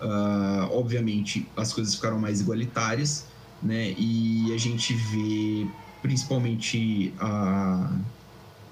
ah, 0.00 0.68
obviamente 0.72 1.52
as 1.56 1.72
coisas 1.72 1.94
ficaram 1.94 2.18
mais 2.20 2.40
igualitárias, 2.40 3.28
né? 3.60 3.92
E 3.98 4.52
a 4.52 4.58
gente 4.58 4.94
vê 4.94 5.76
principalmente 6.00 7.14
a 7.20 7.96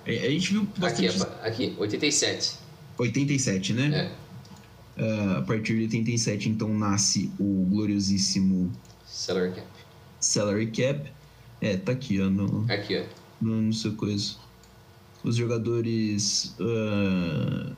a 0.07 0.11
a 0.11 0.31
gente 0.31 0.53
viu 0.53 0.67
Aqui, 0.81 0.81
bastante 0.81 1.23
apa- 1.23 1.41
aqui, 1.47 1.77
87. 1.79 2.59
87, 2.99 3.73
né? 3.75 3.89
É. 3.97 4.21
Ah, 4.97 5.39
a 5.39 5.43
partir 5.43 5.75
de 5.77 5.83
87, 5.85 6.49
então 6.49 6.77
nasce 6.77 7.35
o 7.39 7.67
gloriosíssimo 7.67 8.73
Salary 9.13 9.53
cap. 9.53 9.67
salary 10.21 10.67
cap. 10.71 11.13
É, 11.61 11.77
tá 11.77 11.93
aqui, 11.93 12.21
ó, 12.21 12.31
no, 12.31 12.65
Aqui, 12.73 12.99
ó. 12.99 13.05
no, 13.45 13.61
no 13.61 13.73
seu 13.73 13.95
coisa. 13.95 14.37
Os 15.23 15.37
jogadores. 15.37 16.55
ah, 16.61 17.73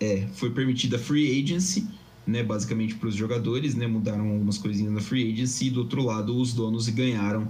É, 0.00 0.26
foi 0.34 0.50
permitida 0.50 0.98
free 0.98 1.40
agency, 1.42 1.86
né? 2.26 2.42
Basicamente 2.42 2.94
para 2.96 3.08
os 3.08 3.14
jogadores, 3.14 3.74
né? 3.74 3.86
Mudaram 3.86 4.28
algumas 4.28 4.58
coisinhas 4.58 4.92
na 4.92 5.00
free 5.00 5.32
agency. 5.32 5.66
E 5.66 5.70
do 5.70 5.80
outro 5.80 6.02
lado, 6.02 6.36
os 6.36 6.52
donos 6.52 6.88
ganharam 6.88 7.46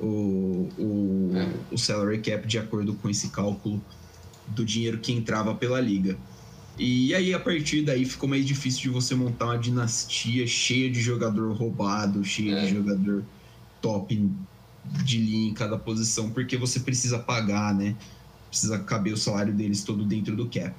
o, 0.00 0.68
o, 0.78 1.30
É. 1.34 1.74
o 1.74 1.78
salary 1.78 2.18
cap 2.18 2.46
de 2.46 2.58
acordo 2.58 2.94
com 2.94 3.08
esse 3.10 3.28
cálculo 3.28 3.80
do 4.48 4.64
dinheiro 4.64 4.98
que 4.98 5.12
entrava 5.12 5.54
pela 5.54 5.80
liga. 5.80 6.16
E 6.78 7.14
aí, 7.14 7.34
a 7.34 7.38
partir 7.40 7.82
daí, 7.82 8.04
ficou 8.04 8.28
mais 8.28 8.46
difícil 8.46 8.82
de 8.82 8.88
você 8.88 9.14
montar 9.14 9.46
uma 9.46 9.58
dinastia 9.58 10.46
cheia 10.46 10.90
de 10.90 11.00
jogador 11.00 11.52
roubado, 11.52 12.24
cheia 12.24 12.56
É. 12.56 12.66
de 12.66 12.74
jogador 12.74 13.24
top 13.80 14.30
de 15.04 15.18
linha 15.18 15.50
em 15.50 15.54
cada 15.54 15.78
posição, 15.78 16.30
porque 16.30 16.56
você 16.56 16.80
precisa 16.80 17.18
pagar, 17.18 17.74
né? 17.74 17.94
Precisa 18.48 18.78
caber 18.78 19.12
o 19.12 19.16
salário 19.16 19.52
deles 19.52 19.82
todo 19.84 20.04
dentro 20.04 20.34
do 20.34 20.46
cap. 20.46 20.74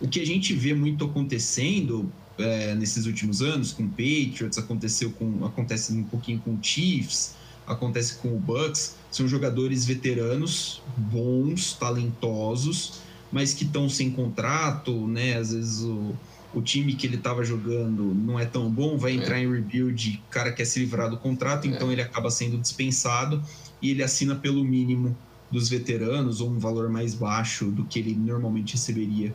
O 0.00 0.08
que 0.08 0.20
a 0.20 0.26
gente 0.26 0.52
vê 0.54 0.74
muito 0.74 1.04
acontecendo 1.04 2.10
é, 2.36 2.74
nesses 2.74 3.06
últimos 3.06 3.42
anos 3.42 3.72
com 3.72 3.84
o 3.84 3.88
Patriots, 3.88 4.58
aconteceu 4.58 5.10
com, 5.12 5.44
acontece 5.44 5.92
um 5.92 6.02
pouquinho 6.02 6.40
com 6.40 6.54
o 6.54 6.58
Chiefs, 6.60 7.34
acontece 7.66 8.16
com 8.16 8.34
o 8.34 8.38
Bucks, 8.38 8.96
são 9.10 9.28
jogadores 9.28 9.84
veteranos, 9.84 10.82
bons, 10.96 11.74
talentosos, 11.74 12.94
mas 13.34 13.52
que 13.52 13.64
estão 13.64 13.88
sem 13.88 14.12
contrato, 14.12 15.08
né? 15.08 15.36
Às 15.36 15.52
vezes 15.52 15.80
o, 15.80 16.14
o 16.52 16.62
time 16.62 16.94
que 16.94 17.04
ele 17.04 17.16
estava 17.16 17.42
jogando 17.42 18.14
não 18.14 18.38
é 18.38 18.46
tão 18.46 18.70
bom, 18.70 18.96
vai 18.96 19.12
entrar 19.12 19.40
em 19.40 19.52
rebuild, 19.52 20.22
o 20.24 20.30
cara 20.30 20.52
quer 20.52 20.64
se 20.64 20.78
livrar 20.78 21.10
do 21.10 21.18
contrato, 21.18 21.66
então 21.66 21.90
ele 21.90 22.00
acaba 22.00 22.30
sendo 22.30 22.56
dispensado 22.58 23.42
e 23.82 23.90
ele 23.90 24.04
assina 24.04 24.36
pelo 24.36 24.62
mínimo 24.64 25.18
dos 25.50 25.68
veteranos 25.68 26.40
ou 26.40 26.48
um 26.48 26.60
valor 26.60 26.88
mais 26.88 27.16
baixo 27.16 27.72
do 27.72 27.84
que 27.84 27.98
ele 27.98 28.14
normalmente 28.14 28.74
receberia 28.74 29.34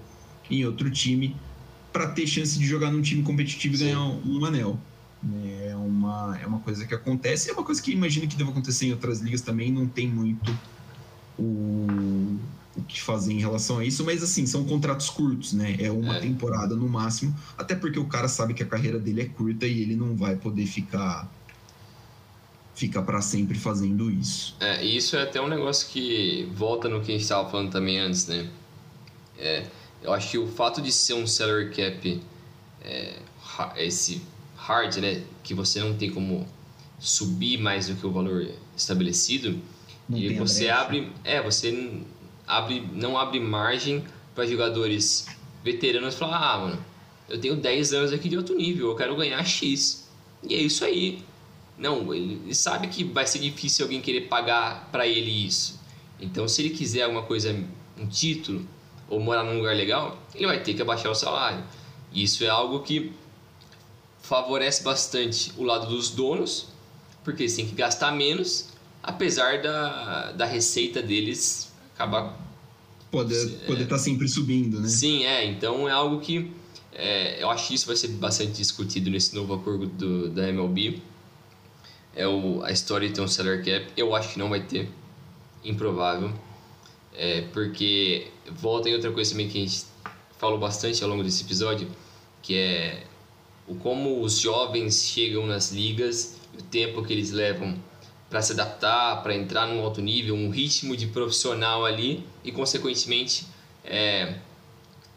em 0.50 0.66
outro 0.66 0.90
time 0.90 1.36
para 1.92 2.08
ter 2.08 2.26
chance 2.26 2.58
de 2.58 2.66
jogar 2.66 2.94
num 2.94 3.02
time 3.02 3.22
competitivo 3.22 3.76
e 3.76 3.78
Sim. 3.80 3.84
ganhar 3.84 4.02
um, 4.02 4.38
um 4.38 4.46
anel. 4.46 4.80
É 5.68 5.76
uma, 5.76 6.40
é 6.42 6.48
uma 6.48 6.60
coisa 6.62 6.88
que 6.88 6.96
acontece, 6.96 7.50
é 7.50 7.54
uma 7.54 7.66
coisa 7.66 7.82
que 7.82 7.92
imagino 7.92 8.30
que 8.30 8.38
deve 8.38 8.50
acontecer 8.50 8.86
em 8.86 8.94
outras 8.94 9.20
ligas 9.20 9.42
também, 9.42 9.70
não 9.74 9.90
tem 9.90 10.08
muito 10.08 10.58
o, 11.38 12.40
o 12.80 12.84
que 12.84 13.02
fazer 13.02 13.34
em 13.34 13.40
relação 13.40 13.80
a 13.80 13.86
isso, 13.86 14.04
mas 14.04 14.24
assim, 14.24 14.46
são 14.46 14.64
contratos 14.66 15.10
curtos, 15.10 15.54
né? 15.54 15.76
É 15.80 15.92
uma 15.92 16.18
É. 16.18 16.20
temporada 16.20 16.76
no 16.76 16.88
máximo, 16.90 17.36
até 17.58 17.76
porque 17.76 18.00
o 18.00 18.06
cara 18.06 18.28
sabe 18.28 18.54
que 18.54 18.64
a 18.64 18.66
carreira 18.66 19.00
dele 19.00 19.22
é 19.22 19.26
curta 19.26 19.66
e 19.68 19.82
ele 19.82 19.96
não 19.96 20.16
vai 20.16 20.36
poder 20.36 20.66
ficar 20.66 21.30
ficar 22.76 23.02
para 23.02 23.22
sempre 23.22 23.58
fazendo 23.60 24.10
isso. 24.10 24.56
É, 24.60 24.84
e 24.86 24.96
isso 24.96 25.16
é 25.18 25.24
até 25.24 25.42
um 25.42 25.50
negócio 25.50 25.90
que 25.90 26.48
volta 26.56 26.88
no 26.88 27.02
que 27.02 27.12
a 27.12 27.14
gente 27.14 27.24
estava 27.24 27.50
falando 27.50 27.70
também 27.72 28.00
antes, 28.00 28.26
né? 28.28 28.50
É, 29.38 29.66
eu 30.02 30.14
acho 30.14 30.32
que 30.32 30.38
o 30.38 30.48
fato 30.48 30.82
de 30.82 30.92
ser 30.92 31.14
um 31.14 31.28
salary 31.28 31.72
cap 31.72 32.22
é, 32.82 33.20
esse 33.76 34.22
hard, 34.56 34.96
né? 34.98 35.22
Que 35.44 35.54
você 35.54 35.82
não 35.82 35.94
tem 35.96 36.10
como 36.10 36.48
subir 36.98 37.58
mais 37.58 37.88
do 37.88 37.96
que 37.96 38.06
o 38.08 38.12
valor 38.12 38.48
estabelecido 38.78 39.60
Não 40.08 40.18
e 40.18 40.34
você 40.36 40.66
brecha. 40.66 40.80
abre, 40.80 41.12
é, 41.26 41.42
você 41.42 42.02
abre, 42.50 42.84
não 42.94 43.16
abre 43.16 43.40
margem 43.40 44.04
para 44.34 44.48
jogadores 44.48 45.28
veteranos 45.64 46.16
falar, 46.16 46.38
ah, 46.38 46.58
mano, 46.58 46.86
eu 47.30 47.40
tenho 47.40 47.56
10 47.56 47.94
anos 47.94 48.12
aqui 48.12 48.28
de 48.28 48.36
alto 48.36 48.56
nível, 48.56 48.90
eu 48.90 48.96
quero 48.96 49.16
ganhar 49.16 49.44
X. 49.46 50.10
E 50.42 50.56
é 50.56 50.58
isso 50.58 50.84
aí. 50.84 51.24
Não, 51.78 52.14
ele, 52.14 52.42
ele 52.44 52.56
sabe 52.56 52.88
que 52.88 53.04
vai 53.04 53.28
ser 53.28 53.40
difícil 53.40 53.86
alguém 53.86 54.02
querer 54.02 54.22
pagar 54.22 54.90
para 54.92 55.06
ele 55.08 55.46
isso. 55.46 55.80
Então, 56.20 56.48
se 56.48 56.62
ele 56.62 56.72
quiser 56.72 57.04
alguma 57.04 57.22
coisa, 57.22 57.56
um 57.98 58.08
título, 58.08 58.68
ou 59.08 59.20
morar 59.20 59.44
num 59.44 59.58
lugar 59.58 59.76
legal, 59.76 60.18
ele 60.34 60.48
vai 60.48 60.62
ter 60.62 60.74
que 60.74 60.82
abaixar 60.82 61.12
o 61.12 61.16
salário. 61.16 61.64
E 62.12 62.24
isso 62.24 62.44
é 62.44 62.50
algo 62.50 62.80
que 62.82 63.14
favorece 64.22 64.84
bastante 64.84 65.52
o 65.56 65.64
lado 65.64 65.88
dos 65.88 66.10
donos, 66.10 66.68
porque 67.24 67.44
eles 67.44 67.56
têm 67.56 67.68
que 67.68 67.76
gastar 67.76 68.12
menos, 68.12 68.70
apesar 69.04 69.62
da, 69.62 70.32
da 70.32 70.46
receita 70.46 71.02
deles 71.02 71.69
acabar 72.00 72.40
Poder 73.12 73.36
Sim, 73.36 73.58
poder 73.66 73.82
é. 73.82 73.84
estar 73.84 73.98
sempre 73.98 74.28
subindo, 74.28 74.80
né? 74.80 74.88
Sim, 74.88 75.24
é. 75.26 75.44
Então 75.44 75.90
é 75.90 75.92
algo 75.92 76.20
que 76.20 76.52
é, 76.94 77.42
eu 77.42 77.50
acho 77.50 77.68
que 77.68 77.74
isso 77.74 77.88
vai 77.88 77.96
ser 77.96 78.10
bastante 78.10 78.52
discutido 78.52 79.10
nesse 79.10 79.34
novo 79.34 79.52
acordo 79.56 79.88
do, 79.88 80.30
da 80.30 80.48
MLB. 80.48 81.02
É 82.16 82.28
o, 82.28 82.62
a 82.64 82.72
história 82.72 83.08
de 83.08 83.16
ter 83.16 83.22
um 83.22 83.28
salary 83.28 83.64
cap. 83.64 83.88
Eu 83.98 84.16
acho 84.16 84.34
que 84.34 84.38
não 84.38 84.48
vai 84.48 84.62
ter. 84.62 84.88
Improvável. 85.64 86.32
É, 87.16 87.42
porque 87.52 88.28
volta 88.52 88.88
em 88.88 88.94
outra 88.94 89.12
coisa 89.12 89.32
também 89.32 89.50
que 89.50 89.58
a 89.58 89.62
gente 89.62 89.86
falou 90.38 90.60
bastante 90.60 91.04
ao 91.04 91.10
longo 91.10 91.24
desse 91.24 91.44
episódio, 91.44 91.88
que 92.44 92.56
é 92.56 93.04
o 93.68 93.74
como 93.74 94.22
os 94.22 94.38
jovens 94.40 95.04
chegam 95.04 95.48
nas 95.48 95.72
ligas, 95.72 96.38
o 96.56 96.62
tempo 96.62 97.04
que 97.04 97.12
eles 97.12 97.32
levam 97.32 97.76
para 98.30 98.42
se 98.42 98.54
adaptar, 98.54 99.24
para 99.24 99.34
entrar 99.34 99.68
num 99.68 99.84
alto 99.84 100.02
nível, 100.02 100.36
um 100.36 100.50
ritmo 100.50 100.96
de 100.96 101.08
profissional 101.08 101.86
ali 101.86 102.24
e, 102.44 102.52
consequentemente, 102.52 103.48
é, 103.84 104.36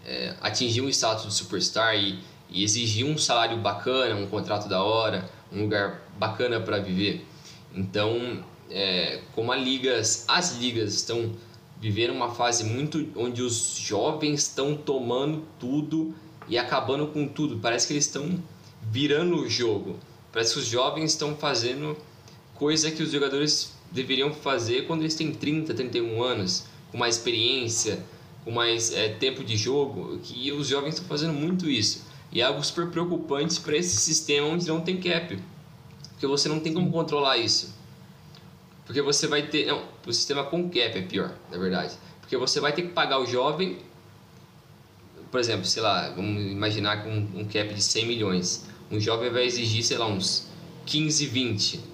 é, 0.05 0.35
atingir 0.41 0.81
um 0.81 0.89
status 0.89 1.27
de 1.27 1.35
superstar 1.35 1.95
e, 1.95 2.19
e, 2.49 2.65
exigir 2.65 3.05
um 3.05 3.19
salário 3.19 3.59
bacana, 3.59 4.15
um 4.15 4.27
contrato 4.27 4.69
da 4.69 4.83
hora, 4.83 5.29
um 5.53 5.63
lugar 5.63 6.03
bacana 6.19 6.59
para 6.61 6.79
viver. 6.79 7.27
Então, 7.75 8.43
é, 8.71 9.21
como 9.35 9.53
ligas, 9.55 10.25
as 10.27 10.57
ligas 10.57 10.95
estão 10.95 11.33
vivendo 11.79 12.13
uma 12.13 12.31
fase 12.35 12.65
muito 12.65 13.09
onde 13.17 13.43
os 13.43 13.77
jovens 13.77 14.43
estão 14.43 14.77
tomando 14.77 15.45
tudo 15.59 16.15
e 16.49 16.57
acabando 16.57 17.09
com 17.09 17.27
tudo. 17.29 17.59
Parece 17.59 17.87
que 17.87 17.93
eles 17.93 18.07
estão 18.07 18.43
virando 18.81 19.37
o 19.37 19.49
jogo. 19.49 19.99
Parece 20.33 20.55
que 20.55 20.61
os 20.61 20.67
jovens 20.67 21.11
estão 21.11 21.37
fazendo 21.37 21.97
coisa 22.55 22.91
que 22.91 23.03
os 23.03 23.11
jogadores 23.11 23.73
deveriam 23.91 24.33
fazer 24.33 24.87
quando 24.87 25.03
eles 25.03 25.15
têm 25.15 25.33
30, 25.33 25.75
31 25.75 26.23
anos, 26.23 26.65
com 26.91 26.99
mais 26.99 27.17
experiência, 27.17 28.05
com 28.45 28.51
mais 28.51 28.93
é, 28.93 29.11
tempo 29.11 29.45
de 29.45 29.57
jogo, 29.57 30.19
que 30.23 30.51
os 30.53 30.69
jovens 30.69 30.95
estão 30.95 31.07
fazendo 31.07 31.33
muito 31.33 31.69
isso. 31.69 32.05
E 32.33 32.41
é 32.41 32.45
algo 32.45 32.63
super 32.65 32.89
preocupante 32.89 33.61
para 33.61 33.77
esse 33.77 33.97
sistema 33.97 34.49
onde 34.49 34.67
não 34.67 34.81
tem 34.81 34.99
cap. 34.99 35.39
Porque 36.11 36.27
você 36.27 36.49
não 36.49 36.61
tem 36.61 36.73
como 36.73 36.91
controlar 36.91 37.37
isso. 37.37 37.75
Porque 38.87 39.03
você 39.03 39.27
vai 39.27 39.47
ter. 39.47 39.67
Não, 39.67 39.85
o 40.07 40.13
sistema 40.13 40.45
com 40.45 40.65
cap 40.69 40.99
é 40.99 41.03
pior, 41.03 41.35
na 41.51 41.59
verdade. 41.59 41.95
Porque 42.21 42.37
você 42.37 42.59
vai 42.59 42.73
ter 42.73 42.83
que 42.83 42.89
pagar 42.89 43.19
o 43.19 43.27
jovem. 43.27 43.79
Por 45.31 45.41
exemplo, 45.41 45.65
sei 45.65 45.83
lá, 45.83 46.11
vamos 46.11 46.43
imaginar 46.43 47.03
com 47.03 47.11
um 47.11 47.45
cap 47.45 47.73
de 47.73 47.83
100 47.83 48.07
milhões. 48.07 48.65
Um 48.91 48.99
jovem 49.01 49.31
vai 49.31 49.45
exigir, 49.45 49.83
sei 49.83 49.99
lá, 49.99 50.07
uns 50.07 50.47
15, 50.87 51.27
20. 51.27 51.92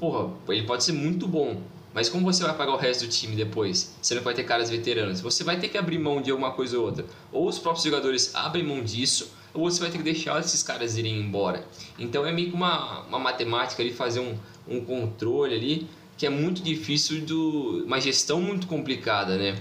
Porra, 0.00 0.32
ele 0.48 0.62
pode 0.62 0.82
ser 0.82 0.92
muito 0.92 1.28
bom. 1.28 1.60
Mas 1.92 2.08
como 2.08 2.24
você 2.24 2.42
vai 2.42 2.56
pagar 2.56 2.72
o 2.72 2.76
resto 2.76 3.04
do 3.04 3.10
time 3.10 3.36
depois? 3.36 3.94
Você 4.00 4.14
não 4.14 4.22
vai 4.22 4.32
ter 4.32 4.44
caras 4.44 4.70
veteranos. 4.70 5.20
Você 5.20 5.44
vai 5.44 5.58
ter 5.58 5.68
que 5.68 5.76
abrir 5.76 5.98
mão 5.98 6.22
de 6.22 6.30
alguma 6.30 6.52
coisa 6.52 6.78
ou 6.78 6.86
outra. 6.86 7.04
Ou 7.30 7.46
os 7.46 7.58
próprios 7.58 7.84
jogadores 7.84 8.34
abrem 8.34 8.64
mão 8.64 8.82
disso, 8.82 9.30
ou 9.52 9.70
você 9.70 9.80
vai 9.80 9.90
ter 9.90 9.98
que 9.98 10.04
deixar 10.04 10.40
esses 10.40 10.62
caras 10.62 10.96
irem 10.96 11.20
embora. 11.20 11.66
Então 11.98 12.24
é 12.24 12.32
meio 12.32 12.48
que 12.48 12.54
uma, 12.54 13.00
uma 13.02 13.18
matemática 13.18 13.82
ali, 13.82 13.92
fazer 13.92 14.20
um, 14.20 14.38
um 14.66 14.82
controle 14.82 15.54
ali, 15.54 15.88
que 16.16 16.24
é 16.24 16.30
muito 16.30 16.62
difícil, 16.62 17.20
do, 17.22 17.84
uma 17.84 18.00
gestão 18.00 18.40
muito 18.40 18.66
complicada, 18.68 19.36
né? 19.36 19.58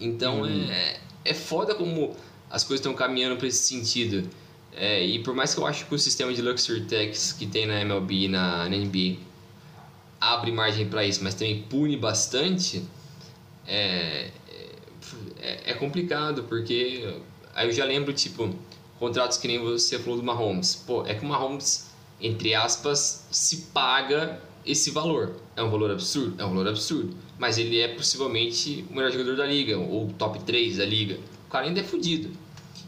Então 0.00 0.42
hum. 0.42 0.70
é, 0.70 1.00
é 1.24 1.34
foda 1.34 1.74
como 1.74 2.16
as 2.50 2.64
coisas 2.64 2.80
estão 2.80 2.94
caminhando 2.94 3.36
para 3.36 3.46
esse 3.46 3.62
sentido. 3.62 4.28
É, 4.74 5.04
e 5.04 5.18
por 5.18 5.34
mais 5.34 5.54
que 5.54 5.60
eu 5.60 5.66
acho 5.66 5.84
que 5.84 5.94
o 5.94 5.98
sistema 5.98 6.32
de 6.32 6.40
Luxury 6.40 6.80
Tax 6.86 7.32
que 7.32 7.46
tem 7.46 7.66
na 7.66 7.78
MLB 7.82 8.24
e 8.24 8.28
na, 8.28 8.70
na 8.70 8.76
NBA 8.76 9.31
abre 10.22 10.52
margem 10.52 10.88
para 10.88 11.04
isso, 11.04 11.22
mas 11.24 11.34
também 11.34 11.62
pune 11.62 11.96
bastante, 11.96 12.84
é, 13.66 14.30
é, 15.40 15.70
é, 15.72 15.74
complicado, 15.74 16.44
porque 16.44 17.12
aí 17.52 17.66
eu 17.66 17.72
já 17.72 17.84
lembro, 17.84 18.12
tipo, 18.12 18.54
contratos 19.00 19.36
que 19.36 19.48
nem 19.48 19.58
você 19.58 19.98
falou 19.98 20.16
do 20.16 20.22
Mahomes. 20.22 20.76
Pô, 20.76 21.04
é 21.04 21.14
que 21.14 21.24
o 21.24 21.28
Mahomes, 21.28 21.90
entre 22.20 22.54
aspas, 22.54 23.26
se 23.32 23.62
paga 23.74 24.40
esse 24.64 24.92
valor. 24.92 25.34
É 25.56 25.62
um 25.62 25.70
valor 25.70 25.90
absurdo? 25.90 26.40
É 26.40 26.44
um 26.44 26.50
valor 26.50 26.68
absurdo. 26.68 27.16
Mas 27.36 27.58
ele 27.58 27.80
é 27.80 27.88
possivelmente 27.88 28.86
o 28.88 28.94
melhor 28.94 29.10
jogador 29.10 29.36
da 29.36 29.44
liga, 29.44 29.76
ou 29.76 30.06
top 30.16 30.38
3 30.44 30.76
da 30.76 30.84
liga. 30.84 31.18
O 31.48 31.50
cara 31.50 31.66
ainda 31.66 31.80
é 31.80 31.84
fodido. 31.84 32.30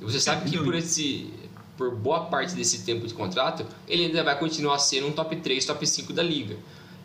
E 0.00 0.04
você 0.04 0.20
sabe 0.20 0.48
que 0.48 0.56
por 0.56 0.74
esse 0.76 1.32
por 1.76 1.92
boa 1.92 2.26
parte 2.26 2.54
desse 2.54 2.84
tempo 2.84 3.04
de 3.04 3.12
contrato, 3.12 3.66
ele 3.88 4.04
ainda 4.04 4.22
vai 4.22 4.38
continuar 4.38 4.78
sendo 4.78 5.08
um 5.08 5.12
top 5.12 5.34
3, 5.34 5.64
top 5.66 5.84
5 5.84 6.12
da 6.12 6.22
liga. 6.22 6.56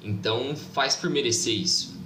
Então 0.01 0.55
faz 0.55 0.95
por 0.95 1.09
merecer 1.09 1.53
isso. 1.53 1.99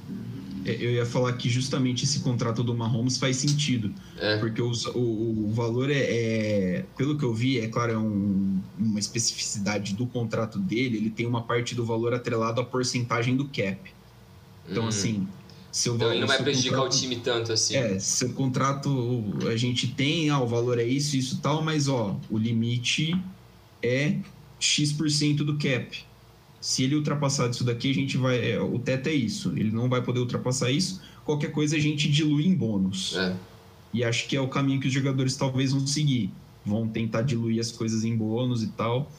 É, 0.65 0.75
eu 0.75 0.91
ia 0.91 1.05
falar 1.05 1.33
que 1.33 1.49
justamente 1.49 2.05
esse 2.05 2.19
contrato 2.19 2.63
do 2.63 2.73
Mahomes 2.73 3.17
faz 3.17 3.37
sentido. 3.37 3.93
É. 4.17 4.37
Porque 4.37 4.61
o, 4.61 4.71
o, 4.95 5.47
o 5.47 5.51
valor 5.53 5.89
é, 5.91 5.99
é, 5.99 6.85
Pelo 6.97 7.17
que 7.17 7.23
eu 7.23 7.33
vi, 7.33 7.59
é 7.59 7.67
claro, 7.67 7.93
é 7.93 7.97
um, 7.97 8.59
uma 8.77 8.99
especificidade 8.99 9.93
do 9.93 10.05
contrato 10.07 10.57
dele. 10.57 10.97
Ele 10.97 11.09
tem 11.09 11.25
uma 11.25 11.43
parte 11.43 11.75
do 11.75 11.85
valor 11.85 12.13
atrelado 12.13 12.61
à 12.61 12.63
porcentagem 12.63 13.35
do 13.35 13.45
cap. 13.45 13.79
Então, 14.69 14.85
hum. 14.85 14.87
assim. 14.87 15.27
Seu 15.71 15.95
então 15.95 16.07
valor, 16.07 16.11
ele 16.11 16.21
não 16.21 16.27
vai 16.27 16.37
prejudicar 16.37 16.75
contrato, 16.77 16.93
o 16.93 16.99
time 16.99 17.15
tanto 17.15 17.51
assim. 17.51 17.75
É, 17.75 17.97
seu 17.97 18.31
contrato 18.33 19.23
a 19.47 19.55
gente 19.57 19.87
tem, 19.87 20.29
ah, 20.29 20.39
o 20.39 20.45
valor 20.45 20.77
é 20.77 20.83
isso, 20.83 21.17
isso 21.17 21.41
tal, 21.41 21.63
mas 21.63 21.87
ó, 21.87 22.15
o 22.29 22.37
limite 22.37 23.19
é 23.81 24.19
X% 24.59 25.37
do 25.37 25.57
cap. 25.57 26.05
Se 26.63 26.85
ele 26.85 26.95
ultrapassar 26.95 27.49
isso 27.49 27.61
daqui, 27.65 27.91
a 27.91 27.93
gente 27.93 28.15
vai. 28.15 28.53
É, 28.53 28.61
o 28.61 28.79
teto 28.79 29.09
é 29.09 29.13
isso. 29.13 29.51
Ele 29.53 29.69
não 29.69 29.89
vai 29.89 30.01
poder 30.01 30.21
ultrapassar 30.21 30.71
isso. 30.71 31.01
Qualquer 31.25 31.51
coisa 31.51 31.75
a 31.75 31.79
gente 31.79 32.09
dilui 32.09 32.47
em 32.47 32.55
bônus. 32.55 33.17
É. 33.17 33.35
E 33.93 34.01
acho 34.01 34.29
que 34.29 34.37
é 34.37 34.39
o 34.39 34.47
caminho 34.47 34.79
que 34.79 34.87
os 34.87 34.93
jogadores 34.93 35.35
talvez 35.35 35.73
vão 35.73 35.85
seguir. 35.85 36.31
Vão 36.65 36.87
tentar 36.87 37.23
diluir 37.23 37.59
as 37.59 37.69
coisas 37.69 38.05
em 38.05 38.15
bônus 38.15 38.63
e 38.63 38.67
tal. 38.67 39.11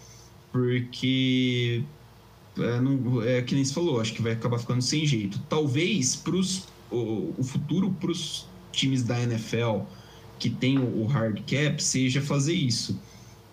Porque. 0.51 1.83
É, 2.57 2.81
não, 2.81 3.23
é 3.23 3.43
que 3.43 3.55
nem 3.55 3.63
você 3.63 3.75
falou, 3.75 4.01
acho 4.01 4.15
que 4.15 4.23
vai 4.23 4.33
acabar 4.33 4.59
ficando 4.59 4.81
sem 4.81 5.05
jeito. 5.05 5.39
Talvez 5.47 6.17
pros, 6.17 6.65
o, 6.91 7.35
o 7.37 7.45
futuro 7.45 7.95
para 8.01 8.11
os 8.11 8.47
times 8.73 9.03
da 9.03 9.21
NFL 9.21 9.81
que 10.39 10.49
tem 10.49 10.79
o 10.79 11.05
hard 11.05 11.41
cap 11.41 11.85
seja 11.85 12.23
fazer 12.23 12.55
isso. 12.55 12.99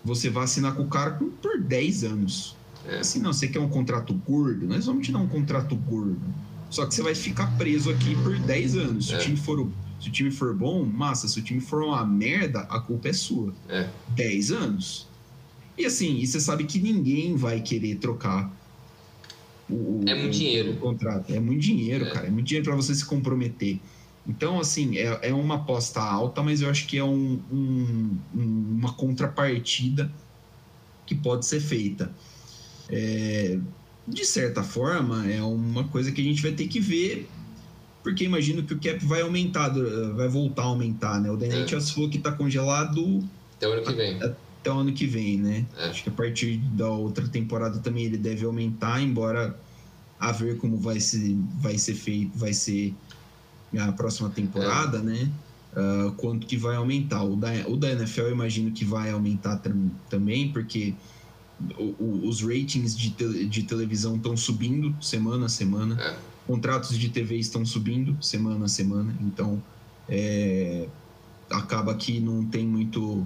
Você 0.06 0.30
vai 0.30 0.46
assinar 0.46 0.76
com 0.76 0.84
o 0.84 0.88
cara 0.88 1.20
por 1.42 1.60
10 1.60 2.06
anos. 2.06 2.56
É. 2.88 2.99
Assim, 2.99 3.20
não, 3.20 3.32
você 3.32 3.48
quer 3.48 3.60
um 3.60 3.70
contrato 3.70 4.14
gordo? 4.14 4.68
Nós 4.68 4.86
vamos 4.86 5.06
te 5.06 5.12
dar 5.12 5.20
um 5.20 5.28
contrato 5.28 5.76
gordo. 5.76 6.22
Só 6.70 6.86
que 6.86 6.95
você 6.95 7.02
vai 7.02 7.14
ficar 7.14 7.58
preso 7.58 7.90
aqui 7.90 8.16
por 8.24 8.38
10 8.40 8.78
anos. 8.78 9.08
Se, 9.08 9.14
é. 9.14 9.18
o, 9.18 9.20
time 9.20 9.38
for, 9.38 9.70
se 9.99 10.10
o 10.10 10.12
time 10.12 10.32
for 10.32 10.56
bom, 10.56 10.86
massa. 10.86 11.28
Se 11.28 11.40
o 11.40 11.44
time 11.44 11.60
for 11.60 11.84
uma 11.84 12.06
merda, 12.06 12.62
a 12.62 12.80
culpa 12.80 13.10
é 13.10 13.14
sua. 13.14 13.53
É. 13.68 13.90
10 14.10 14.52
anos. 14.52 15.08
E 15.78 15.86
assim, 15.86 16.18
e 16.18 16.28
você 16.28 16.40
sabe 16.40 16.64
que 16.64 16.80
ninguém 16.80 17.36
vai 17.36 17.62
querer 17.62 17.95
trocar 17.95 18.52
o, 19.72 20.03
é 20.06 20.14
muito 20.14 20.38
dinheiro. 20.38 20.72
O 20.72 20.78
contrato. 20.78 21.34
É 21.34 21.40
muito 21.40 21.62
dinheiro, 21.62 22.06
é. 22.06 22.12
cara. 22.12 22.28
É 22.28 22.30
muito 22.30 22.48
dinheiro 22.48 22.66
para 22.66 22.76
você 22.76 22.94
se 22.94 23.06
comprometer. 23.06 23.80
Então, 24.28 24.60
assim, 24.60 24.98
é, 24.98 25.30
é 25.30 25.34
uma 25.34 25.56
aposta 25.56 26.02
alta, 26.02 26.44
mas 26.44 26.62
eu 26.62 26.70
acho 26.70 26.86
que 26.88 26.98
é 26.98 27.03
um, 27.03 27.40
um, 27.52 28.18
uma 28.34 28.94
contrapartida 28.94 30.12
que 31.06 31.16
pode 31.16 31.45
ser 31.45 31.60
feita. 31.60 32.14
É, 32.92 33.58
de 34.08 34.26
certa 34.26 34.64
forma, 34.64 35.32
é 35.32 35.42
uma 35.42 35.86
coisa 35.86 36.12
que 36.12 36.22
a 36.22 36.24
gente 36.24 36.42
vai 36.42 36.52
ter 36.52 36.68
que 36.68 36.80
ver, 36.80 37.30
porque 38.04 38.24
imagino 38.24 38.64
que 38.64 38.74
o 38.74 38.80
cap 38.80 39.04
vai 39.06 39.22
aumentar, 39.22 39.70
vai 40.16 40.28
voltar 40.28 40.64
a 40.64 40.66
aumentar, 40.66 41.22
né? 41.22 41.30
O 41.32 41.38
DNT 41.38 41.76
é. 41.76 41.82
falou 41.82 42.10
que 42.10 42.18
está 42.18 42.32
congelado 42.32 43.24
até 43.56 43.68
o 43.68 43.74
ano 43.74 43.84
que 43.84 43.94
vem. 43.94 44.22
Até 44.22 44.72
o 44.72 44.74
ano 44.74 44.92
que 44.92 45.06
vem, 45.06 45.38
né? 45.38 45.66
É. 45.78 45.86
Acho 45.86 46.04
que 46.04 46.10
a 46.10 46.12
partir 46.12 46.58
da 46.58 46.90
outra 46.90 47.28
temporada 47.28 47.80
também 47.80 48.06
ele 48.06 48.18
deve 48.18 48.46
aumentar, 48.46 49.02
embora 49.02 49.56
a 50.20 50.32
ver 50.32 50.58
como 50.58 50.78
vai 50.78 51.00
ser, 51.00 51.36
vai 51.60 51.78
ser 51.78 51.96
feito, 51.96 52.38
vai 52.38 52.54
ser 52.54 52.94
a 53.78 53.92
próxima 53.92 54.30
temporada, 54.30 54.98
é. 54.98 55.02
né? 55.02 55.32
Uh, 55.74 56.12
quanto 56.14 56.46
que 56.46 56.58
vai 56.58 56.76
aumentar. 56.76 57.24
O 57.24 57.36
da, 57.36 57.50
o 57.68 57.78
da 57.78 57.92
NFL 57.92 58.22
eu 58.22 58.32
imagino 58.32 58.72
que 58.72 58.84
vai 58.84 59.10
aumentar 59.10 59.62
também, 60.10 60.52
porque 60.52 60.94
o, 61.78 62.28
os 62.28 62.42
ratings 62.42 62.98
de, 62.98 63.12
te, 63.12 63.46
de 63.46 63.64
televisão 63.64 64.16
estão 64.16 64.36
subindo 64.36 64.96
semana 65.02 65.46
a 65.46 65.50
semana, 65.50 66.02
é. 66.02 66.16
contratos 66.48 66.98
de 66.98 67.10
TV 67.10 67.38
estão 67.38 67.66
subindo 67.66 68.18
semana 68.22 68.66
a 68.66 68.68
semana, 68.68 69.16
então 69.22 69.62
é, 70.08 70.88
acaba 71.50 71.94
que 71.96 72.20
não 72.20 72.46
tem 72.46 72.66
muito. 72.66 73.26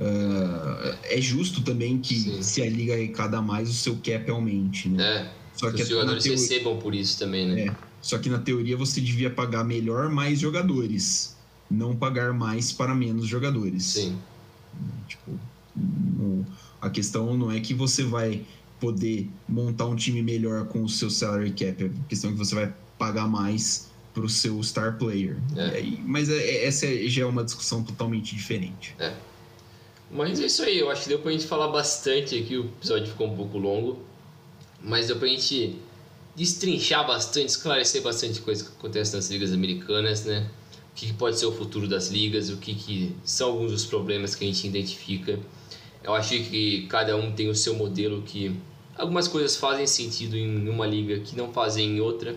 Uh, 0.00 0.96
é 1.02 1.20
justo 1.20 1.60
também 1.62 1.98
que 1.98 2.14
Sim. 2.14 2.42
se 2.42 2.62
a 2.62 2.70
liga 2.70 2.94
arrecada 2.94 3.42
mais, 3.42 3.68
o 3.68 3.74
seu 3.74 3.96
cap 3.96 4.30
aumente, 4.30 4.88
né? 4.88 5.02
É. 5.02 5.30
Só 5.54 5.72
que 5.72 5.82
os 5.82 5.88
jogadores 5.88 6.22
teoria, 6.22 6.40
recebam 6.40 6.78
por 6.78 6.94
isso 6.94 7.18
também, 7.18 7.48
né? 7.48 7.60
É. 7.66 7.76
Só 8.00 8.16
que 8.18 8.30
na 8.30 8.38
teoria 8.38 8.76
você 8.76 9.00
devia 9.00 9.28
pagar 9.28 9.64
melhor 9.64 10.08
mais 10.08 10.38
jogadores, 10.38 11.36
não 11.68 11.96
pagar 11.96 12.32
mais 12.32 12.72
para 12.72 12.94
menos 12.94 13.26
jogadores. 13.26 13.82
Sim. 13.84 14.16
Tipo, 15.08 15.32
no, 15.74 16.46
a 16.80 16.90
questão 16.90 17.36
não 17.36 17.50
é 17.50 17.60
que 17.60 17.74
você 17.74 18.02
vai 18.02 18.44
poder 18.80 19.28
montar 19.48 19.86
um 19.86 19.96
time 19.96 20.22
melhor 20.22 20.66
com 20.66 20.82
o 20.84 20.88
seu 20.88 21.10
salary 21.10 21.50
cap, 21.50 21.84
a 21.84 22.08
questão 22.08 22.30
é 22.30 22.32
que 22.32 22.38
você 22.38 22.54
vai 22.54 22.72
pagar 22.96 23.28
mais 23.28 23.88
para 24.14 24.24
o 24.24 24.28
seu 24.28 24.62
star 24.62 24.98
player. 24.98 25.36
É. 25.56 25.82
mas 26.04 26.28
é, 26.28 26.36
é, 26.36 26.66
essa 26.66 26.86
já 27.08 27.22
é 27.22 27.26
uma 27.26 27.44
discussão 27.44 27.82
totalmente 27.82 28.34
diferente. 28.34 28.94
É. 28.98 29.12
Mas 30.10 30.40
é 30.40 30.46
isso 30.46 30.62
aí, 30.62 30.78
eu 30.78 30.90
acho 30.90 31.02
que 31.02 31.08
deu 31.08 31.18
para 31.18 31.30
a 31.30 31.32
gente 31.32 31.46
falar 31.46 31.68
bastante 31.68 32.38
aqui, 32.38 32.56
o 32.56 32.64
episódio 32.64 33.08
ficou 33.08 33.26
um 33.26 33.36
pouco 33.36 33.58
longo, 33.58 33.98
mas 34.82 35.08
deu 35.08 35.16
para 35.16 35.26
a 35.26 35.30
gente 35.30 35.78
destrinchar 36.34 37.06
bastante, 37.06 37.48
esclarecer 37.48 38.00
bastante 38.00 38.40
coisa 38.40 38.64
que 38.64 38.70
acontece 38.70 39.14
nas 39.14 39.28
ligas 39.28 39.52
americanas, 39.52 40.24
né? 40.24 40.48
O 40.92 40.94
que 40.94 41.12
pode 41.12 41.38
ser 41.38 41.46
o 41.46 41.52
futuro 41.52 41.86
das 41.86 42.08
ligas, 42.08 42.48
o 42.48 42.56
que, 42.56 42.74
que 42.74 43.14
são 43.24 43.50
alguns 43.50 43.72
dos 43.72 43.84
problemas 43.84 44.34
que 44.34 44.44
a 44.44 44.46
gente 44.46 44.66
identifica. 44.66 45.38
Eu 46.08 46.14
acho 46.14 46.30
que 46.30 46.86
cada 46.86 47.14
um 47.18 47.32
tem 47.32 47.50
o 47.50 47.54
seu 47.54 47.74
modelo 47.74 48.22
que 48.22 48.58
algumas 48.96 49.28
coisas 49.28 49.56
fazem 49.56 49.86
sentido 49.86 50.38
em 50.38 50.66
uma 50.66 50.86
liga 50.86 51.20
que 51.20 51.36
não 51.36 51.52
fazem 51.52 51.86
em 51.86 52.00
outra. 52.00 52.34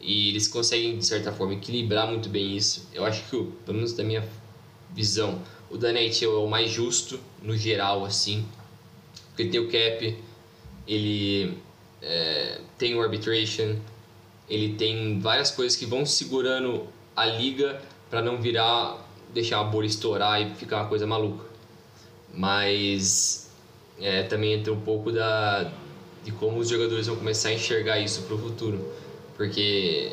E 0.00 0.30
eles 0.30 0.48
conseguem, 0.48 0.98
de 0.98 1.06
certa 1.06 1.30
forma, 1.30 1.54
equilibrar 1.54 2.08
muito 2.08 2.28
bem 2.28 2.56
isso. 2.56 2.88
Eu 2.92 3.04
acho 3.04 3.22
que, 3.30 3.30
pelo 3.64 3.76
menos 3.76 3.92
da 3.92 4.02
minha 4.02 4.28
visão, 4.92 5.40
o 5.70 5.76
da 5.76 5.92
é 5.92 6.26
o 6.26 6.48
mais 6.48 6.68
justo, 6.68 7.20
no 7.40 7.56
geral, 7.56 8.04
assim. 8.04 8.44
Porque 9.28 9.44
tem 9.44 9.60
o 9.60 9.66
cap, 9.66 10.18
ele 10.88 11.56
é, 12.02 12.60
tem 12.76 12.96
o 12.96 13.00
arbitration, 13.00 13.76
ele 14.50 14.74
tem 14.74 15.20
várias 15.20 15.52
coisas 15.52 15.78
que 15.78 15.86
vão 15.86 16.04
segurando 16.04 16.88
a 17.14 17.24
liga 17.24 17.80
para 18.10 18.20
não 18.20 18.42
virar, 18.42 18.98
deixar 19.32 19.60
a 19.60 19.64
bolha 19.64 19.86
estourar 19.86 20.42
e 20.42 20.56
ficar 20.56 20.78
uma 20.78 20.88
coisa 20.88 21.06
maluca. 21.06 21.45
Mas 22.36 23.50
é, 23.98 24.22
também 24.24 24.52
entra 24.52 24.72
um 24.72 24.80
pouco 24.80 25.10
da, 25.10 25.72
de 26.24 26.32
como 26.32 26.58
os 26.58 26.68
jogadores 26.68 27.06
vão 27.06 27.16
começar 27.16 27.48
a 27.48 27.54
enxergar 27.54 27.98
isso 27.98 28.22
para 28.22 28.34
o 28.34 28.38
futuro. 28.38 28.92
Porque, 29.36 30.12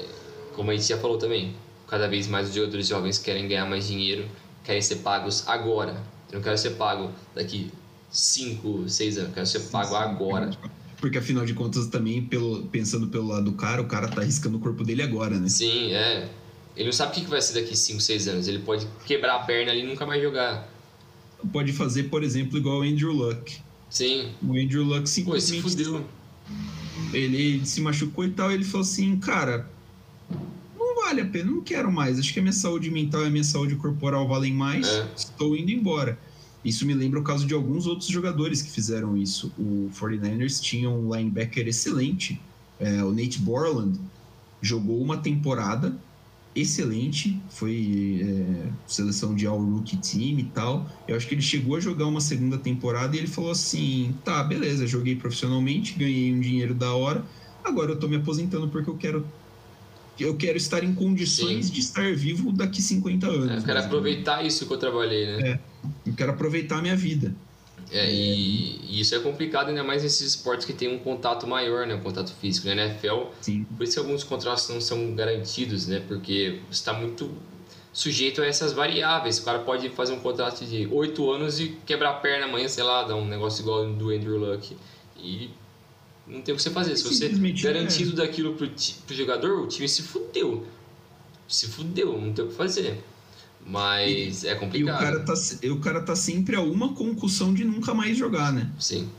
como 0.53 0.71
a 0.71 0.75
gente 0.75 0.87
já 0.87 0.97
falou 0.97 1.17
também, 1.17 1.55
cada 1.87 2.07
vez 2.07 2.27
mais 2.27 2.49
os 2.49 2.55
jogadores 2.55 2.87
jovens 2.87 3.17
querem 3.17 3.47
ganhar 3.47 3.65
mais 3.65 3.87
dinheiro, 3.87 4.25
querem 4.63 4.81
ser 4.81 4.97
pagos 4.97 5.47
agora. 5.47 6.01
Eu 6.31 6.37
não 6.37 6.41
quero 6.41 6.57
ser 6.57 6.71
pago 6.71 7.11
daqui 7.35 7.71
5, 8.09 8.89
6 8.89 9.17
anos, 9.17 9.29
eu 9.29 9.33
quero 9.33 9.47
ser 9.47 9.59
pago 9.71 9.95
agora. 9.95 10.49
Porque 10.97 11.17
afinal 11.17 11.45
de 11.45 11.53
contas, 11.53 11.87
também, 11.87 12.21
pelo, 12.23 12.63
pensando 12.67 13.07
pelo 13.07 13.27
lado 13.27 13.51
do 13.51 13.53
cara, 13.53 13.81
o 13.81 13.87
cara 13.87 14.07
tá 14.07 14.21
arriscando 14.21 14.57
o 14.57 14.59
corpo 14.59 14.83
dele 14.83 15.01
agora, 15.03 15.37
né? 15.37 15.49
Sim, 15.49 15.91
é. 15.91 16.29
Ele 16.75 16.85
não 16.85 16.93
sabe 16.93 17.11
o 17.11 17.15
que 17.15 17.29
vai 17.29 17.41
ser 17.41 17.61
daqui 17.61 17.75
5, 17.75 17.99
6 17.99 18.27
anos. 18.29 18.47
Ele 18.47 18.59
pode 18.59 18.87
quebrar 19.05 19.35
a 19.35 19.39
perna 19.39 19.71
ali 19.71 19.81
e 19.81 19.85
nunca 19.85 20.05
mais 20.05 20.21
jogar. 20.21 20.72
Pode 21.51 21.73
fazer, 21.73 22.03
por 22.03 22.23
exemplo, 22.23 22.57
igual 22.57 22.79
o 22.79 22.83
Andrew 22.83 23.11
Luck. 23.11 23.57
Sim. 23.89 24.31
O 24.41 24.53
Andrew 24.53 24.83
Luck 24.83 25.09
simplesmente. 25.09 25.61
Pô, 25.61 25.69
se 25.69 25.75
fudeu. 25.75 26.05
Ele, 27.13 27.35
ele 27.35 27.65
se 27.65 27.81
machucou 27.81 28.25
e 28.25 28.31
tal. 28.31 28.51
Ele 28.51 28.63
falou 28.63 28.81
assim: 28.81 29.17
Cara, 29.17 29.69
não 30.77 30.95
vale 31.03 31.21
a 31.21 31.25
pena, 31.25 31.51
não 31.51 31.61
quero 31.61 31.91
mais. 31.91 32.17
Acho 32.17 32.33
que 32.33 32.39
a 32.39 32.41
minha 32.41 32.53
saúde 32.53 32.89
mental 32.89 33.23
e 33.23 33.27
a 33.27 33.29
minha 33.29 33.43
saúde 33.43 33.75
corporal 33.75 34.27
valem 34.27 34.53
mais. 34.53 34.87
É. 34.87 35.07
Estou 35.15 35.55
indo 35.55 35.71
embora. 35.71 36.17
Isso 36.63 36.85
me 36.85 36.93
lembra 36.93 37.19
o 37.19 37.23
caso 37.23 37.45
de 37.45 37.53
alguns 37.53 37.85
outros 37.85 38.07
jogadores 38.07 38.61
que 38.61 38.71
fizeram 38.71 39.17
isso. 39.17 39.51
O 39.57 39.89
49ers 39.93 40.61
tinha 40.61 40.89
um 40.89 41.13
linebacker 41.13 41.67
excelente, 41.67 42.39
é, 42.79 43.03
o 43.03 43.11
Nate 43.11 43.39
Borland, 43.39 43.99
jogou 44.61 45.01
uma 45.01 45.17
temporada 45.17 45.97
excelente, 46.55 47.41
foi 47.49 48.21
é, 48.23 48.69
seleção 48.85 49.35
de 49.35 49.45
All-Rookie 49.45 49.97
Team 49.97 50.39
e 50.39 50.43
tal. 50.53 50.87
Eu 51.07 51.15
acho 51.15 51.27
que 51.27 51.33
ele 51.33 51.41
chegou 51.41 51.75
a 51.75 51.79
jogar 51.79 52.05
uma 52.05 52.21
segunda 52.21 52.57
temporada 52.57 53.15
e 53.15 53.19
ele 53.19 53.27
falou 53.27 53.51
assim: 53.51 54.15
tá, 54.23 54.43
beleza, 54.43 54.85
joguei 54.85 55.15
profissionalmente, 55.15 55.93
ganhei 55.93 56.33
um 56.33 56.39
dinheiro 56.39 56.73
da 56.73 56.93
hora, 56.93 57.23
agora 57.63 57.91
eu 57.91 57.99
tô 57.99 58.07
me 58.07 58.15
aposentando 58.15 58.67
porque 58.69 58.89
eu 58.89 58.97
quero. 58.97 59.25
Eu 60.19 60.37
quero 60.37 60.57
estar 60.57 60.83
em 60.83 60.93
condições 60.93 61.65
Sim. 61.65 61.73
de 61.73 61.79
estar 61.79 62.15
vivo 62.15 62.51
daqui 62.51 62.83
50 62.83 63.25
anos. 63.25 63.49
É, 63.49 63.57
eu 63.57 63.63
quero 63.63 63.79
aproveitar 63.79 64.45
isso 64.45 64.67
que 64.67 64.73
eu 64.73 64.77
trabalhei, 64.77 65.25
né? 65.25 65.49
É, 65.49 65.59
eu 66.05 66.13
quero 66.13 66.31
aproveitar 66.31 66.77
a 66.77 66.81
minha 66.83 66.95
vida. 66.95 67.35
É, 67.93 68.11
e, 68.11 68.79
e, 68.89 68.99
isso 68.99 69.13
é 69.13 69.19
complicado 69.19 69.69
ainda 69.69 69.83
mais 69.83 70.01
nesses 70.01 70.21
esportes 70.21 70.65
que 70.65 70.73
tem 70.73 70.89
um 70.93 70.97
contato 70.97 71.45
maior, 71.45 71.85
né? 71.85 71.93
Um 71.93 72.01
contato 72.01 72.33
físico. 72.41 72.67
Na 72.67 72.73
NFL, 72.73 73.25
Sim. 73.39 73.65
por 73.77 73.83
isso 73.83 73.93
que 73.93 73.99
alguns 73.99 74.23
contratos 74.23 74.67
não 74.69 74.81
são 74.81 75.13
garantidos, 75.13 75.85
né? 75.85 76.03
Porque 76.07 76.59
está 76.71 76.91
muito 76.91 77.31
sujeito 77.93 78.41
a 78.41 78.47
essas 78.47 78.73
variáveis. 78.73 79.37
O 79.37 79.45
cara 79.45 79.59
pode 79.59 79.89
fazer 79.89 80.13
um 80.13 80.19
contrato 80.19 80.65
de 80.65 80.87
8 80.91 81.31
anos 81.31 81.59
e 81.59 81.77
quebrar 81.85 82.09
a 82.09 82.13
perna 82.13 82.47
amanhã, 82.47 82.67
sei 82.67 82.83
lá, 82.83 83.03
dar 83.03 83.15
um 83.15 83.27
negócio 83.27 83.61
igual 83.61 83.85
do 83.85 84.09
Andrew 84.09 84.39
Luck. 84.39 84.75
E 85.15 85.51
não 86.25 86.41
tem 86.41 86.51
o 86.51 86.57
que 86.57 86.63
você 86.63 86.71
fazer. 86.71 86.97
Se 86.97 87.03
você 87.03 87.29
garantido 87.61 88.19
é. 88.19 88.25
daquilo 88.25 88.55
pro, 88.55 88.67
pro 88.67 89.15
jogador, 89.15 89.59
o 89.61 89.67
time 89.67 89.87
se 89.87 90.01
fudeu. 90.01 90.65
Se 91.47 91.67
fudeu, 91.67 92.19
não 92.19 92.33
tem 92.33 92.43
o 92.43 92.47
que 92.47 92.55
fazer. 92.55 93.03
Mas 93.65 94.43
e, 94.43 94.47
é 94.47 94.55
complicado. 94.55 94.79
E 94.79 94.83
o, 94.83 94.99
cara 94.99 95.19
tá, 95.21 95.33
o 95.71 95.79
cara 95.79 96.01
tá 96.01 96.15
sempre 96.15 96.55
a 96.55 96.61
uma 96.61 96.93
concussão 96.93 97.53
de 97.53 97.63
nunca 97.63 97.93
mais 97.93 98.17
jogar, 98.17 98.51
né? 98.51 98.69
Sim. 98.79 99.09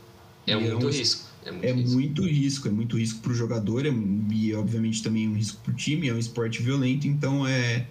É 0.45 0.53
e 0.53 0.55
muito 0.55 0.85
é 0.85 0.89
um, 0.89 0.91
risco. 0.91 1.25
É, 1.43 1.51
muito, 1.51 1.65
é 1.65 1.71
risco. 1.71 1.91
muito 1.91 2.23
risco. 2.23 2.67
É 2.67 2.71
muito 2.71 2.97
risco 2.97 3.19
pro 3.21 3.33
jogador 3.33 3.85
é, 3.85 3.93
e, 4.31 4.53
obviamente, 4.53 5.01
também 5.01 5.27
um 5.27 5.33
risco 5.33 5.61
pro 5.63 5.73
time. 5.73 6.09
É 6.09 6.13
um 6.13 6.19
esporte 6.19 6.61
violento, 6.61 7.07
então 7.07 7.45
é. 7.45 7.87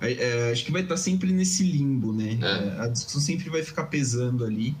é, 0.00 0.12
é 0.12 0.52
acho 0.52 0.64
que 0.64 0.72
vai 0.72 0.82
estar 0.82 0.94
tá 0.94 1.00
sempre 1.00 1.32
nesse 1.32 1.62
limbo, 1.62 2.12
né? 2.12 2.38
É. 2.42 2.82
a 2.82 2.88
discussão 2.88 3.20
sempre 3.20 3.48
vai 3.48 3.62
ficar 3.62 3.84
pesando 3.84 4.44
ali. 4.44 4.74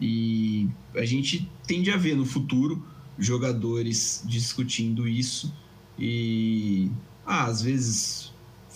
E 0.00 0.68
a 0.94 1.04
gente 1.04 1.50
tende 1.66 1.90
a 1.90 1.96
ver 1.96 2.16
no 2.16 2.24
futuro 2.24 2.84
jogadores 3.18 4.22
discutindo 4.24 5.08
isso. 5.08 5.52
E. 5.98 6.90
Ah, 7.26 7.44
às 7.44 7.60
vezes 7.60 8.27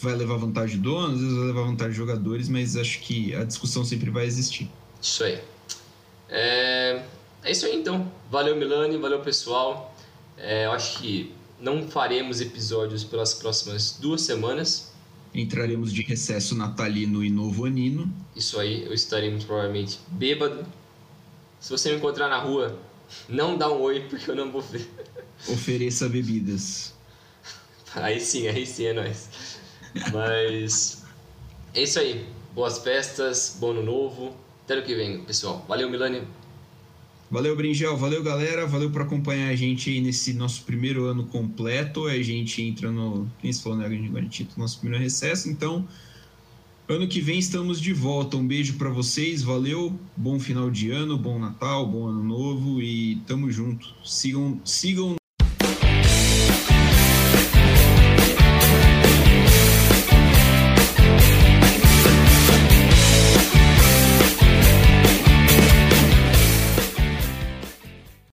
vai 0.02 0.14
levar 0.14 0.36
vantagem 0.36 0.78
do 0.78 0.90
dono, 0.90 1.14
às 1.14 1.20
vezes 1.20 1.36
vai 1.36 1.46
levar 1.46 1.62
vantagem 1.62 1.92
de 1.92 1.98
jogadores, 1.98 2.48
mas 2.48 2.76
acho 2.76 3.00
que 3.00 3.34
a 3.34 3.44
discussão 3.44 3.84
sempre 3.84 4.10
vai 4.10 4.26
existir. 4.26 4.68
Isso 5.00 5.24
aí. 5.24 5.40
É, 6.28 7.02
é 7.44 7.52
isso 7.52 7.66
aí 7.66 7.76
então. 7.76 8.10
Valeu, 8.30 8.56
Milani, 8.56 8.96
valeu, 8.98 9.20
pessoal. 9.20 9.94
É, 10.36 10.66
eu 10.66 10.72
acho 10.72 10.98
que 10.98 11.32
não 11.60 11.86
faremos 11.88 12.40
episódios 12.40 13.04
pelas 13.04 13.34
próximas 13.34 13.98
duas 14.00 14.22
semanas. 14.22 14.92
Entraremos 15.34 15.92
de 15.92 16.02
recesso 16.02 16.54
natalino 16.54 17.24
e 17.24 17.30
novo 17.30 17.64
anino. 17.64 18.12
Isso 18.34 18.58
aí, 18.58 18.84
eu 18.84 18.92
estarei 18.92 19.30
muito 19.30 19.46
provavelmente 19.46 19.98
bêbado. 20.08 20.66
Se 21.60 21.70
você 21.70 21.90
me 21.90 21.96
encontrar 21.96 22.28
na 22.28 22.38
rua, 22.38 22.78
não 23.28 23.56
dá 23.56 23.70
um 23.70 23.80
oi, 23.80 24.00
porque 24.10 24.30
eu 24.30 24.34
não 24.34 24.50
vou 24.50 24.60
ver. 24.60 24.90
Ofereça 25.48 26.08
bebidas. 26.08 26.92
Aí 27.94 28.20
sim, 28.20 28.48
aí 28.48 28.66
sim 28.66 28.86
é 28.86 28.92
nóis. 28.92 29.28
Mas 30.12 31.02
é 31.74 31.82
isso 31.82 31.98
aí. 31.98 32.26
Boas 32.54 32.78
festas, 32.78 33.56
bom 33.58 33.70
ano 33.70 33.82
novo. 33.82 34.36
Até 34.64 34.78
o 34.78 34.82
que 34.82 34.94
vem, 34.94 35.20
pessoal. 35.24 35.64
Valeu, 35.68 35.90
Milani. 35.90 36.22
Valeu, 37.30 37.56
Bringel. 37.56 37.96
Valeu, 37.96 38.22
galera. 38.22 38.66
Valeu 38.66 38.90
por 38.90 39.00
acompanhar 39.00 39.48
a 39.48 39.56
gente 39.56 39.88
aí 39.88 40.02
nesse 40.02 40.34
nosso 40.34 40.64
primeiro 40.64 41.06
ano 41.06 41.24
completo. 41.24 42.06
A 42.06 42.22
gente 42.22 42.60
entra 42.60 42.90
no. 42.90 43.26
Quem 43.40 43.50
se 43.50 43.62
falou, 43.62 43.78
né? 43.78 43.86
A 43.86 43.90
gente 44.20 44.48
nosso 44.56 44.78
primeiro 44.80 45.02
recesso. 45.02 45.48
Então, 45.48 45.88
ano 46.86 47.08
que 47.08 47.22
vem 47.22 47.38
estamos 47.38 47.80
de 47.80 47.94
volta. 47.94 48.36
Um 48.36 48.46
beijo 48.46 48.74
para 48.74 48.90
vocês. 48.90 49.42
Valeu. 49.42 49.98
Bom 50.14 50.38
final 50.38 50.70
de 50.70 50.90
ano, 50.90 51.16
bom 51.16 51.38
Natal, 51.38 51.86
bom 51.86 52.06
ano 52.06 52.22
novo 52.22 52.82
e 52.82 53.16
tamo 53.26 53.50
junto. 53.50 53.94
Sigam. 54.04 54.60
sigam 54.62 55.16